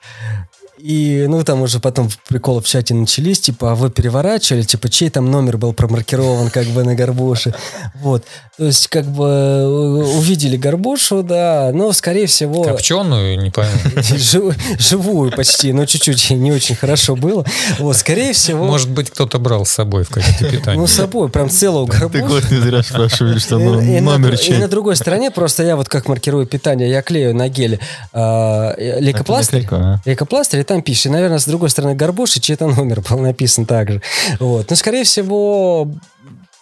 И, 0.81 1.25
ну, 1.27 1.43
там 1.43 1.61
уже 1.61 1.79
потом 1.79 2.09
приколы 2.29 2.61
в 2.61 2.65
чате 2.67 2.93
начались, 2.93 3.41
типа, 3.41 3.71
а 3.71 3.75
вы 3.75 3.89
переворачивали, 3.89 4.61
типа, 4.63 4.87
чей 4.89 5.09
там 5.09 5.29
номер 5.29 5.57
был 5.57 5.73
промаркирован, 5.73 6.49
как 6.49 6.65
бы, 6.67 6.83
на 6.83 6.95
горбуше. 6.95 7.53
Вот. 8.01 8.23
То 8.57 8.65
есть, 8.65 8.87
как 8.87 9.05
бы, 9.05 10.05
увидели 10.17 10.55
горбушу, 10.57 11.21
да, 11.23 11.71
но, 11.73 11.91
скорее 11.93 12.27
всего... 12.27 12.63
Копченую, 12.63 13.41
не 13.41 13.49
пойму. 13.49 13.71
жив- 14.01 14.55
живую 14.79 15.31
почти, 15.31 15.73
но 15.73 15.85
чуть-чуть 15.85 16.29
не 16.31 16.51
очень 16.51 16.75
хорошо 16.75 17.15
было. 17.15 17.45
Вот, 17.79 17.97
скорее 17.97 18.31
всего... 18.33 18.65
Может 18.65 18.89
быть, 18.89 19.09
кто-то 19.09 19.37
брал 19.39 19.65
с 19.65 19.71
собой 19.71 20.03
в 20.03 20.09
качестве 20.09 20.49
питания. 20.49 20.77
ну, 20.79 20.87
с 20.87 20.93
собой, 20.93 21.29
прям 21.29 21.49
целую 21.49 21.87
Ты 21.87 21.97
горбушу. 21.99 22.25
год 22.27 22.51
не 22.51 22.57
зря 22.57 22.83
спрашивали, 22.83 23.39
что 23.39 23.57
ну, 23.59 23.81
И- 23.81 23.97
и 23.97 23.99
на- 23.99 24.11
номер 24.17 24.33
И 24.33 24.37
чей. 24.37 24.57
на 24.57 24.67
другой 24.67 24.95
стороне 24.95 25.31
просто 25.31 25.63
я 25.63 25.75
вот 25.75 25.89
как 25.89 26.07
маркирую 26.07 26.45
питание, 26.45 26.89
я 26.89 27.01
клею 27.01 27.35
на 27.35 27.49
геле 27.49 27.79
а, 28.13 28.73
э, 28.77 28.99
лейкопластырь, 29.01 29.63
Это 29.63 29.75
наклейка, 29.77 30.01
лейкопластырь, 30.05 30.59
и 30.61 30.63
там 30.69 30.81
пишет. 30.83 31.11
Наверное, 31.11 31.39
с 31.39 31.45
другой 31.45 31.69
стороны 31.69 31.95
горбуши 31.95 32.39
чей-то 32.39 32.67
номер 32.67 33.01
был 33.01 33.19
написан 33.19 33.65
также. 33.65 34.01
Вот. 34.39 34.69
Но, 34.69 34.75
скорее 34.75 35.03
всего, 35.03 35.91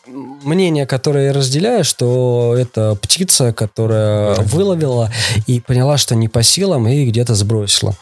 мнение, 0.08 0.86
которое 0.88 1.28
я 1.28 1.34
разделяю, 1.34 1.84
что 1.84 2.56
это 2.58 2.96
птица, 2.96 3.52
которая 3.54 4.36
выловила 4.36 5.12
и 5.46 5.60
поняла, 5.60 5.98
что 5.98 6.16
не 6.16 6.30
по 6.30 6.42
силам, 6.42 6.88
и 6.88 7.06
где-то 7.06 7.36
сбросила. 7.36 7.96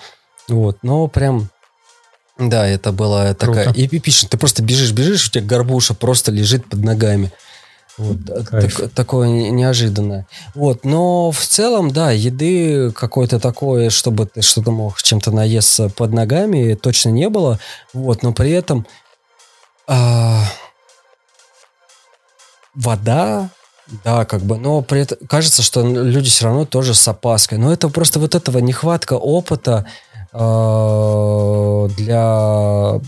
Вот. 0.48 0.78
Но 0.84 1.08
прям... 1.08 1.50
Да, 2.38 2.68
это 2.68 2.92
была 2.92 3.34
такая 3.34 3.66
Круто. 3.66 3.86
эпичная. 3.86 4.30
Ты 4.30 4.38
просто 4.38 4.62
бежишь, 4.62 4.92
бежишь, 4.92 5.28
у 5.28 5.32
тебя 5.32 5.44
горбуша 5.44 5.94
просто 5.96 6.32
лежит 6.32 6.70
под 6.70 6.84
ногами. 6.84 7.32
Вот, 7.98 8.18
так, 8.26 8.92
такое 8.94 9.30
неожиданное. 9.52 10.28
Вот, 10.54 10.84
но 10.84 11.32
в 11.32 11.40
целом, 11.40 11.92
да, 11.92 12.12
еды 12.12 12.92
какой-то 12.92 13.40
такое, 13.40 13.90
чтобы 13.90 14.26
ты 14.26 14.42
что-то 14.42 14.72
мог 14.72 15.02
чем-то 15.02 15.32
наесться 15.32 15.90
под 15.90 16.12
ногами, 16.12 16.74
точно 16.74 17.10
не 17.10 17.30
было. 17.30 17.60
Вот, 17.94 18.22
но 18.22 18.34
при 18.34 18.52
этом 18.52 18.86
а, 19.88 20.44
вода, 22.74 23.50
да, 24.04 24.26
как 24.26 24.42
бы, 24.42 24.58
но 24.58 24.82
при 24.82 25.02
этом 25.02 25.18
кажется, 25.28 25.62
что 25.62 25.82
люди 25.86 26.30
все 26.30 26.46
равно 26.46 26.66
тоже 26.66 26.94
с 26.94 27.08
опаской. 27.08 27.58
Но 27.58 27.72
это 27.72 27.90
просто 27.90 28.20
вот 28.20 28.36
этого 28.36 28.58
нехватка 28.58 29.14
опыта 29.14 29.86
э, 30.34 31.90
для 31.96 33.00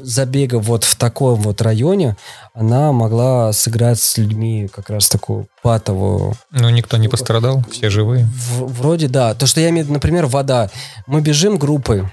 забега 0.00 0.58
вот 0.58 0.84
в 0.84 0.96
таком 0.96 1.40
вот 1.40 1.62
районе, 1.62 2.16
она 2.54 2.92
могла 2.92 3.52
сыграть 3.52 3.98
с 3.98 4.16
людьми 4.18 4.68
как 4.72 4.90
раз 4.90 5.08
такую 5.08 5.48
патовую. 5.62 6.34
Ну, 6.50 6.68
никто 6.70 6.96
не 6.96 7.08
пострадал, 7.08 7.62
все 7.70 7.90
живые. 7.90 8.24
В, 8.26 8.80
вроде 8.80 9.08
да. 9.08 9.34
То, 9.34 9.46
что 9.46 9.60
я 9.60 9.70
имею, 9.70 9.90
например, 9.90 10.26
вода. 10.26 10.70
Мы 11.06 11.20
бежим 11.20 11.56
группой, 11.56 12.04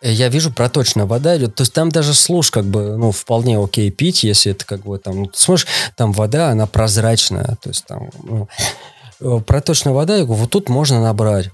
я 0.00 0.28
вижу 0.28 0.52
проточная 0.52 1.06
вода 1.06 1.36
идет, 1.36 1.54
то 1.56 1.62
есть 1.62 1.72
там 1.72 1.90
даже 1.90 2.14
служ 2.14 2.50
как 2.50 2.64
бы, 2.64 2.96
ну, 2.96 3.10
вполне 3.10 3.62
окей 3.62 3.90
пить, 3.90 4.22
если 4.22 4.52
это 4.52 4.64
как 4.64 4.82
бы 4.82 4.98
там, 4.98 5.22
ну, 5.22 5.26
ты 5.26 5.38
смотришь, 5.38 5.66
там 5.96 6.12
вода, 6.12 6.50
она 6.50 6.66
прозрачная, 6.66 7.56
то 7.60 7.68
есть 7.68 7.84
там, 7.86 8.10
ну, 8.22 8.48
э, 9.20 9.40
проточная 9.44 9.92
вода, 9.92 10.16
я 10.16 10.24
говорю, 10.24 10.42
вот 10.42 10.50
тут 10.50 10.68
можно 10.68 11.02
набрать 11.02 11.50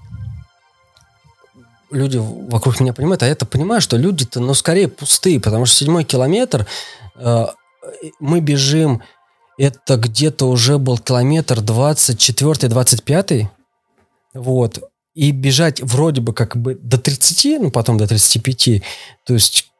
люди 1.91 2.17
вокруг 2.17 2.79
меня 2.79 2.93
понимают, 2.93 3.23
а 3.23 3.27
я-то 3.27 3.45
понимаю, 3.45 3.81
что 3.81 3.97
люди-то, 3.97 4.39
ну, 4.39 4.53
скорее 4.53 4.87
пустые, 4.87 5.39
потому 5.39 5.65
что 5.65 5.77
седьмой 5.77 6.03
километр 6.03 6.67
э, 7.15 7.45
мы 8.19 8.39
бежим, 8.39 9.01
это 9.57 9.97
где-то 9.97 10.49
уже 10.49 10.77
был 10.77 10.97
километр 10.97 11.59
24-25, 11.59 13.47
вот, 14.33 14.79
и 15.13 15.31
бежать 15.31 15.81
вроде 15.81 16.21
бы 16.21 16.33
как 16.33 16.57
бы 16.57 16.75
до 16.75 16.97
30, 16.97 17.61
ну, 17.61 17.71
потом 17.71 17.97
до 17.97 18.07
35, 18.07 18.83
то 19.25 19.33
есть 19.33 19.71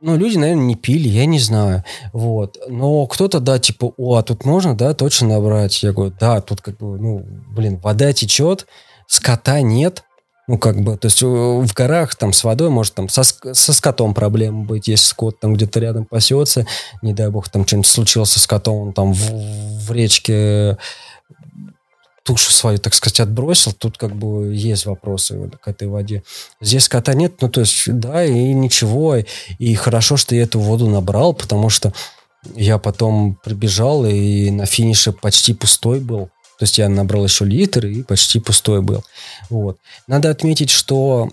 ну, 0.00 0.16
люди, 0.16 0.38
наверное, 0.38 0.64
не 0.64 0.76
пили, 0.76 1.08
я 1.08 1.26
не 1.26 1.38
знаю. 1.38 1.84
Вот. 2.12 2.58
Но 2.68 3.06
кто-то, 3.06 3.40
да, 3.40 3.58
типа, 3.58 3.92
о, 3.98 4.16
а 4.16 4.22
тут 4.22 4.46
можно, 4.46 4.74
да, 4.74 4.94
точно 4.94 5.28
набрать. 5.28 5.82
Я 5.82 5.92
говорю, 5.92 6.14
да, 6.18 6.40
тут 6.40 6.62
как 6.62 6.78
бы, 6.78 6.98
ну, 6.98 7.22
блин, 7.54 7.78
вода 7.78 8.12
течет, 8.12 8.66
скота 9.06 9.60
нет, 9.60 10.04
ну, 10.46 10.58
как 10.58 10.80
бы, 10.80 10.96
то 10.96 11.06
есть 11.06 11.22
э, 11.22 11.26
в 11.26 11.72
горах 11.72 12.14
там 12.16 12.32
с 12.32 12.44
водой 12.44 12.68
может 12.68 12.94
там 12.94 13.08
со, 13.08 13.22
со 13.22 13.72
скотом 13.72 14.12
проблема 14.12 14.64
быть, 14.64 14.88
если 14.88 15.06
скот 15.06 15.40
там 15.40 15.54
где-то 15.54 15.80
рядом 15.80 16.04
пасется, 16.04 16.66
не 17.00 17.14
дай 17.14 17.30
бог 17.30 17.48
там 17.48 17.66
что-нибудь 17.66 17.86
случилось 17.86 18.30
со 18.30 18.40
скотом, 18.40 18.76
он 18.76 18.92
там 18.92 19.14
в, 19.14 19.86
в 19.86 19.92
речке 19.92 20.76
тушу 22.24 22.52
свою, 22.52 22.78
так 22.78 22.94
сказать, 22.94 23.20
отбросил, 23.20 23.72
тут 23.72 23.98
как 23.98 24.14
бы 24.16 24.54
есть 24.54 24.86
вопросы 24.86 25.50
к 25.60 25.68
этой 25.68 25.88
воде. 25.88 26.22
Здесь 26.60 26.84
скота 26.84 27.14
нет, 27.14 27.34
ну, 27.40 27.50
то 27.50 27.60
есть, 27.60 27.84
да, 27.86 28.24
и 28.24 28.52
ничего, 28.52 29.16
и 29.58 29.74
хорошо, 29.74 30.16
что 30.16 30.34
я 30.34 30.42
эту 30.42 30.58
воду 30.58 30.88
набрал, 30.88 31.34
потому 31.34 31.68
что 31.68 31.92
я 32.54 32.78
потом 32.78 33.38
прибежал 33.42 34.04
и 34.06 34.50
на 34.50 34.66
финише 34.66 35.12
почти 35.12 35.54
пустой 35.54 36.00
был. 36.00 36.30
То 36.64 36.66
есть 36.66 36.78
я 36.78 36.88
набрал 36.88 37.24
еще 37.24 37.44
литр 37.44 37.84
и 37.84 38.02
почти 38.02 38.40
пустой 38.40 38.80
был. 38.80 39.04
Вот. 39.50 39.76
Надо 40.06 40.30
отметить, 40.30 40.70
что 40.70 41.28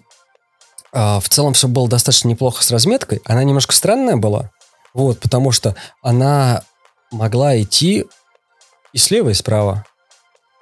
а, 0.91 1.21
в 1.21 1.29
целом 1.29 1.53
все 1.53 1.69
было 1.69 1.87
достаточно 1.87 2.27
неплохо 2.27 2.61
с 2.61 2.69
разметкой. 2.69 3.21
Она 3.23 3.41
немножко 3.45 3.73
странная 3.73 4.17
была. 4.17 4.51
Вот, 4.93 5.21
потому 5.21 5.53
что 5.53 5.73
она 6.01 6.63
могла 7.11 7.57
идти 7.61 8.07
и 8.91 8.97
слева, 8.97 9.29
и 9.29 9.33
справа. 9.33 9.85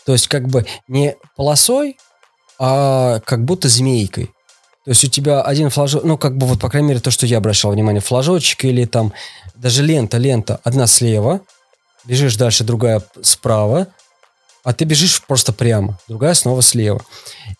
То 0.05 0.11
есть 0.11 0.27
как 0.27 0.47
бы 0.47 0.67
не 0.87 1.15
полосой, 1.35 1.97
а 2.59 3.21
как 3.21 3.43
будто 3.43 3.69
змейкой. 3.69 4.27
То 4.85 4.91
есть 4.91 5.03
у 5.03 5.07
тебя 5.07 5.41
один 5.41 5.71
флажок, 5.71 6.03
ну, 6.03 6.15
как 6.15 6.37
бы 6.37 6.45
вот, 6.45 6.59
по 6.59 6.69
крайней 6.69 6.89
мере, 6.89 6.99
то, 6.99 7.09
что 7.09 7.25
я 7.25 7.39
обращал 7.39 7.71
внимание, 7.71 8.01
флажочек 8.01 8.65
или 8.65 8.85
там 8.85 9.13
даже 9.55 9.81
лента, 9.81 10.19
лента, 10.19 10.59
одна 10.63 10.85
слева, 10.85 11.41
бежишь 12.05 12.35
дальше, 12.35 12.63
другая 12.63 13.01
справа, 13.23 13.87
а 14.63 14.73
ты 14.73 14.85
бежишь 14.85 15.23
просто 15.25 15.53
прямо, 15.53 15.97
другая 16.07 16.33
снова 16.33 16.61
слева. 16.61 17.01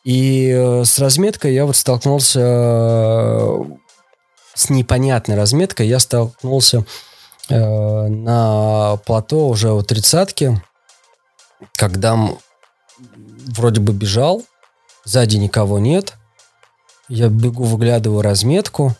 И 0.04 0.50
э, 0.50 0.84
с 0.84 1.00
разметкой 1.00 1.54
я 1.54 1.66
вот 1.66 1.76
столкнулся 1.76 2.40
э, 2.42 3.64
с 4.54 4.70
непонятной 4.70 5.36
разметкой. 5.36 5.88
Я 5.88 6.00
столкнулся 6.00 6.86
э, 7.50 8.08
на 8.08 8.98
плато 9.06 9.48
уже 9.48 9.72
у 9.72 9.82
тридцатки, 9.82 10.62
когда 11.76 12.18
вроде 13.48 13.82
бы 13.82 13.94
бежал, 13.94 14.44
сзади 15.06 15.38
никого 15.38 15.80
нет. 15.80 16.14
Я 17.08 17.30
бегу, 17.30 17.64
выглядываю 17.64 18.22
разметку, 18.22 18.96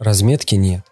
разметки 0.00 0.54
нет 0.54 0.87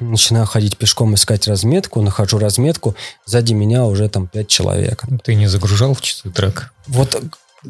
начинаю 0.00 0.46
ходить 0.46 0.76
пешком, 0.76 1.14
искать 1.14 1.46
разметку, 1.48 2.02
нахожу 2.02 2.38
разметку, 2.38 2.94
сзади 3.26 3.52
меня 3.52 3.84
уже 3.84 4.08
там 4.08 4.26
пять 4.26 4.48
человек. 4.48 5.04
Ты 5.22 5.34
не 5.34 5.46
загружал 5.46 5.94
в 5.94 6.00
часы 6.00 6.30
трек? 6.30 6.72
Вот 6.86 7.20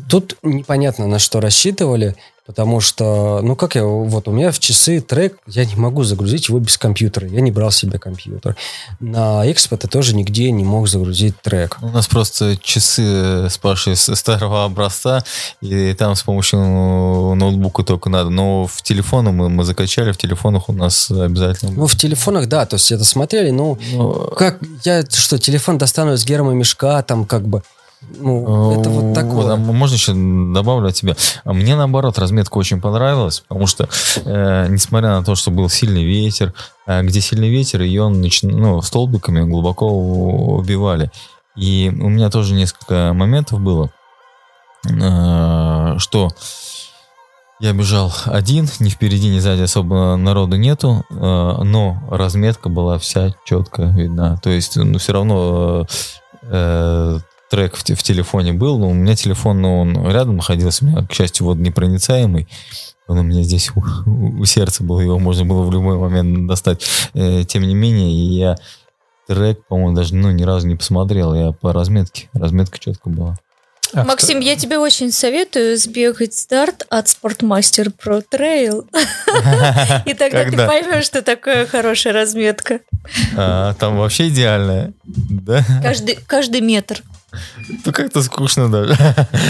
тут 0.09 0.37
непонятно, 0.43 1.07
на 1.07 1.19
что 1.19 1.41
рассчитывали. 1.41 2.15
Потому 2.47 2.81
что, 2.81 3.41
ну 3.43 3.57
как 3.57 3.75
я, 3.75 3.85
вот 3.85 4.29
у 4.29 4.31
меня 4.31 4.53
в 4.53 4.59
часы 4.59 5.01
трек, 5.01 5.39
я 5.47 5.65
не 5.65 5.77
могу 5.77 6.05
загрузить 6.05 6.49
его 6.49 6.59
без 6.59 6.77
компьютера. 6.77 7.27
Я 7.27 7.41
не 7.41 7.51
брал 7.51 7.71
себе 7.71 7.99
компьютер. 7.99 8.55
На 9.01 9.51
Expo 9.51 9.79
ты 9.79 9.89
тоже 9.89 10.15
нигде 10.15 10.51
не 10.51 10.62
мог 10.62 10.87
загрузить 10.87 11.41
трек. 11.41 11.79
У 11.81 11.89
нас 11.89 12.07
просто 12.07 12.59
часы 12.59 13.49
с 13.49 13.57
Пашей 13.57 13.97
старого 13.97 14.66
образца, 14.66 15.25
и 15.62 15.95
там 15.95 16.15
с 16.15 16.23
помощью 16.23 16.59
ноутбука 16.59 17.83
только 17.83 18.11
надо. 18.11 18.29
Но 18.29 18.66
в 18.66 18.83
телефоны 18.83 19.33
мы, 19.33 19.49
мы 19.49 19.65
закачали, 19.65 20.12
в 20.12 20.19
телефонах 20.19 20.69
у 20.69 20.75
нас 20.75 21.11
обязательно. 21.11 21.73
Ну, 21.73 21.87
в 21.87 21.97
телефонах, 21.97 22.47
да, 22.47 22.66
то 22.66 22.77
есть 22.77 22.93
это 22.93 23.05
смотрели, 23.05 23.53
ну, 23.53 23.79
но... 23.95 24.12
как 24.37 24.59
я 24.85 25.03
что, 25.09 25.39
телефон 25.39 25.79
достану 25.79 26.12
из 26.12 26.27
гермомешка, 26.27 27.03
там 27.05 27.25
как 27.25 27.49
бы 27.49 27.62
ну, 28.19 28.81
это 28.81 28.91
вот 28.91 29.15
такое. 29.15 29.53
А 29.53 29.57
можно 29.57 29.95
еще 29.95 30.13
добавлю 30.53 30.89
от 30.89 30.95
тебя? 30.95 31.17
Мне, 31.45 31.77
наоборот, 31.77 32.19
разметка 32.19 32.59
очень 32.59 32.81
понравилась, 32.81 33.41
потому 33.41 33.67
что, 33.67 33.89
э, 34.25 34.67
несмотря 34.69 35.11
на 35.11 35.25
то, 35.25 35.35
что 35.35 35.51
был 35.51 35.69
сильный 35.69 36.05
ветер, 36.05 36.55
э, 36.87 37.03
где 37.03 37.21
сильный 37.21 37.51
ветер, 37.51 37.83
ее 37.83 38.09
нач... 38.09 38.43
ну, 38.43 38.81
столбиками 38.83 39.43
глубоко 39.43 39.89
убивали. 39.89 41.11
И 41.57 41.93
у 42.01 42.09
меня 42.09 42.31
тоже 42.31 42.55
несколько 42.55 43.13
моментов 43.15 43.61
было, 43.61 43.91
э, 44.89 45.95
что 45.99 46.31
я 47.61 47.73
бежал 47.73 48.13
один, 48.27 48.69
ни 48.81 48.89
впереди, 48.89 49.29
ни 49.29 49.39
сзади 49.39 49.63
особо 49.63 50.17
народу 50.17 50.57
нету, 50.57 51.05
э, 51.09 51.15
но 51.15 52.03
разметка 52.11 52.69
была 52.69 52.99
вся 52.99 53.31
четко 53.45 53.85
видна. 53.85 54.37
То 54.39 54.51
есть, 54.51 54.77
ну, 54.77 54.99
все 54.99 55.13
равно 55.13 55.87
э, 56.43 57.19
трек 57.51 57.77
в, 57.77 57.83
в 57.83 58.03
телефоне 58.03 58.53
был, 58.53 58.79
но 58.79 58.89
у 58.89 58.95
меня 58.95 59.15
телефон, 59.15 59.62
ну, 59.62 59.81
он 59.81 60.11
рядом 60.11 60.37
находился, 60.37 60.85
у 60.85 60.89
меня, 60.89 61.07
к 61.07 61.12
счастью, 61.12 61.47
вот 61.47 61.59
непроницаемый. 61.59 62.49
Он 63.07 63.19
у 63.19 63.23
меня 63.23 63.43
здесь 63.43 63.71
у, 63.75 63.83
у 64.41 64.45
сердца 64.47 64.83
был, 64.83 64.99
его 65.01 65.19
можно 65.19 65.45
было 65.45 65.62
в 65.62 65.71
любой 65.71 65.99
момент 65.99 66.49
достать. 66.49 66.85
Э, 67.12 67.45
тем 67.45 67.62
не 67.62 67.75
менее, 67.75 68.11
я 68.12 68.57
трек, 69.27 69.66
по-моему, 69.66 69.95
даже 69.95 70.15
ну, 70.15 70.31
ни 70.31 70.43
разу 70.43 70.66
не 70.66 70.77
посмотрел. 70.77 71.35
Я 71.35 71.53
по 71.53 71.73
разметке. 71.73 72.29
Разметка 72.33 72.79
четко 72.79 73.11
была. 73.11 73.37
А 73.93 74.05
Максим, 74.05 74.39
кто? 74.39 74.49
я 74.49 74.57
тебе 74.57 74.79
очень 74.79 75.12
советую 75.12 75.77
сбегать 75.77 76.35
старт 76.35 76.85
от 76.89 77.07
Sportmaster 77.07 77.93
Pro 77.95 78.25
Trail. 78.29 78.85
И 80.07 80.15
тогда 80.15 80.45
ты 80.45 80.57
поймешь, 80.57 81.05
что 81.05 81.23
такое 81.23 81.66
хорошая 81.66 82.12
разметка. 82.12 82.81
А, 83.37 83.75
там 83.75 83.97
вообще 83.97 84.29
идеальная. 84.29 84.93
Да? 85.05 85.65
Каждый 86.27 86.61
метр. 86.61 87.03
Ну, 87.85 87.93
как-то 87.93 88.23
скучно 88.23 88.70
даже. 88.70 88.97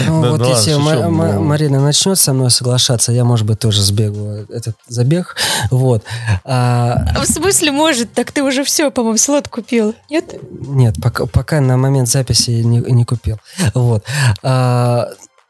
Ну, 0.07 0.23
да, 0.23 0.31
вот 0.31 0.41
да 0.41 0.49
если 0.49 0.73
ладно, 0.73 1.11
Ма- 1.11 1.41
Марина 1.41 1.81
начнет 1.81 2.19
со 2.19 2.33
мной 2.33 2.51
соглашаться, 2.51 3.13
я, 3.13 3.25
может 3.25 3.47
быть, 3.47 3.59
тоже 3.59 3.83
сбегу 3.83 4.47
этот 4.49 4.77
забег. 4.89 5.37
Вот. 5.71 6.05
А... 6.45 7.15
В 7.23 7.27
смысле 7.27 7.73
может? 7.73 8.13
Так 8.13 8.33
ты 8.33 8.43
уже 8.43 8.65
все, 8.65 8.91
по-моему, 8.91 9.19
слот 9.19 9.49
купил, 9.49 9.95
нет? 10.11 10.35
Нет, 10.51 10.97
пока, 11.03 11.27
пока 11.27 11.61
на 11.61 11.77
момент 11.77 12.09
записи 12.09 12.51
не, 12.51 12.79
не 12.79 13.05
купил. 13.05 13.39
Вот. 13.75 14.05
А, 14.43 15.09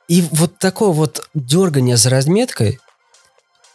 и 0.08 0.26
вот 0.32 0.58
такое 0.58 0.90
вот 0.90 1.28
дергание 1.34 1.96
за 1.96 2.10
разметкой 2.10 2.78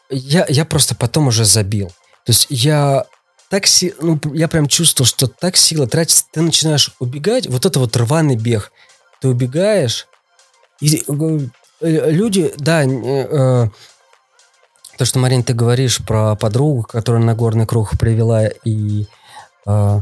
я, 0.10 0.46
я 0.50 0.66
просто 0.66 0.96
потом 0.96 1.28
уже 1.28 1.46
забил. 1.46 1.88
То 2.26 2.32
есть 2.32 2.48
я 2.50 3.06
так 3.50 3.68
си... 3.68 3.94
ну, 4.02 4.20
я 4.34 4.48
прям 4.48 4.68
чувствовал, 4.68 5.08
что 5.08 5.28
так 5.28 5.58
сила 5.58 5.88
тратится, 5.88 6.26
ты 6.32 6.42
начинаешь 6.42 6.92
убегать, 7.00 7.48
вот 7.48 7.66
это 7.66 7.80
вот 7.80 7.98
рваный 7.98 8.36
бег. 8.36 8.72
Ты 9.22 9.28
убегаешь, 9.28 10.08
и 10.80 11.04
э, 11.08 11.40
э, 11.82 12.12
люди, 12.12 12.54
да, 12.58 12.84
э, 12.84 12.88
э, 12.88 13.70
то, 14.98 15.06
что, 15.06 15.20
Марин, 15.20 15.44
ты 15.44 15.54
говоришь 15.54 16.00
про 16.06 16.36
подругу, 16.36 16.84
которая 16.84 17.22
на 17.22 17.36
горный 17.36 17.66
круг 17.66 17.98
привела, 17.98 18.48
и 18.48 19.08
э, 19.66 20.02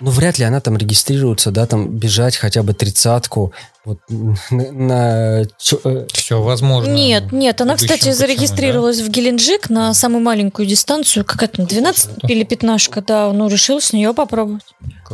ну, 0.00 0.10
вряд 0.10 0.38
ли 0.38 0.44
она 0.44 0.60
там 0.60 0.76
регистрируется, 0.76 1.50
да, 1.50 1.66
там 1.66 1.88
бежать 1.88 2.36
хотя 2.36 2.62
бы 2.62 2.72
тридцатку, 2.72 3.52
вот 3.84 3.98
на... 4.08 4.72
на 4.72 5.40
э, 5.42 6.06
Все 6.12 6.42
возможно. 6.42 6.90
Нет, 6.90 7.32
нет, 7.32 7.60
она, 7.60 7.76
кстати, 7.76 8.10
зарегистрировалась 8.12 8.98
да? 8.98 9.04
в 9.04 9.08
Геленджик 9.08 9.70
на 9.70 9.92
самую 9.94 10.22
маленькую 10.22 10.66
дистанцию, 10.66 11.24
как 11.24 11.42
это, 11.42 11.62
12 11.62 12.24
или 12.24 12.44
15, 12.44 13.04
да, 13.04 13.32
ну, 13.32 13.48
решил 13.48 13.80
с 13.80 13.92
нее 13.92 14.14
попробовать. 14.14 14.64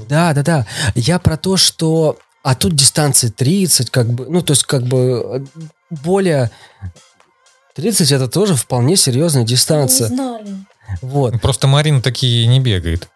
Да, 0.08 0.32
да, 0.32 0.42
да. 0.42 0.66
Я 0.94 1.18
про 1.18 1.36
то, 1.36 1.56
что... 1.56 2.18
А 2.42 2.54
тут 2.54 2.76
дистанция 2.76 3.30
30, 3.30 3.90
как 3.90 4.08
бы, 4.08 4.26
ну, 4.28 4.40
то 4.40 4.52
есть, 4.52 4.64
как 4.64 4.82
бы, 4.84 5.46
более... 5.90 6.50
30 7.74 8.12
это 8.12 8.28
тоже 8.28 8.54
вполне 8.54 8.96
серьезная 8.96 9.42
дистанция. 9.42 10.08
Не 10.08 10.14
знали. 10.14 10.56
Вот. 11.02 11.40
Просто 11.42 11.66
Марина 11.66 12.00
такие 12.00 12.46
не 12.46 12.60
бегает. 12.60 13.08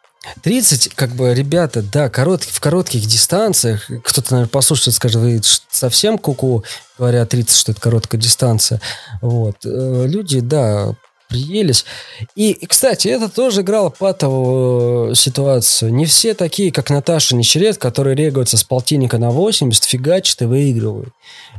30, 0.43 0.95
как 0.95 1.11
бы, 1.11 1.35
ребята, 1.35 1.83
да, 1.83 2.11
корот, 2.11 2.43
в 2.45 2.61
коротких 2.61 3.07
дистанциях, 3.07 3.91
кто-то, 4.05 4.33
наверное, 4.33 4.51
послушает, 4.51 4.95
скажет, 4.95 5.21
вы 5.21 5.41
совсем 5.71 6.19
куку, 6.19 6.65
говоря 6.99 7.25
30, 7.25 7.57
что 7.57 7.73
это 7.73 7.81
короткая 7.81 8.21
дистанция. 8.21 8.81
Вот. 9.23 9.57
Э, 9.65 10.07
люди, 10.07 10.41
да, 10.41 10.95
приелись. 11.31 11.87
И, 12.35 12.67
кстати, 12.67 13.09
это 13.09 13.31
тоже 13.31 13.63
играло 13.63 13.89
патовую 13.89 15.15
ситуацию. 15.15 15.95
Не 15.95 16.05
все 16.05 16.35
такие, 16.35 16.71
как 16.71 16.91
Наташа 16.91 17.35
Нечерет, 17.35 17.79
которые 17.79 18.15
регаются 18.15 18.59
с 18.59 18.65
полтинника 18.65 19.17
на 19.17 19.31
80, 19.31 19.85
фигачат 19.85 20.43
и 20.43 20.45
выигрывают. 20.45 21.15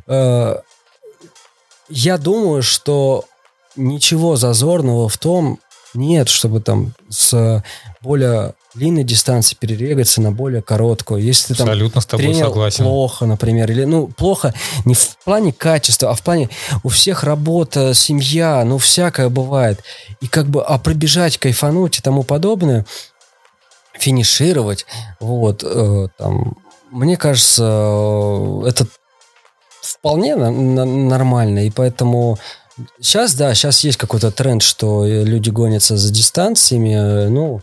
Э, 0.05 0.57
я 1.89 2.17
думаю, 2.19 2.61
что 2.61 3.25
ничего 3.75 4.35
зазорного 4.35 5.09
в 5.09 5.17
том, 5.17 5.59
нет, 5.93 6.29
чтобы 6.29 6.61
там 6.61 6.93
с 7.09 7.63
более 8.01 8.53
длинной 8.73 9.03
дистанции 9.03 9.55
перерегаться 9.55 10.21
на 10.21 10.31
более 10.31 10.61
короткую. 10.61 11.21
Если 11.21 11.53
ты 11.53 11.61
Абсолютно 11.61 11.93
там 11.93 12.01
с 12.01 12.05
тобой 12.05 12.25
тренер 12.27 12.45
согласен. 12.45 12.85
плохо, 12.85 13.25
например, 13.25 13.69
или 13.69 13.83
ну 13.83 14.07
плохо 14.07 14.53
не 14.85 14.93
в 14.93 15.17
плане 15.23 15.51
качества, 15.51 16.11
а 16.11 16.13
в 16.13 16.21
плане 16.21 16.49
у 16.83 16.89
всех 16.89 17.23
работа, 17.23 17.93
семья, 17.93 18.63
ну 18.63 18.77
всякое 18.77 19.29
бывает. 19.29 19.83
И 20.21 20.27
как 20.27 20.47
бы, 20.47 20.63
а 20.63 20.77
пробежать, 20.77 21.37
кайфануть 21.37 21.99
и 21.99 22.01
тому 22.01 22.23
подобное, 22.23 22.85
финишировать, 23.93 24.85
вот, 25.19 25.63
э, 25.63 26.07
там, 26.17 26.57
мне 26.91 27.17
кажется, 27.17 27.63
э, 27.63 28.67
это 28.67 28.87
вполне 29.81 30.35
на, 30.35 30.49
на, 30.49 30.85
нормально, 30.85 31.65
и 31.65 31.69
поэтому 31.69 32.39
Сейчас, 32.99 33.35
да, 33.35 33.53
сейчас 33.53 33.83
есть 33.83 33.97
какой-то 33.97 34.31
тренд, 34.31 34.63
что 34.63 35.05
люди 35.05 35.49
гонятся 35.49 35.97
за 35.97 36.11
дистанциями, 36.11 37.27
ну, 37.27 37.61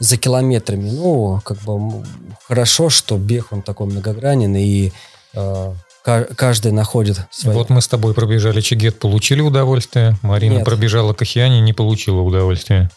за 0.00 0.16
километрами. 0.16 0.90
Ну, 0.90 1.40
как 1.44 1.58
бы 1.58 2.04
хорошо, 2.48 2.88
что 2.90 3.16
бег, 3.16 3.52
он 3.52 3.62
такой 3.62 3.86
многогранен, 3.86 4.56
и 4.56 4.92
э, 5.34 5.74
каждый 6.02 6.72
находит 6.72 7.20
свои... 7.30 7.54
Вот 7.54 7.70
мы 7.70 7.80
с 7.80 7.88
тобой 7.88 8.14
пробежали 8.14 8.60
Чигет, 8.60 8.98
получили 8.98 9.40
удовольствие. 9.40 10.16
Марина 10.22 10.54
Нет. 10.54 10.64
пробежала 10.64 11.12
Кахиани, 11.12 11.60
не 11.60 11.72
получила 11.72 12.20
удовольствия. 12.20 12.90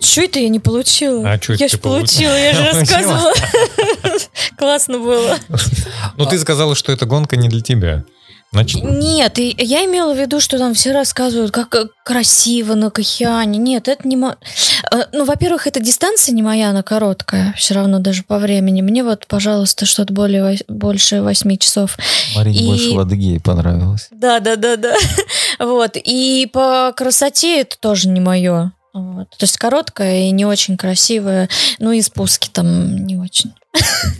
Что 0.00 0.22
это 0.22 0.40
я 0.40 0.48
не 0.48 0.58
получила? 0.58 1.30
А 1.30 1.40
что 1.40 1.54
Я 1.54 1.68
же 1.68 1.78
получила, 1.78 2.36
я 2.36 2.52
же 2.52 2.64
рассказывала. 2.72 3.32
Классно 4.58 4.98
было. 4.98 5.38
Ну, 6.16 6.26
ты 6.26 6.38
сказала, 6.38 6.74
что 6.74 6.92
эта 6.92 7.06
гонка 7.06 7.36
не 7.36 7.48
для 7.48 7.60
тебя. 7.60 8.04
Значит... 8.52 8.82
Нет, 8.84 9.38
я 9.38 9.84
имела 9.86 10.12
в 10.12 10.18
виду, 10.18 10.38
что 10.38 10.58
там 10.58 10.74
все 10.74 10.92
рассказывают, 10.92 11.52
как 11.52 11.74
э, 11.74 11.86
красиво 12.04 12.74
на 12.74 12.90
Кахиане. 12.90 13.58
Нет, 13.58 13.88
это 13.88 14.06
не... 14.06 14.14
Мо... 14.16 14.36
Э, 14.92 15.04
ну, 15.12 15.24
во-первых, 15.24 15.66
эта 15.66 15.80
дистанция 15.80 16.34
не 16.34 16.42
моя, 16.42 16.68
она 16.68 16.82
короткая, 16.82 17.54
все 17.56 17.74
равно 17.74 17.98
даже 17.98 18.24
по 18.24 18.38
времени. 18.38 18.82
Мне 18.82 19.04
вот, 19.04 19.26
пожалуйста, 19.26 19.86
что-то 19.86 20.12
более 20.12 20.58
больше 20.68 21.22
восьми 21.22 21.58
часов. 21.58 21.96
Марине 22.36 22.60
и... 22.60 22.66
больше 22.66 22.90
Ладыгей 22.90 23.40
понравилось. 23.40 24.08
Да, 24.10 24.38
да, 24.38 24.56
да, 24.56 24.76
да. 24.76 24.94
Вот. 25.58 25.96
И 25.96 26.48
по 26.52 26.92
красоте 26.94 27.62
это 27.62 27.78
тоже 27.78 28.08
не 28.08 28.20
мое. 28.20 28.72
Вот. 28.92 29.30
То 29.30 29.44
есть 29.44 29.56
короткая 29.56 30.24
и 30.24 30.30
не 30.30 30.44
очень 30.44 30.76
красивая. 30.76 31.48
Ну 31.78 31.92
и 31.92 32.02
спуски 32.02 32.50
там 32.52 33.06
не 33.06 33.16
очень. 33.16 33.52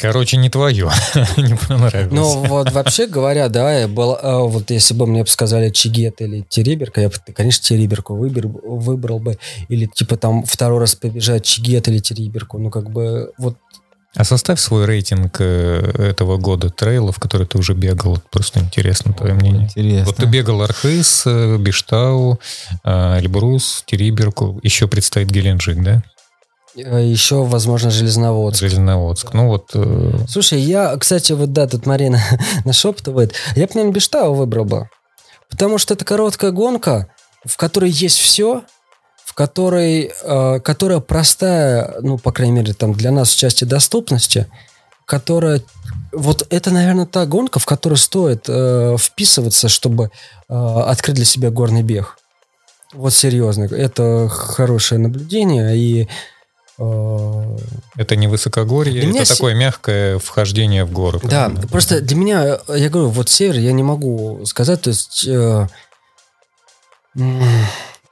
Короче, 0.00 0.38
не 0.38 0.48
твое. 0.48 0.90
не 1.36 1.56
понравилось. 1.56 2.12
Ну, 2.12 2.44
вот 2.44 2.72
вообще 2.72 3.06
говоря, 3.06 3.48
да, 3.48 3.80
я 3.80 3.88
был, 3.88 4.16
а, 4.20 4.38
вот 4.40 4.70
если 4.70 4.94
бы 4.94 5.06
мне 5.06 5.26
сказали 5.26 5.68
Чигет 5.68 6.22
или 6.22 6.40
Териберка, 6.48 7.02
я 7.02 7.08
бы, 7.10 7.14
конечно, 7.34 7.62
Териберку 7.62 8.14
выбер, 8.14 8.48
выбрал 8.48 9.18
бы. 9.18 9.38
Или 9.68 9.86
типа 9.86 10.16
там 10.16 10.44
второй 10.44 10.80
раз 10.80 10.94
побежать 10.94 11.44
Чигет 11.44 11.88
или 11.88 11.98
Териберку. 11.98 12.58
Ну, 12.58 12.70
как 12.70 12.90
бы 12.90 13.32
вот 13.36 13.56
а 14.14 14.24
составь 14.24 14.60
свой 14.60 14.84
рейтинг 14.84 15.36
э, 15.40 16.08
этого 16.10 16.36
года 16.36 16.68
трейлов, 16.68 17.18
который 17.18 17.46
ты 17.46 17.56
уже 17.56 17.72
бегал. 17.72 18.18
Просто 18.30 18.60
интересно 18.60 19.14
твое 19.14 19.32
мнение. 19.32 19.64
Интересно. 19.64 20.04
Вот 20.04 20.16
ты 20.16 20.26
бегал 20.26 20.60
Архыз, 20.60 21.22
э, 21.24 21.56
Биштау, 21.56 22.38
э, 22.84 23.18
Эльбрус, 23.20 23.84
Териберку. 23.86 24.60
Еще 24.62 24.86
предстоит 24.86 25.30
Геленджик, 25.30 25.82
да? 25.82 26.02
Еще, 26.74 27.44
возможно, 27.44 27.90
Железноводск. 27.90 28.60
Железноводск. 28.60 29.32
Ну 29.32 29.48
вот... 29.48 29.74
Слушай, 30.28 30.60
я, 30.60 30.96
кстати, 30.96 31.32
вот 31.32 31.52
да, 31.52 31.66
тут 31.66 31.86
Марина 31.86 32.22
нашептывает. 32.64 33.32
Я 33.56 33.66
бы, 33.66 33.72
наверное, 33.74 33.94
Биштау 33.94 34.34
выбрал 34.34 34.64
бы. 34.64 34.88
Потому 35.50 35.78
что 35.78 35.94
это 35.94 36.04
короткая 36.04 36.50
гонка, 36.50 37.08
в 37.44 37.56
которой 37.56 37.90
есть 37.90 38.18
все, 38.18 38.62
в 39.32 39.34
которой, 39.34 40.12
э, 40.22 40.60
которая 40.60 41.00
простая, 41.00 41.94
ну, 42.02 42.18
по 42.18 42.32
крайней 42.32 42.52
мере, 42.52 42.74
там 42.74 42.92
для 42.92 43.10
нас 43.10 43.30
в 43.30 43.38
части 43.38 43.64
доступности, 43.64 44.46
которая 45.06 45.62
вот 46.12 46.46
это, 46.50 46.70
наверное, 46.70 47.06
та 47.06 47.24
гонка, 47.24 47.58
в 47.58 47.64
которую 47.64 47.96
стоит 47.96 48.44
э, 48.46 48.94
вписываться, 48.98 49.70
чтобы 49.70 50.10
э, 50.50 50.54
открыть 50.54 51.16
для 51.16 51.24
себя 51.24 51.50
горный 51.50 51.82
бег. 51.82 52.18
Вот 52.92 53.14
серьезно, 53.14 53.64
это 53.64 54.28
хорошее 54.28 55.00
наблюдение 55.00 55.78
и 55.78 56.08
э, 56.78 57.56
это 57.96 58.16
не 58.16 58.28
высокогорье, 58.28 58.98
это 58.98 59.06
меня 59.06 59.24
такое 59.24 59.54
мягкое 59.54 60.18
вхождение 60.18 60.84
в 60.84 60.92
горы. 60.92 61.20
Да, 61.22 61.46
правильно? 61.46 61.68
просто 61.68 62.02
для 62.02 62.16
меня, 62.16 62.58
я 62.68 62.90
говорю, 62.90 63.08
вот 63.08 63.30
север 63.30 63.58
я 63.58 63.72
не 63.72 63.82
могу 63.82 64.44
сказать, 64.44 64.82
то 64.82 64.90
есть 64.90 65.26
э, 65.26 65.68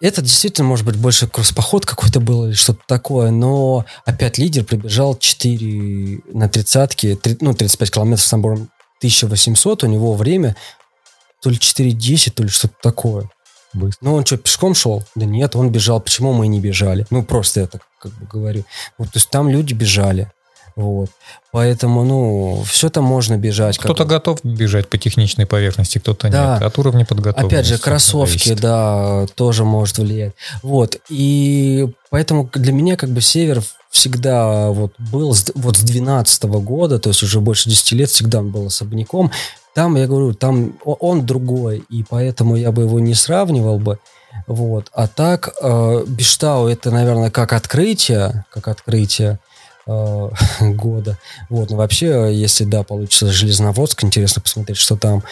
это 0.00 0.22
действительно, 0.22 0.66
может 0.66 0.86
быть, 0.86 0.96
больше 0.96 1.26
кросс-поход 1.26 1.84
какой-то 1.84 2.20
был 2.20 2.46
или 2.46 2.54
что-то 2.54 2.80
такое, 2.86 3.30
но 3.30 3.84
опять 4.04 4.38
лидер 4.38 4.64
прибежал 4.64 5.16
4 5.16 6.20
на 6.32 6.48
тридцатке, 6.48 7.16
3, 7.16 7.38
ну, 7.40 7.54
35 7.54 7.90
километров 7.90 8.26
с 8.26 8.32
набором 8.32 8.70
1800, 8.98 9.84
у 9.84 9.86
него 9.86 10.14
время 10.14 10.56
то 11.42 11.50
ли 11.50 11.56
4.10, 11.56 12.30
то 12.32 12.42
ли 12.42 12.48
что-то 12.48 12.74
такое. 12.82 13.30
Быстро. 13.72 14.04
Ну, 14.04 14.14
он 14.14 14.26
что, 14.26 14.36
пешком 14.36 14.74
шел? 14.74 15.04
Да 15.14 15.24
нет, 15.24 15.54
он 15.54 15.70
бежал. 15.70 16.00
Почему 16.00 16.32
мы 16.32 16.48
не 16.48 16.60
бежали? 16.60 17.06
Ну, 17.10 17.22
просто 17.22 17.60
я 17.60 17.66
так 17.68 17.82
как 18.00 18.12
бы 18.18 18.26
говорю. 18.26 18.64
Вот, 18.98 19.08
то 19.08 19.16
есть 19.16 19.30
там 19.30 19.48
люди 19.48 19.74
бежали. 19.74 20.32
Вот. 20.76 21.10
Поэтому, 21.52 22.04
ну, 22.04 22.62
все 22.66 22.90
там 22.90 23.04
можно 23.04 23.36
бежать. 23.36 23.78
Кто-то 23.78 24.04
готов 24.04 24.38
бежать 24.44 24.88
по 24.88 24.98
техничной 24.98 25.46
поверхности, 25.46 25.98
кто-то 25.98 26.28
да. 26.28 26.54
нет. 26.54 26.62
От 26.62 26.78
уровня 26.78 27.04
подготовленности. 27.04 27.54
Опять 27.54 27.66
же, 27.66 27.78
кроссовки, 27.78 28.48
зависит. 28.48 28.60
да, 28.60 29.26
тоже 29.34 29.64
может 29.64 29.98
влиять. 29.98 30.32
Вот. 30.62 30.96
И 31.08 31.88
поэтому 32.10 32.48
для 32.52 32.72
меня 32.72 32.96
как 32.96 33.10
бы 33.10 33.20
север 33.20 33.62
всегда 33.90 34.70
вот 34.70 34.92
был 34.98 35.34
вот 35.54 35.76
с 35.76 35.82
12 35.82 36.44
года, 36.44 36.98
то 36.98 37.10
есть 37.10 37.22
уже 37.22 37.40
больше 37.40 37.68
10 37.68 37.92
лет 37.92 38.10
всегда 38.10 38.38
он 38.38 38.50
был 38.50 38.66
особняком. 38.66 39.30
Там, 39.74 39.96
я 39.96 40.06
говорю, 40.06 40.34
там 40.34 40.78
он 40.84 41.26
другой, 41.26 41.84
и 41.88 42.04
поэтому 42.08 42.56
я 42.56 42.72
бы 42.72 42.82
его 42.82 42.98
не 42.98 43.14
сравнивал 43.14 43.78
бы. 43.78 43.98
Вот. 44.46 44.90
А 44.92 45.06
так, 45.06 45.54
э, 45.60 46.04
Биштау 46.06 46.66
это, 46.66 46.90
наверное, 46.90 47.30
как 47.30 47.52
открытие, 47.52 48.44
как 48.50 48.68
открытие. 48.68 49.38
Э, 49.90 50.30
года. 50.60 51.18
Вот, 51.48 51.70
но 51.70 51.76
вообще, 51.76 52.30
если, 52.32 52.64
да, 52.64 52.84
получится 52.84 53.26
Железноводск, 53.26 54.04
интересно 54.04 54.40
посмотреть, 54.40 54.78
что 54.78 54.96
там. 54.96 55.22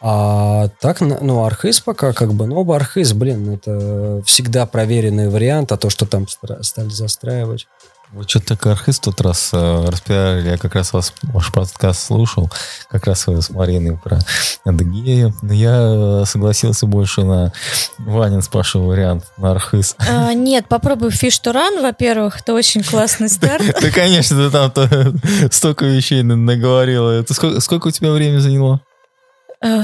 А 0.00 0.68
так, 0.80 1.00
ну, 1.00 1.44
Архыз 1.44 1.80
пока 1.80 2.12
как 2.12 2.34
бы, 2.34 2.46
ну, 2.46 2.70
Архыз, 2.72 3.14
блин, 3.14 3.54
это 3.54 4.22
всегда 4.26 4.66
проверенный 4.66 5.30
вариант, 5.30 5.72
а 5.72 5.78
то, 5.78 5.88
что 5.88 6.04
там 6.06 6.26
стали 6.28 6.90
застраивать. 6.90 7.66
Вы 8.12 8.24
что-то 8.28 8.48
так 8.48 8.66
Архыз 8.66 9.00
тот 9.00 9.20
раз 9.20 9.50
э, 9.52 9.84
распиарили, 9.88 10.50
я 10.50 10.58
как 10.58 10.74
раз 10.74 10.92
вас, 10.92 11.12
ваш 11.22 11.50
подкаст 11.52 12.06
слушал, 12.06 12.50
как 12.88 13.06
раз 13.06 13.26
с 13.26 13.50
Мариной 13.50 13.96
про 13.96 14.18
Адыгею. 14.64 15.34
Но 15.42 15.52
я 15.52 16.22
э, 16.22 16.24
согласился 16.26 16.86
больше 16.86 17.24
на 17.24 17.52
Ванин 17.98 18.42
спрашивал 18.42 18.86
вариант 18.86 19.24
на 19.36 19.52
Архыз. 19.52 19.96
А, 19.98 20.32
нет, 20.34 20.68
попробуй 20.68 21.08
to 21.08 21.52
Run, 21.52 21.82
во-первых, 21.82 22.40
это 22.40 22.54
очень 22.54 22.84
классный 22.84 23.28
старт. 23.28 23.64
Да, 23.80 23.90
конечно, 23.94 24.36
ты 24.36 24.50
там 24.50 25.20
столько 25.50 25.86
вещей 25.86 26.22
наговорила. 26.22 27.24
Сколько 27.60 27.88
у 27.88 27.90
тебя 27.90 28.12
времени 28.12 28.38
заняло? 28.38 28.80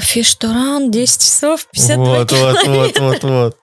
Фиштуран, 0.00 0.90
10 0.90 1.20
часов, 1.20 1.66
52 1.72 2.04
вот, 2.04 2.28
километра. 2.28 2.70
Вот, 2.70 2.98
вот, 2.98 3.22
вот, 3.22 3.24
вот. 3.24 3.56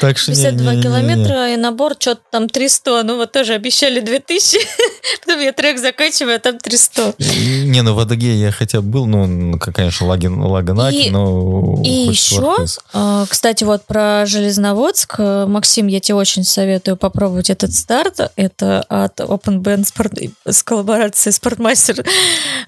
Так 0.00 0.16
что 0.16 0.32
52 0.32 0.52
не, 0.52 0.70
не, 0.70 0.76
не, 0.76 0.82
километра 0.82 1.52
и 1.52 1.56
набор 1.56 1.96
что-то 1.98 2.22
там 2.30 2.48
300. 2.48 3.02
Ну 3.02 3.16
вот 3.16 3.32
тоже 3.32 3.54
обещали 3.54 4.00
2000. 4.00 4.58
Потом 5.26 5.40
я 5.40 5.52
трек 5.52 5.78
заканчиваю, 5.78 6.36
а 6.36 6.38
там 6.38 6.58
300. 6.58 7.14
Не, 7.18 7.82
ну 7.82 7.94
в 7.94 7.98
Адыге 7.98 8.34
я 8.36 8.52
хотя 8.52 8.80
бы 8.80 8.90
был, 8.90 9.06
ну, 9.06 9.58
конечно, 9.58 10.06
Лагин, 10.06 10.40
Лаганаки, 10.40 11.08
И- 11.08 11.10
но... 11.10 11.82
И 11.84 11.90
еще, 11.90 12.56
а, 12.92 13.26
кстати, 13.28 13.64
вот 13.64 13.84
про 13.86 14.24
Железноводск, 14.26 15.16
э, 15.18 15.46
Максим, 15.46 15.86
я 15.86 16.00
тебе 16.00 16.14
очень 16.16 16.44
советую 16.44 16.96
попробовать 16.96 17.50
этот 17.50 17.72
старт. 17.72 18.32
Это 18.36 18.82
от 18.88 19.20
Open 19.20 19.60
Band 19.60 19.84
Sport, 19.84 20.30
с 20.46 20.62
коллаборацией 20.62 21.32
Спортмастер 21.32 22.04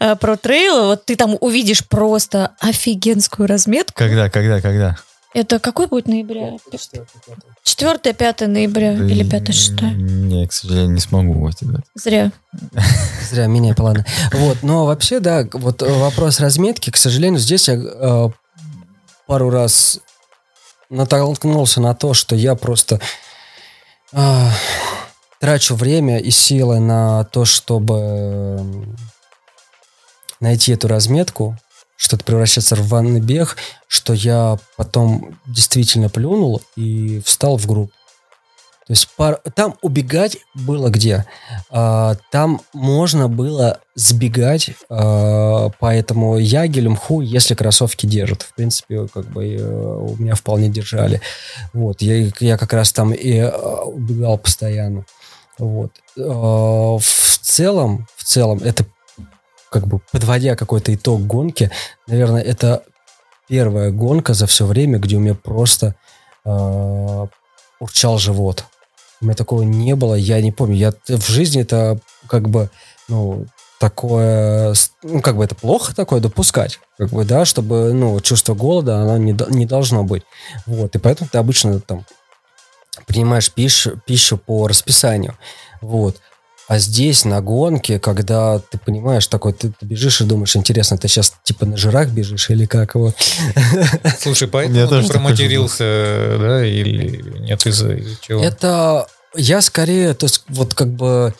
э, 0.01 0.12
Pro 0.14 0.40
Trail. 0.40 0.86
Вот 0.86 1.05
ты 1.05 1.16
там 1.16 1.36
увидишь 1.40 1.86
просто 1.86 2.51
офигенскую 2.82 3.46
разметку. 3.46 3.94
Когда, 3.96 4.28
когда, 4.28 4.60
когда? 4.60 4.96
Это 5.34 5.59
какой 5.59 5.86
будет 5.86 6.09
ноября? 6.09 6.59
4-5 7.64 8.46
ноября 8.48 8.92
или 8.92 9.24
5-6? 9.24 9.94
Не, 9.94 10.46
к 10.46 10.52
сожалению, 10.52 10.92
не 10.92 11.00
смогу. 11.00 11.32
вот 11.34 11.54
это. 11.62 11.82
Зря. 11.94 12.32
Зря 13.30 13.46
меняй 13.46 13.74
планы. 13.74 14.04
Вот, 14.32 14.59
но 14.62 14.84
вообще, 14.84 15.20
да, 15.20 15.48
вот 15.52 15.82
э, 15.82 15.90
вопрос 15.90 16.40
разметки, 16.40 16.90
к 16.90 16.96
сожалению, 16.98 17.40
здесь 17.40 17.68
я 17.68 17.76
э, 17.76 18.28
пару 19.26 19.48
раз 19.48 20.00
натолкнулся 20.90 21.80
на 21.80 21.94
то, 21.94 22.12
что 22.12 22.36
я 22.36 22.54
просто 22.54 23.00
э, 24.12 24.48
трачу 25.40 25.76
время 25.76 26.18
и 26.18 26.30
силы 26.30 26.78
на 26.78 27.24
то, 27.24 27.46
чтобы 27.46 27.94
м, 27.94 28.96
найти 30.40 30.72
эту 30.72 30.88
разметку, 30.88 31.56
что 32.02 32.16
это 32.16 32.24
превращается 32.24 32.74
в 32.74 32.80
рваный 32.80 33.20
бег, 33.20 33.56
что 33.86 34.12
я 34.12 34.58
потом 34.76 35.38
действительно 35.46 36.08
плюнул 36.08 36.60
и 36.74 37.22
встал 37.24 37.56
в 37.56 37.66
группу. 37.68 37.92
То 38.88 38.92
есть 38.92 39.08
пар- 39.16 39.40
там 39.54 39.76
убегать 39.82 40.38
было 40.52 40.88
где. 40.88 41.26
А, 41.70 42.16
там 42.32 42.60
можно 42.72 43.28
было 43.28 43.78
сбегать 43.94 44.70
а, 44.90 45.68
по 45.78 45.94
этому 45.94 46.38
ягелю, 46.38 46.90
мху, 46.90 47.20
если 47.20 47.54
кроссовки 47.54 48.06
держат. 48.06 48.42
В 48.42 48.52
принципе, 48.56 49.06
как 49.06 49.26
бы 49.26 49.54
э, 49.54 49.64
у 49.64 50.16
меня 50.16 50.34
вполне 50.34 50.68
держали. 50.68 51.20
Вот, 51.72 52.02
я, 52.02 52.32
я 52.40 52.58
как 52.58 52.72
раз 52.72 52.92
там 52.92 53.12
и 53.12 53.36
э, 53.36 53.48
убегал 53.84 54.38
постоянно. 54.38 55.06
Вот. 55.56 55.92
А, 56.18 56.98
в 56.98 57.38
целом, 57.40 58.08
в 58.16 58.24
целом, 58.24 58.58
это 58.64 58.84
как 59.72 59.86
бы 59.86 60.00
подводя 60.12 60.54
какой-то 60.54 60.94
итог 60.94 61.22
гонки, 61.22 61.70
наверное, 62.06 62.42
это 62.42 62.82
первая 63.48 63.90
гонка 63.90 64.34
за 64.34 64.46
все 64.46 64.66
время, 64.66 64.98
где 64.98 65.16
у 65.16 65.20
меня 65.20 65.34
просто 65.34 65.96
а, 66.44 67.26
урчал 67.80 68.18
живот. 68.18 68.66
У 69.20 69.24
меня 69.24 69.34
такого 69.34 69.62
не 69.62 69.94
было, 69.96 70.14
я 70.14 70.40
не 70.40 70.52
помню. 70.52 70.76
Я 70.76 70.92
в 71.08 71.28
жизни 71.28 71.62
это 71.62 71.98
как 72.26 72.48
бы, 72.48 72.70
ну, 73.08 73.46
такое, 73.78 74.74
ну, 75.02 75.22
как 75.22 75.36
бы 75.36 75.44
это 75.44 75.54
плохо 75.54 75.94
такое 75.94 76.20
допускать, 76.20 76.78
как 76.98 77.10
бы, 77.10 77.24
да, 77.24 77.44
чтобы, 77.44 77.92
ну, 77.92 78.20
чувство 78.20 78.54
голода, 78.54 79.00
оно 79.00 79.16
не, 79.16 79.36
не 79.48 79.66
должно 79.66 80.04
быть. 80.04 80.22
Вот, 80.66 80.94
и 80.94 80.98
поэтому 80.98 81.30
ты 81.30 81.38
обычно 81.38 81.80
там 81.80 82.04
принимаешь 83.06 83.50
пищу, 83.50 84.00
пищу 84.06 84.36
по 84.36 84.68
расписанию. 84.68 85.36
Вот. 85.80 86.20
А 86.68 86.78
здесь 86.78 87.24
на 87.24 87.40
гонке, 87.40 87.98
когда 87.98 88.59
ты 88.59 88.78
понимаешь, 88.78 89.26
такой, 89.26 89.52
ты, 89.52 89.72
ты 89.78 89.84
бежишь 89.84 90.20
и 90.20 90.24
думаешь, 90.24 90.56
интересно, 90.56 90.97
ты 90.97 91.09
сейчас 91.09 91.34
типа 91.43 91.66
на 91.66 91.76
жирах 91.76 92.09
бежишь 92.09 92.51
или 92.51 92.66
как 92.66 92.94
вот. 92.94 93.14
Слушай, 94.20 94.48
поэтому 94.48 94.89
тоже 94.89 95.09
ты 95.09 95.12
проматерился, 95.14 96.36
да, 96.40 96.64
или 96.64 97.40
нет, 97.40 97.66
из-за 97.66 97.94
из-за 97.94 98.16
чего? 98.20 98.43
Это 98.43 99.06
я 99.34 99.60
скорее, 99.60 100.14
то 100.14 100.26
есть 100.26 100.44
вот 100.48 100.74
как 100.74 100.89
бы 100.89 101.34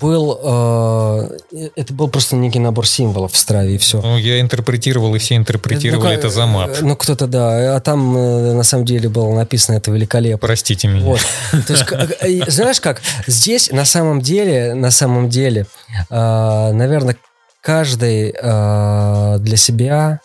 был, 0.00 0.38
э, 0.42 1.38
это 1.76 1.92
был 1.94 2.08
просто 2.08 2.36
некий 2.36 2.58
набор 2.58 2.86
символов 2.86 3.32
в 3.32 3.36
страве 3.36 3.74
и 3.74 3.78
все. 3.78 4.00
Ну, 4.00 4.16
я 4.16 4.40
интерпретировал, 4.40 5.14
и 5.14 5.18
все 5.18 5.36
интерпретировали 5.36 6.14
это 6.14 6.28
за 6.28 6.46
мат. 6.46 6.78
Ну, 6.82 6.96
кто-то, 6.96 7.26
да. 7.26 7.76
А 7.76 7.80
там, 7.80 8.16
э, 8.16 8.52
на 8.52 8.62
самом 8.62 8.84
деле, 8.84 9.08
было 9.08 9.34
написано 9.34 9.76
это 9.76 9.90
великолепно. 9.90 10.38
Простите 10.38 10.88
меня. 10.88 11.04
Вот. 11.04 11.20
То 11.66 11.72
есть, 11.72 11.84
э, 12.20 12.50
знаешь 12.50 12.80
как, 12.80 13.00
здесь 13.26 13.70
на 13.70 13.84
самом 13.84 14.20
деле, 14.20 14.74
на 14.74 14.90
самом 14.90 15.28
деле, 15.28 15.66
э, 16.10 16.72
наверное, 16.72 17.16
каждый 17.60 18.34
э, 18.36 19.36
для 19.38 19.56
себя 19.56 20.20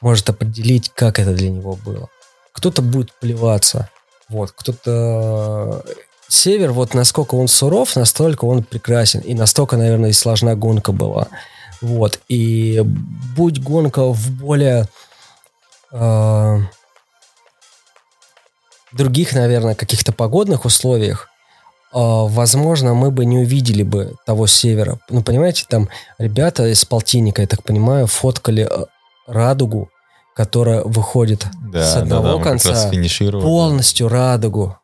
может 0.00 0.28
определить, 0.28 0.90
как 0.94 1.18
это 1.18 1.32
для 1.32 1.50
него 1.50 1.76
было. 1.84 2.08
Кто-то 2.52 2.82
будет 2.82 3.12
плеваться, 3.20 3.88
вот, 4.28 4.52
кто-то... 4.52 5.84
Север, 6.28 6.72
вот 6.72 6.94
насколько 6.94 7.34
он 7.36 7.48
суров, 7.48 7.96
настолько 7.96 8.44
он 8.44 8.64
прекрасен. 8.64 9.20
И 9.20 9.34
настолько, 9.34 9.76
наверное, 9.76 10.10
и 10.10 10.14
сложна 10.14 10.54
гонка 10.54 10.92
была. 10.92 11.28
Вот. 11.80 12.20
И 12.28 12.82
будь 13.36 13.62
гонка 13.62 14.12
в 14.12 14.30
более 14.30 14.88
э, 15.92 16.58
других, 18.92 19.34
наверное, 19.34 19.74
каких-то 19.74 20.12
погодных 20.12 20.64
условиях, 20.64 21.28
э, 21.92 21.98
возможно, 21.98 22.94
мы 22.94 23.10
бы 23.10 23.24
не 23.24 23.38
увидели 23.38 23.82
бы 23.82 24.16
того 24.26 24.46
севера. 24.46 24.98
Ну, 25.08 25.22
понимаете, 25.22 25.64
там 25.68 25.88
ребята 26.18 26.66
из 26.66 26.84
полтинника, 26.84 27.42
я 27.42 27.48
так 27.48 27.62
понимаю, 27.62 28.06
фоткали 28.06 28.68
э, 28.68 28.86
радугу, 29.26 29.90
которая 30.34 30.82
выходит 30.82 31.46
Да, 31.72 31.84
с 31.84 31.94
да, 31.94 32.00
одного 32.00 32.38
да, 32.38 32.50
раз 32.50 32.62
конца 32.62 32.90
полностью 33.40 34.08
радугу. 34.08 34.76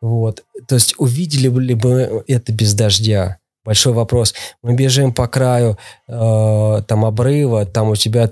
Вот. 0.00 0.44
То 0.66 0.76
есть 0.76 0.94
увидели 0.98 1.48
бы 1.48 1.62
ли 1.62 1.74
мы 1.74 2.24
это 2.26 2.52
без 2.52 2.74
дождя? 2.74 3.38
Большой 3.64 3.92
вопрос. 3.92 4.34
Мы 4.62 4.74
бежим 4.74 5.12
по 5.12 5.28
краю 5.28 5.76
э, 6.08 6.82
там 6.86 7.04
обрыва, 7.04 7.66
там 7.66 7.90
у 7.90 7.96
тебя 7.96 8.30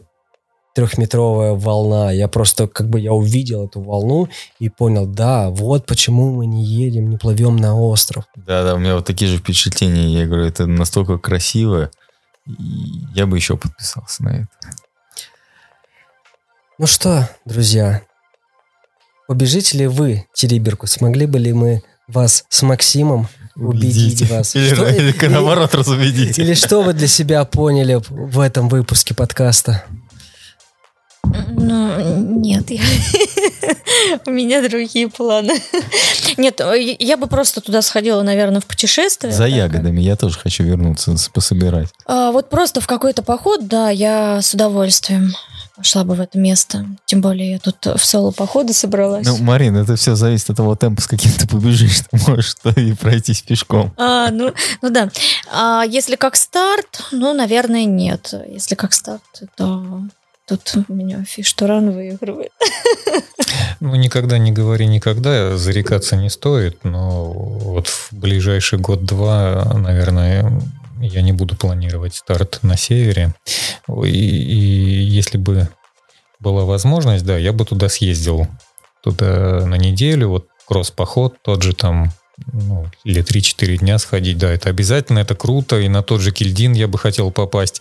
трехметровая 0.74 1.52
волна. 1.52 2.12
Я 2.12 2.28
просто 2.28 2.68
как 2.68 2.88
бы 2.88 3.00
я 3.00 3.12
увидел 3.12 3.66
эту 3.66 3.80
волну 3.80 4.28
и 4.58 4.68
понял, 4.68 5.06
да, 5.06 5.50
вот 5.50 5.86
почему 5.86 6.32
мы 6.32 6.46
не 6.46 6.64
едем, 6.64 7.10
не 7.10 7.16
плывем 7.16 7.56
на 7.56 7.78
остров. 7.78 8.24
Да, 8.36 8.62
да, 8.62 8.74
у 8.74 8.78
меня 8.78 8.94
вот 8.94 9.04
такие 9.04 9.30
же 9.30 9.38
впечатления. 9.38 10.20
Я 10.20 10.26
говорю, 10.26 10.44
это 10.44 10.66
настолько 10.66 11.18
красиво. 11.18 11.90
Я 12.46 13.26
бы 13.26 13.36
еще 13.36 13.56
подписался 13.56 14.22
на 14.22 14.28
это. 14.28 14.48
Ну 16.78 16.86
что, 16.86 17.28
друзья, 17.44 18.02
побежите 19.28 19.78
ли 19.78 19.86
вы, 19.86 20.24
Териберку? 20.34 20.86
Смогли 20.88 21.26
бы 21.26 21.38
ли 21.38 21.52
мы 21.52 21.82
вас 22.08 22.44
с 22.48 22.62
Максимом 22.62 23.28
убедить 23.54 24.28
вас? 24.28 24.56
Или, 24.56 24.74
Что- 24.74 24.88
или 24.88 25.10
или- 25.12 25.26
наоборот 25.28 25.74
разубедить. 25.74 26.38
Или 26.38 26.54
что 26.54 26.82
вы 26.82 26.94
для 26.94 27.06
себя 27.06 27.44
поняли 27.44 28.00
в 28.08 28.40
этом 28.40 28.68
выпуске 28.68 29.14
подкаста? 29.14 29.84
Ну, 31.50 32.40
нет, 32.40 32.70
я... 32.70 32.80
у 34.26 34.30
меня 34.30 34.66
другие 34.66 35.08
планы. 35.08 35.60
Нет, 36.38 36.62
я 37.00 37.16
бы 37.18 37.26
просто 37.26 37.60
туда 37.60 37.82
сходила, 37.82 38.22
наверное, 38.22 38.60
в 38.62 38.66
путешествие. 38.66 39.32
За 39.32 39.44
Так. 39.44 39.52
ягодами 39.52 40.00
я 40.00 40.16
тоже 40.16 40.38
хочу 40.38 40.62
вернуться, 40.62 41.14
пособирать. 41.34 41.88
А, 42.06 42.30
вот 42.30 42.48
просто 42.48 42.80
в 42.80 42.86
какой-то 42.86 43.22
поход, 43.22 43.66
да, 43.68 43.90
я 43.90 44.40
с 44.40 44.54
удовольствием 44.54 45.34
пошла 45.78 46.04
бы 46.04 46.14
в 46.14 46.20
это 46.20 46.38
место. 46.38 46.84
Тем 47.06 47.20
более 47.20 47.52
я 47.52 47.58
тут 47.58 47.86
в 47.86 48.04
соло-походы 48.04 48.72
собралась. 48.74 49.26
Ну, 49.26 49.38
Марин, 49.38 49.76
это 49.76 49.94
все 49.96 50.16
зависит 50.16 50.50
от 50.50 50.56
того 50.56 50.74
темпа, 50.74 51.00
с 51.00 51.06
каким 51.06 51.30
ты 51.32 51.46
побежишь. 51.48 52.00
Ты 52.10 52.18
можешь 52.26 52.56
и 52.76 52.92
пройтись 52.94 53.42
пешком. 53.42 53.92
А, 53.96 54.30
ну, 54.30 54.52
ну 54.82 54.90
да. 54.90 55.08
А 55.52 55.84
если 55.88 56.16
как 56.16 56.36
старт, 56.36 57.04
ну, 57.12 57.32
наверное, 57.32 57.84
нет. 57.84 58.34
Если 58.48 58.74
как 58.74 58.92
старт, 58.92 59.22
то 59.56 60.02
тут 60.46 60.74
у 60.88 60.92
меня 60.92 61.24
фиш-туран 61.24 61.90
выигрывает. 61.90 62.52
Ну, 63.80 63.94
никогда 63.94 64.38
не 64.38 64.50
говори 64.50 64.86
никогда, 64.86 65.56
зарекаться 65.56 66.16
не 66.16 66.30
стоит, 66.30 66.82
но 66.82 67.26
вот 67.30 67.86
в 67.86 68.08
ближайший 68.10 68.78
год-два, 68.78 69.72
наверное, 69.74 70.60
я 71.00 71.22
не 71.22 71.32
буду 71.32 71.56
планировать 71.56 72.14
старт 72.14 72.60
на 72.62 72.76
севере. 72.76 73.34
И, 73.88 74.08
и 74.08 74.56
если 75.02 75.38
бы 75.38 75.68
была 76.40 76.64
возможность, 76.64 77.24
да, 77.24 77.36
я 77.36 77.52
бы 77.52 77.64
туда 77.64 77.88
съездил. 77.88 78.46
Туда 79.02 79.64
на 79.66 79.76
неделю, 79.76 80.28
вот 80.28 80.48
кросс-поход, 80.66 81.36
тот 81.42 81.62
же 81.62 81.72
там, 81.72 82.12
ну, 82.52 82.86
или 83.04 83.22
3-4 83.22 83.78
дня 83.78 83.98
сходить, 83.98 84.38
да, 84.38 84.50
это 84.50 84.68
обязательно, 84.68 85.20
это 85.20 85.34
круто, 85.34 85.78
и 85.78 85.88
на 85.88 86.02
тот 86.02 86.20
же 86.20 86.30
Кильдин 86.30 86.72
я 86.72 86.88
бы 86.88 86.98
хотел 86.98 87.30
попасть, 87.30 87.80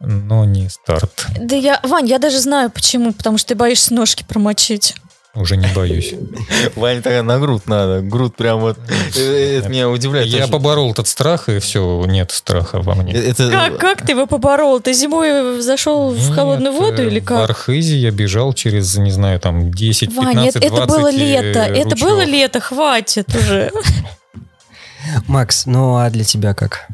но 0.00 0.44
не 0.44 0.68
старт. 0.68 1.26
Да 1.38 1.54
я, 1.54 1.80
Вань, 1.82 2.08
я 2.08 2.18
даже 2.18 2.40
знаю 2.40 2.70
почему, 2.70 3.12
потому 3.12 3.38
что 3.38 3.48
ты 3.48 3.54
боишься 3.54 3.94
ножки 3.94 4.24
промочить. 4.26 4.94
Уже 5.38 5.56
не 5.56 5.68
боюсь. 5.74 6.14
Ваня, 6.76 7.00
тогда 7.00 7.22
на 7.22 7.38
грудь 7.38 7.66
надо. 7.66 8.00
Грудь 8.00 8.34
прям 8.34 8.58
вот... 8.60 8.76
э, 9.16 9.58
Это 9.58 9.68
меня 9.68 9.88
удивляет. 9.88 10.26
Я 10.26 10.48
поборол 10.48 10.90
этот 10.90 11.06
страх, 11.06 11.48
и 11.48 11.58
все, 11.60 12.04
нет 12.06 12.30
страха 12.32 12.80
во 12.82 12.94
мне. 12.96 13.12
Э, 13.14 13.30
Это... 13.30 13.50
Как, 13.50 13.78
как 13.78 14.06
ты 14.06 14.12
его 14.12 14.26
поборол? 14.26 14.80
Ты 14.80 14.92
зимой 14.92 15.60
зашел 15.60 16.10
в 16.10 16.34
холодную 16.34 16.72
Нет, 16.72 16.80
воду 16.82 17.02
э, 17.02 17.06
или 17.06 17.20
В 17.20 17.24
как? 17.24 17.50
Архизе 17.50 17.96
я 17.96 18.10
бежал 18.10 18.52
через, 18.52 18.96
не 18.96 19.10
знаю, 19.12 19.38
там 19.38 19.70
10, 19.72 20.08
15, 20.08 20.16
Ваня, 20.34 20.48
это, 20.48 20.60
20 20.60 20.72
это 20.72 20.86
было 20.86 21.10
лето. 21.10 21.58
э, 21.60 21.78
Это 21.82 21.96
было 21.96 22.24
лето, 22.24 22.60
хватит 22.60 23.28
уже. 23.34 23.70
Макс, 25.26 25.66
ну 25.66 25.96
а 25.96 26.10
для 26.10 26.24
тебя 26.24 26.54
как? 26.54 26.88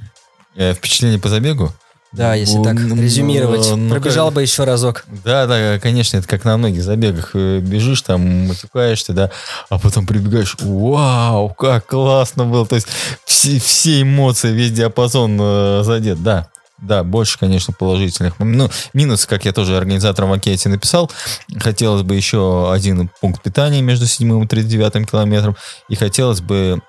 Э, 0.56 0.74
Впечатление 0.74 1.18
по 1.18 1.28
забегу? 1.28 1.70
Да, 2.16 2.34
если 2.34 2.62
так 2.62 2.76
резюмировать. 2.78 3.68
ну, 3.74 3.90
Пробежал 3.90 4.30
бы 4.30 4.42
еще 4.42 4.64
разок. 4.64 5.04
Да, 5.24 5.46
да, 5.46 5.78
конечно, 5.80 6.16
это 6.16 6.28
как 6.28 6.44
на 6.44 6.56
многих 6.56 6.82
забегах. 6.82 7.34
Бежишь 7.34 8.02
там, 8.02 8.48
матюкаешься, 8.48 9.12
да, 9.12 9.30
а 9.68 9.78
потом 9.78 10.06
прибегаешь, 10.06 10.56
вау, 10.60 11.50
как 11.50 11.86
классно 11.86 12.44
было. 12.44 12.66
То 12.66 12.76
есть 12.76 12.86
все, 13.24 13.58
все 13.58 14.02
эмоции, 14.02 14.52
весь 14.52 14.70
диапазон 14.70 15.38
э, 15.40 15.82
задет, 15.84 16.22
да. 16.22 16.48
Да, 16.78 17.02
больше, 17.02 17.38
конечно, 17.38 17.72
положительных. 17.72 18.34
Ну, 18.38 18.70
минус, 18.92 19.26
как 19.26 19.44
я 19.44 19.52
тоже 19.52 19.76
организаторам 19.76 20.30
в 20.30 20.32
анкете 20.34 20.68
написал, 20.68 21.10
хотелось 21.58 22.02
бы 22.02 22.14
еще 22.14 22.70
один 22.72 23.10
пункт 23.20 23.42
питания 23.42 23.80
между 23.80 24.06
седьмым 24.06 24.42
и 24.42 24.46
39 24.46 25.10
километром, 25.10 25.56
и 25.88 25.94
хотелось 25.94 26.40
бы 26.40 26.82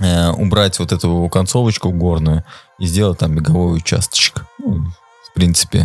э, 0.00 0.30
убрать 0.30 0.78
вот 0.78 0.92
эту 0.92 1.28
концовочку 1.28 1.90
горную 1.90 2.44
и 2.78 2.86
сделать 2.86 3.18
там 3.18 3.34
беговой 3.34 3.76
участочек. 3.76 4.44
Ну, 4.58 4.86
в 5.28 5.32
принципе, 5.34 5.84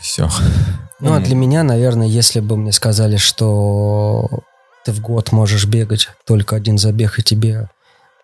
все. 0.00 0.28
Ну, 1.00 1.12
а 1.12 1.20
для 1.20 1.34
меня, 1.34 1.62
наверное, 1.62 2.06
если 2.06 2.40
бы 2.40 2.56
мне 2.56 2.72
сказали, 2.72 3.16
что 3.16 4.28
ты 4.84 4.92
в 4.92 5.00
год 5.00 5.32
можешь 5.32 5.66
бегать 5.66 6.08
только 6.26 6.56
один 6.56 6.78
забег, 6.78 7.18
и 7.18 7.22
тебе 7.22 7.68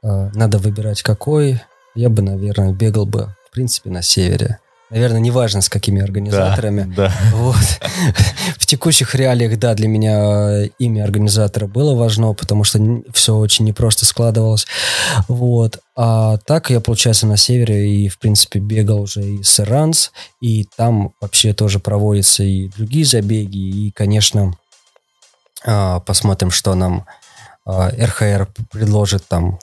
э, 0.03 0.31
надо 0.35 0.59
выбирать 0.59 1.03
какой, 1.03 1.61
я 1.95 2.09
бы, 2.09 2.23
наверное, 2.23 2.73
бегал 2.73 3.07
бы, 3.07 3.35
в 3.49 3.53
принципе, 3.53 3.91
на 3.91 4.03
севере. 4.03 4.61
Наверное, 4.91 5.21
неважно, 5.21 5.61
с 5.61 5.69
какими 5.69 6.03
организаторами. 6.03 6.93
Да, 6.97 7.13
Вот. 7.33 7.57
В 8.59 8.67
текущих 8.67 9.15
реалиях, 9.15 9.59
да, 9.59 9.75
для 9.75 9.89
меня 9.89 10.65
имя 10.79 11.05
организатора 11.05 11.67
было 11.67 11.95
важно, 11.95 12.33
потому 12.35 12.65
что 12.65 12.81
все 13.13 13.37
очень 13.37 13.65
непросто 13.65 14.05
складывалось. 14.05 14.67
Вот. 15.29 15.79
А 15.97 16.39
так 16.39 16.71
я, 16.71 16.81
получается, 16.81 17.27
на 17.27 17.37
севере 17.37 17.89
и, 17.89 18.09
в 18.09 18.19
принципе, 18.19 18.59
бегал 18.59 19.03
уже 19.03 19.23
и 19.23 19.43
с 19.43 19.61
Иранс, 19.61 20.13
и 20.41 20.67
там 20.77 21.13
вообще 21.21 21.53
тоже 21.53 21.79
проводятся 21.79 22.43
и 22.43 22.69
другие 22.69 23.05
забеги, 23.05 23.59
и, 23.59 23.91
конечно, 23.93 24.55
а, 25.65 26.01
посмотрим, 26.01 26.51
что 26.51 26.75
нам 26.75 27.07
а, 27.65 27.91
РХР 27.91 28.49
предложит 28.71 29.27
там 29.29 29.59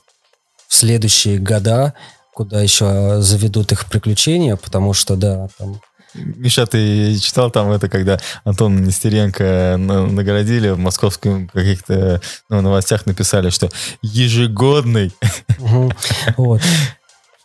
в 0.68 0.76
следующие 0.76 1.40
года, 1.40 1.94
куда 2.38 2.62
еще 2.62 3.20
заведут 3.20 3.72
их 3.72 3.88
приключения, 3.88 4.58
потому 4.58 4.94
что, 4.94 5.16
да, 5.16 5.48
там 5.58 5.82
Миша, 6.14 6.68
ты 6.68 7.18
читал 7.18 7.50
там 7.50 7.72
это, 7.72 7.90
когда 7.90 8.20
Антон 8.44 8.84
Нестеренко 8.84 9.76
на- 9.80 10.06
наградили 10.06 10.70
в 10.70 10.78
московском 10.78 11.48
каких-то 11.48 12.22
ну, 12.50 12.62
новостях 12.62 13.08
написали, 13.08 13.50
что 13.50 13.70
ежегодный. 14.04 15.12
Мгм. 15.58 15.92
Вот. 16.38 16.62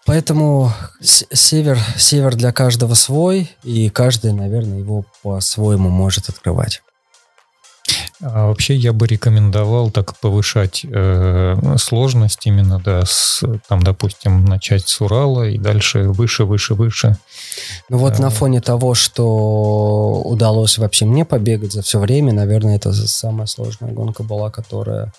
Поэтому 0.05 0.73
север, 1.01 1.79
север 1.97 2.37
для 2.37 2.53
каждого 2.53 2.93
свой, 2.93 3.51
и 3.63 3.89
каждый, 3.89 4.33
наверное, 4.35 4.79
его 4.79 5.07
по-своему 5.23 5.89
может 5.89 6.29
открывать. 6.29 6.83
А 8.25 8.47
вообще 8.47 8.77
я 8.77 8.93
бы 8.93 9.07
рекомендовал 9.07 9.91
так 9.91 10.17
повышать 10.19 10.87
э, 10.89 11.57
сложность 11.77 12.47
именно, 12.47 12.79
да, 12.79 13.05
с, 13.05 13.43
там, 13.69 13.83
допустим, 13.83 14.45
начать 14.45 14.89
с 14.89 15.01
Урала 15.01 15.49
и 15.49 15.59
дальше 15.59 16.05
выше, 16.05 16.45
выше, 16.45 16.75
выше. 16.75 17.17
Ну 17.89 17.99
вот 17.99 18.15
Да. 18.17 18.23
на 18.25 18.31
фоне 18.31 18.61
того, 18.61 18.95
что 18.95 20.23
удалось 20.25 20.79
вообще 20.79 21.05
мне 21.05 21.25
побегать 21.25 21.73
за 21.73 21.83
все 21.83 21.99
время, 21.99 22.33
наверное, 22.33 22.77
это 22.77 22.93
самая 22.93 23.47
сложная 23.47 23.91
гонка 23.93 24.23
была, 24.23 24.51
которая... 24.51 25.13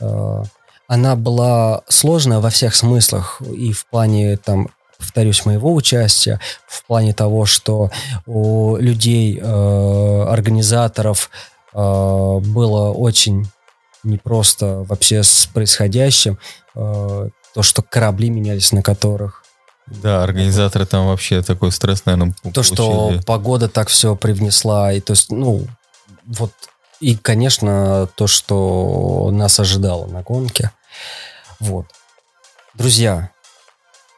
э, 0.00 0.42
она 0.88 1.16
была 1.16 1.82
сложная 1.88 2.40
во 2.40 2.50
всех 2.50 2.74
смыслах, 2.74 3.40
и 3.40 3.72
в 3.72 3.86
плане, 3.86 4.36
там, 4.36 4.68
повторюсь, 4.98 5.46
моего 5.46 5.72
участия, 5.74 6.38
в 6.68 6.84
плане 6.86 7.14
того, 7.14 7.46
что 7.46 7.90
у 8.26 8.76
людей, 8.76 9.38
э, 9.42 10.22
организаторов 10.28 11.30
э, 11.30 11.51
было 11.74 12.92
очень 12.92 13.46
непросто 14.04 14.84
вообще 14.88 15.22
с 15.22 15.46
происходящим, 15.46 16.38
э, 16.74 17.28
то, 17.54 17.62
что 17.62 17.82
корабли 17.82 18.30
менялись, 18.30 18.72
на 18.72 18.82
которых 18.82 19.44
Да, 19.86 20.22
организаторы 20.22 20.86
там 20.86 21.06
вообще 21.06 21.42
такой 21.42 21.72
стресс, 21.72 22.04
наверное, 22.04 22.34
то, 22.52 22.62
что 22.62 23.20
погода 23.26 23.68
так 23.68 23.88
все 23.88 24.16
привнесла, 24.16 24.92
и 24.92 25.00
то 25.00 25.12
есть, 25.12 25.30
ну, 25.30 25.66
вот, 26.24 26.52
и, 27.00 27.16
конечно, 27.16 28.08
то, 28.14 28.26
что 28.26 29.30
нас 29.32 29.58
ожидало 29.58 30.06
на 30.06 30.22
гонке. 30.22 30.70
Вот. 31.58 31.86
Друзья, 32.74 33.30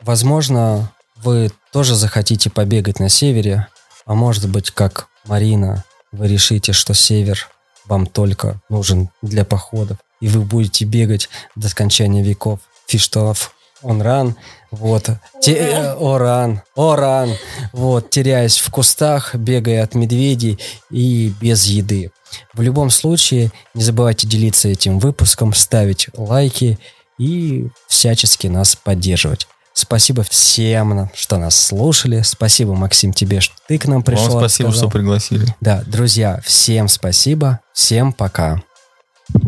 возможно, 0.00 0.92
вы 1.16 1.50
тоже 1.72 1.94
захотите 1.94 2.50
побегать 2.50 3.00
на 3.00 3.08
севере, 3.08 3.68
а 4.06 4.14
может 4.14 4.48
быть, 4.48 4.70
как 4.70 5.08
Марина, 5.24 5.84
вы 6.14 6.28
решите, 6.28 6.72
что 6.72 6.94
север 6.94 7.48
вам 7.86 8.06
только 8.06 8.60
нужен 8.68 9.10
для 9.22 9.44
походов, 9.44 9.98
и 10.20 10.28
вы 10.28 10.40
будете 10.42 10.84
бегать 10.84 11.28
до 11.56 11.68
скончания 11.68 12.22
веков. 12.22 12.60
Фиштов, 12.86 13.54
он 13.82 14.00
ран, 14.00 14.36
вот, 14.70 15.10
те- 15.40 15.56
э, 15.56 15.94
оран, 15.98 16.62
оран, 16.76 17.34
вот, 17.72 18.10
теряясь 18.10 18.58
в 18.58 18.70
кустах, 18.70 19.34
бегая 19.34 19.82
от 19.82 19.94
медведей 19.94 20.58
и 20.90 21.32
без 21.40 21.66
еды. 21.66 22.10
В 22.52 22.62
любом 22.62 22.90
случае, 22.90 23.52
не 23.74 23.82
забывайте 23.82 24.26
делиться 24.26 24.68
этим 24.68 24.98
выпуском, 24.98 25.52
ставить 25.52 26.08
лайки 26.16 26.78
и 27.18 27.68
всячески 27.88 28.46
нас 28.46 28.76
поддерживать. 28.76 29.46
Спасибо 29.74 30.22
всем, 30.22 31.10
что 31.14 31.36
нас 31.36 31.58
слушали. 31.58 32.22
Спасибо, 32.22 32.74
Максим, 32.74 33.12
тебе, 33.12 33.40
что 33.40 33.54
ты 33.66 33.76
к 33.76 33.86
нам 33.86 34.04
пришел. 34.04 34.28
Вам 34.30 34.38
спасибо, 34.38 34.68
рассказал. 34.68 34.88
что 34.88 34.98
пригласили. 34.98 35.46
Да, 35.60 35.82
друзья, 35.84 36.40
всем 36.44 36.86
спасибо. 36.88 37.58
Всем 37.72 38.12
пока. 38.12 38.62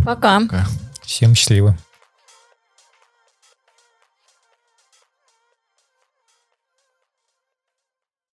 Пока. 0.05 0.43
Всем 1.03 1.35
счастливо. 1.37 1.79